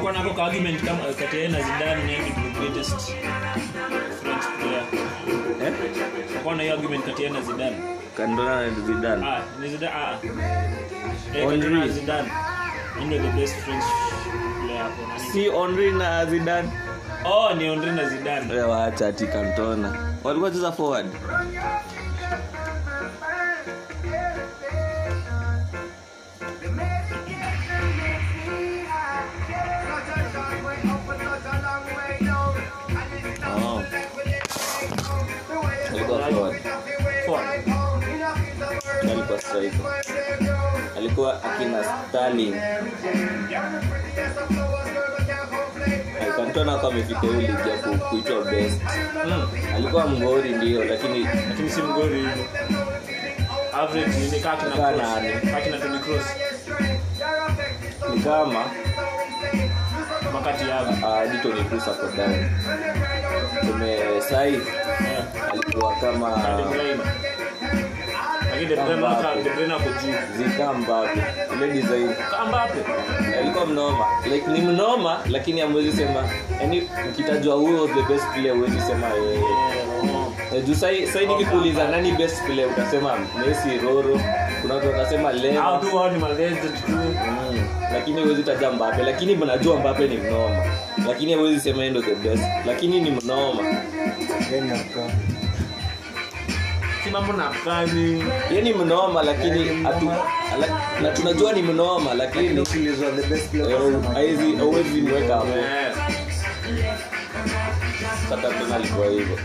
Kwa 0.00 0.12
nako 0.12 0.42
argument 0.42 0.84
kama 0.84 1.04
kati 1.04 1.40
ya 1.40 1.48
na 1.48 1.60
Zidane 1.62 2.18
ni 2.18 2.30
the 2.30 2.60
greatest 2.60 3.00
French 4.22 4.44
player 4.58 4.84
eh 5.66 5.72
kwa 6.44 6.54
hiyo 6.54 6.72
argument 6.74 7.04
kati 7.04 7.24
ya 7.24 7.30
na 7.30 7.40
Zidane? 7.40 7.76
Kandona 8.16 8.66
na 8.66 8.70
zidane. 8.86 9.26
Ah 9.26 9.40
ni 9.60 9.68
Zidane 9.68 9.92
ah 9.94 10.18
eh 11.36 11.48
Henry. 11.50 11.74
Na 11.74 11.88
Zidane. 11.88 12.30
Ndio 13.06 13.18
the 13.18 13.28
best 13.28 13.54
French 13.56 13.84
player 14.64 14.82
hapo 14.82 15.20
si 15.32 15.50
henri 15.50 15.92
na 15.92 16.26
zidane. 16.26 16.68
Oh 17.24 17.54
ni 17.54 17.64
Henry 17.64 17.92
na 17.92 18.08
Zidane. 18.08 18.52
Wewe 18.52 18.62
waacha 18.62 19.06
ati 19.06 19.26
kantona. 19.26 19.94
Walikuwa 20.24 20.50
cheza 20.50 20.72
forward 20.72 21.06
alikuwa 39.34 39.40
striker 39.40 40.02
alikuwa 40.96 41.42
akina 41.44 41.84
stalin. 41.84 42.54
Cantona 46.36 46.76
kwa 46.78 46.92
hiyo 46.92 47.32
ligi 47.32 47.54
kuitwa 48.10 48.44
best. 48.44 48.80
Mm. 49.24 49.48
alikuwa 49.74 50.06
mgori 50.06 50.50
ndio 50.50 50.84
lakini 50.84 51.24
lakini 51.48 51.70
si 51.70 51.82
mgori. 51.82 52.28
Average 53.72 54.18
ni 54.32 54.40
kaka 54.40 54.66
na 54.68 54.70
cross. 54.76 54.96
nani? 55.02 55.28
na 55.70 55.78
Toni 55.78 55.98
Kroos. 55.98 56.24
Ni 58.14 58.20
kama 58.20 58.64
makati 60.32 60.68
yao 60.68 60.84
hadi 60.84 61.38
Toni 61.38 61.64
Kroos 61.64 61.88
ako 61.88 62.06
down. 62.16 62.50
Tumesai 63.66 64.60
alikuwa 65.52 65.96
kama 65.96 66.28
lakini 68.54 68.68
De 68.68 68.76
Bruyne 68.76 68.96
Mbappe. 68.96 69.42
De 69.42 69.50
Bruyne 69.50 69.74
ako 69.74 69.84
juu 69.88 70.14
zika 70.44 70.72
Mbappe 70.72 71.22
ile 71.56 71.68
design. 71.72 72.08
Kama 72.30 72.62
alikuwa 73.40 73.66
mnoma. 73.66 74.06
Like 74.32 74.50
ni 74.50 74.60
mnoma 74.60 75.20
lakini 75.30 75.60
amwezi 75.60 75.92
sema. 75.92 76.28
Yani 76.60 76.88
ukitajwa 77.10 77.54
huyo 77.56 77.82
was 77.82 77.90
the 77.90 78.12
best 78.12 78.24
player 78.34 78.54
huwezi 78.56 78.80
sema 78.80 79.06
yeye. 79.08 79.40
Eh, 80.54 80.64
juu 80.66 80.74
sai 80.74 81.06
sai 81.06 81.26
nikikuuliza 81.26 81.88
nani 81.88 82.12
best 82.12 82.42
player? 82.44 82.68
Utasema 82.68 83.18
Messi 83.46 83.78
Roro. 83.78 84.20
Kuna 84.62 84.74
watu 84.74 84.86
watasema 84.86 85.32
hao 85.62 85.78
tu 85.78 85.96
wao 85.96 86.10
ni 86.10 86.18
malezi 86.18 86.56
tu. 86.68 86.82
Mm, 86.88 87.64
lakini 87.92 88.22
huwezi 88.22 88.42
taja 88.42 88.70
Mbappe. 88.70 89.02
Lakini 89.02 89.36
mnajua 89.36 89.76
Mbappe 89.76 90.08
ni 90.08 90.16
mnoma. 90.16 90.64
Lakini 91.08 91.32
hawezi 91.32 91.60
sema 91.60 91.78
yeye 91.78 91.90
ndo 91.90 92.02
the 92.02 92.14
best. 92.14 92.44
Lakini 92.66 93.00
ni 93.00 93.10
mnoma 93.10 93.62
Yaani 97.04 97.04
hapa. 97.04 97.04
si 97.04 97.10
mambo 97.10 97.32
na 97.32 97.50
kani 97.64 98.24
yeye 98.50 98.62
ni 98.62 98.72
mnoma 98.74 99.22
lakini 99.22 99.82
hatu 99.82 100.10
ala- 100.54 101.00
na 101.02 101.10
tunajua 101.10 101.52
ni 101.52 101.62
mnoma 101.62 102.14
lakini 102.14 102.48
eh, 104.18 104.56
hauwezi 104.58 105.00
mweka 105.00 105.34
hapo. 105.34 105.48
Eh. 105.48 105.94
Sasa 108.28 108.48
tena 108.48 108.76
alikuwa 108.76 109.06
hivyo. 109.06 109.38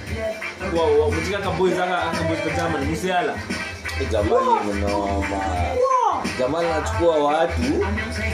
Mtika 1.22 1.38
kaboy 1.38 1.72
zaka 1.72 2.04
akaboi 2.04 2.38
za 2.38 2.80
ni 2.80 2.86
musiala 2.86 3.36
jamani 4.12 4.72
mnoma. 4.74 5.42
Jamani 6.40 6.68
anachukua 6.70 7.18
watu. 7.18 7.62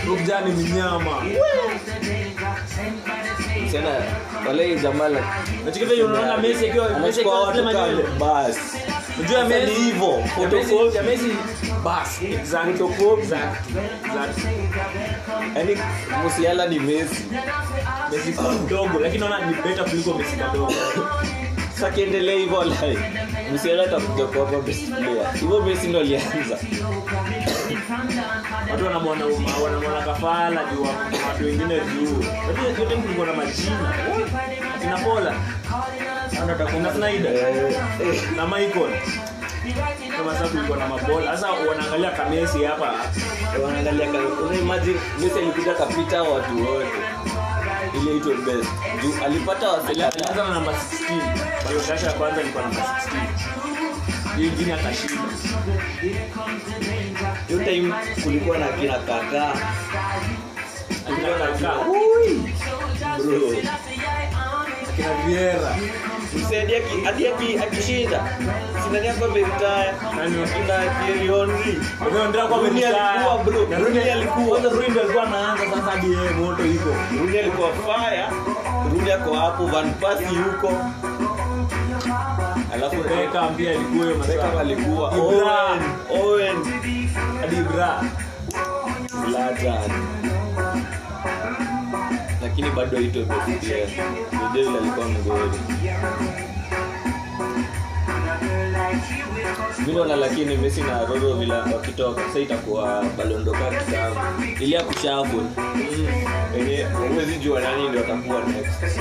Rukjani 0.08 0.52
minyama 0.52 1.22
tena 3.72 3.90
wale 4.48 4.76
jamani 4.76 5.18
nachikita 5.66 5.94
hiyo 5.94 6.06
unaona 6.06 6.38
Messi 6.38 6.70
akiwa 6.70 6.90
Messi 6.90 6.96
anachukua 7.04 7.42
watu 7.42 7.58
kama 7.64 7.74
basi 8.20 8.78
unajua 9.20 9.44
ni 9.44 9.74
hivyo. 9.74 10.24
photocopy 10.36 10.98
ya 10.98 11.04
Messi 11.04 11.32
bas 11.84 12.22
exact 12.22 12.82
exact 13.20 13.70
exact 14.06 14.40
yani 15.56 15.78
Musiala 16.24 16.68
ni 16.68 16.80
mesi 16.80 17.24
Messi 18.12 18.34
kidogo 18.34 19.00
lakini 19.00 19.20
naona 19.20 19.46
ni 19.46 19.54
better 19.54 19.86
kuliko 19.90 20.14
Messi 20.14 20.32
kidogo. 20.32 20.74
Sasa 21.74 21.92
kiendelee 21.92 22.38
hivyo 22.38 22.64
like 22.64 22.98
Musiala 23.52 23.84
atakuja 23.84 24.26
kuwa 24.26 24.46
hapa 24.46 24.60
best 24.62 24.82
hivyo 25.40 25.62
Messi 25.62 25.88
ndo 25.88 26.00
alianza 26.00 26.58
watu 28.72 28.86
wanamwona 28.86 29.26
wanamwona 29.64 30.02
kafala 30.06 30.62
juu 30.74 30.84
watu 31.28 31.44
wengine 31.46 31.80
juu. 31.80 32.24
Lakini 32.48 32.68
yote 32.68 32.96
kulikuwa 32.96 33.28
na 33.28 33.34
majina. 33.34 33.94
Akina 34.76 34.98
Pola 34.98 35.34
akina 36.68 36.94
Snyder. 36.94 37.34
Na 38.36 38.46
Michael. 38.48 38.92
Kama 40.18 40.34
sasa 40.34 40.48
kulikuwa 40.48 40.78
na 40.78 40.88
mabola. 40.88 41.38
Sasa 41.38 41.52
wanaangalia 41.52 42.12
kamesi 42.12 42.64
hapa. 42.64 42.94
Wanaangalia 43.64 44.08
ka- 44.12 44.44
una 44.46 44.56
imagine 44.58 45.00
Messi 45.20 45.40
alikuja 45.40 45.74
kapita 45.74 46.24
watu 46.24 46.58
wote. 46.60 46.88
Ile 48.02 48.18
ito 48.18 48.30
best. 48.30 48.70
Juu 49.02 49.14
alipata 49.26 49.70
wasela 49.70 50.08
alianza 50.14 50.44
na 50.44 50.50
namba 50.50 50.72
16 50.72 51.68
hiyo 51.68 51.82
shasha 51.88 52.08
ya 52.08 52.14
kwanza 52.14 52.42
ilikuwa 52.42 52.64
namba 52.64 52.82
16 52.82 53.75
hiyo 54.38 54.48
ingine 54.52 54.74
akashinda 54.74 55.22
hiyo 57.48 57.60
time 57.66 57.94
kulikuwa 58.24 58.58
na 58.58 58.68
kina 58.68 58.94
kaka. 58.94 59.54
Kulikuwa 61.06 61.38
na 61.40 61.48
kina 61.58 61.70
bro. 63.24 63.52
Kina 64.96 65.14
Vieira 65.28 65.76
msaidia 66.36 66.78
hadi 67.04 67.28
akishinda 67.58 68.38
sinani 68.84 69.08
hapa 69.08 69.26
ameritaya 69.26 69.94
akina 70.12 70.80
Thierry 71.06 71.28
Henry. 71.28 71.80
Umeondoka 72.10 72.48
kwa 72.48 72.58
Rooney 72.58 72.86
alikuwa 72.86 73.38
bro. 73.44 73.54
Rooney 73.60 73.78
Rooney- 74.02 74.12
alikuwa. 74.12 74.48
Kwanza 74.48 74.70
Rooney 74.70 75.00
alikuwa 75.00 75.24
anaanza 75.24 75.64
sasa 75.66 75.92
hadi 75.92 76.12
yeye 76.14 76.30
moto 76.30 76.66
iko 76.66 76.90
Rooney 77.20 77.40
alikuwa 77.40 77.70
fire. 77.74 78.24
Rooney 78.94 79.12
ako 79.14 79.34
hapo 79.36 79.66
Van 79.68 79.94
Persie 79.94 80.28
yuko 80.38 80.72
alafu 82.74 82.96
Beckham 83.04 83.56
pia 83.56 83.72
alikuwa 83.72 84.06
hiyo. 84.06 84.18
Beckham 84.28 84.58
alikuwa. 84.58 85.10
Owen 85.10 85.82
Owen. 86.22 86.56
Hadi 87.42 87.56
Ibra. 87.56 88.02
Zlatan 89.30 89.92
lakini 92.42 92.70
bado 92.70 93.00
ito 93.02 93.26
pia 93.26 93.78
alikuwa 94.78 95.08
mgori 95.08 95.60
Mbona 99.88 100.16
lakini 100.16 100.58
Messi 100.58 100.82
na 100.82 101.06
Roro 101.06 101.34
vila 101.34 101.56
wakitoka 101.58 102.22
sa 102.34 102.40
itakuwa 102.40 103.04
balondoka 103.18 103.70
kitambo. 103.70 104.20
Ili 104.60 104.78
akushafu 104.78 105.42
yenye 106.58 106.84
huwezi 106.84 107.36
jua 107.36 107.62
nani 107.62 107.90
ndio 107.90 108.02
atakuwa 108.02 108.42
next. 108.44 108.98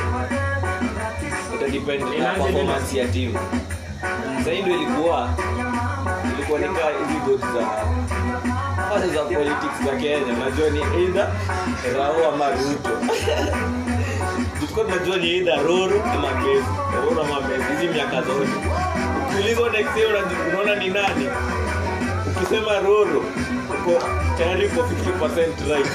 Itadepend 1.55 2.02
na 2.19 2.35
performance 2.35 2.98
ya 2.98 3.09
timu 3.09 3.39
sahii 4.44 4.62
ndo 4.62 4.74
ilikuwa 4.74 5.28
ilikuwa 6.35 6.59
nika 6.59 6.81
hizi 6.98 7.19
goti 7.27 7.47
za 7.59 7.66
hasa 8.89 9.09
za 9.09 9.24
politics 9.24 9.85
za 9.85 9.97
Kenya. 9.97 10.32
Najua 10.44 10.70
ni 10.70 11.02
eidha 11.02 11.32
Rao 11.98 12.32
ama 12.35 12.48
Ruto. 12.51 12.90
Tukuwa 14.61 14.85
tunajua 14.85 15.16
ni 15.16 15.31
eidha 15.31 15.56
Roro 15.56 16.02
ama 16.12 16.31
mezi 16.40 16.65
Roro 17.02 17.23
ama 17.23 17.48
mezi 17.48 17.65
hizi 17.73 17.89
miaka 17.94 18.23
zote 18.23 18.51
ukiulizwa 19.35 19.70
next 19.70 19.97
year 19.97 20.24
unaona 20.48 20.74
ni 20.77 20.89
nani? 20.90 21.28
Ukisema 22.36 22.78
Roro 22.78 23.24
uko 23.70 24.02
tayari 24.39 24.66
uko 24.66 24.81
50% 24.82 25.69
right. 25.69 25.86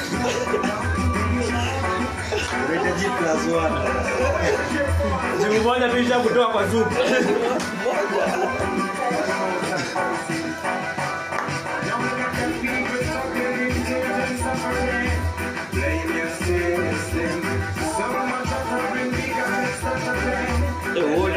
Plus 3.20 3.48
moja 5.64 5.90
tu 5.90 5.98
kutoa 6.20 6.48
kwa 6.52 6.64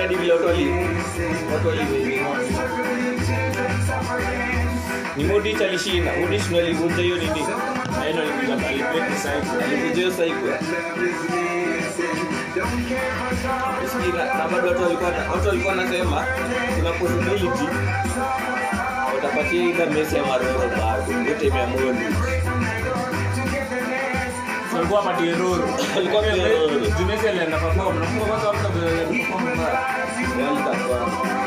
hadi 0.03 0.15
vile 0.15 0.33
watu 0.33 0.47
wali 0.47 0.69
watu 0.69 0.77
wali 0.77 0.92
ni 5.17 5.25
Modric 5.25 5.61
alishinda 5.61 6.13
Modric 6.21 6.49
ndo 6.51 6.59
alivunja 6.59 7.03
hiyo 7.03 7.17
nini? 7.17 7.47
Aino 8.03 8.23
alivunja 8.23 8.69
hiyo 8.69 8.87
Sijui 13.93 14.13
na 14.13 14.49
bado 14.49 14.69
watu 14.69 14.83
walikuwa 14.83 15.11
na- 15.11 15.31
watu 15.33 15.49
walikuwa 15.49 15.75
wanasema 15.75 16.27
kuna 16.77 16.93
possibility 16.93 17.65
watapatia 19.15 19.63
ila 19.71 19.87
mesi 19.87 20.17
ya 20.17 20.23
maroro 20.23 20.69
bado 20.69 21.29
yote 21.31 21.51
mia 21.51 21.67
moja 21.67 22.07
alikuwa 24.79 25.01
apatie 25.01 25.35
Alikuwa 25.97 26.23
apatie 26.23 26.91
jumesi 26.99 27.29
alienda 27.29 27.59
perform 27.59 27.99
na 28.01 28.07
kwa 28.07 28.27
kwanza 28.27 28.49
watu 28.49 28.65
walienda 28.65 29.07
perform 29.07 29.43
mbaya 29.43 31.42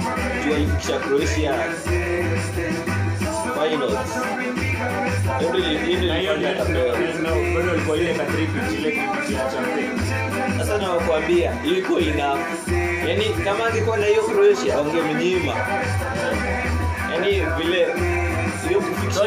ile 0.00 0.14
tripit 0.14 0.98
Croatia. 0.98 1.52
Finals. 3.54 3.94
Sasa 10.58 10.78
nawakwambia 10.78 11.52
iko 11.78 11.98
enough. 12.00 12.38
Yaani 13.08 13.24
kama 13.44 13.66
angekuwa 13.66 13.96
na 13.96 14.06
hiyo 14.06 14.22
Croatia 14.22 14.78
wangemnyima. 14.78 15.52
Yaani 17.12 17.42
vile 17.58 17.86
hiyo 18.68 18.80
kufikisha 18.80 19.20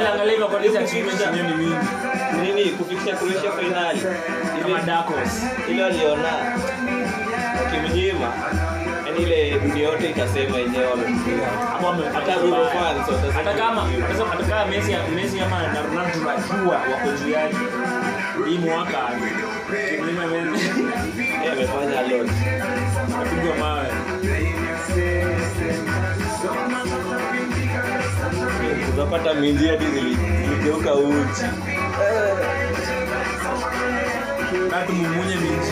nini? 2.43 2.65
Kufikisha- 2.71 3.15
Croatia 3.15 3.51
finali. 3.51 4.01
Kama 4.61 4.81
ile 5.69 5.85
aliona. 5.85 6.57
Wakimnyima 7.63 8.34
yani 8.34 8.76
ile 9.18 9.60
dunia 9.60 9.84
yote 9.84 10.10
itasema 10.10 10.57
yenyewe. 10.57 10.85
Wamempiga 10.85 11.45
hapo 11.72 11.88
ame- 11.89 12.06
hata 12.14 12.31
hapo 12.31 12.45
Euro 12.45 12.57
mbaya. 12.64 12.69
fans 12.69 13.10
watasema 13.10 13.34
hata 13.34 13.53
kama 13.53 13.81
hata- 13.81 14.26
hata 14.31 14.44
kama 14.44 14.65
Messi 14.65 14.95
Messi 15.15 15.39
ama 15.39 15.61
na 15.68 15.81
Ronaldo 15.81 16.11
tunajua 16.19 16.76
wako 16.77 17.11
juu 17.23 17.30
yake 17.31 17.56
hii 18.49 18.57
mwaka 18.57 18.98
kimlima 19.95 20.27
Messi 20.27 20.69
yeye 21.41 21.52
amefanya 21.52 22.02
lot. 22.02 22.31
Apigwa 23.22 23.56
mawe. 23.60 23.88
Utapata 28.94 29.34
minji 29.34 29.68
hadi 29.68 29.85
ziligeuka 29.85 30.94
uchi. 30.95 31.44
Na 34.72 34.81
tumumunye 34.88 35.35
minji 35.35 35.72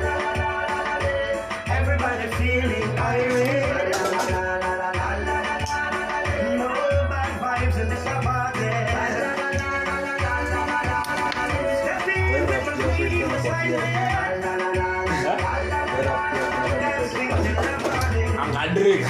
ilikuwa 18.75 19.05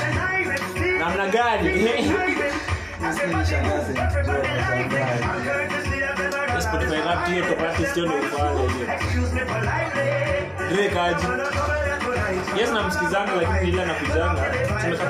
namna 0.99 1.27
gani? 1.27 1.69
Spotify 6.61 7.01
Drake 10.71 11.90
yes 12.57 12.69
namsikizanga 12.71 13.31
lakini 13.35 13.69
ila 13.71 13.83
anakujanga 13.83 14.41
tumeka 14.81 15.05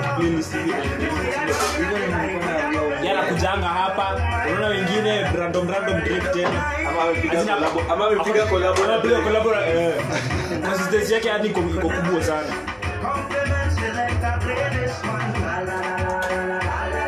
yana 3.03 3.21
kujanga 3.21 3.67
hapa. 3.67 4.21
Unaona 4.47 4.67
wengine 4.67 5.21
random 5.39 5.69
random 5.69 6.01
drip 6.01 6.31
tena. 6.33 6.63
Ama 6.89 7.01
amepiga 8.07 8.39
na 8.39 8.45
collab 8.45 9.47
eh. 9.67 9.93
consistency 10.65 11.13
yake 11.13 11.29
hadi 11.29 11.47
iko 11.47 11.61
kubwa 11.61 12.23
sana. 12.23 12.53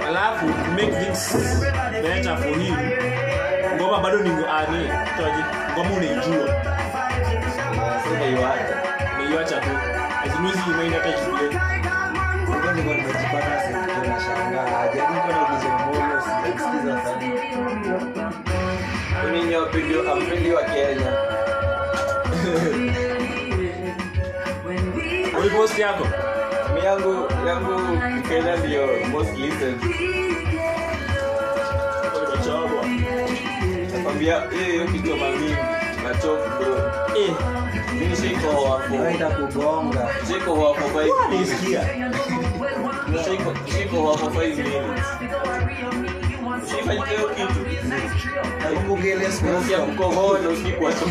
Alafu 0.08 0.46
make 0.76 0.92
things 0.92 1.34
better 2.02 2.38
for 2.38 2.60
him. 2.60 2.76
Ngoma 3.76 4.00
bado 4.00 4.20
ni 4.20 4.30
ani 4.30 4.88
toje 5.18 5.44
ngoma 5.74 5.90
unaijua 5.96 6.50
umeiacha 9.34 9.60
tu 9.60 9.70
azinuzi 10.64 10.86
imeenda 10.88 11.00
hata 11.00 11.18
Ndio 12.60 12.72
nilikuwa 12.72 12.96
nimejipata 12.96 13.60
sasa 13.62 14.08
nashangaa. 14.08 14.68
Hajaribu 14.78 15.22
kwenda 15.22 15.46
kuzungumza 15.46 16.22
sijasikiza 16.22 16.94
sana. 17.04 18.32
Mimi 19.32 19.56
wapili 19.56 20.10
ampili 20.12 20.52
wa 20.54 20.64
Kenya. 20.64 21.14
ulipost 25.40 25.80
yako 25.80 26.08
Mi 26.74 26.86
yangu 26.86 27.28
yangu 27.48 27.82
Kenya 28.28 28.56
ndio 28.56 28.88
most 29.12 29.38
listened. 29.38 29.80
Nakwambia 33.94 34.42
hiyo 34.50 34.66
hiyo 34.72 34.86
kitu 34.88 35.16
bro. 35.16 35.83
Eh, 36.04 37.32
mimi 37.94 38.16
shiko 38.16 38.50
hapo. 38.68 38.96
Naenda 39.04 39.30
kugonga. 39.30 40.10
Shiko 40.28 40.56
hapo 40.56 41.00
5 41.00 41.30
minutes. 41.30 41.52
Nisikia. 41.52 41.82
Shiko 43.24 43.54
shiko 43.78 44.12
hapo 44.12 44.30
5 44.40 44.58
minutes. 44.58 45.06
Shifanya 46.70 47.06
hiyo 47.06 47.30
kitu. 47.30 47.60
Nakumbuka 48.64 49.32
siku 49.32 49.48
Unasikia 49.50 49.78
na 50.42 50.50
usikii 50.50 50.72
kuacha. 50.72 51.06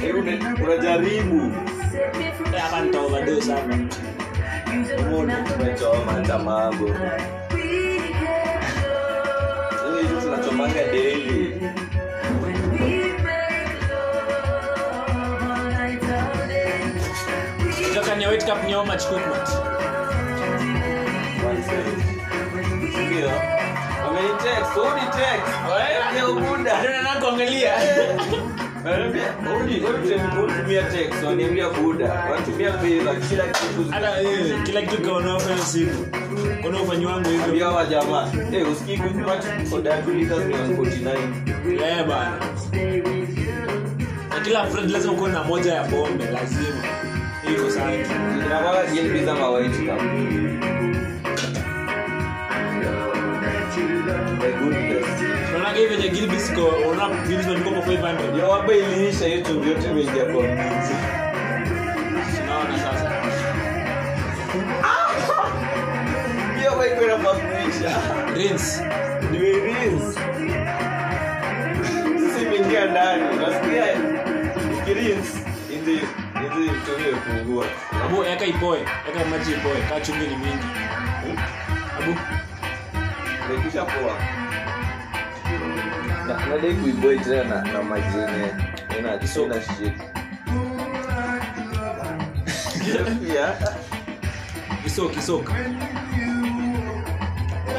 Hebu 0.00 0.18
unajaribu. 0.64 1.52
Eh, 2.54 2.60
hapa 2.62 2.80
nita 2.80 3.00
overdose 3.00 3.52
hapa 3.52 3.76
Umechoma 5.58 6.12
hata 6.12 6.38
mambo. 6.38 6.86
Hiyo 10.06 10.20
tunachomanga 10.22 10.84
daily. 10.84 11.51
Kutoka 18.26 18.36
ni 18.36 18.44
cup 18.44 18.64
ni 18.64 18.72
how 18.72 18.84
much 18.86 19.02
equipment 19.02 19.48
kila 33.28 33.44
kitu. 33.44 33.90
hata 33.90 34.10
kona 34.18 34.62
kila 34.62 34.82
kitu 34.82 35.02
ufanyi 36.78 37.06
wangu 37.06 37.28
hivyo. 37.28 37.44
Ambia 37.44 37.68
wa 37.68 37.84
jamaa, 37.86 38.28
"Eh, 38.52 38.72
usikii 38.72 38.98
quickmart 38.98 39.44
soda 39.70 39.90
ya 39.90 40.00
2 40.02 40.14
liters 40.14 40.44
ni 40.44 40.54
149." 40.54 41.18
eh 41.84 42.04
bana. 42.08 42.38
Na 44.30 44.40
kila 44.44 44.64
lazima 44.92 45.12
kuwe 45.14 45.30
na 45.30 45.42
moja 45.44 45.74
ya 45.74 45.84
bombe 45.84 46.24
lazima 46.24 46.82
iko 47.52 47.70
sana 47.70 47.94
Inakuwa 47.94 48.84
GLB 48.94 49.24
za 49.24 49.34
white 49.50 49.78
cup. 49.86 50.02
My 54.40 54.52
goodness. 54.58 55.06
unaona 55.56 55.72
venye 55.88 56.08
Gilbis 56.08 56.50
iko 56.50 56.66
unaona 56.66 57.14
Gilbis 57.26 57.46
walikuwa 57.46 57.74
kwa 57.74 57.92
500 57.94 58.38
Ya 58.38 58.46
waba 58.46 58.74
iliisha 58.74 59.40
chumvi 59.42 59.68
yote 59.70 59.90
imeingia 59.90 60.24
kwa 60.24 60.42
mlinzi. 60.42 60.94
tunaona 62.40 62.78
sasa 62.78 63.10
Hiyo 66.58 66.72
bike 66.78 67.04
inafaa 67.04 67.34
kuisha. 67.34 67.98
rinse 68.36 68.84
Nimeirinse. 69.32 70.20
Sasa 72.20 72.42
imeingia 72.42 72.84
ndani. 72.84 73.22
Nasikia 73.40 73.84
ikirinse 74.82 75.38
hizi 75.70 76.00
chumvi 76.52 77.08
imepungua. 77.08 77.66
abu 78.04 78.24
eka 78.24 78.44
ipoe. 78.46 78.80
Eka 78.80 79.24
maji 79.30 79.52
ipoe. 79.52 79.80
Kaa 79.88 80.00
chumvi 80.00 80.26
ni 80.26 80.36
mingi. 80.36 80.66
Abu. 81.98 82.16
Imekwisha 83.50 83.84
poa. 83.84 84.14
Na- 86.28 86.46
nadai 86.46 86.74
kuiboi 86.74 87.18
tena 87.18 87.44
na, 87.44 87.72
na 87.72 87.82
maji 87.82 88.18
yenye 88.18 88.50
ina 88.98 89.18
ina 89.18 89.62
shit. 89.62 89.92
Kisoka 94.84 95.14
kisoka 95.14 95.52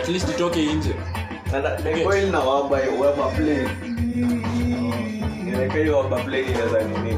at 0.01 0.07
least 0.09 0.29
itoke 0.29 0.73
nje. 0.73 0.95
Na 1.51 1.59
na 1.61 1.69
na 2.31 2.39
waba 2.39 2.77
waba 2.99 3.27
play. 3.29 3.67
Inakaa 5.47 5.77
hiyo 5.77 5.97
waba 5.97 6.17
play 6.23 6.41
inaweza 6.43 6.81
nini? 6.81 7.17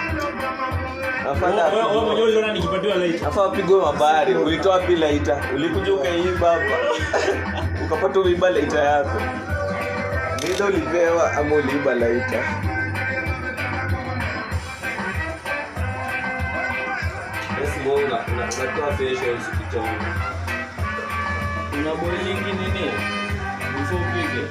Afa 3.27 3.45
apigwe 3.45 3.81
mabari. 3.81 4.35
Ulitoa 4.35 4.79
pi 4.79 4.95
laita? 4.95 5.41
Ulikuja 5.55 5.93
ukaiba 5.93 6.49
hapa. 6.49 6.77
Ukapata 7.85 8.19
uiba 8.19 8.49
laita 8.49 8.79
yako. 8.79 9.21
Nida 10.47 10.65
ulipewa 10.65 11.31
ama 11.33 11.55
uliiba 11.55 11.93
laita? 11.95 12.43
Unatoa 18.33 18.91
facials 18.91 19.45
kichwani. 19.49 20.05
una 21.79 21.95
boilingi 21.95 22.51
nini 22.53 22.91
upige 23.95 24.43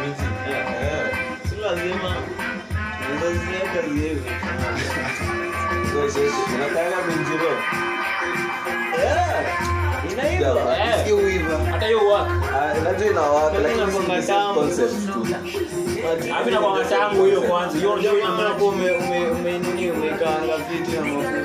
Minzi. 0.00 0.24
Eh. 0.50 1.16
si 1.48 1.56
lazima 1.56 2.16
unaziweka 3.10 3.82
hivi 3.86 4.22
tangu 16.90 17.24
hiyo 17.24 17.42
kwanza 17.42 17.78
hiyo 17.78 17.96
ndio 17.96 18.18
ina 18.18 18.28
maana 18.28 18.48
hapo 18.48 18.68
ume 18.68 18.90
ume 18.90 19.28
ume 19.30 19.58
nini 19.58 19.90
umekaanga 19.90 20.58
fiti 20.58 20.92
na 20.96 21.00
mafuta 21.04 21.40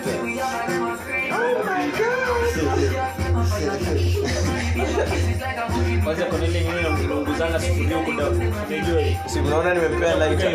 kwanza 6.04 6.26
kwa 6.26 6.38
ile 6.40 6.62
nyingine 6.62 6.88
unanguzanga 7.06 7.60
sufuria 7.60 7.98
huko 7.98 8.12
ndio 8.12 8.28
unajua 8.28 9.30
Si 9.30 9.40
mnaona 9.42 9.74
nimepea 9.74 10.16
laita? 10.16 10.48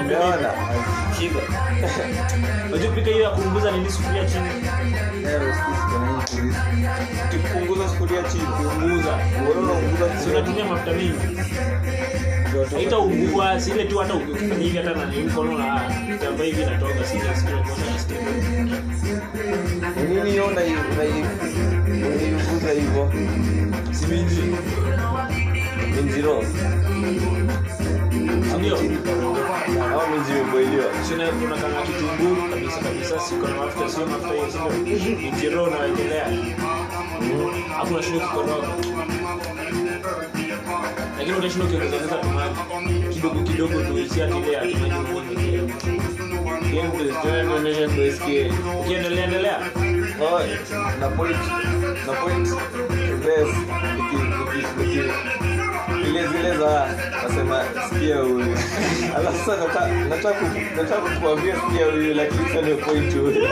Umeona? 0.00 0.52
Shika 1.18 1.38
unajua 2.68 2.90
pika 2.92 3.10
hiyo 3.10 3.22
ya 3.22 3.30
kuunguza 3.30 3.70
nini 3.72 3.90
sufuria 3.90 4.24
chini. 4.24 4.48
Tukipunguza 7.30 7.88
sufuria 7.88 8.22
chini. 8.22 8.44
kupunguza. 8.44 9.18
Unaona 9.40 9.72
unapunguza 9.72 10.20
si 10.20 10.30
unatumia 10.30 10.64
mafuta 10.64 10.92
mingi 10.92 11.36
haitaungua 12.74 13.60
si 13.60 13.70
ile 13.70 13.84
tu 13.84 13.98
hata 13.98 14.14
ukifanya 14.14 14.54
hivi 14.54 14.76
hata 14.76 14.94
na 14.94 15.06
mkono 15.06 15.58
na 15.58 15.80
kitambaa 16.12 16.44
hivi 16.44 16.64
natoka 16.64 17.04
si 17.04 17.16
ile 17.16 17.34
sikio 17.36 17.58
kwa 17.58 17.76
na 19.80 20.02
Ni 20.02 20.14
nini 20.14 20.30
hiyo 20.30 20.44
na 20.46 20.50
una 20.50 20.60
unaivuza 22.06 22.72
hivyo? 22.72 23.12
si 23.92 24.06
mingi 24.06 24.42
Minjiro. 25.96 26.42
Ndio. 28.58 28.76
Au 28.76 30.08
minji 30.10 30.32
sina 31.08 31.28
kuna 31.32 31.56
kama 31.56 31.82
kitunguu 31.82 32.36
kabisa 32.50 32.78
kabisa 32.80 33.20
siko 33.20 33.48
na 33.48 33.54
mafuta 33.56 33.88
sio 33.88 34.06
mafuta 34.06 34.32
hiyo 34.34 34.46
sio 34.50 35.18
injiro 35.28 35.64
unawekelea 35.64 36.26
hapo 37.76 37.94
unashinda 37.94 38.26
kukoroga 38.26 38.68
lakini 41.18 41.36
utashinda 41.38 41.64
ukiongezeza 41.66 42.16
tomato 42.16 42.56
kidogo 43.12 43.42
kidogo 43.42 43.82
tu 43.82 43.98
isi 43.98 44.22
ati 44.22 44.38
ile 44.38 44.58
ati 44.58 44.74
maji 44.76 44.94
nyingi 44.96 45.72
ukiendelea 48.80 49.24
endelea. 49.24 49.58
Na 51.00 51.08
point 51.08 51.38
na 52.06 52.12
point. 52.12 52.48
Best 53.24 53.56
niki 56.22 56.34
niki 56.34 56.38
niki 56.38 56.42
ile 56.42 56.42
zile 56.42 56.56
za 56.58 56.88
nasema 57.28 57.64
sikia 57.88 58.16
huyu. 58.16 58.56
Alafu 59.16 59.38
sasa 59.38 59.56
nata- 59.64 60.08
nataka 60.08 60.40
nataka 60.76 61.00
kukuambia 61.00 61.54
sikia 61.54 61.86
huyu 61.86 62.14
lakini 62.14 62.48
sasa 62.48 62.60
ndio 62.62 62.76
point 62.76 63.14
huyu. 63.14 63.48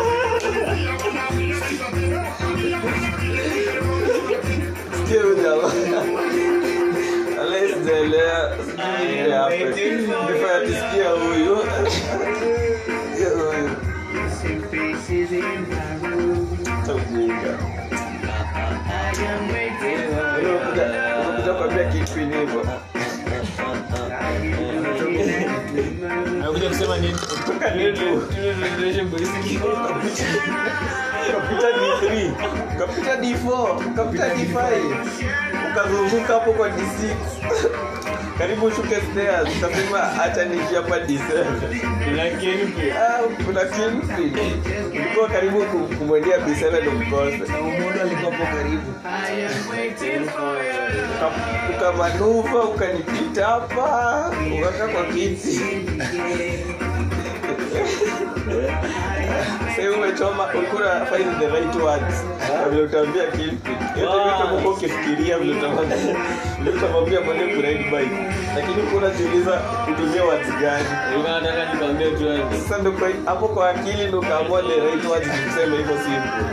Sikia 4.97 5.23
huyu 5.23 5.35
jamaa 5.43 5.71
sijaelewa. 7.75 8.53
Sijui 9.01 9.33
hapa. 9.33 9.55
Nifanya 9.57 10.61
tisikia 10.67 11.11
huyu. 11.11 11.59
Sikia 13.13 13.29
huyu 21.65 22.05
Utakuja. 22.05 22.61
Unakuja- 22.63 22.94
unakuja 26.69 26.87
kuambia 27.59 27.93
kitu 27.93 28.05
ni 28.05 29.49
hivyo 29.49 29.69
Anakuja 29.89 30.09
kusema 30.09 30.37
nini? 30.37 30.39
kapita 31.33 31.69
D3, 31.71 32.33
kapita 32.79 33.15
D4, 33.17 33.95
kapita 33.97 34.29
D5, 34.29 34.73
ukazunguka 35.73 36.33
hapo 36.35 36.53
kwa 36.53 36.69
D6. 36.69 37.15
Karibu 38.39 38.71
shuke 38.71 38.97
stairs, 39.13 39.49
ukasema 39.59 40.23
acha 40.23 40.45
niishi 40.45 40.75
hapa 40.75 40.97
D7. 40.99 41.45
Ah. 42.99 43.23
Ulikuwa 44.93 45.29
karibu 45.29 45.65
kumwendea 45.99 46.39
B7 46.39 46.89
umkose. 46.89 47.41
Uka- 51.17 51.33
ukamanuva 51.77 52.63
ukanipita 52.65 53.47
hapa 53.47 54.33
ukakaa 54.59 54.89
kwa 54.89 55.05
kiti 55.05 55.61
Sasa 59.77 59.91
umechoma 59.97 60.47
ulikuwa 60.59 61.07
find 61.07 61.39
the 61.41 61.47
right 61.49 61.75
words 61.77 62.25
vile 62.71 62.83
utaambia 62.83 63.27
kingpin 63.27 63.73
yote 64.01 64.19
vitu 64.25 64.43
ambavyo 64.43 64.71
ukifikiria 64.71 65.39
vile 65.39 65.55
utamwambia 65.59 65.97
vile 66.59 66.71
utamwambia 66.77 67.21
mwende 67.21 67.45
ku 67.55 67.61
ride 67.63 67.85
bike 67.85 68.17
lakini 68.57 68.83
uko 68.83 68.97
unajiuliza 68.97 69.61
utumie 69.93 70.21
words 70.21 70.49
gani 70.61 70.85
nataka 71.33 71.73
nikwambie 71.75 72.11
tu 72.11 72.25
yani. 72.25 72.61
sasa 72.63 72.79
ndo 72.83 72.93
kwa 72.93 73.09
hapo 73.27 73.49
kwa 73.49 73.71
akili 73.71 74.07
ndo 74.07 74.19
ukaamua 74.19 74.63
the 74.63 74.81
right 74.81 75.05
words 75.05 75.29
kusema 75.29 75.77
hivyo 75.77 75.97
simple 75.97 76.47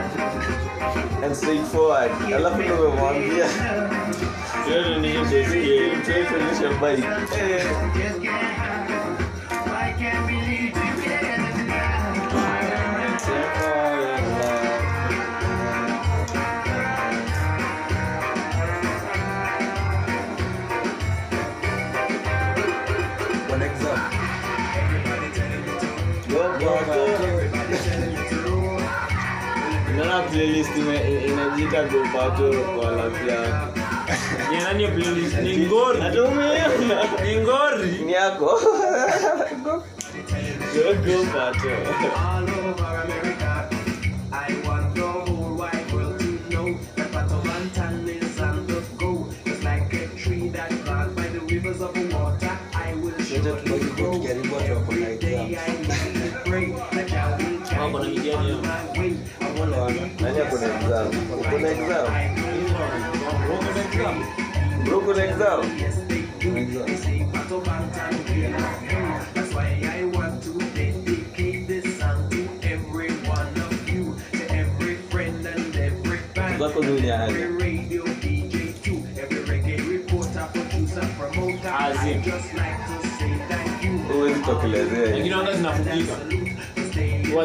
and 1.25 1.35
straightforward 1.35 2.11
alafu 2.35 2.61
ndo 2.61 2.75
umemwambia 2.75 3.45
Yote 4.75 4.95
ni 4.99 5.07
hiyo 5.07 5.21
basic. 5.21 6.27
tuonyeshe 6.29 6.67
bike 6.81 7.07
Naona 29.95 30.21
playlist 30.29 30.75
inajiita 31.27 31.83
Gopato 31.83 32.53
kwa 32.75 32.91
lapi 32.91 33.27
yako. 33.29 33.79
Ni 34.51 34.87
playlist? 34.87 35.37
Ni 35.37 35.57
ngori. 35.57 35.99
Ni 37.25 37.35
ngori. 37.41 37.87
ni 38.05 38.11
yako 38.13 38.45
Gopato. 41.05 41.69
One 60.31 60.47
kuna 65.01 65.23
exam. 65.23 65.63
friend 75.09 75.45
and 75.45 75.75
every 75.75 76.17
exam? 76.33 76.59
zako 76.59 76.81
duniani 76.81 77.33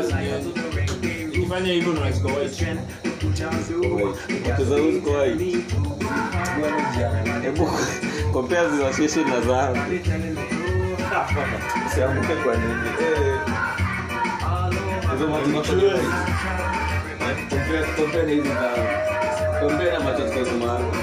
zinyeani. 0.03 0.66
Ukifanya 1.47 1.73
hivyo 1.73 1.93
white. 5.10 5.56
hebu 7.43 7.68
kompea 8.32 8.68
zinasheshe 8.68 9.24
na 9.24 9.40
zangu 9.40 9.78
usiamuke 11.86 12.35
kwa 12.35 12.55
nini? 12.56 12.89
Eh. 13.01 13.40
hizo 15.12 15.28
mazimakoa 15.28 16.01
kompea 17.97 18.23
na 18.23 18.31
hizi 18.31 18.48
zangu 18.48 18.89
kompea 19.60 19.93
na 19.93 20.01
matatizo 20.01 20.44
zangu 20.44 20.97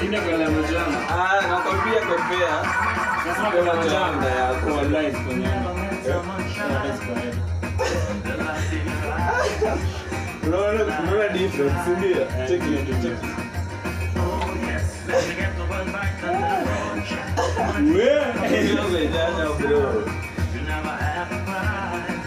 Shinda 0.00 0.20
kwa 0.20 0.32
la 0.32 0.50
majana. 0.50 1.08
Ah, 1.10 1.40
nakwambia 1.48 2.00
kompea 2.00 2.84
Nasema 3.26 3.50
kwa 3.50 3.62
la 3.62 4.30
yako 4.30 4.66
Kwa 4.66 4.84
kwa 5.24 5.34
nyama. 5.34 5.74
Unaona 10.46 10.84
unaona 11.00 11.28
difference 11.28 11.90
ndio? 11.98 12.26
Check 12.48 12.62
it 12.62 12.86
check 12.86 13.04
it 13.04 13.24
Hiyo. 18.48 18.84
Umejana, 18.88 19.44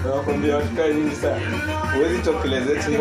nakwambia 0.05 0.55
watu 0.55 0.67
nyingi 0.93 1.15
sana. 1.15 1.41
Huwezi 1.95 2.19
tokelezea 2.19 2.83
chini 2.83 2.97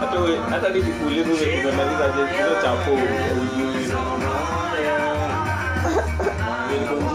hata 0.00 0.18
hata 0.50 0.68
nikikuuliza 0.68 1.30
umemaliza 1.32 2.08
je 2.16 2.36
kilo 2.36 2.62
chapo 2.62 2.92
ujui 2.92 3.84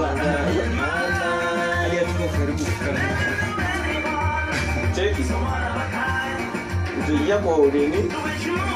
cheki 7.08 7.38
kwa 7.44 7.56
ulini, 7.58 8.12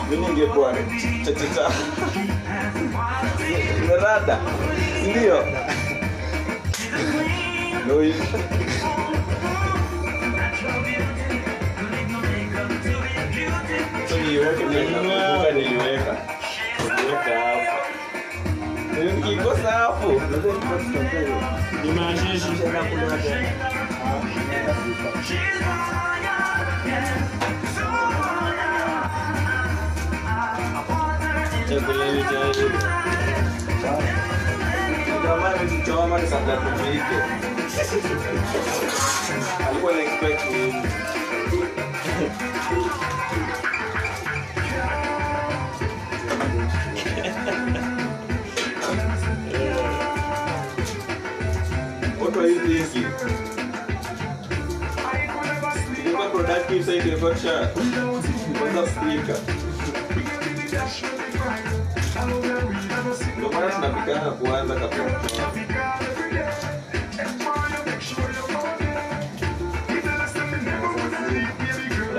mimi 0.10 0.28
ningekuwa 0.28 0.74
chachacha 1.26 1.70
rada, 4.04 4.40
ndio? 5.10 5.44
Nakumbuka 14.22 15.52
niliweka. 15.52 16.16
Nikikosa 19.16 19.72
hapo. 19.72 20.22
Kabla 22.72 23.18
tufike 23.18 23.54
alikuwa 39.68 39.92
na 39.94 40.02
expect 40.02 40.52
nini 40.52 40.74
Ingekuwa 56.34 56.44
productive 56.44 56.84
sasa 56.84 56.96
ingekuwa 56.98 57.32
tusha 57.34 57.68
kwanza 58.60 58.88
speaker. 58.92 59.38
ndio 63.38 63.50
maana 63.52 63.72
tunapikana 63.72 64.32
kuanza 64.32 64.76
kabla 64.76 65.22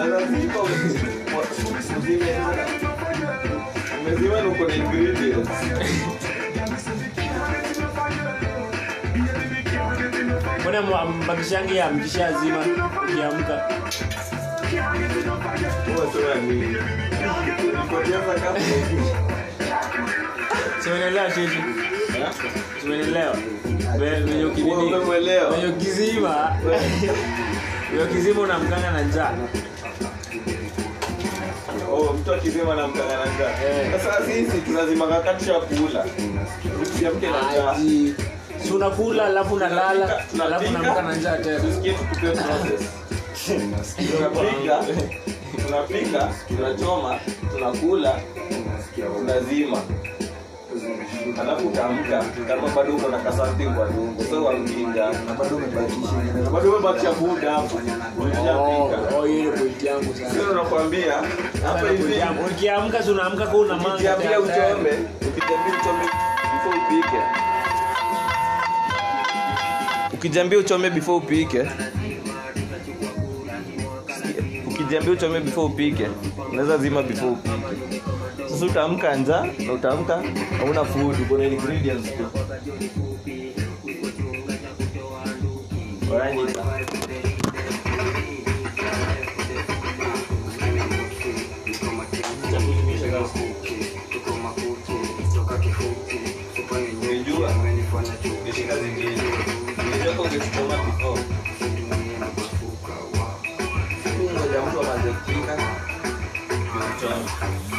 lazima 0.08 0.54
umezima 4.00 4.40
na 4.42 4.48
uko 4.48 4.64
na 4.64 4.74
ingredients 4.74 5.48
mbona 10.82 11.04
mwa- 11.04 11.04
mbakishangi 11.04 11.76
ya 11.76 11.90
mkishazima 11.90 12.58
ukiamka? 13.04 13.70
Simenelewa 20.84 21.30
sheti 21.30 21.58
simenelewa 22.80 23.36
venye 23.98 24.44
ukinini 24.44 24.92
venye 25.50 25.66
ukizima 25.68 26.56
venye 28.14 28.40
unamkanga 28.44 28.90
na 28.90 29.02
njaa. 29.02 29.32
Oh, 31.92 32.12
mtu 32.20 32.34
akizima 32.34 32.74
na 32.74 32.88
mkanga 32.88 33.16
na 33.16 33.24
njaa. 33.26 33.98
Sasa 33.98 34.26
sisi 34.26 34.58
tunazima 34.58 35.06
kati 35.06 35.50
ya 35.50 35.60
kula. 35.60 36.06
Usiamke 36.82 37.26
na 37.26 37.52
njaa. 37.52 38.33
Si 38.64 38.72
unakula 38.72 39.24
alafu 39.26 39.56
nalala 39.56 40.20
alafu 40.44 40.72
namka 40.72 41.02
na 41.02 41.14
njaa 41.16 41.36
tena. 41.36 41.60
Tunapika, 43.96 44.84
tunapika, 45.66 46.28
tunachoma, 46.48 47.18
tunakula, 47.52 48.20
tunazima. 49.16 49.78
Alafu 51.40 51.68
utaamka 51.68 52.24
kama 52.48 52.68
bado 52.68 52.96
uko 52.96 53.08
na 53.08 53.18
kasanti 53.18 53.64
kwa 53.64 53.86
dungu 53.88 54.24
so 54.30 54.44
uamkinja. 54.44 55.06
Bado 56.52 56.68
umebakisha. 56.68 57.12
Muda 57.12 57.52
hapo. 57.52 57.80
Ulishapika. 58.18 59.16
Oh, 59.18 59.24
hiyo 59.24 59.50
ni 59.50 59.56
point 59.58 59.82
yangu 59.82 60.14
sana. 60.14 60.30
Sio 60.30 60.54
nakwambia 60.54 61.12
hapa 61.66 61.90
hivi 61.90 62.14
ukiamka 62.50 63.02
si 63.02 63.10
unaamka 63.10 63.46
kwa 63.46 63.60
una 63.60 63.76
manga 63.76 63.94
uchome, 63.94 63.98
ukijiambia 64.00 64.40
uchome 64.40 66.04
before 66.52 66.78
upike. 66.86 67.20
Ukijiambia 70.24 70.58
uchome 70.58 70.90
before 70.90 71.16
upike. 71.18 71.66
Ukijiambia 74.66 75.12
uchome 75.12 75.40
before 75.40 75.66
upike, 75.66 76.06
unaweza 76.52 76.78
zima 76.78 77.02
before 77.02 77.30
upike. 77.32 78.02
Sasa 78.48 78.66
utaamka 78.66 79.16
njaa 79.16 79.46
na 79.66 79.72
utaamka 79.72 80.22
hauna 80.58 80.84
food, 80.84 81.16
uko 81.20 81.38
na 81.38 81.44
ingredients 81.46 82.06
tu. 82.16 82.26
Oranyika. 100.18 100.60
Unajua? 100.60 101.16
Nishika 101.16 101.54
zingine. 101.58 102.16
Unajua 102.16 102.76
kwa 102.82 102.94
ungesoma 102.94 103.26
before. 103.88 104.32
Ngoja 104.32 104.60
mtu 104.66 104.80
amaze 104.80 105.12
kupika. 105.12 105.54
Uchome. 105.54 107.14
Wacha 107.14 107.73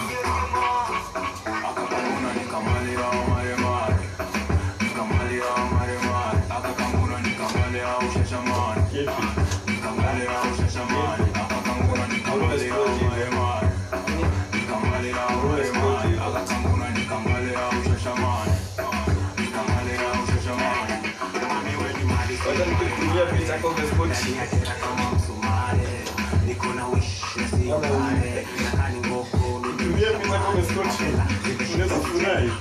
Unaweza 32.26 32.48
furahi. 32.48 32.52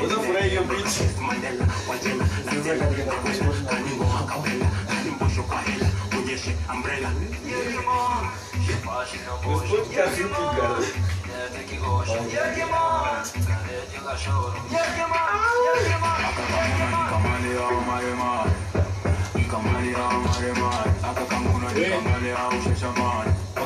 Unaweza 0.00 0.20
furahi 0.22 0.48
hiyo 0.48 0.62
picha. 0.62 1.04
Umespoti 9.46 9.90
kazi 9.96 10.24
mtu 10.24 10.42
gani? 10.56 10.86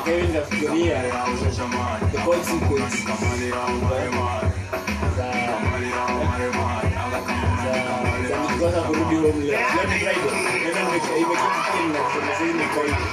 Okay, 0.05 0.21
hivi 0.21 0.33
nafikiria 0.33 1.01
the 2.11 2.17
consequence 2.17 2.97
za- 3.05 3.13
za- 5.17 5.31
za 8.29 8.37
nikikosa 8.41 8.81
kurudi 8.81 9.15
home 9.15 9.45
leo. 9.45 9.59
Leo 9.59 9.83
ni 9.87 9.99
Friday. 9.99 10.15
Leo 10.63 10.73
nime- 10.73 11.19
imekita 11.21 11.65
chini 11.71 11.93
na 11.93 11.99
kusema 11.99 12.31
sasa 12.37 12.45
ni 12.45 12.63
Friday. 12.73 13.03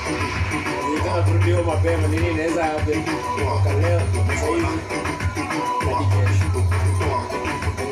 Nikikosa 0.91 1.23
kurudi 1.23 1.53
home 1.53 1.67
mapema 1.67 2.09
nini 2.09 2.31
inaweza 2.31 2.65
happen 2.65 3.03
kutoka 3.05 3.73
leo 3.73 4.01
sasa 4.29 4.47
hivi 4.47 4.67
hadi 5.87 6.05
kesho. 6.13 6.47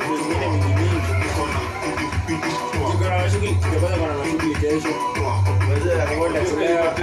Vitu 0.01 0.17
zingine 0.23 0.49
mingi 0.49 0.75
mingi. 0.75 2.70
Niko 3.01 3.11
na 3.11 3.19
mashughuli, 3.19 3.55
tutapata 3.55 3.97
kuna 3.97 4.15
mashughuli 4.15 4.55
kesho. 4.55 4.89
Kwenda 6.19 6.41
kulewa. 6.41 6.95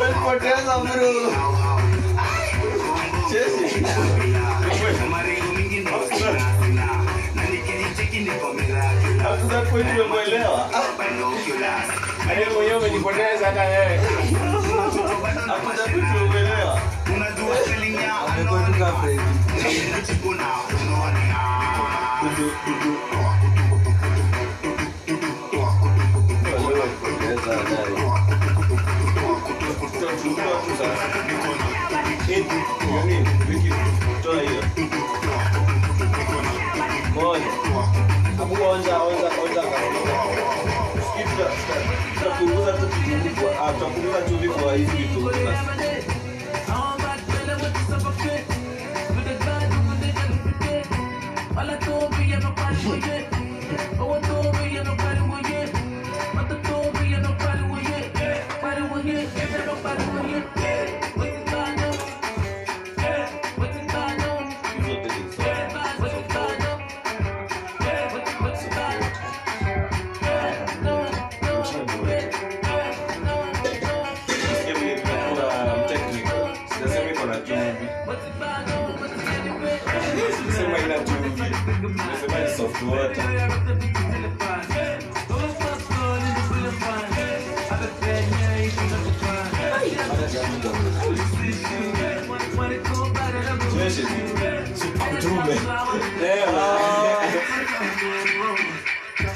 Umepoteza 0.00 0.74
bro. 0.84 1.12
Chezi. 3.28 3.84
Hakuna 9.22 9.60
kweli 9.62 9.90
umemwelewa. 10.00 10.68
Hadi 12.28 12.44
mwenyewe 12.54 12.76
umejipoteza 12.78 13.46
hata 13.46 13.62
wewe. 13.62 14.00
Hakuna 15.34 15.54
kweli 15.58 15.98
umemwelewa. 16.00 16.80
Amekotuka 18.28 18.92
Fred. 42.24 43.74
tutapunguza 43.74 44.22
chumvi 44.28 44.48
kwa 44.48 44.74
hizi 44.74 44.96
vitunguu 44.96 45.30
na 45.30 45.36
Sijasema 45.36 45.74
soft 82.56 82.82
water. 82.82 84.34
Mtume. 95.12 95.60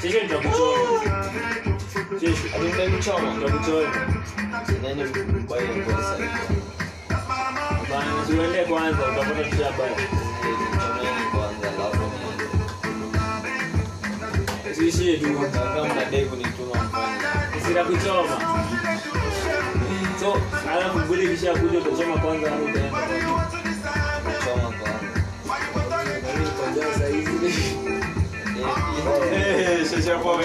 Sisi 0.01 0.19
tutakuchoma. 0.19 1.25
Sisi 2.19 2.49
tutakuchoma. 2.49 3.33
Tutakuchoma. 3.33 4.07
Nani 4.83 5.03
mbaya 5.43 5.83
kwa 5.85 5.93
sasa? 6.03 6.27
Bana, 7.89 8.25
tuende 8.27 8.65
kwanza 8.65 8.99
utapata 9.07 9.43
tutabaya. 9.49 9.97
Niende. 14.97 15.17
Tu. 15.17 15.49
Kama 15.51 15.85
mnadai 15.93 16.25
kunituma 16.25 16.75
mfanye. 16.83 17.65
Sitakuchoma. 17.67 18.35
So, 20.19 20.41
alafu 20.71 20.99
bure 20.99 21.27
kisha 21.27 21.51
kuja 21.53 21.79
utachoma 21.79 22.17
kwanza 22.17 22.51
au 22.51 22.63
utaenda? 22.65 22.97
Kuchoma 24.25 24.73
kwanza. 24.77 24.99
Eh, 29.33 29.85
sheshe 29.89 30.11
hapo 30.11 30.39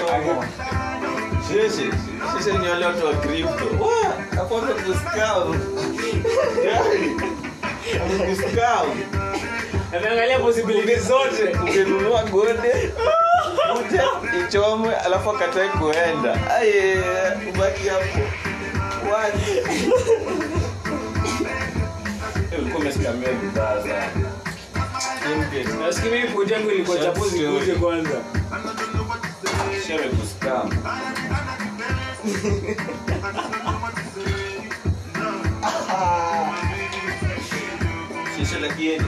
sheshe 1.49 1.91
sheshe 2.39 2.59
ni 2.59 2.69
wale 2.69 2.87
watu 2.87 3.07
wa 3.07 3.13
crypto 3.15 3.85
Wa, 3.85 4.13
hapo 4.37 4.61
ndo 4.61 4.75
kuscam 4.75 5.61
Gari. 6.65 7.11
Kuscam. 8.27 8.87
Ameangalia 9.97 10.39
possibility 10.39 10.97
zote. 11.01 11.57
ukinunua 11.63 12.25
gode 12.25 12.93
kuja 13.75 14.05
ichomwe 14.49 14.97
alafu 14.97 15.31
akatae 15.31 15.69
kuenda 15.69 16.51
aye 16.57 16.97
ubaki 17.55 17.89
hapo? 17.89 18.19
Eh, 22.53 22.59
ulikuwa 22.59 22.81
umesikamia 22.83 23.29
vibaya 23.33 23.83
sana 23.83 24.07
Nasikia 25.87 26.11
mimi 26.11 26.29
point 26.29 26.51
yangu 26.51 26.71
ilikuwa 26.71 26.99
chapuzi 26.99 27.39
kuje 27.47 27.75
kwanza. 27.75 28.11
Shere 29.87 30.09
kuscam. 30.09 30.71
Shisha 38.37 38.59
lakini. 38.61 39.05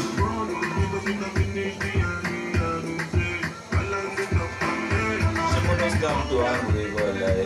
Shimono 0.00 1.43
scam 6.04 6.18
mtu 6.26 6.38
wangu 6.38 6.72
hivyo 6.78 7.04
wallahi. 7.04 7.44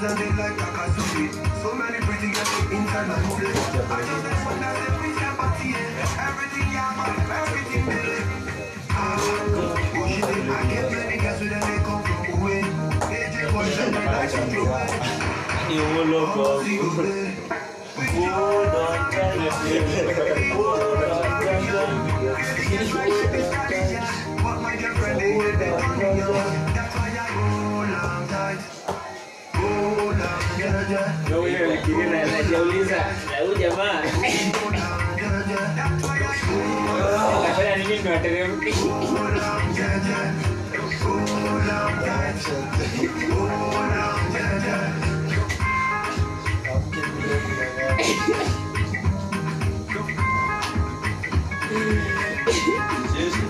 Sometimes 0.00 0.38
like 0.38 0.56
So 1.60 1.74
many 1.74 1.98
pretty 2.00 2.32
girls 2.32 2.72
inside 2.72 3.04
my 3.06 3.20
I 3.20 4.00
just 4.00 4.24
like 4.24 4.40
when 4.48 4.64
I 4.64 4.72
say 4.80 4.96
we 4.96 5.12
step 5.12 5.36
Everything 6.24 6.72
y'all 6.72 6.96
everything 7.36 7.84
they 7.84 8.00
live 8.08 8.24
Ah, 8.92 9.20
oh 9.20 10.08
she 10.08 10.20
did 10.24 10.48
I 10.48 10.64
get 10.72 10.88
many 10.90 11.20
girls 11.20 11.40
with 11.40 11.50
them 11.50 11.60
they 11.60 11.84
come 11.84 12.00
from 12.00 12.16
away 12.32 12.64
AJ 13.12 13.52
boys 13.52 13.76
and 13.76 13.92
my 13.92 14.08
life 14.08 14.32
You 15.68 15.84
will 15.84 16.08
look 16.08 16.32
up 16.32 16.64
Hold 18.16 18.32
on, 18.32 19.12
hold 19.12 19.36
on. 19.36 20.00
What 24.42 24.56
my 24.62 24.72
girlfriend 24.76 25.20
did, 25.20 25.58
they 25.58 25.68
told 25.68 26.54
me. 26.54 26.59
Na 30.90 31.36
huyu 31.36 31.56
jamaa 33.58 34.02
anafanya 37.38 37.76
nini 37.76 37.98
ndo 37.98 38.14
ateremke? 38.14 38.74
Jeshi. 53.14 53.42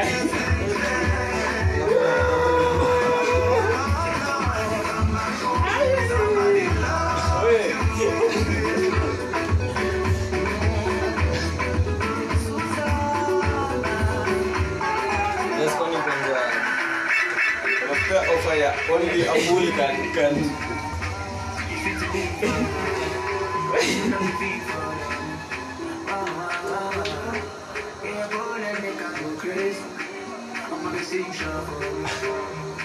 Ya 18.57 18.71
only 18.91 19.23
a 19.27 19.35
bull 19.49 19.67
can 19.77 19.97
can 20.15 20.35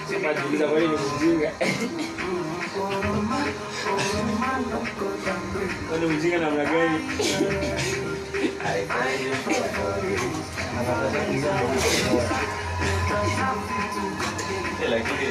Sema 0.08 0.34
jiuliza 0.34 0.68
kwani 0.68 0.88
ni 0.88 0.96
mjinga. 1.16 1.52
Kwani 5.88 6.06
mjinga 6.06 6.38
namna 6.38 6.64
gani? 6.64 6.98
Eh, 14.82 14.90
lakini 14.90 15.28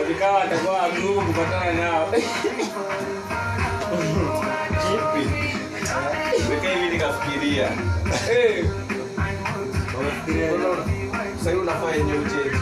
Wakikaa 0.00 0.32
watakuwa 0.32 0.72
wagumu 0.74 1.20
kupatana 1.26 1.72
nao. 1.72 2.12
kipi? 2.12 2.66
Nimekaa 6.42 6.74
hivi 6.74 6.88
nikafikiria. 6.92 7.68
Sahii 11.44 11.58
unafaa 11.58 11.90
yenye 11.92 12.12
like 12.12 12.56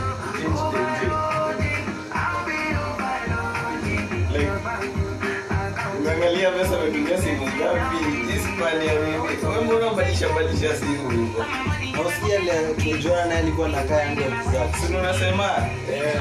umeangalia 5.99 6.51
pesa 6.51 6.77
umetumia 6.79 7.19
simu 7.23 7.43
ngapi 7.47 7.97
hispania 8.33 8.93
nini 8.95 9.19
wewe 9.49 9.65
mbona 9.65 9.91
badilisha 9.95 10.77
simu 10.77 11.11
hivyo 11.11 11.45
Nasikia 12.03 12.39
ile 12.41 12.53
naye 13.27 13.39
alikuwa 13.39 13.69
nakaa 13.69 13.95
yangu 14.01 14.21
exact. 14.21 14.77
si 14.87 14.95
unasema? 14.95 15.51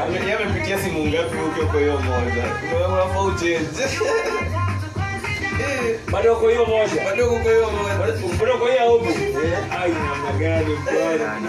Ame- 0.03 0.34
amepitia 0.34 0.80
simu 0.80 1.06
ngapi 1.08 1.38
huko 1.38 1.72
kwa 1.72 1.80
hiyo 1.80 2.00
moja? 2.00 2.43
Unafaa 2.85 3.22
uchange. 3.22 3.60
Bado 6.11 6.35
kwa 6.35 6.50
hiyo 6.52 6.66
moja? 6.66 7.03
Bado 7.06 7.27
kwa 7.30 7.52
hiyo 7.52 7.72
moja. 7.72 7.93
Bado 8.40 8.58
kwa 8.58 8.69
hiyo 8.72 8.92
huko? 8.92 9.08
Ai 9.82 9.92
namna 9.92 10.32
gani 10.40 10.76
bwana? 10.85 11.42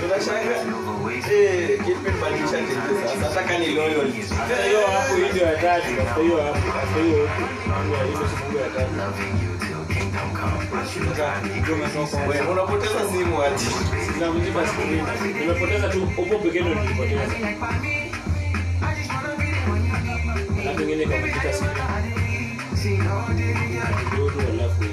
Tunashanga 0.00 0.56
eh 1.32 1.78
kipi 1.84 2.10
badilisha 2.20 2.52
change 2.52 2.72
sasa 3.20 3.28
hata 3.28 3.42
kani 3.42 3.66
loyal. 3.66 4.12
hiyo 4.66 4.86
hapo 4.86 5.14
hiyo 5.14 5.46
ya 5.46 5.56
tatu 5.56 5.86
hiyo 6.22 6.42
hapo 6.42 6.58
hiyo 7.00 7.06
hiyo 7.06 7.26
hiyo 8.06 8.28
simu 8.38 8.58
ya 8.58 8.68
tatu 8.68 9.57
unapoteza 12.50 13.00
simu 13.12 13.42
ati 13.42 13.66
na 14.20 14.30
mzima 14.32 14.66
screen 14.66 15.04
nimepoteza 15.40 15.88
tu 15.88 16.02
upo 16.18 16.38
pekee 16.38 16.60
nilipoteza 16.60 17.26
na 20.64 20.72
pengine 20.74 21.06
kwa 21.06 21.16
alafu 24.52 24.84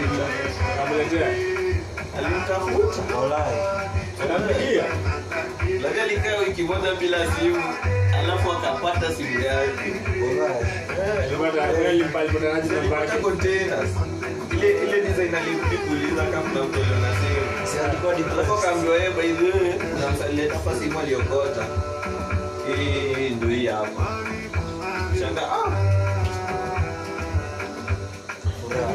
mzamani 0.00 1.48
Alimtafuta. 2.18 3.16
Walai. 3.18 3.58
Anampigia. 4.24 4.84
Lakini 5.82 6.00
alikaa 6.00 6.36
wiki 6.38 6.62
moja 6.62 6.94
bila 6.94 7.18
simu 7.32 7.62
alafu 8.18 8.52
akapata 8.52 9.12
simu 9.14 9.40
yake. 9.40 9.92
Walai. 10.22 10.64
Alipata 11.24 11.64
alipata 11.64 11.88
alipata 11.88 12.80
Alipata 12.80 13.18
containers. 13.18 13.90
Ile 14.52 14.70
ile 14.70 15.00
design 15.00 15.34
alirudi 15.34 15.76
kama 16.32 16.64
mtu 16.64 16.80
aliona 16.82 17.12
simu. 17.20 17.66
Si 17.72 17.78
alikuwa 17.78 18.14
di 18.14 18.22
alafu 18.32 18.54
akaambiwa 18.54 18.96
yeye 18.96 19.10
by 19.10 19.32
the 19.32 19.58
way 19.58 19.72
unamsalia 19.96 20.52
hapa 20.52 20.74
simu 20.76 20.98
aliokota. 21.00 21.66
Hii 22.76 23.30
ndio 23.30 23.48
hii 23.48 23.66
hapa. 23.66 24.18
Shanga 25.20 25.42
ah 25.42 25.72
Furaha. 28.62 28.94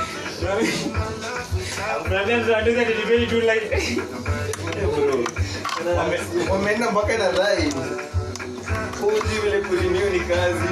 wameenda 6.49 6.91
mpaka 6.91 7.17
na 7.17 7.31
rai 7.31 7.73
uji 9.03 9.39
vile 9.43 9.61
kurenew 9.61 10.09
ni 10.09 10.19
kazi. 10.19 10.67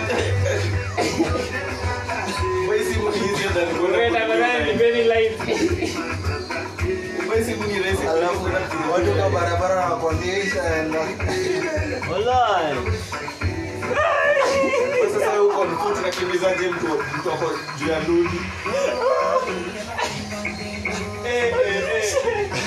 Watu 8.94 9.12
kwa 9.12 9.30
barabara. 9.30 9.86
Wewe 12.12 12.34
sasa 15.14 15.38
huko 15.38 15.40
uko 15.40 15.62
on 15.62 15.78
foot 15.78 15.98
mtu 16.70 16.88
mtoko 17.20 17.52
juu 17.80 17.90
ya 17.92 18.00
luli 18.00 18.42
Eh, 21.26 21.54
eh, 21.66 21.84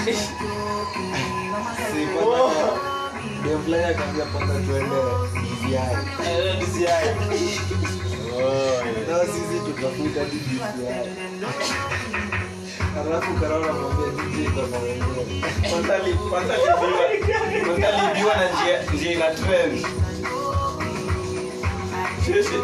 eh. 0.07 0.19
Dem 3.45 3.63
fulani 3.65 3.85
akaambia 3.85 4.25
kwanza 4.25 4.55
tuende 4.55 4.97
DCI. 6.61 7.09
Na 9.09 9.17
sisi 9.27 9.57
tukafuta 9.67 10.25
DCI. 10.25 10.61
Alafu 13.01 13.35
Karol 13.41 13.65
anamwambia 13.65 14.25
DJ 14.25 14.37
iko. 14.47 15.21
Kwanza 15.71 15.99
libiwa 15.99 16.41
na 18.37 18.45
njia 18.49 18.77
ina 19.13 19.31
trend 19.31 19.87
Sheshe 22.25 22.59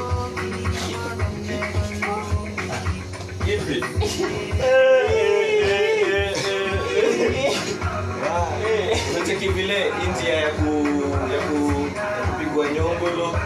Hivi 3.47 3.85
unacheki 9.17 9.49
vile 9.49 9.75
hii 9.85 10.09
njia 10.21 10.35
ya 10.35 10.49
ku 10.51 10.65
ya 11.33 11.41
ku 11.49 11.87
kupigwa 12.33 12.67
nyongolo 12.69 13.39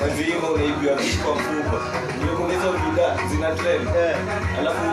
mazima 0.00 0.50
unaibiwa 0.50 0.94
kwa 0.94 1.34
mfuko 1.34 1.80
nimekuona 2.18 2.54
hizo 2.54 2.72
bidhaa 2.72 3.16
zina 3.30 3.50
trend. 3.54 3.88
Alafu 4.58 4.84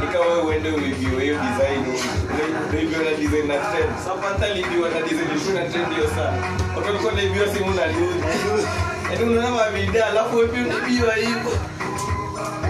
nikawa 0.00 0.42
uende 0.44 0.68
uibiwe 0.70 1.22
hiyo 1.22 1.34
design 1.36 1.84
unaibiwa 2.70 3.02
na 3.02 3.10
design 3.10 3.46
na 3.46 3.58
trend. 3.58 3.90
Sasa 3.98 4.14
panta 4.14 4.48
libiwa 4.54 4.88
na 4.90 5.00
design 5.00 5.30
ilikuwa 5.30 5.54
na 5.62 5.70
trend. 5.70 5.88
Hiyo 5.94 6.08
saa 6.16 6.34
watu 6.76 6.86
walikuwa 6.88 7.12
naibiwa 7.12 7.48
simu 7.54 7.74
na 7.74 7.82
yaani 7.82 7.96
unaona 9.20 9.50
mabidhaa 9.50 10.06
alafu 10.06 10.36
wewe 10.36 10.48
pia 10.48 11.14
hivyo 11.14 11.52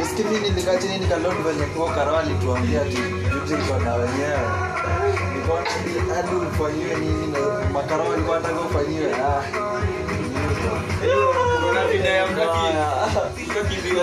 Usikie 0.02 0.24
mimi 0.24 0.48
nilikaa 0.48 0.76
chini 0.76 0.98
nikaload 0.98 1.36
venye 1.42 1.66
kwa 1.66 1.94
Karol 1.94 2.14
alituambia 2.14 2.82
ati 2.82 2.90
DJ 2.96 3.50
iko 3.52 3.78
na 3.84 3.94
wenyewe. 3.94 4.38
Nikaona 5.36 6.14
hadi 6.14 6.34
ufanyiwe 6.34 6.94
nini 6.94 7.26
na 7.26 7.38
makarao 7.72 8.08
walikuwa 8.08 8.36
wanataka 8.36 8.60
ufanyiwe. 8.60 9.12
Ah. 9.14 9.42
kuna 11.68 11.84
vida 11.86 12.08
ya 12.08 12.26
mtu 12.26 12.42
aki- 12.42 12.76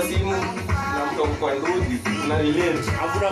simu 0.01 0.31
na 0.31 1.05
mtu 1.13 1.25
kwa 1.39 1.53
ndudi 1.55 1.99
na 2.27 2.37
relate 2.37 2.91
Hakuna. 2.99 3.29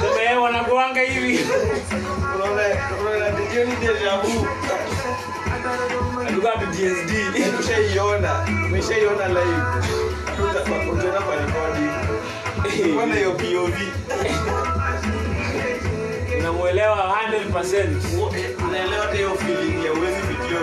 Sasa 0.00 0.40
wanakuanga 0.40 1.00
hivi. 1.00 1.46
unaona 2.34 2.62
unaona 3.00 3.30
ndio 3.30 3.64
ni 3.64 3.76
deja 3.76 4.16
vu 4.16 4.46
Alikuwa 6.28 6.52
tu 6.52 6.66
DSD. 6.66 7.12
umeshaiona 7.54 8.46
umeshaiona 8.66 9.28
live 9.28 9.62
utaona 10.38 11.20
kwa 11.20 11.34
rekodi 11.36 11.88
Mbona 12.92 13.14
hiyo 13.14 13.32
POV 13.32 13.74
Unamuelewa 16.38 16.96
100%. 17.52 17.86
unaelewa 18.68 19.02
hata 19.04 19.14
hiyo 19.16 19.30
feeling 19.34 19.84
ya 19.86 19.92
uwezi 19.92 20.20
video 20.20 20.60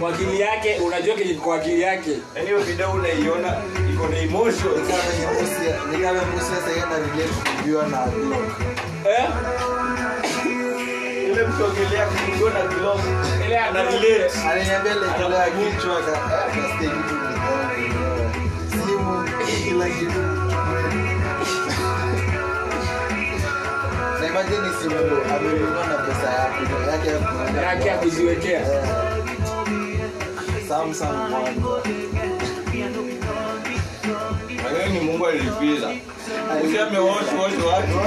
Kwa 0.00 0.10
akili 0.14 0.40
yake 0.40 0.78
unajua 0.86 1.14
kenye 1.16 1.34
kwa 1.34 1.56
akili 1.56 1.80
yake. 1.80 2.10
yaani 2.34 2.46
hiyo 2.48 2.60
video 2.60 2.92
unaiona 2.92 3.56
iko 3.94 4.08
na 4.08 4.18
emotions 4.18 4.88
Nikawa 5.92 6.12
Musa 6.24 6.46
sasa 6.46 6.86
na 6.86 6.96
relate 6.96 7.58
kubiwa 7.58 7.86
na 7.86 8.06
Glock. 8.06 8.60
Eh? 9.06 9.28
Ile 11.42 11.50
msogelea 11.50 12.06
kuingia 12.06 12.50
na 12.50 12.74
glow 12.74 13.00
Ile 13.46 13.58
ana 13.58 13.82
relate 13.82 14.30
Aliniambia 14.50 14.92
ile 14.92 15.06
kichwa 15.74 16.02
ka 16.02 16.12
ka 16.12 16.52
stay. 16.76 16.88
Simu 18.70 19.24
kila 19.64 19.88
kitu. 19.88 20.20
Na 24.20 24.26
imagine 24.26 24.68
simu 24.82 24.96
amenunua 25.36 25.86
na 25.86 25.94
pesa 25.98 26.30
yake 26.30 26.90
yake. 26.90 27.10
Yake 27.66 27.88
ya 27.88 27.98
kuziwekea. 27.98 28.60
Samsung 30.68 31.30
kwanza. 31.30 31.88
ni 34.92 35.00
mungu 35.00 35.26
alilipiza 35.26 35.90
si 36.70 36.78
amewosh 36.78 37.32
wosh 37.38 37.64
watu 37.66 37.98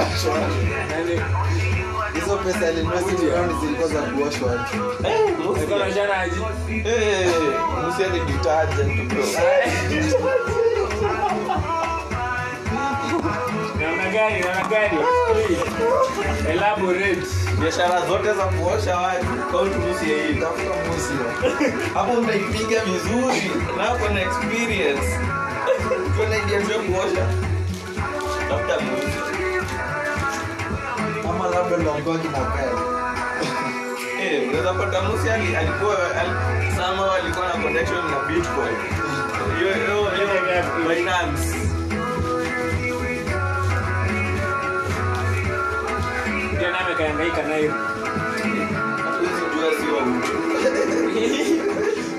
hizo 2.14 2.36
pesa 2.36 2.66
zilikuwa 3.60 3.88
za 3.88 4.02
kuoshwa 4.02 4.48
watu. 4.50 5.06
Alikuwa 5.56 5.84
anashana 5.84 6.20
aje? 6.20 6.36
Eh, 6.88 7.30
musi 7.86 8.02
ni 8.02 8.20
detergent 8.20 9.08
bro 9.12 9.22
biashara 17.60 18.06
zote 18.06 18.32
za 18.34 18.44
kuosha 18.44 18.96
watu. 18.96 19.26
Kauti 19.52 19.74
musi 19.78 20.10
ya 20.12 20.26
hii 20.26 20.34
tafuta 20.34 20.74
musi. 20.88 21.12
Hapo 21.94 22.20
mnaipiga 22.20 22.80
vizuri. 22.84 23.50
Na 23.76 23.84
na 24.14 24.20
experience. 24.22 25.18
Kuna 26.16 26.36
idea 26.36 26.60
kuosha. 26.78 27.26
Tafuta 28.48 28.80
musi 28.80 29.35
ama 31.30 31.48
labda 31.48 31.76
ndo 31.76 31.92
alikuwa 31.94 32.16
Eh, 34.22 34.48
unaweza 34.48 34.72
pata 34.74 35.02
musi 35.02 35.30
alikuwa 35.30 35.96
sama 36.76 37.14
alikuwa 37.14 37.46
na 37.46 37.52
connection 37.62 38.10
na 38.10 38.18
bitcoin 38.28 38.76
yo 39.60 39.68
yo 39.68 39.96
yo 40.02 40.88
binance 40.88 41.56
Ndio 46.54 46.70
nami 46.70 46.94
kaangaika 46.98 47.42
nayo. 47.42 47.72
jua 49.54 49.70
sio 49.80 50.06
mtu 50.06 50.32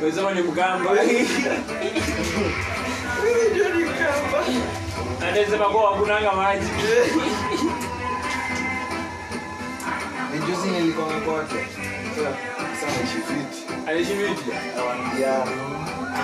Unasema 0.03 0.31
ni 0.31 0.41
mgamba. 0.41 0.91
Jua 3.55 3.69
ni 3.69 3.83
mgamba. 3.83 4.43
Anasema 5.27 5.65
kwa 5.65 5.93
kunanga 5.93 6.31
maji. 6.31 6.67
Nijuzi 10.39 10.67
nilikuwa 10.69 11.05
kwake. 11.07 11.55
Sasa 12.15 12.85
naishi 12.85 13.17
fiti. 13.27 13.73
Anaishi 13.87 14.13
vipi? 14.13 14.51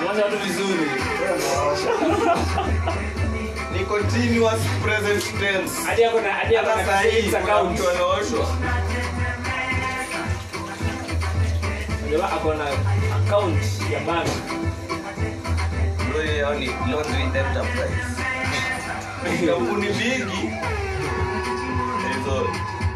Watu 0.08 0.38
vizuri. 0.38 0.92
ni 3.74 3.86
continuous 3.86 4.60
present 4.84 5.24
tense 5.40 5.82
Hadi 5.86 6.04
ako 6.06 6.22
na 6.22 6.34
hadi 6.34 6.58
ako 6.58 6.70
na 6.70 6.86
savings 6.86 7.34
account. 7.34 7.80
anaoshwa 7.80 8.48
Ndio 12.08 12.26
ako 12.26 12.54
na 12.54 12.66
account 13.16 13.64
ya 13.92 14.00
bank. 14.00 14.28
Ndio 16.10 16.22
hiyo 16.22 16.54
ni 16.54 16.66
laundry 16.92 17.24
enterprise 17.24 18.14
kampuni 19.48 19.88
bigi 19.88 20.50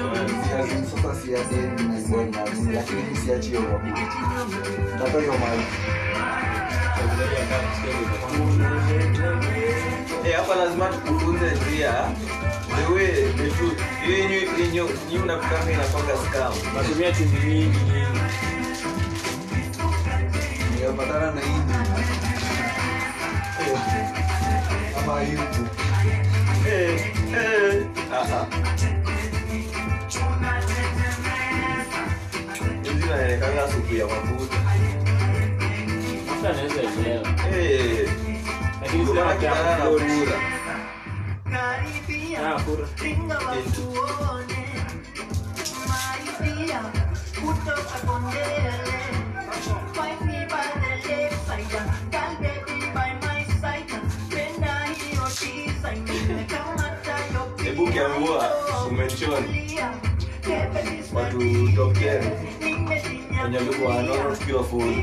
Sasa 0.00 1.14
siazi 1.14 1.56
lakini. 2.74 3.02
Nataka 4.92 5.18
hiyo 5.20 5.32
mali. 5.32 5.62
Eh, 10.26 10.36
hapa 10.36 10.54
lazima 10.54 10.86
tukufunze 10.88 11.46
njia 11.50 11.94
yenye 14.08 14.34
yenye 14.58 14.78
yenye 15.08 15.22
unapikanga 15.22 15.72
inakwanga 15.72 16.16
scam 16.16 16.52
Natumia 16.74 17.12
chumvi 17.12 17.46
mingi 17.46 17.78
nyingi. 17.78 18.20
Nimepatana 20.80 21.32
na 21.32 21.40
hii. 21.40 21.62
Ama 25.02 25.20
hii. 25.20 25.38
Eh 30.10 30.62
eh 30.70 30.90
ah 31.00 31.86
ah 31.94 32.08
hizi 32.82 33.02
inaonekana 33.06 33.68
supu 33.72 33.94
ya 33.94 34.06
mafuta 34.06 34.56
Mafuta 36.26 36.48
anaweza 36.50 36.82
elewa. 36.82 37.28
eh 37.56 38.08
Lakini 38.82 39.02
ndio 39.02 39.14
sio 39.14 39.24
maana 39.24 39.34
mafuta 39.34 39.38
kinana 39.40 39.68
ya 39.70 39.78
na 39.78 39.86
kula. 39.86 40.00
kura 40.06 40.38
Ah, 42.54 42.60
kura. 42.62 42.86
hebu 43.02 43.26
kiambua 57.92 58.50
umechoni. 58.90 59.78
Watu 61.14 61.38
tokea 61.76 62.20
wenye 63.44 63.56
walikuwa 63.58 63.96
wanaona 63.96 64.36
tukiwa 64.36 64.64
full 64.64 64.94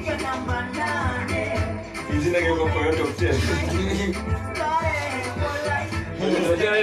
hizi 2.11 2.30
na 2.30 2.40
kiko 2.40 2.66
kwa 2.66 2.82
yote 2.82 3.01
of 3.01 3.22
10 3.22 4.16
Unajua 6.48 6.77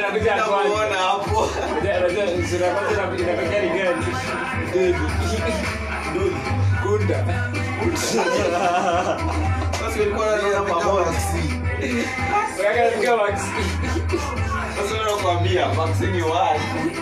sasa 14.77 14.89
sasa 14.89 15.05
nakwambia 15.05 15.69
vaccine 15.69 16.23
wapi 16.23 16.99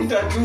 utatu 0.00 0.40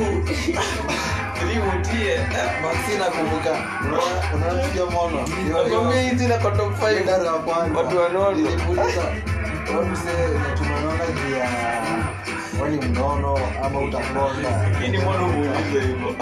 limutie 1.48 2.20
Maxi 2.62 2.98
nakumbuka. 3.00 3.52
Unaona- 3.86 4.34
unaona 4.36 4.64
tukio 4.64 4.86
mono? 4.86 5.28
Nakwambia 5.64 6.02
hizi 6.02 6.28
na 6.28 6.38
kwa 6.38 6.52
top 6.52 6.74
5 6.82 7.02
Idara 7.02 7.26
ya 7.26 7.32
kwanza. 7.34 7.80
watu 7.80 7.98
wanaona. 7.98 8.38
Nilipuliza. 8.38 9.02
wewe 9.70 9.86
mzee, 9.86 10.40
tunaona 10.58 11.06
juu 11.08 11.36
ya 11.36 11.50
wewe 12.62 12.86
mnono 12.86 13.40
ama 13.66 13.80
utakonda 13.80 14.70
hii 14.82 14.88
mono 14.98 15.28
muulize 15.28 15.88
hivyo 15.88 16.16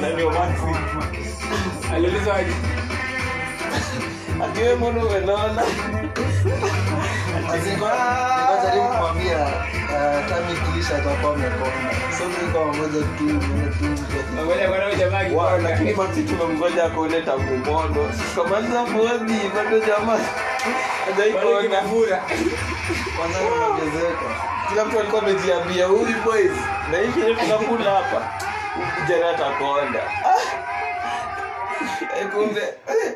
na 0.00 0.10
ndio 0.10 0.30
maxi 0.30 0.78
Aliuliza 1.94 2.34
aje? 2.34 2.52
akiwe 4.44 4.74
mono 4.74 5.06
umenaona 5.06 5.62
nikajaribu 7.46 8.86
uh, 8.86 9.00
kila 24.68 24.84
mtu 24.84 24.98
alikuwa 25.00 25.22
amejiambia 25.22 25.86
huyu 25.86 26.14
boys 26.24 26.52
na 26.90 26.98
hii 26.98 27.34
tunakula 27.34 27.90
hapa 27.90 28.30
jana 29.08 29.30
atakonda 29.30 30.00
Eh, 32.20 32.26
kumbe 32.34 32.60
eh. 32.60 33.12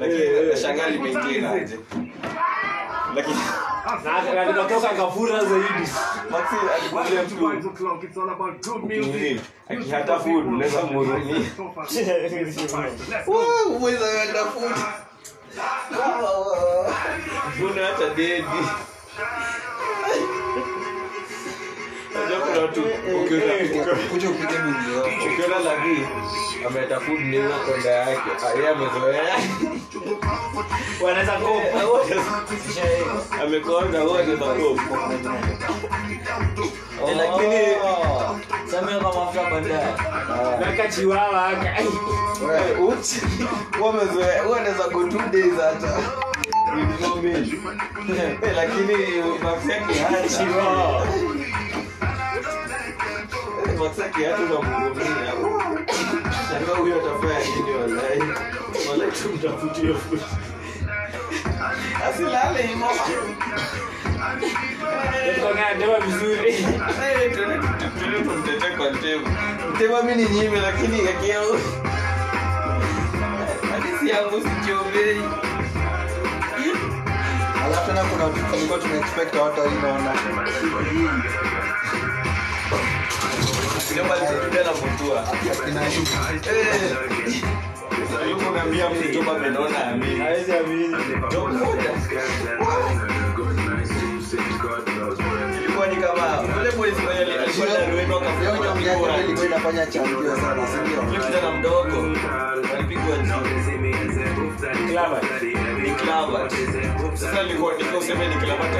lakini 0.00 0.56
shangaa 0.62 0.86
limeingia 0.88 1.50
aje 1.50 1.78
lakini 3.16 3.36
Na 4.04 4.22
na 4.80 4.88
kafura 4.88 5.44
zaidi. 5.44 5.90
Akihata 9.68 10.18
food 10.20 10.46
unaweza 10.46 10.82
mhurumia 10.82 11.36
Wow, 13.26 13.78
mweza 13.80 14.04
wenda 14.04 14.44
food. 14.44 14.72
Mbona 17.58 17.80
dedi 18.16 18.44
kuja 24.10 24.30
upige 24.30 24.58
mingi 24.58 24.96
yako 24.96 25.08
ukiona 25.34 25.58
labii 25.58 26.06
ameeta 26.66 27.00
food 27.00 27.20
ni 27.20 27.36
hiyo 27.36 27.50
konda 27.66 27.90
yake. 27.90 28.20
Ah, 28.46 28.56
yeye 28.58 28.68
amezoea. 28.68 29.36
Wanaweza 31.02 31.32
kopa. 31.32 31.84
amekonda 33.42 34.04
wote 34.04 34.36
za 34.36 34.44
kopo 34.46 34.98
Eh, 37.08 37.16
lakini 37.16 37.76
sameweka 38.70 39.08
mafuta 39.12 39.50
baadaye 39.50 39.86
weka 40.70 40.88
chiwawa 40.88 41.46
aka 41.46 41.76
uchi. 42.80 43.20
Wewe 43.80 43.88
umezoea- 43.88 44.42
go 44.92 45.08
two 45.08 45.18
days 45.32 45.54
hata. 45.54 45.98
Eh, 48.12 48.52
lakini 48.56 48.94
mafuta 49.42 49.74
yake 49.74 49.94
hata. 49.98 50.28
Yake 53.70 54.24
hata 54.26 54.42
unamhurumia. 54.42 55.32
Shangaa 56.48 56.76
huyo 56.78 56.96
atafanya 56.96 57.56
nini 57.56 57.70
wallahi. 57.80 58.22
Wallahi 58.88 59.12
tumtafutie 59.22 59.94
food. 59.94 60.20
Asilale 62.08 62.62
hivyo. 62.62 62.86
tukangandewa 65.34 66.00
vizuri 66.00 66.52
tuende- 67.34 67.60
tuende 67.98 68.76
kwa 68.76 68.90
Ntema. 68.90 69.28
Ntema 69.74 70.02
mimi 70.02 70.22
ni 70.22 70.28
nyime 70.30 70.60
lakini 70.60 71.04
yake 71.06 71.28
yao. 71.28 71.56
Hadithi 73.72 74.08
yangu 74.10 74.40
sichomei. 74.40 75.22
alafu 77.64 77.86
tena 77.86 78.04
kuna 78.04 78.28
tulikuwa 78.50 78.78
tunaexpect 78.78 79.34
watu 79.34 79.60
wainaona 79.60 80.12
Ndio 80.12 80.38
alitembea 83.90 84.64
na 84.64 84.72
mtua. 84.72 85.24
Yuko 88.30 88.50
naambia 88.56 88.90
mtu 88.90 89.08
Job 89.12 89.28
amenona 89.30 89.86
amini. 89.86 90.20
hawezi 90.20 90.52
amini 90.52 90.96
Job 91.30 91.52
moja. 91.52 91.90
Ilikuwa 95.58 95.86
ni 95.86 95.96
kama 95.96 96.42
yule 96.58 96.70
boys 96.76 96.94
mwenye 97.04 97.20
alikuwa 97.20 97.66
na 97.66 97.86
Rueno 97.90 98.18
Hiyo 98.18 98.18
akafunga 98.18 98.64
nyongi 98.64 98.86
yake 98.86 99.00
miguu. 99.00 99.06
ndio 99.06 99.24
ilikuwa 99.24 99.46
inafanya 99.46 99.86
chambio 99.86 100.36
sana 100.36 100.66
si 100.66 100.76
ndio? 100.76 101.02
Yule 101.02 101.26
kijana 101.26 101.50
mdogo 101.58 102.18
alipigwa 102.74 103.16
juu. 103.16 104.42
Clever. 106.12 107.16
Sasa 107.16 107.40
alikuwa 107.40 107.72
useme 107.98 108.28
ni 108.28 108.34
Clavat 108.34 108.74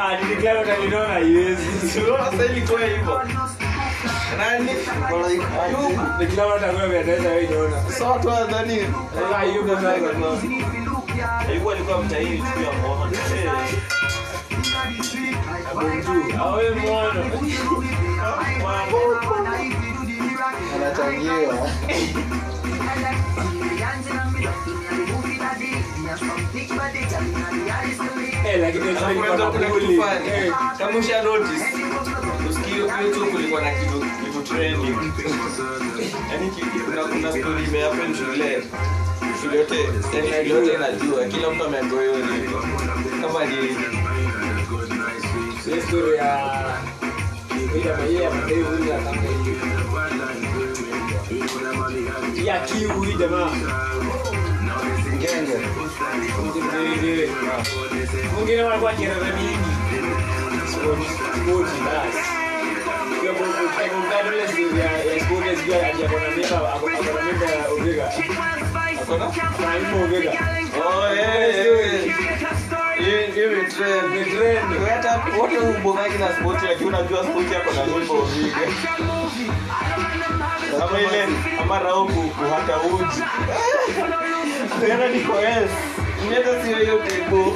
ah 0.00 0.16
niliklava 0.22 0.60
utalinaona 0.60 1.08
haiwezi 1.12 1.88
Sio 1.92 2.18
sasa 2.18 2.44
ilikuwa 2.44 2.80
hivyo. 2.80 3.22
Nani? 4.38 4.70
Ayubu. 5.64 6.00
niklava 6.20 6.58
takuna 6.60 6.86
vyataweza 6.86 7.28
wewe 7.28 7.44
inaona 7.44 7.82
Sasa 7.88 8.04
watu 8.08 8.28
wanadhani 8.28 8.78
sasa 9.14 9.38
ayuko 9.38 9.68
sasa 9.74 9.90
Ayubu 11.48 11.70
alikuwa 11.70 12.02
mtahiri 12.04 12.38
tu 12.38 12.62
ya 12.62 12.72
moha. 12.72 13.10
abonju 15.70 16.38
awe 16.44 16.70
mwono 16.70 17.24
anachangiwa 20.74 21.68
eh 28.46 28.60
lakini 28.60 28.84
kitu 28.84 30.02
fani. 30.02 30.28
eh 30.28 30.52
Kama 30.78 30.98
usha 30.98 31.22
notice, 31.22 31.64
usikio 32.50 32.86
YouTube 33.02 33.30
kulikuwa 33.30 33.62
na 33.62 33.70
kitu 33.70 34.00
kitu 34.24 34.42
trending. 34.42 34.96
Yaani 36.30 36.50
kuna 36.84 37.04
kuna 37.04 37.30
story 37.32 37.64
imehappen 37.64 38.14
shule. 38.14 38.62
Shule 39.42 39.56
yote, 39.58 39.76
yaani 40.14 40.28
shule 40.28 40.48
yote 40.48 40.74
inajua, 40.74 41.24
kila 41.24 41.50
mtu 41.50 41.64
ameambiwa 41.64 42.02
hiyo 42.02 42.16
ni 42.18 42.48
kama 43.22 43.44
ni 43.44 43.54
ile 45.66 45.82
story 45.82 46.16
ya 46.16 46.64
ile 47.74 47.88
ya 47.88 48.06
ya 48.22 48.30
madevu 48.30 48.82
ile 48.82 48.90
ya 48.90 49.00
ya 52.54 52.60
kiwi 52.60 53.14
jamaa 53.18 53.50
ngenge 55.24 55.58
Ngenge. 56.64 57.28
mwingine 58.34 58.62
walikuwa 58.62 58.92
kirara 58.92 59.26
mingi 59.36 59.70
spoti 60.72 61.06
spoti 61.10 61.78
basi 61.86 62.24
Kwa 63.24 63.32
hivyo, 63.32 63.46
kwa 63.74 63.82
hivyo, 63.82 63.98
mkado 63.98 64.28
ile 64.36 64.48
story 64.48 64.78
ya- 64.80 65.04
ya 65.14 65.24
spoti 65.24 65.48
ya 65.48 65.56
sijui 65.56 65.74
ati 65.74 66.04
ako 66.04 66.16
na 69.08 69.26
mimba 69.26 69.42
ako 69.42 69.52
ako 69.52 69.62
na 69.62 69.78
mimba 69.78 69.96
ya 69.98 70.04
Omega 70.04 70.30
Akona? 70.30 70.44
ako 70.44 70.52
na 70.52 70.58
mimba 70.58 70.76
Omega 70.76 70.84
Oh, 70.84 71.14
eh, 71.14 71.66
eh. 71.66 72.14
Hii- 72.98 73.30
ni 73.54 73.70
trend. 73.70 74.06
Ni 74.14 74.24
trend. 74.24 74.88
Hata 74.88 75.22
wote 75.38 75.58
ubomaki 75.58 76.18
na 76.18 76.28
sport 76.36 76.62
lakini 76.62 76.88
unajua 76.88 77.24
sport 77.24 77.52
yako 77.52 77.70
na 77.72 77.86
nyimbo. 77.86 78.28
Kama 80.78 81.00
ile 81.00 81.28
ama 81.62 81.78
rao 81.78 82.04
kuhata 82.06 82.76
uji. 82.80 83.22
Tena 84.80 85.08
niko 85.08 85.40
yes. 85.40 85.70
Nienda 86.28 86.64
sio 86.64 86.76
hiyo 86.78 86.98
tebo. 86.98 87.54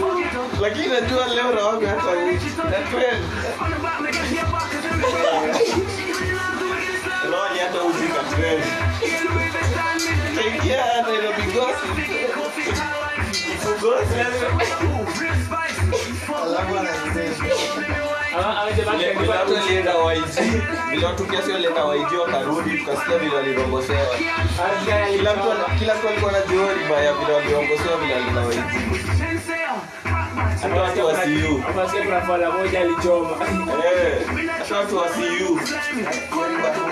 Lakini 0.60 0.86
najua 0.86 1.26
leo 1.26 1.52
rao 1.52 1.70
hata 1.72 2.10
uji. 2.10 2.46
Na 2.56 2.78
trend. 2.90 3.24
Rao 7.32 7.48
ni 7.52 7.58
hata 7.58 7.82
uji 7.82 8.06
ka 8.08 8.36
trend. 8.36 8.62
Gossip. 11.54 11.96
Gossip. 13.80 14.26
alafu 16.44 16.78
anasema 16.78 17.44
Ama- 18.38 18.60
ama 18.62 18.72
jamaa 18.72 18.92
Vile 20.90 21.06
watu 21.06 21.24
wakarudi, 22.16 22.78
tukasikia. 22.78 23.18
Kila 25.78 25.94
mtu 25.94 26.08
alikuwa 26.08 26.32
na 26.32 26.40
alikuwa 26.40 26.72
baya 26.90 27.12
vile 27.12 27.32
walirombosewa 27.32 27.96
vile 27.96 28.14
walienda 28.14 28.40
YG. 28.42 29.17
Hata 30.62 30.80
watu 30.82 31.06
wa 31.06 31.12
CU. 31.14 31.62
Ama 31.70 31.86
kuna 32.02 32.20
fala 32.20 32.50
moja 32.50 32.80
alichoma 32.80 33.30
Eh, 33.84 34.26
hata 34.58 34.76
watu 34.76 34.96
wa 34.96 35.04
CU. 35.04 35.60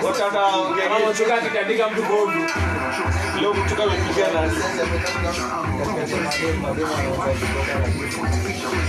Wote 0.03 0.23
hata 0.23 0.45
ongea 0.45 0.89
akitandika 1.37 1.89
mtu 1.89 2.03
kovu 2.03 2.31
leo 3.41 3.53
mtu 3.53 3.75
kama 3.75 3.91
amepiga 3.93 4.27
na 4.31 4.41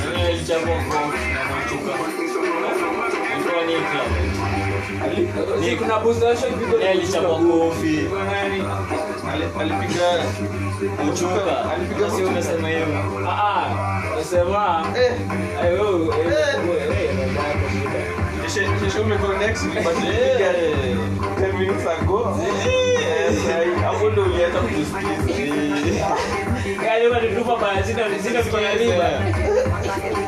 Nani 0.05 0.23
alichapwa 0.27 0.69
kwa 0.69 1.07
mchuka? 1.07 1.95
Alikuwa 3.35 3.65
ni 3.65 3.73
club. 3.73 4.28
Kuna 5.79 5.95
alichapwa 6.91 7.39
kofi. 7.39 8.07
Alipiga 9.61 10.25
mchuka 11.05 12.11
sio 12.17 12.29
umesema 12.29 12.69
ah 13.29 13.43
ah 13.43 14.03
nasema 14.17 14.87
eh 14.97 15.13
eh 15.65 15.73
wewe 15.73 16.07
eh 16.17 16.55
eh 16.93 17.11
Kesho- 18.45 18.81
kesho 18.85 19.03
umeconnect 19.03 19.59
but 19.85 19.97
nilipiga 20.01 20.53
10 21.41 21.59
minutes 21.59 21.87
ago 21.87 22.39
Eh, 23.09 23.35
sahi, 23.47 23.71
hapo 23.85 24.11
ndo 24.11 24.23
ulianza 24.23 24.59
kutusikiza 24.59 26.07
yaani 26.87 27.07
wanatupa 27.07 27.57
baya 27.57 27.85
sina 27.85 28.03
sina 28.23 28.43
kufanya 28.43 28.75
riba 28.75 29.09
Sema 29.09 29.29
mchika 29.79 29.97
sijali 29.99 30.28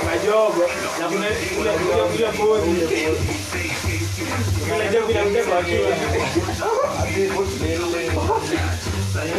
kuna 0.00 1.08
kule 1.08 1.28
kule 1.56 1.70
ile 2.14 2.26
kodi 2.26 2.86
kule 4.68 4.88
jogo 4.92 5.06
bila 5.06 5.24
mtego 5.24 5.50
wa 5.52 5.62
kiwa 5.62 5.88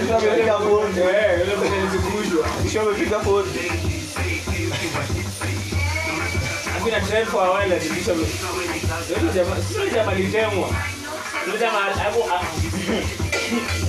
Mtu 0.03 0.15
amepiga 0.15 0.57
bonde 0.57 1.01
eh 1.01 1.39
yule 1.39 1.55
mwenye 1.55 1.89
zikushwa 1.91 2.47
kisha 2.63 2.81
amepiga 2.81 3.19
bonde 3.19 3.59
hakuna 6.73 7.01
trend 7.01 7.27
for 7.27 7.43
a 7.45 7.51
while 7.51 7.75
atilisha 7.75 8.11
yule 8.11 9.33
jamaa 9.35 9.55
sio 9.73 9.89
jamaa 9.89 10.13
litemwa 10.13 10.69
yule 11.47 11.59
jamaa 11.59 11.93
hapo 12.03 12.29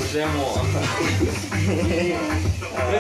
Usemo. 0.05 0.59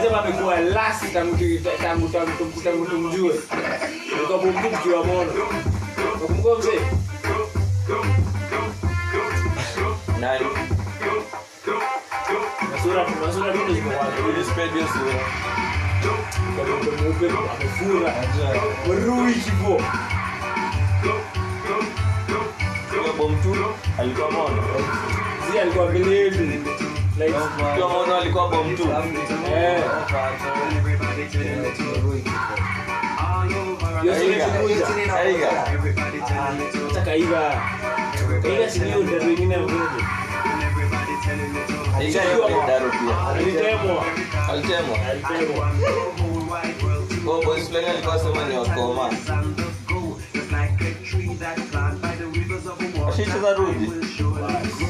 Jamaa 0.03 0.23
amekuwa 0.25 0.61
last 0.61 1.13
tangu 1.13 1.37
tangu 1.83 2.09
tangu 2.09 2.61
tangu 2.65 2.87
tumjue. 2.87 3.35
Kwa 4.29 4.39
bombu 4.39 4.77
kiwa 4.83 5.05
mono 5.05 5.33
ukumbuka 6.25 6.59
mzee. 6.59 6.81
Nani? 10.21 10.45
Masura 12.73 13.07
masura 13.27 13.55
ndio 13.55 13.75
ziko 13.75 13.91
kwa 13.91 14.07
Ulispend 14.29 14.73
hiyo 14.73 14.87
sura. 14.93 15.21
Kadogo 16.57 17.03
mweupe 17.03 17.27
amefura. 17.27 18.15
Rui 19.07 19.35
kivo 19.35 19.83
Huyo 23.45 23.75
alikuwa 23.99 24.31
mono. 24.31 24.63
si 25.53 25.59
alikuwa 25.59 25.87
vilindi 25.87 26.61
like 27.19 27.35
Huyo 27.75 28.17
alikuwa 28.17 28.49
bomb 28.49 28.77
tu. 28.77 28.89
eh 29.57 29.83
hiyo 38.45 38.71
si 38.71 38.81
hiyo 38.81 38.99
ndio 39.03 39.19
wengine 39.19 39.57
mmoja 39.57 39.75
alitemwa 41.97 42.49
Alitemwa. 44.49 44.99
alitemwa 45.11 45.71
Kwa 47.25 47.45
boys 47.45 47.67
fulani 47.69 47.87
alikuwa 47.87 48.19
sema 48.19 48.45
ni 48.49 48.57
wakoma. 48.59 49.11
Ashicheza 53.19 53.55
rudi. 53.55 53.91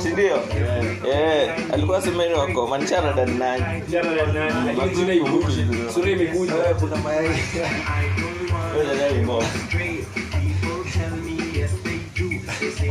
Si 0.02 0.08
ndio? 0.08 0.36
Eh, 1.12 1.50
alikuwa 1.72 2.02
semeni 2.02 2.34
wako 2.34 2.66
Manchara 2.66 3.12
ndani 3.12 3.38
nani? 3.38 3.82
jana 3.88 4.10
na 4.10 4.32
nani 4.32 4.76
lakini 4.78 5.20
sura 5.20 5.66
sura 5.94 6.10
imekuja 6.10 6.52
kuna 6.54 6.96
mayai 6.96 7.28
Wewe 8.74 8.94
ndio 8.94 9.10
ni. 9.10 9.44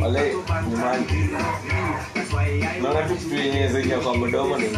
Wale 0.01 0.33
ni 0.69 0.75
mali. 0.75 1.29
Naona 2.81 3.01
tu 3.07 3.15
kitu 3.15 3.35
yenye 3.35 3.67
zenye 3.67 3.95
kwa 3.95 4.17
mdomo. 4.17 4.57
Ndio 4.57 4.71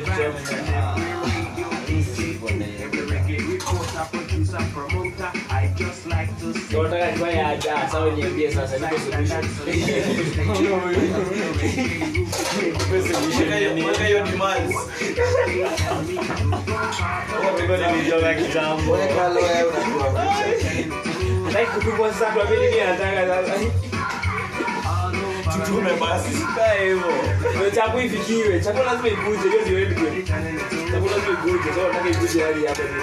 tuchome. 0.00 0.34
Ndio 6.68 6.82
nataka 6.82 7.10
nifanye 7.10 7.44
aje 7.44 7.68
sawa 7.92 8.10
niambie 8.10 8.52
sasa 8.54 8.76
niko 8.78 8.98
solution. 8.98 9.44
Mweka 13.36 13.56
hiyo- 13.56 13.76
mweka 13.76 14.04
hiyo 14.04 14.22
demands. 14.24 14.74
weka 18.92 19.28
loya 19.28 19.66
unajua 19.66 20.12
Nataka 21.44 21.66
kutupwa 21.72 22.12
sasa 22.12 22.26
kwa 22.26 22.44
mimi 22.44 22.66
nataka 22.66 23.26
sasa. 23.26 23.52
Tutume 25.52 25.90
basi. 26.00 26.28
Kaa 26.56 26.72
hivyo. 26.82 27.12
Ndio 27.56 27.70
chakula 27.70 28.04
ifikiwe. 28.04 28.60
Chakula 28.60 28.84
lazima 28.84 29.08
ikuje. 29.08 29.48
Hiyo 29.48 29.60
ndio 29.66 29.78
endgame. 29.78 30.22
Chakula 30.92 31.16
lazima 31.16 31.32
ikuje. 31.38 31.68
Sasa 31.74 31.88
nataka 31.88 32.08
ikuje 32.10 32.42
hadi 32.44 32.66
hapa 32.66 32.82
ndio. 32.82 33.02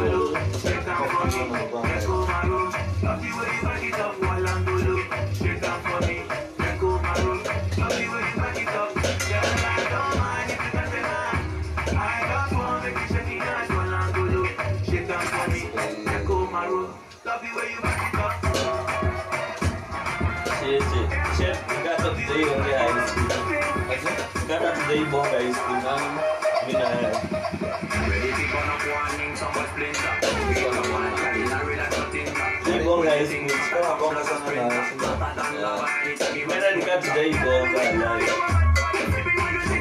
nikata 22.41 22.61
tutaiongea 22.61 22.79
high 22.79 23.07
school. 23.07 23.23
Nikata 24.41 24.71
tutaibonga 24.71 25.29
high 25.29 25.53
school. 25.53 25.75
Mimi 26.67 26.79
na 26.79 26.87
wewe. 26.89 27.11
Tutaibonga 32.63 33.09
high 33.09 33.25
school. 33.25 33.49
Sikuwa 33.49 33.95
bonga 33.99 34.23
sana 34.23 34.51
na 34.55 34.71
Mimi 36.33 36.75
nikata 36.75 37.01
tutaibonga 37.01 37.83
like. 37.83 38.31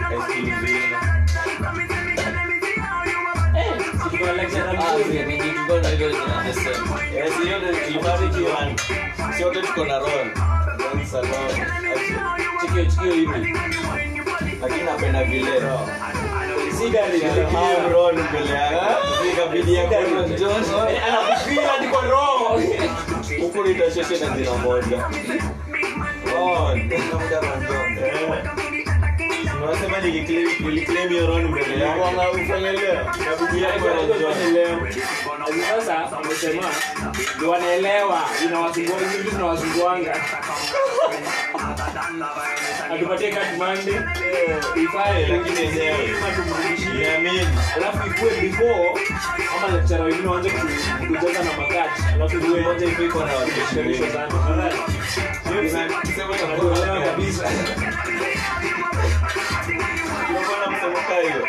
High 0.00 0.20
school 0.20 0.42
nzima. 0.42 1.00
Kwa 4.18 4.32
lecture 4.32 4.78
Ah, 4.78 4.96
vile 4.96 5.26
mingi 5.26 5.50
tuko 5.50 5.78
na 5.78 5.88
hiyo 5.88 6.10
tunasema. 6.10 7.02
Yes, 7.14 7.32
hiyo 7.42 7.58
ndio 7.58 7.72
tulibariki 7.74 8.40
man. 8.40 8.76
Si 9.36 9.44
wote 9.44 9.62
tuko 9.62 9.84
na 10.84 11.20
roll. 11.20 11.54
Chikio 12.60 12.84
chikio 12.84 13.12
hivi. 13.12 13.54
Lakini 14.62 14.82
napenda 14.82 15.24
vile. 15.24 15.52
Si 16.78 16.90
gari 16.90 17.18
Hiyo 17.20 17.88
roll 17.92 18.14
mbele 18.30 18.50
yake. 18.54 18.86
Ikabidi 19.32 19.74
yako 19.74 19.94
John. 20.38 20.64
Anakupiga 21.08 21.68
hadi 21.68 21.86
kwa 21.88 22.02
roho. 22.02 22.60
Huku 23.40 23.64
nitasheshe 23.64 24.24
na 24.24 24.36
jina 24.36 24.54
moja. 24.54 25.04
Oh, 26.38 26.76
Unasema 29.62 29.98
niliclaim 29.98 30.48
niliclaim 30.60 31.12
mbele 31.48 31.84
ufanelea. 32.30 33.14
Ikabidi 33.20 33.62
yako 33.62 33.88
na 33.88 34.18
John. 34.18 34.34
Sasa 35.66 36.00
ndio 37.36 37.50
wanaelewa 37.50 38.20
inawasumbua 38.44 38.98
hizi 38.98 39.18
vitu. 39.18 39.36
Atupatie 42.94 43.30
kati 43.32 43.56
mande 43.58 44.00
ifae 44.82 45.26
Lakini 45.28 45.60
yenyewe. 45.60 46.14
tumrudishie 46.36 46.94
Niamini. 46.94 47.48
alafu 47.76 48.06
ikue 48.08 48.30
before 48.40 48.90
ama 49.58 49.76
lecturer 49.76 50.02
wengine 50.04 50.28
waanze 50.28 50.50
kujaza 50.50 51.42
na 51.44 51.52
makati 51.52 52.02
alafu 52.14 52.36
iwe 52.46 52.60
Moja 52.60 52.86
ipo 52.86 53.02
iko 53.02 53.18
na 53.24 53.32
watu 53.36 53.50
sana. 55.70 55.94
Sema 56.16 56.36
kabisa. 57.04 57.50
Unakuwa 60.30 60.58
na 60.58 60.70
msemo 60.70 60.96
kaa 61.08 61.20
hiyo. 61.20 61.46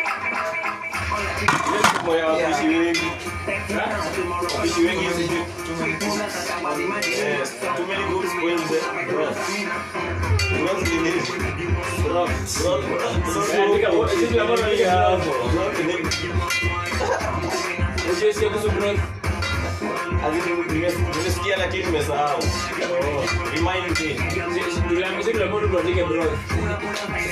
Nimesikia 21.15 21.57
lakini 21.57 21.83
nimesahau. 21.85 22.39
Remind 23.53 23.99
me. 23.99 24.15
Tuandike 25.71 26.03
broth. 26.03 26.29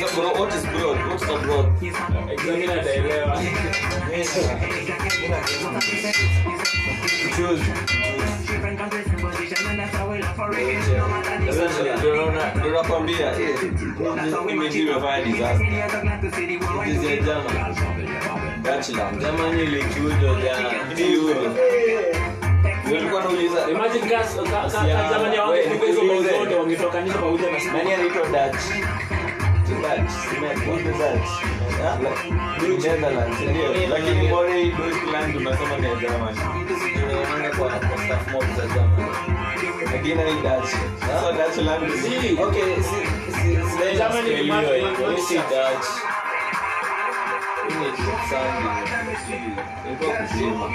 Sasa 0.02 0.16
bro, 0.16 0.32
what 0.34 0.56
is 0.56 0.64
broth? 0.66 0.98
What's 1.10 1.26
the 1.26 1.38
broth? 1.38 1.84
Examiner 2.32 2.80
ataelewa. 2.80 3.42
Choose. 7.36 7.64
Sasa 11.50 11.98
ndio 11.98 12.16
naona- 12.16 12.54
ndio 12.56 12.72
nakwambia 12.72 13.32
mimi 14.46 14.68
ndio 14.70 14.84
nimefanya 14.86 15.26
disaster. 15.26 15.68
Hizi 16.86 17.08
ya 17.08 17.18
jama. 17.18 17.76
Bachelor. 18.64 19.12
Jamani 19.20 19.64
ilichujo 19.64 20.36
jana. 20.44 20.84
Ndio 20.94 21.36
nilikuwa 22.92 23.24
nauliza 23.24 23.70
Imagine 23.72 24.06
gas- 24.08 24.36
ka- 24.36 24.44
ka- 24.44 24.70
ka- 24.70 25.10
zamani 25.10 25.36
ya 25.36 25.44
Wewe, 25.46 25.64
wangekuwa 25.66 25.88
hizo 25.90 26.02
bao 26.02 26.08
nikuulize. 26.16 26.40
zote 26.40 26.56
wangetokanisha 26.56 27.18
pamoja 27.18 27.44
na 27.52 27.74
nani 27.74 27.94
anaitwa 27.94 28.22
Dutch? 28.28 28.64
Dutch. 29.70 30.14
Dutch. 30.84 31.30
Ah. 31.86 31.98
Lakini 33.90 34.28
Morey 34.28 34.72
Deutschland 34.72 35.34
tunasema 35.34 35.78
ni 35.78 35.88
kwa 37.58 37.70
kwa 37.70 38.06
Germany. 38.76 39.06
Lakini 39.94 40.16
ni 40.24 40.42
Dutch. 40.42 40.70
Sasa 41.00 41.32
Dutch 41.32 41.58
land. 41.58 41.92
Si. 41.92 42.40
Okay, 42.44 42.76
si 42.76 43.00
si 43.32 43.98
Germany 43.98 44.30
ni 44.30 44.44
Hiyo 44.44 44.54
market. 47.80 49.06
hiyo 49.06 49.18
si 49.28 49.34
Dutch. 49.34 49.34
Hii 49.34 49.40
ni 49.40 49.46
Sandy. 49.46 49.88
Ilikuwa 49.88 50.16
kuzima. 50.18 50.70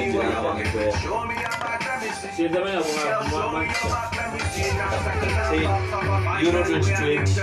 Nigeria 0.00 0.40
wanipea. 0.40 0.92
Si 2.36 2.48
Germany 2.48 2.74
ya 2.76 2.82
kwa- 2.82 3.42
ma- 3.42 3.52
Manchester. 3.52 4.10
Say, 5.50 5.62
Euro 6.46 6.64
2020. 6.64 7.40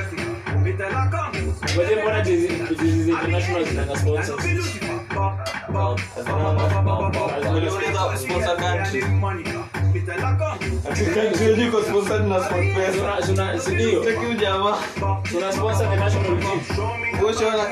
Wazee 1.78 1.96
mbona 2.02 2.22
jezi 2.22 2.48
jezi 2.70 3.04
za 3.04 3.12
international 3.12 3.64
zinanga 3.66 3.96
sponsors? 3.98 4.46
Unauliza 7.40 8.18
sponsor 8.18 8.58
country. 8.58 9.02
Iko 11.68 11.82
sponsored 11.84 12.28
na 12.28 12.40
SportPesa. 12.44 13.26
Suna 13.26 13.54
ndio? 13.72 14.04
Cheki 14.04 14.18
huyu 14.26 14.34
jamaa. 14.34 14.78
Tuna 15.24 15.52
sponsor 15.52 15.90
the 15.90 15.96
national 15.96 16.38
team. 16.40 17.26
Ushaona 17.26 17.66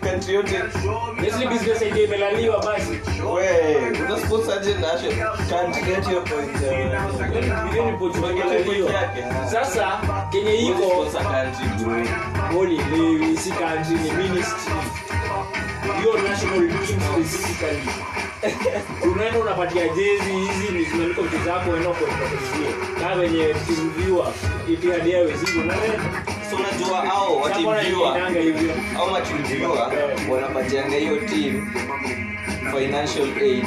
country 0.00 0.34
yote 0.34 0.62
Leslie 1.22 1.46
business 1.48 1.82
idea 1.82 2.04
imelaliwa 2.04 2.58
basi. 2.64 3.00
we 3.34 3.46
una 4.04 4.18
sponsor 4.26 4.58
aje 4.58 4.74
national 4.74 5.36
country 5.48 5.82
get 5.82 6.08
your 6.08 6.24
point. 6.24 6.62
eh, 6.62 7.98
point 7.98 8.16
imelaliwa. 8.16 8.90
Sasa 9.50 10.00
kenye 10.32 10.54
iko 10.56 10.82
Sponsor 10.90 11.22
country 11.22 11.84
bro. 11.84 11.94
boni 12.52 12.78
ni 12.78 13.36
si 13.36 13.50
country 13.50 13.94
ni 13.94 14.10
ministry. 14.10 14.72
Hiyo 15.82 16.18
national 16.28 16.68
team 16.68 17.00
specifically. 17.00 17.90
Unaenda 19.12 19.38
unapatia 19.38 19.88
jezi 19.88 20.32
hizi 20.32 20.72
ni 20.72 20.84
zimeandikwa 20.84 21.24
mchezo 21.24 21.50
wako 21.50 21.70
unaenda 21.70 21.90
kuwapatia. 21.90 23.00
Kama 23.00 23.16
venye 23.22 23.54
team 23.54 23.90
viewer 23.96 24.32
Etihad 24.72 25.06
Airways. 25.06 25.40
So 26.50 26.56
unajua 26.56 27.10
au 27.14 27.42
watimjua 27.42 28.18
au 28.98 29.10
matimjua 29.10 29.92
wanapatianga 30.30 30.96
hiyo 30.96 31.16
team 31.16 31.74
financial 32.78 33.28
aid. 33.42 33.66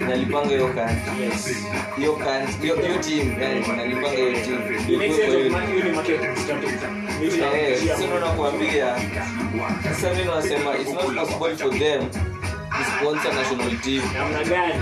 Inalipanga 0.00 0.48
hiyo 0.48 0.68
kanti 0.68 1.10
Hiyo 1.96 2.12
kanti 2.12 2.58
hiyo 2.62 2.76
team 2.76 3.42
yani 3.42 3.66
inalipanga 3.66 4.16
hiyo 4.16 4.32
team. 4.32 4.62
Eh, 7.54 7.78
sasa 7.88 8.06
ndo 8.06 8.52
sasa 9.82 10.10
mimi 10.14 10.24
nasema 10.24 10.74
it's 10.78 10.92
not 10.92 11.04
possible 11.38 11.56
for 11.56 11.78
them 11.78 12.02
to 12.76 12.84
sponsor 12.84 13.32
national 13.34 13.76
team 13.82 14.02
namna 14.14 14.42
gani? 14.44 14.74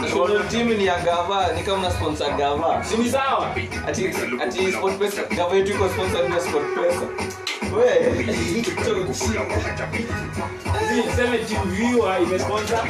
national 0.00 0.48
team 0.48 0.68
ni 0.68 0.86
ya 0.86 0.98
gava 0.98 1.52
ni 1.56 1.62
kama 1.62 1.82
na 1.82 1.90
sponsor 1.90 2.30
gava 2.36 2.84
Si 2.84 2.96
ni 2.96 3.10
sawa? 3.10 3.54
ati 3.88 4.06
ati 4.42 4.72
sport 4.72 4.98
pesa 4.98 5.22
gava 5.36 5.56
yetu 5.56 5.70
iko 5.72 5.88
sponsor 5.88 6.28
na 6.28 6.40
sport 6.40 6.64
pesa 6.74 7.06
we 7.70 7.86
Si 10.90 11.02
tuseme 11.02 11.38
team 11.46 11.62
viewer 11.70 12.22
imesponsor 12.22 12.82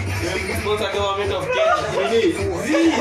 sponsor 0.60 0.88
government 0.92 1.32
of 1.32 1.44
Kenya 1.52 2.10
ni 2.10 2.32
Zi. 2.64 2.92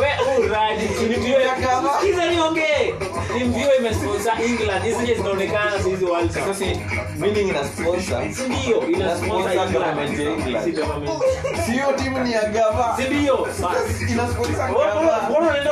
wewe 0.00 0.46
uradi, 0.46 0.88
si 0.98 1.04
ni 1.08 1.14
viewer 1.14 1.40
Ya 1.42 1.54
gava. 1.60 1.90
Sikiza 2.00 2.30
niongee. 2.30 2.94
Team 3.38 3.52
viewer 3.52 3.76
imesponsor 3.78 4.32
England. 4.44 4.84
Hizi 4.84 5.14
zinaonekana 5.14 5.70
hizi 5.84 6.04
World 6.04 6.32
Cup. 6.34 6.44
sasa 6.46 6.64
meaning 7.18 7.48
ina 7.48 7.64
sponsor 7.64 8.24
ndio? 8.24 8.88
Ina 8.88 9.16
sponsor 9.16 9.50
sponsor 9.52 9.72
government 9.72 10.18
ya 10.18 10.30
England. 10.30 10.53
Si 10.64 10.72
government. 10.72 11.10
sio 11.66 11.92
timu 12.04 12.18
ni 12.18 12.32
ya 12.32 12.44
gava. 12.48 12.96
Si 12.96 13.14
ndio? 13.14 13.36
Basi. 13.62 14.12
ina 14.12 14.28
sponsor 14.28 14.68
Mbona- 14.70 14.94
gava. 14.94 15.22
mbona 15.30 15.48
unaenda 15.50 15.70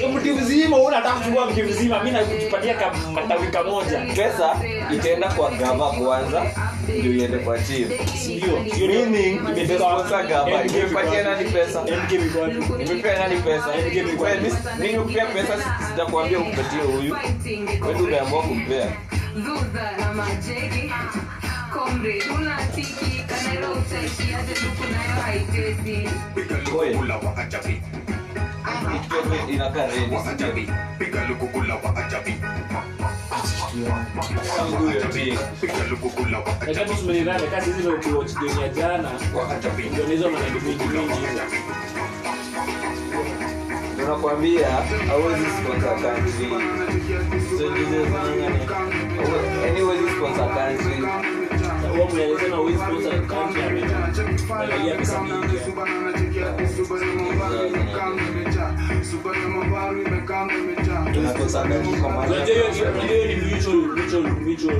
hii 0.00 0.06
mti 0.06 0.30
mzima 0.30 0.76
unataka 0.76 1.14
kuchukua 1.14 1.46
mti 1.46 1.62
mzima 1.62 1.98
mimi 2.04 2.10
nakupatia 2.18 2.76
matawi 3.14 3.46
kamoja 3.46 4.00
pesa 4.16 4.56
itaenda 4.94 5.28
kwa 5.28 5.50
gava 5.50 5.90
kwanza 5.90 6.42
ndio 6.98 7.12
iende 7.12 7.38
kwa 7.38 7.58
team. 7.58 7.88
Ndio? 8.26 8.86
Meaning 8.88 9.40
imesponsor 9.56 10.26
gava. 10.26 10.50
MK 10.64 10.74
imepatia 10.76 11.22
nani 11.22 11.50
pesa? 11.50 11.80
MK 11.82 13.04
nani 13.18 13.36
pesa? 13.40 13.66
Mimi 14.78 14.92
nikupea 14.92 15.26
pesa 15.26 15.54
sitakwambia 15.90 16.38
umpatie 16.38 16.80
huyu. 16.80 17.16
Wewe 17.86 18.00
umeamua 18.00 18.42
kumpea 18.42 18.86
Zuza 21.74 22.22
una 22.38 22.56
tiki 22.74 23.24
Kanero 23.28 23.72
utaishia 23.72 24.42
Zetuku 24.44 24.82
nayo 24.92 25.22
haitezi 25.22 26.08
inakaa 29.52 29.86
kasi 37.50 37.72
hizo 37.72 37.96
jana. 38.68 39.10
Ndio 39.92 40.06
hizo 40.06 40.30
maneno 40.30 40.60
mingi 40.60 40.84
mingi. 40.84 41.08
hizo. 41.08 41.42
Ndio 43.94 44.08
nakwambia 44.08 44.68
hauwezi 45.08 45.44
sponsor 45.44 46.00
country 46.02 46.48
so 47.58 47.74
hizo 47.74 48.06
zinang'ani 49.22 49.80
yani 49.80 50.10
sponsor 50.16 50.48
country 50.54 50.94
Huwa 51.94 52.10
mnaelezana 52.10 52.56
huwezi 52.56 52.78
sponsor 52.78 53.26
country 53.26 53.62
amelalia 54.52 54.94
pesa 54.94 55.20
mingi. 55.22 55.56
Unajua 62.26 62.44
hiyo 62.44 62.64
unajua 62.94 63.16
hiyo 63.16 63.26
ni 63.26 63.34
mutual 63.54 63.76
mutual 63.76 64.22
mutual. 64.32 64.76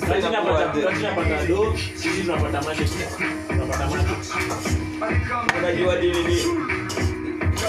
Sasa 0.00 0.14
tunapata 0.22 0.92
tunapata 0.92 1.46
do, 1.48 1.74
sisi 1.94 2.22
tunapata 2.22 2.62
market. 2.62 2.90
Tunapata 3.48 3.88
market. 3.88 4.34
unajua 5.58 5.96
dini 5.96 6.24
ni 6.24 6.36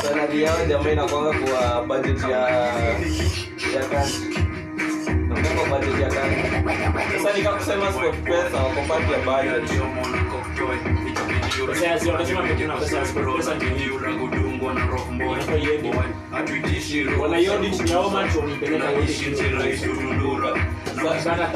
salari 0.01 0.43
yao 0.43 0.65
jamaa 0.65 0.91
inakwanga 0.91 1.39
kuwa 1.39 1.83
budget 1.87 2.23
ya 2.23 2.39
ya 3.73 3.85
country 3.89 4.37
nakwanga 5.31 5.63
budget 5.77 5.99
ya 6.01 6.09
country 6.09 7.17
sasa 7.17 7.37
nikakusema 7.37 7.91
sport 7.91 8.15
pesa 8.23 8.57
wako 8.63 8.81
part 8.87 9.11
ya 9.11 9.17
budget 9.17 9.81
Pesa 11.67 11.87
ya 11.87 11.99
sio 11.99 12.13
wanasema 12.13 12.41
pekee 12.41 12.67
pesa 12.79 12.97
ya 12.97 13.05
sport 13.05 13.35
pesa 13.37 13.55
ni. 13.55 13.61
Sana 21.23 21.47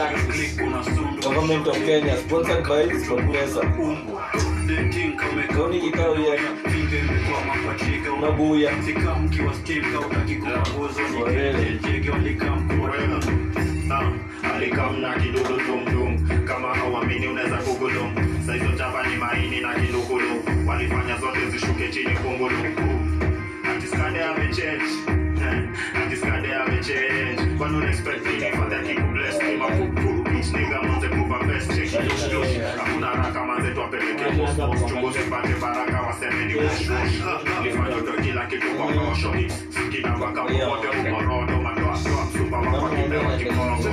government 1.23 1.67
of 1.67 1.77
kenya 1.85 2.17
sponsored 2.17 2.63
by 2.67 2.85
kauni 5.47 5.79
kikao 5.81 6.15
ya 6.15 6.39
nabuya 13.88 14.19
alikamna 14.55 15.14
kidogo 15.19 15.57
tumtum 15.67 16.27
kama 16.45 16.67
hauamini 16.75 17.27
unaweza 17.27 17.57
kugulum 17.57 18.15
saizo 18.45 18.72
chapa 18.77 19.07
ni 19.07 19.15
maini 19.15 19.61
na 19.61 19.73
kilukulu 19.75 20.43
walifanya 20.67 21.17
zote 21.17 21.49
zishuke 21.51 21.89
chini 21.89 22.15
kungulu 22.15 22.55
atiskade 23.77 24.23
amechange 24.23 24.83
eh, 25.41 25.69
atiskade 26.05 26.53
amechange 26.55 27.57
kwani 27.57 27.77
unaexpect 27.77 28.25
nini 28.27 28.51
fadha 28.51 28.80
kikubless 28.83 29.35
mafupu 29.59 30.30
bitch 30.30 30.53
nigga 30.53 30.81
manze 30.83 31.07
kupa 31.07 31.43
best 31.43 31.67
check. 31.75 31.93
It 31.93 32.31
dosh 32.31 32.57
hakuna 32.77 33.07
haraka 33.07 33.45
manze 33.45 33.72
tuwapeleke 33.72 34.23
post 34.23 34.89
chunguze 34.89 35.19
pate 35.19 35.53
baraka 35.61 36.01
waseme 36.01 36.45
ni 36.45 36.55
ushush 36.55 37.22
lifanya 37.64 37.95
utoe 37.97 38.22
kila 38.23 38.45
kitu 38.45 38.67
kwa 38.77 38.85
kosho 38.93 39.33
kila 39.91 40.17
mpaka 40.17 40.41
popote 40.41 40.88
umorodo 41.09 41.61
mandoa 41.95 42.15
soa 42.15 42.25
msupa 42.25 42.57
wako 42.57 42.90
kipewa 42.90 43.38
kikorogo 43.38 43.90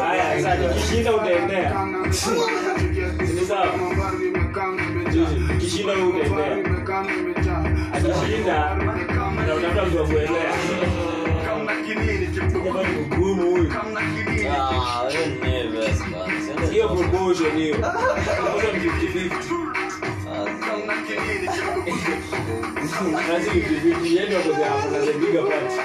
Haya, 0.00 0.42
sasa 0.42 0.56
nikishinda 0.56 1.14
utaendea. 1.16 1.86
Ni 3.34 3.40
sawa? 3.46 3.66
Nikishinda 5.52 5.92
wewe 5.92 6.04
utaendea. 6.08 6.58
Akishinda 7.92 8.74
na 9.46 9.54
utafuta 9.54 9.84
mtu 9.86 9.96
wa 9.96 10.04
kuendea. 10.06 10.52
Jamani 12.64 12.88
mgumu 13.00 13.50
huyu. 13.50 13.70
hiyo 16.70 16.88
promotion 16.88 17.56
hiyo 17.56 17.76
promotion 17.76 18.76
50 18.76 19.30
50 22.80 23.28
nazi 23.28 23.50
50 23.50 23.94
50 23.94 24.16
yendo 24.16 24.36
kwa 24.40 24.54
sababu 24.54 24.90
nazipiga 24.90 25.42
party 25.42 25.76